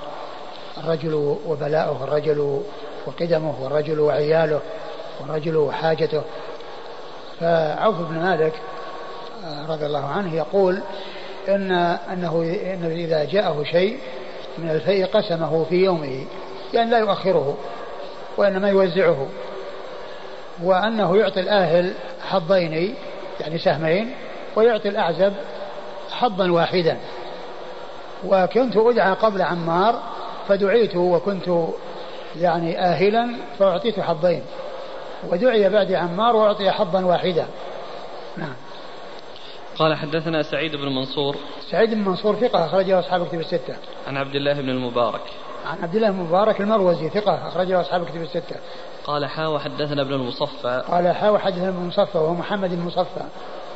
الرجل 0.78 1.38
وبلاؤه 1.46 2.04
الرجل 2.04 2.62
وقدمه 3.06 3.54
والرجل 3.60 4.00
وعياله 4.00 4.60
والرجل 5.20 5.56
وحاجته. 5.56 6.22
فعوف 7.40 7.96
بن 8.00 8.18
مالك 8.18 8.52
آه، 9.44 9.66
رضي 9.66 9.86
الله 9.86 10.04
عنه 10.04 10.34
يقول 10.34 10.80
إن 11.48 11.72
أنه 12.12 12.42
إنه 12.74 12.86
إذا 12.86 13.24
جاءه 13.24 13.64
شيء 13.64 13.98
من 14.58 14.70
الفيء 14.70 15.06
قسمه 15.06 15.64
في 15.64 15.74
يومه. 15.74 16.24
يعني 16.74 16.90
لا 16.90 16.98
يؤخره 16.98 17.56
وإنما 18.36 18.68
يوزعه. 18.68 19.26
وأنه 20.62 21.16
يعطي 21.16 21.40
الآهل 21.40 21.92
حظين 22.30 22.94
يعني 23.40 23.58
سهمين 23.58 24.14
ويعطي 24.56 24.88
الأعزب 24.88 25.32
حظا 26.10 26.50
واحدا. 26.50 26.98
وكنت 28.26 28.76
أدعى 28.76 29.14
قبل 29.14 29.42
عمار 29.42 30.02
فدعيت 30.48 30.96
وكنت 30.96 31.50
يعني 32.40 32.78
آهلا 32.78 33.36
فأعطيت 33.58 34.00
حظين. 34.00 34.42
ودعي 35.30 35.68
بعد 35.68 35.92
عمار 35.92 36.36
وأعطي 36.36 36.70
حظا 36.70 37.04
واحدا. 37.04 37.46
نعم. 38.36 38.54
قال 39.78 39.96
حدثنا 39.96 40.42
سعيد 40.42 40.76
بن 40.76 40.94
منصور. 40.94 41.36
سعيد 41.70 41.94
بن 41.94 42.04
منصور 42.04 42.34
ثقة 42.34 42.66
أخرجه 42.66 42.98
أصحاب 42.98 43.26
كتب 43.26 43.40
الستة. 43.40 43.76
عن 44.06 44.16
عبد 44.16 44.34
الله 44.34 44.52
بن 44.52 44.68
المبارك. 44.70 45.22
عن 45.66 45.82
عبد 45.82 45.94
الله 45.94 46.10
بن 46.10 46.18
المبارك 46.18 46.60
المروزي 46.60 47.08
ثقة 47.08 47.48
أخرجه 47.48 47.80
أصحاب 47.80 48.04
كتب 48.04 48.22
الستة. 48.22 48.56
قال 49.04 49.26
حا 49.26 49.46
وحدثنا 49.46 50.02
ابن 50.02 50.12
المصفى. 50.12 50.82
قال 50.88 51.14
حا 51.14 51.30
وحدثنا 51.30 51.68
ابن 51.68 51.78
المصفى 51.78 52.18
وهو 52.18 52.34
محمد 52.34 52.72
المصفى. 52.72 53.24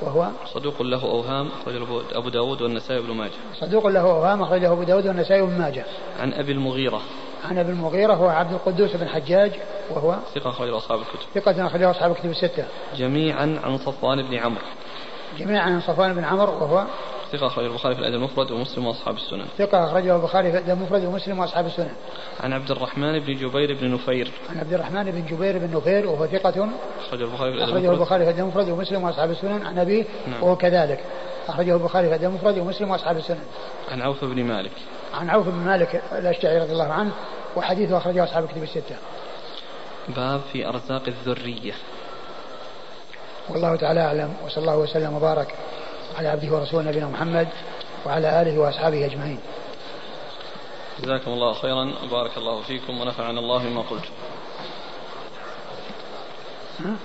وهو 0.03 0.29
صدوق 0.55 0.83
له 0.83 1.03
أوهام 1.03 1.49
أخرجه 1.63 1.87
أبو 2.13 2.29
داود 2.29 2.63
والنسائي 2.63 3.03
بن 3.03 3.15
ماجه. 3.15 3.31
صدوق 3.61 3.87
له 3.87 4.01
أوهام 4.01 4.43
أخرجه 4.43 4.73
أبو 4.73 4.83
داود 4.83 5.07
والنسائي 5.07 5.43
بن 5.43 5.59
ماجه. 5.59 5.85
عن 6.21 6.33
أبي 6.33 6.53
المغيرة. 6.53 7.01
عن 7.45 7.59
أبي 7.59 7.73
المغيرة 7.73 8.15
هو 8.15 8.27
عبد 8.27 8.53
القدوس 8.53 8.97
بن 8.97 9.09
حجاج 9.09 9.53
وهو 9.91 10.17
ثقة 10.35 10.51
أخرجه 10.51 10.77
أصحاب 10.77 10.99
الكتب. 10.99 11.41
ثقة 11.43 11.67
أخرجه 11.67 11.91
أصحاب 11.91 12.11
الكتب 12.11 12.31
الستة. 12.31 12.65
جميعا 12.97 13.61
عن 13.65 13.79
صفوان 13.79 14.23
بن 14.23 14.35
عمرو. 14.35 14.65
جميعا 15.39 15.63
عن 15.63 15.81
صفوان 15.81 16.15
بن 16.15 16.25
عمرو 16.25 16.53
وهو 16.53 16.85
ثقة 17.33 17.47
أخرجه 17.47 17.67
البخاري 17.67 17.95
في 17.95 18.01
الأدب 18.01 18.15
المفرد 18.15 18.51
ومسلم 18.51 18.87
وأصحاب 18.87 19.17
السنن. 19.17 19.47
ثقة 19.59 19.85
أخرجه 19.85 20.17
البخاري 20.17 20.53
في 20.53 20.59
الأدب 20.59 20.79
المفرد 20.79 21.05
ومسلم 21.05 21.39
وأصحاب 21.39 21.67
السنن. 21.67 21.93
عن 22.41 22.53
عبد 22.53 22.71
الرحمن 22.71 23.19
بن 23.19 23.35
جبير 23.35 23.75
بن 23.81 23.95
نفير. 23.95 24.33
عن 24.51 24.59
عبد 24.59 24.73
الرحمن 24.73 25.05
بن 25.05 25.25
جبير 25.27 25.59
بن 25.59 25.77
نفير 25.77 26.07
وهو 26.07 26.27
ثقة 26.27 26.69
أخرجه 27.07 27.25
البخاري 27.25 27.53
في 27.53 27.57
الأدب 27.57 27.71
أخرجه 27.71 27.93
البخاري 27.93 28.25
في 28.25 28.31
الأدب 28.31 28.43
المفرد 28.43 28.69
ومسلم 28.69 29.05
وأصحاب 29.05 29.31
السنن 29.31 29.67
عن 29.67 29.79
أبيه 29.79 30.05
نعم. 30.27 30.43
وهو 30.43 30.57
كذلك. 30.57 31.01
أخرجه 31.49 31.75
البخاري 31.75 32.09
في 32.09 32.15
الأدب 32.15 32.29
المفرد 32.29 32.59
ومسلم 32.59 32.91
وأصحاب 32.91 33.17
السنن. 33.17 33.45
عن 33.93 34.03
عوف 34.03 34.25
بن 34.25 34.45
مالك. 34.45 34.73
عن 35.15 35.31
عوف 35.31 35.49
بن 35.49 35.59
مالك 35.59 36.03
الأشجعي 36.13 36.59
رضي 36.59 36.73
الله 36.73 36.93
عنه 36.93 37.11
وحديثه 37.57 37.99
أخرجه 37.99 38.25
أصحاب 38.25 38.45
الكتب 38.45 38.63
الستة. 38.63 38.97
باب 40.17 40.41
في 40.53 40.69
أرزاق 40.69 41.03
الذرية. 41.09 41.75
والله 43.49 43.77
تعالى 43.77 44.01
أعلم 44.01 44.35
وصلى 44.45 44.63
الله 44.63 44.79
وسلم 44.79 45.15
وبارك 45.15 45.55
على 46.19 46.29
عبده 46.29 46.57
ورسوله 46.57 46.89
نبينا 46.89 47.07
محمد 47.07 47.49
وعلى 48.07 48.43
آله 48.43 48.59
وأصحابه 48.59 49.07
أجمعين. 49.07 49.39
جزاكم 51.03 51.31
الله 51.31 51.53
خيرا. 51.53 51.93
وبارك 52.05 52.39
الله 52.39 52.63
فيكم 52.63 53.01
ونفعنا 53.01 53.41
الله 53.41 53.59
بما 53.59 53.83
قلت. 53.83 54.05
ما 56.81 56.97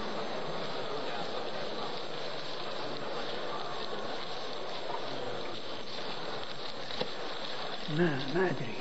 ما 8.35 8.45
أدري. 8.45 8.75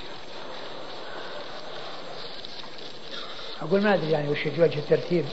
أقول 3.62 3.82
ما 3.82 3.94
أدري 3.94 4.10
يعني 4.10 4.28
وش 4.28 4.46
وجه 4.46 4.78
الترتيب 4.78 5.24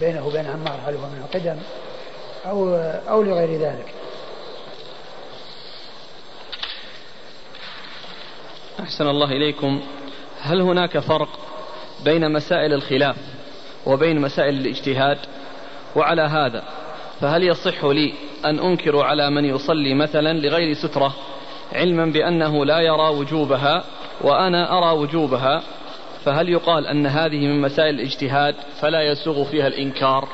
بينه 0.00 0.26
وبين 0.26 0.46
عمار 0.46 0.80
هل 0.86 0.94
هو 0.94 1.06
من 1.06 1.24
القدم 1.24 1.56
أو 2.46 2.74
أو 3.08 3.22
لغير 3.22 3.60
ذلك. 3.60 3.94
أحسن 8.96 9.08
الله 9.08 9.32
إليكم 9.32 9.80
هل 10.40 10.60
هناك 10.60 10.98
فرق 10.98 11.28
بين 12.04 12.32
مسائل 12.32 12.72
الخلاف 12.72 13.16
وبين 13.86 14.20
مسائل 14.20 14.54
الاجتهاد؟ 14.54 15.18
وعلى 15.96 16.22
هذا 16.22 16.62
فهل 17.20 17.42
يصح 17.42 17.84
لي 17.84 18.12
أن 18.44 18.58
أنكر 18.58 19.00
على 19.00 19.30
من 19.30 19.44
يصلي 19.44 19.94
مثلا 19.94 20.32
لغير 20.32 20.74
سترة 20.74 21.14
علما 21.72 22.06
بأنه 22.06 22.64
لا 22.64 22.80
يرى 22.80 23.08
وجوبها 23.08 23.84
وأنا 24.20 24.78
أرى 24.78 24.98
وجوبها؟ 24.98 25.62
فهل 26.24 26.48
يقال 26.48 26.86
أن 26.86 27.06
هذه 27.06 27.46
من 27.46 27.60
مسائل 27.60 27.94
الاجتهاد 27.94 28.54
فلا 28.80 29.02
يسوغ 29.02 29.44
فيها 29.44 29.66
الإنكار؟ 29.66 30.28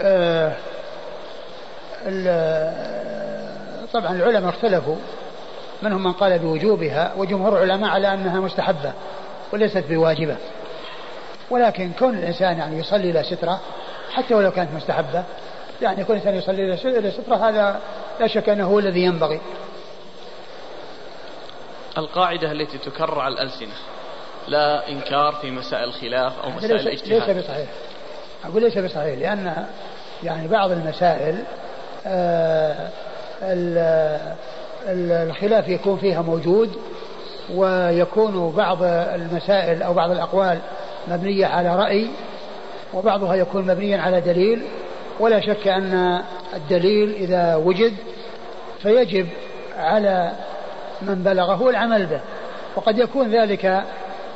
أه 0.00 0.56
طبعا 3.92 4.16
العلماء 4.16 4.48
اختلفوا. 4.48 4.96
منهم 5.82 6.04
من 6.04 6.12
قال 6.12 6.38
بوجوبها 6.38 7.12
وجمهور 7.16 7.62
العلماء 7.62 7.90
على 7.90 8.14
أنها 8.14 8.40
مستحبة 8.40 8.92
وليست 9.52 9.84
بواجبة. 9.88 10.36
ولكن 11.50 11.92
كون 11.98 12.14
الإنسان 12.14 12.58
يعني 12.58 12.78
يصلي 12.78 13.10
إلى 13.10 13.22
سترة 13.22 13.60
حتى 14.12 14.34
ولو 14.34 14.50
كانت 14.50 14.74
مستحبة 14.74 15.24
يعني 15.82 16.04
كون 16.04 16.16
الإنسان 16.16 16.34
يصلي 16.72 16.98
إلى 16.98 17.10
سترة 17.10 17.48
هذا 17.48 17.80
لا 18.20 18.26
شك 18.26 18.48
أنه 18.48 18.66
هو 18.66 18.78
الذي 18.78 19.00
ينبغي. 19.00 19.40
القاعدة 21.98 22.52
التي 22.52 22.78
تكرر 22.78 23.20
على 23.20 23.34
الألسنة 23.34 23.74
لا 24.48 24.88
إنكار 24.88 25.32
في 25.32 25.50
مسائل 25.50 25.84
الخلاف 25.84 26.32
أو 26.44 26.50
مسائل 26.50 26.80
الاجتهاد. 26.80 27.30
ليس 27.30 27.44
بصحيح. 27.44 27.68
أقول 28.44 28.62
ليس 28.62 28.78
بصحيح 28.78 29.18
لأن 29.18 29.66
يعني 30.22 30.48
بعض 30.48 30.70
المسائل 30.70 31.44
آه 32.06 32.88
الخلاف 34.88 35.68
يكون 35.68 35.96
فيها 35.96 36.22
موجود 36.22 36.70
ويكون 37.54 38.52
بعض 38.56 38.82
المسائل 38.82 39.82
أو 39.82 39.94
بعض 39.94 40.10
الأقوال 40.10 40.58
مبنية 41.08 41.46
على 41.46 41.76
رأي 41.76 42.06
وبعضها 42.94 43.34
يكون 43.34 43.66
مبنيا 43.66 43.98
على 43.98 44.20
دليل 44.20 44.62
ولا 45.20 45.40
شك 45.40 45.68
أن 45.68 46.22
الدليل 46.54 47.14
إذا 47.14 47.56
وجد 47.56 47.94
فيجب 48.82 49.26
على 49.78 50.32
من 51.02 51.14
بلغه 51.14 51.70
العمل 51.70 52.06
به. 52.06 52.20
وقد 52.76 52.98
يكون 52.98 53.30
ذلك 53.30 53.82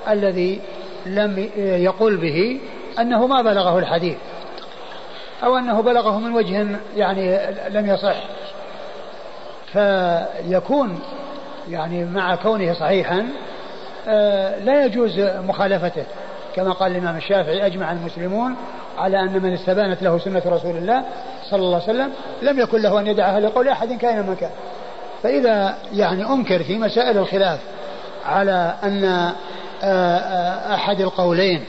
الذي 0.09 0.61
لم 1.07 1.49
يقل 1.57 2.17
به 2.17 2.61
أنه 2.99 3.27
ما 3.27 3.43
بلغه 3.43 3.79
الحديث 3.79 4.17
أو 5.45 5.57
أنه 5.57 5.81
بلغه 5.81 6.19
من 6.19 6.33
وجه 6.33 6.67
يعني 6.97 7.39
لم 7.69 7.91
يصح. 7.91 8.17
فيكون 9.73 11.01
يعني 11.71 12.05
مع 12.05 12.35
كونه 12.35 12.75
صحيحا 12.75 13.27
آه، 14.09 14.59
لا 14.59 14.85
يجوز 14.85 15.21
مخالفته 15.21 16.05
كما 16.57 16.73
قال 16.73 16.93
الإمام 16.93 17.17
الشافعي 17.17 17.67
أجمع 17.67 17.93
المسلمون 17.93 18.57
على 18.99 19.21
أن 19.21 19.43
من 19.43 19.53
استبانت 19.53 20.03
له 20.03 20.19
سنة 20.19 20.43
رسول 20.47 20.77
الله 20.77 21.03
صلى 21.51 21.61
الله 21.61 21.75
عليه 21.75 21.85
وسلم 21.85 22.13
لم 22.43 22.59
يكن 22.59 22.83
له 22.83 23.01
أن 23.01 23.07
يدعها 23.07 23.41
لقول 23.41 23.69
أحد 23.69 23.93
كائنا 23.93 24.23
من 24.23 24.35
كان. 24.35 24.51
فإذا 25.23 25.75
يعني 25.93 26.25
أنكر 26.25 26.63
في 26.63 26.79
مسائل 26.79 27.19
الخلاف 27.19 27.59
على 28.27 28.75
أن 28.85 29.05
آه، 29.05 29.35
آه، 29.83 30.75
أحد 30.75 31.01
القولين 31.01 31.65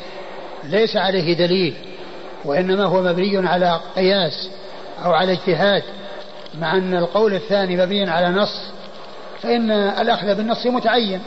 ليس 0.64 0.98
عليه 0.98 1.38
دليل 1.38 1.76
وإنما 2.46 2.86
هو 2.86 3.02
مبني 3.02 3.48
على 3.48 3.80
قياس 3.96 4.50
أو 5.06 5.14
على 5.14 5.32
اجتهاد 5.32 5.84
مع 6.60 6.74
أن 6.78 6.96
القول 6.96 7.34
الثاني 7.34 7.78
مبني 7.78 8.10
على 8.10 8.30
نص 8.30 8.62
فإن 9.42 9.72
الأخذ 9.72 10.36
بالنص 10.36 10.66
متعين. 10.66 11.22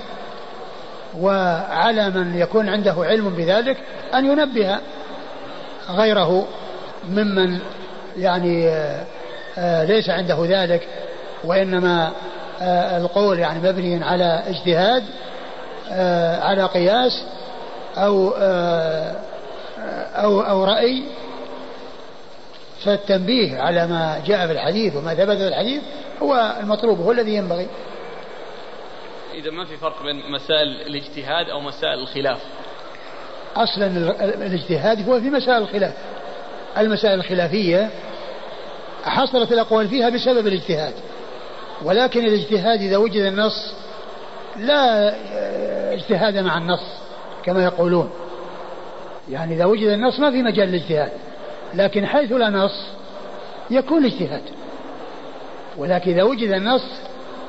وعلى 1.21 2.11
من 2.11 2.39
يكون 2.39 2.69
عنده 2.69 2.95
علم 2.99 3.31
بذلك 3.31 3.77
أن 4.15 4.27
ينبه 4.27 4.79
غيره 5.91 6.47
ممن 7.09 7.59
يعني 8.17 8.69
آه، 8.69 9.05
آه، 9.59 9.85
ليس 9.85 10.11
عنده 10.11 10.39
ذلك. 10.49 10.89
وإنما 11.45 12.13
آه، 12.61 12.99
القول 12.99 13.39
يعني 13.39 13.59
مبني 13.59 14.05
على 14.05 14.43
اجتهاد 14.47 15.05
على 16.43 16.65
قياس 16.65 17.23
أو 17.97 18.31
أو 20.15 20.41
أو 20.41 20.65
رأي 20.65 21.03
فالتنبيه 22.85 23.59
على 23.59 23.87
ما 23.87 24.23
جاء 24.27 24.47
في 24.47 24.53
الحديث 24.53 24.97
وما 24.97 25.15
ثبت 25.15 25.37
في 25.37 25.49
الحديث 25.49 25.83
هو 26.23 26.57
المطلوب 26.61 27.01
هو 27.01 27.13
الذي 27.13 27.35
ينبغي. 27.35 27.67
إذا 29.35 29.51
ما 29.51 29.65
في 29.65 29.77
فرق 29.77 30.03
بين 30.03 30.31
مسائل 30.31 30.69
الاجتهاد 30.87 31.49
أو 31.49 31.61
مسائل 31.61 31.99
الخلاف. 31.99 32.39
أصلا 33.57 33.87
الاجتهاد 34.25 35.09
هو 35.09 35.21
في 35.21 35.31
مسائل 35.31 35.63
الخلاف. 35.63 35.93
المسائل 36.79 37.19
الخلافية 37.19 37.91
حصلت 39.05 39.53
الأقوال 39.53 39.89
فيها 39.89 40.09
بسبب 40.09 40.47
الاجتهاد. 40.47 40.95
ولكن 41.85 42.25
الاجتهاد 42.25 42.81
إذا 42.81 42.97
وجد 42.97 43.23
النص 43.23 43.75
لا 44.57 45.15
اجتهاد 45.93 46.39
مع 46.39 46.59
النص 46.59 46.85
كما 47.45 47.65
يقولون. 47.65 48.11
يعني 49.31 49.55
إذا 49.55 49.65
وجد 49.65 49.89
النص 49.89 50.21
ما 50.21 50.31
في 50.31 50.43
مجال 50.43 50.69
للاجتهاد 50.69 51.13
لكن 51.75 52.07
حيث 52.07 52.33
لا 52.33 52.51
نص 52.51 52.87
يكون 53.71 54.05
اجتهاد. 54.05 54.43
ولكن 55.77 56.11
إذا 56.11 56.23
وجد 56.23 56.51
النص 56.51 56.85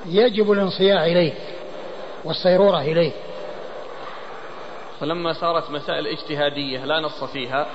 يجب 0.06 0.52
الانصياع 0.52 1.06
إليه 1.06 1.34
والصيرورة 2.24 2.82
إليه. 2.82 3.12
فلما 5.00 5.34
صارت 5.34 5.70
مسائل 5.70 6.08
اجتهادية 6.08 6.86
لا 6.86 7.00
نص 7.00 7.24
فيها 7.24 7.68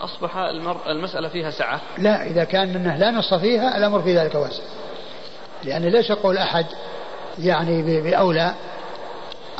أصبح 0.00 0.36
المر... 0.36 0.76
المسألة 0.86 1.28
فيها 1.28 1.50
سعة. 1.50 1.80
لا 1.98 2.26
إذا 2.26 2.44
كان 2.44 2.76
أنه 2.76 2.96
لا 2.96 3.10
نص 3.10 3.34
فيها 3.34 3.78
الأمر 3.78 4.02
في 4.02 4.18
ذلك 4.18 4.34
واسع. 4.34 4.62
لأن 5.64 5.82
ليس 5.82 6.12
قول 6.12 6.38
أحد 6.38 6.66
يعني 7.38 8.00
بأولى؟ 8.00 8.54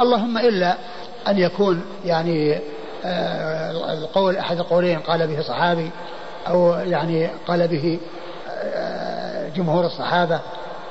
اللهم 0.01 0.39
إلا 0.39 0.77
أن 1.28 1.39
يكون 1.39 1.85
يعني 2.05 2.61
آه، 3.05 3.93
القول 3.93 4.36
أحد 4.36 4.59
القولين 4.59 4.98
قال 4.98 5.27
به 5.27 5.43
صحابي 5.43 5.90
أو 6.49 6.73
يعني 6.73 7.31
قال 7.49 7.69
به 7.69 8.01
آه، 8.49 9.49
جمهور 9.49 9.87
الصحابة 9.87 10.41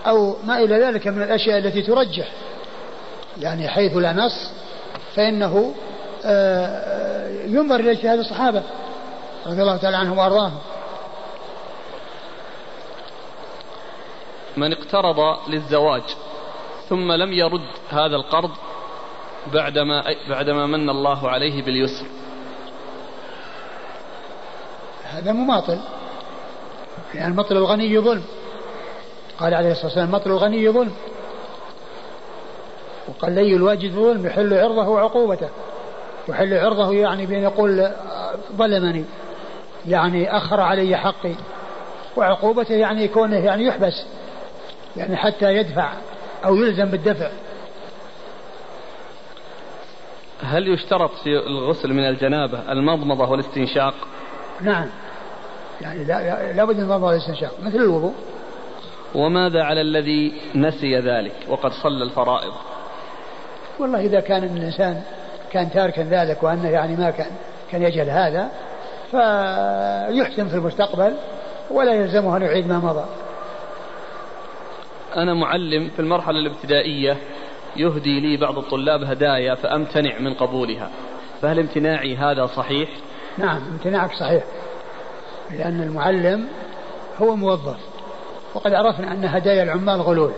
أو 0.08 0.36
ما 0.44 0.60
إلى 0.60 0.80
ذلك 0.80 1.08
من 1.08 1.22
الأشياء 1.24 1.58
التي 1.58 1.82
ترجح. 1.82 2.28
يعني 3.42 3.68
حيث 3.68 3.98
لا 3.98 4.14
نص 4.14 4.52
فإنه 5.16 5.74
آه، 6.26 7.30
ينظر 7.46 7.76
إلى 7.76 7.92
اجتهاد 7.92 8.20
الصحابة 8.20 8.64
رضي 9.46 9.62
الله 9.62 9.78
تعالى 9.78 9.98
عنهم 9.98 10.18
وأرضاهم. 10.18 10.60
من 14.58 14.74
اقترض 14.74 15.50
للزواج 15.50 16.04
ثم 16.90 17.12
لم 17.12 17.34
يرد 17.34 17.68
هذا 17.90 18.16
القرض 18.16 18.52
بعدما 19.54 20.04
بعدما 20.30 20.66
من 20.66 20.90
الله 20.90 21.30
عليه 21.30 21.64
باليسر. 21.64 22.06
هذا 25.14 25.32
مماطل 25.32 25.80
يعني 27.16 27.36
مطل 27.36 27.58
الغني 27.58 28.00
ظلم 28.00 28.24
قال 29.40 29.54
عليه 29.54 29.72
الصلاة 29.72 29.86
والسلام 29.86 30.12
مطل 30.12 30.32
الغني 30.32 30.70
ظلم 30.70 30.92
وقال 33.08 33.36
لي 33.36 33.56
الواجد 33.56 33.92
ظلم 33.92 34.26
يحل 34.26 34.54
عرضه 34.54 34.88
وعقوبته. 34.88 35.50
يحل 36.30 36.54
عرضه 36.54 36.94
يعني 36.94 37.26
بأن 37.26 37.44
يقول 37.44 37.92
ظلمني. 38.56 39.06
يعني 39.88 40.38
أخر 40.38 40.62
علي 40.62 40.98
حقي. 40.98 41.34
وعقوبته 42.18 42.74
يعني 42.74 43.08
كونه 43.08 43.38
يعني 43.38 43.66
يحبس. 43.66 44.06
يعني 44.98 45.16
حتى 45.16 45.54
يدفع 45.54 45.94
أو 46.46 46.56
يلزم 46.56 46.86
بالدفع. 46.86 47.30
هل 50.44 50.68
يشترط 50.68 51.12
في 51.12 51.30
الغسل 51.30 51.94
من 51.94 52.08
الجنابة 52.08 52.72
المضمضة 52.72 53.30
والاستنشاق؟ 53.30 53.94
نعم. 54.62 54.90
يعني 55.84 56.04
لا 56.04 56.54
لابد 56.54 56.76
من 56.76 56.82
المضمضة 56.82 57.06
والاستنشاق 57.06 57.52
مثل 57.64 57.76
الوضوء. 57.76 58.14
وماذا 59.16 59.64
على 59.64 59.82
الذي 59.82 60.34
نسي 60.56 61.00
ذلك 61.00 61.34
وقد 61.50 61.72
صلى 61.72 62.04
الفرائض؟ 62.04 62.54
والله 63.80 64.00
إذا 64.00 64.20
كان 64.20 64.44
الإنسان 64.44 65.02
كان 65.52 65.72
تاركا 65.72 66.02
ذلك 66.02 66.44
وأنه 66.44 66.70
يعني 66.70 66.96
ما 66.96 67.10
كان 67.12 67.32
كان 67.72 67.84
يجهل 67.84 68.10
هذا 68.10 68.50
فيحسن 69.12 70.48
في 70.48 70.56
المستقبل 70.56 71.14
ولا 71.72 71.94
يلزمه 71.94 72.38
أن 72.38 72.42
يعيد 72.42 72.68
ما 72.68 72.78
مضى. 72.78 73.06
أنا 75.16 75.34
معلم 75.34 75.90
في 75.90 76.00
المرحلة 76.00 76.40
الابتدائية 76.40 77.18
يهدي 77.76 78.20
لي 78.20 78.38
بعض 78.38 78.58
الطلاب 78.58 79.04
هدايا 79.04 79.56
فأمتنع 79.56 80.20
من 80.20 80.34
قبولها 80.34 80.90
فهل 81.42 81.60
امتناعي 81.60 82.16
هذا 82.16 82.46
صحيح؟ 82.46 82.90
نعم 83.38 83.62
امتناعك 83.72 84.14
صحيح. 84.14 84.44
لأن 85.52 85.82
المعلم 85.84 86.48
هو 87.22 87.36
موظف. 87.36 87.78
وقد 88.54 88.74
عرفنا 88.74 89.12
أن 89.12 89.26
هدايا 89.26 89.64
العمال 89.64 90.02
غلول. 90.02 90.32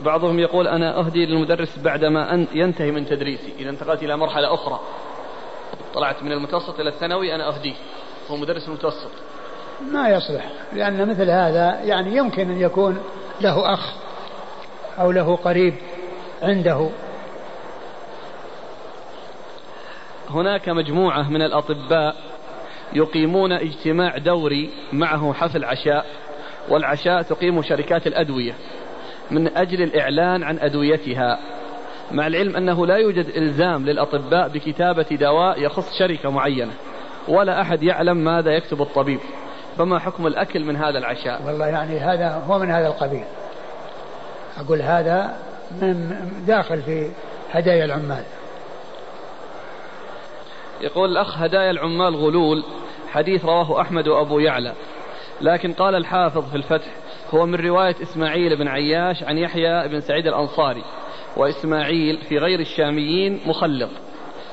بعضهم 0.00 0.38
يقول 0.38 0.68
أنا 0.68 0.98
أهدي 0.98 1.26
للمدرس 1.26 1.78
بعدما 1.78 2.34
أن 2.34 2.46
ينتهي 2.52 2.90
من 2.90 3.06
تدريسي. 3.06 3.52
إذا 3.58 3.70
انتقلت 3.70 4.02
إلى 4.02 4.16
مرحلة 4.16 4.54
أخرى. 4.54 4.80
طلعت 5.94 6.22
من 6.22 6.32
المتوسط 6.32 6.80
إلى 6.80 6.88
الثانوي 6.88 7.34
أنا 7.34 7.48
أهديه. 7.48 7.74
هو 8.30 8.36
مدرس 8.36 8.68
متوسط. 8.68 9.10
ما 9.92 10.08
يصلح 10.08 10.50
لأن 10.72 11.08
مثل 11.08 11.30
هذا 11.30 11.80
يعني 11.84 12.16
يمكن 12.16 12.50
أن 12.50 12.60
يكون 12.60 13.02
له 13.40 13.74
أخ 13.74 13.92
أو 14.98 15.10
له 15.10 15.36
قريب 15.36 15.74
عنده. 16.42 16.90
هناك 20.30 20.68
مجموعة 20.68 21.30
من 21.30 21.42
الأطباء 21.42 22.16
يقيمون 22.92 23.52
اجتماع 23.52 24.18
دوري 24.18 24.70
معه 24.92 25.32
حفل 25.32 25.64
عشاء 25.64 26.06
والعشاء 26.68 27.22
تقيم 27.22 27.62
شركات 27.62 28.06
الأدوية 28.06 28.54
من 29.30 29.56
أجل 29.56 29.82
الإعلان 29.82 30.42
عن 30.42 30.58
أدويتها 30.58 31.38
مع 32.12 32.26
العلم 32.26 32.56
أنه 32.56 32.86
لا 32.86 32.96
يوجد 32.96 33.26
إلزام 33.26 33.86
للأطباء 33.86 34.48
بكتابة 34.48 35.06
دواء 35.10 35.62
يخص 35.62 35.98
شركة 35.98 36.30
معينة 36.30 36.72
ولا 37.28 37.60
أحد 37.60 37.82
يعلم 37.82 38.16
ماذا 38.16 38.50
يكتب 38.50 38.82
الطبيب 38.82 39.20
فما 39.78 39.98
حكم 39.98 40.26
الأكل 40.26 40.64
من 40.64 40.76
هذا 40.76 40.98
العشاء؟ 40.98 41.42
والله 41.46 41.66
يعني 41.66 41.98
هذا 41.98 42.42
هو 42.46 42.58
من 42.58 42.70
هذا 42.70 42.86
القبيل. 42.86 43.24
أقول 44.58 44.82
هذا 44.82 45.36
من 45.82 46.16
داخل 46.46 46.82
في 46.82 47.10
هدايا 47.50 47.84
العمال. 47.84 48.22
يقول 50.80 51.10
الأخ 51.10 51.38
هدايا 51.38 51.70
العمال 51.70 52.16
غلول 52.16 52.64
حديث 53.08 53.44
رواه 53.44 53.80
أحمد 53.80 54.08
وأبو 54.08 54.38
يعلى. 54.38 54.74
لكن 55.40 55.72
قال 55.72 55.94
الحافظ 55.94 56.50
في 56.50 56.56
الفتح 56.56 56.86
هو 57.34 57.46
من 57.46 57.54
رواية 57.54 57.94
إسماعيل 58.02 58.56
بن 58.56 58.68
عياش 58.68 59.22
عن 59.22 59.38
يحيى 59.38 59.88
بن 59.88 60.00
سعيد 60.00 60.26
الأنصاري 60.26 60.84
وإسماعيل 61.36 62.18
في 62.28 62.38
غير 62.38 62.60
الشاميين 62.60 63.40
مخلط 63.46 63.90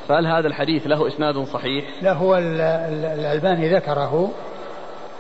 فهل 0.08 0.28
هذا 0.28 0.48
الحديث 0.48 0.88
له 0.88 1.08
إسناد 1.08 1.38
صحيح؟ 1.38 1.86
لا 2.02 2.14
هو 2.14 2.38
الألباني 2.38 3.70
ذكره 3.76 4.32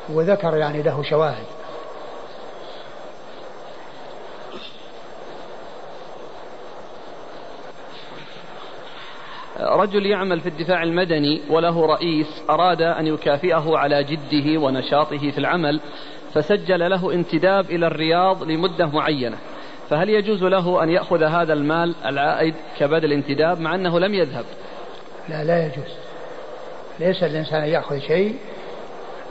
وذكر 0.10 0.57
يعني 0.57 0.82
له 0.82 1.03
شواهد. 1.03 1.45
رجل 9.76 10.06
يعمل 10.06 10.39
في 10.39 10.49
الدفاع 10.49 10.84
المدني 10.84 11.41
وله 11.49 11.85
رئيس 11.85 12.27
أراد 12.49 12.81
أن 12.81 13.07
يكافئه 13.07 13.77
على 13.77 14.03
جده 14.03 14.60
ونشاطه 14.60 15.31
في 15.31 15.38
العمل 15.38 15.80
فسجل 16.34 16.89
له 16.89 17.14
انتداب 17.14 17.65
إلى 17.65 17.88
الرياض 17.88 18.43
لمدة 18.43 18.85
معينة. 18.85 19.38
فهل 19.89 20.10
يجوز 20.10 20.43
له 20.43 20.84
أن 20.84 20.89
يأخذ 20.89 21.23
هذا 21.23 21.53
المال 21.53 21.95
العائد 22.06 22.56
كبدل 22.80 23.14
انتداب 23.14 23.60
مع 23.60 23.76
أنه 23.76 23.99
لم 23.99 24.14
يذهب؟ 24.14 24.45
لا 25.30 25.43
لا 25.43 25.65
يجوز. 25.65 25.95
ليس 26.99 27.23
الإنسان 27.23 27.64
يأخذ 27.64 27.99
شيء 27.99 28.35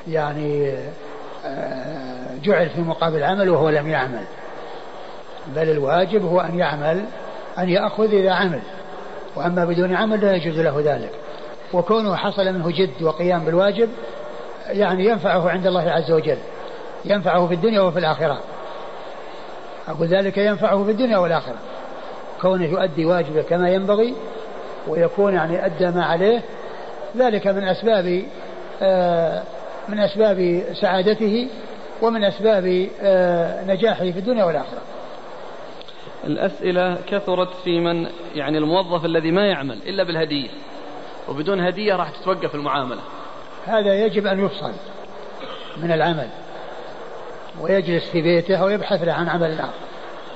يعني 0.08 0.72
آه، 1.44 2.36
جعل 2.42 2.68
في 2.68 2.80
مقابل 2.80 3.24
عمل 3.24 3.50
وهو 3.50 3.68
لم 3.68 3.88
يعمل. 3.88 4.24
بل 5.56 5.70
الواجب 5.70 6.24
هو 6.24 6.40
أن 6.40 6.58
يعمل 6.58 7.04
أن 7.58 7.68
يأخذ 7.68 8.14
إذا 8.14 8.32
عمل. 8.32 8.60
وأما 9.36 9.64
بدون 9.64 9.94
عمل 9.94 10.20
لا 10.20 10.32
يجوز 10.32 10.60
له 10.60 10.80
ذلك. 10.84 11.10
وكونه 11.72 12.16
حصل 12.16 12.52
منه 12.52 12.70
جد 12.70 13.02
وقيام 13.02 13.44
بالواجب 13.44 13.88
يعني 14.68 15.04
ينفعه 15.06 15.50
عند 15.50 15.66
الله 15.66 15.90
عز 15.90 16.12
وجل 16.12 16.38
ينفعه 17.04 17.46
في 17.46 17.54
الدنيا 17.54 17.80
وفي 17.80 17.98
الآخرة. 17.98 18.40
أقول 19.88 20.06
ذلك 20.06 20.38
ينفعه 20.38 20.84
في 20.84 20.90
الدنيا 20.90 21.18
والآخرة. 21.18 21.56
كونه 22.40 22.64
يؤدي 22.64 23.04
واجبه 23.04 23.42
كما 23.42 23.70
ينبغي 23.70 24.14
ويكون 24.88 25.34
يعني 25.34 25.66
أدى 25.66 25.86
ما 25.86 26.04
عليه 26.04 26.42
ذلك 27.16 27.46
من 27.46 27.64
أسباب 27.64 28.22
آه، 28.82 29.42
من 29.88 30.00
أسباب 30.00 30.62
سعادته 30.80 31.48
ومن 32.02 32.24
أسباب 32.24 32.88
آه، 33.02 33.64
نجاحه 33.64 34.10
في 34.10 34.18
الدنيا 34.18 34.44
والآخرة. 34.44 34.80
الأسئلة 36.26 36.98
كثرت 37.06 37.54
في 37.64 37.80
من 37.80 38.06
يعني 38.34 38.58
الموظف 38.58 39.04
الذي 39.04 39.30
ما 39.30 39.46
يعمل 39.46 39.78
إلا 39.86 40.04
بالهدية 40.04 40.48
وبدون 41.28 41.60
هدية 41.60 41.94
راح 41.94 42.10
تتوقف 42.10 42.54
المعاملة. 42.54 43.00
هذا 43.66 44.04
يجب 44.06 44.26
أن 44.26 44.44
يفصل 44.44 44.72
من 45.76 45.92
العمل 45.92 46.28
ويجلس 47.60 48.10
في 48.10 48.22
بيته 48.22 48.64
ويبحث 48.64 49.02
له 49.02 49.12
عن 49.12 49.28
عمل 49.28 49.52
آخر. 49.52 49.72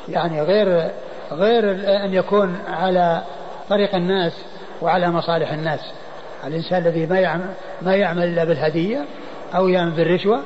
يعني 0.09 0.43
غير 0.43 0.91
غير 1.33 1.71
أن 2.05 2.15
يكون 2.15 2.59
على 2.69 3.23
طريق 3.69 3.95
الناس 3.95 4.33
وعلى 4.83 5.11
مصالح 5.11 5.53
الناس. 5.53 5.81
الإنسان 6.47 6.83
الذي 6.83 7.07
ما 7.07 7.21
يعمل 7.21 7.51
ما 7.83 7.97
يعمل 7.97 8.25
إلا 8.25 8.45
بالهدية 8.45 9.05
أو 9.55 9.69
يعمل 9.69 9.91
بالرشوة 9.91 10.43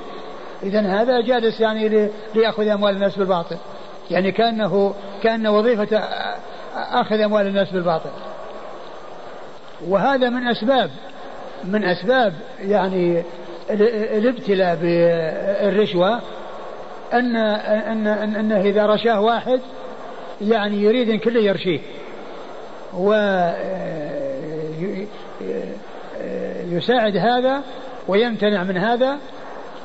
إذا 0.62 0.80
هذا 0.80 1.20
جالس 1.20 1.60
يعني 1.60 2.08
ليأخذ 2.34 2.68
أموال 2.68 2.94
الناس 2.94 3.18
بالباطل. 3.18 3.56
يعني 4.12 4.32
كأنه 4.32 4.94
كأن 5.22 5.46
وظيفة 5.46 6.02
أخذ 6.74 7.20
أموال 7.20 7.46
الناس 7.46 7.70
بالباطل. 7.70 8.10
وهذا 9.88 10.28
من 10.28 10.48
أسباب 10.48 10.90
من 11.64 11.84
أسباب 11.84 12.34
يعني 12.60 13.22
الابتلاء 14.18 14.78
بالرشوة 14.82 16.20
أن 17.12 17.36
أن 17.36 18.06
أنه 18.06 18.60
إذا 18.60 18.86
رشاه 18.86 19.20
واحد 19.20 19.60
يعني 20.40 20.82
يريد 20.82 21.10
أن 21.10 21.18
كله 21.18 21.40
يرشيه. 21.40 21.80
و 22.94 23.12
يساعد 26.70 27.16
هذا 27.16 27.62
ويمتنع 28.08 28.62
من 28.62 28.76
هذا 28.76 29.18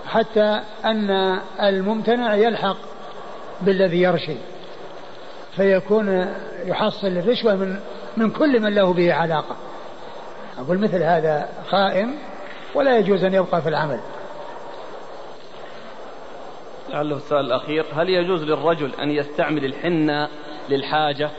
حتى 0.06 0.60
أن 0.86 1.40
الممتنع 1.62 2.36
يلحق 2.36 2.78
بالذي 3.62 4.02
يرشي. 4.02 4.36
فيكون 5.56 6.28
يحصل 6.66 7.08
الرشوة 7.08 7.56
من 7.56 7.80
من 8.18 8.32
كل 8.32 8.60
من 8.60 8.76
له 8.76 8.94
به 8.94 9.14
علاقة. 9.14 9.56
أقول 10.60 10.80
مثل 10.80 11.04
هذا 11.04 11.50
خائن 11.70 12.14
ولا 12.76 12.98
يجوز 12.98 13.24
أن 13.24 13.34
يبقى 13.34 13.62
في 13.62 13.70
العمل. 13.70 14.00
لعله 16.90 17.18
السؤال 17.18 17.46
الأخير 17.46 17.86
هل 17.96 18.10
يجوز 18.10 18.44
للرجل 18.44 18.92
أن 19.02 19.10
يستعمل 19.12 19.66
الحنة 19.66 20.30
للحاجة؟ 20.70 21.30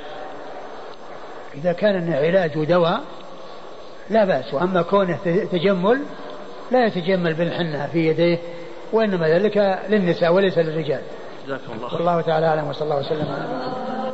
إذا 1.54 1.72
كان 1.72 2.12
علاج 2.12 2.58
ودواء 2.58 3.00
لا 4.10 4.24
بأس. 4.24 4.54
وأما 4.54 4.82
كونه 4.82 5.18
تجمل 5.52 6.02
لا 6.70 6.86
يتجمل 6.86 7.34
بالحنة 7.34 7.86
في 7.86 7.98
يديه 7.98 8.38
وإنما 8.92 9.28
ذلك 9.28 9.82
للنساء 9.88 10.32
وليس 10.32 10.58
للرجال. 10.58 11.02
جزاكم 11.48 11.72
الله 11.72 11.94
والله 11.94 12.20
تعالى 12.20 12.46
أعلم 12.46 12.68
وصلى 12.68 12.82
الله 12.84 12.98
وسلم 12.98 13.26
على 13.32 14.07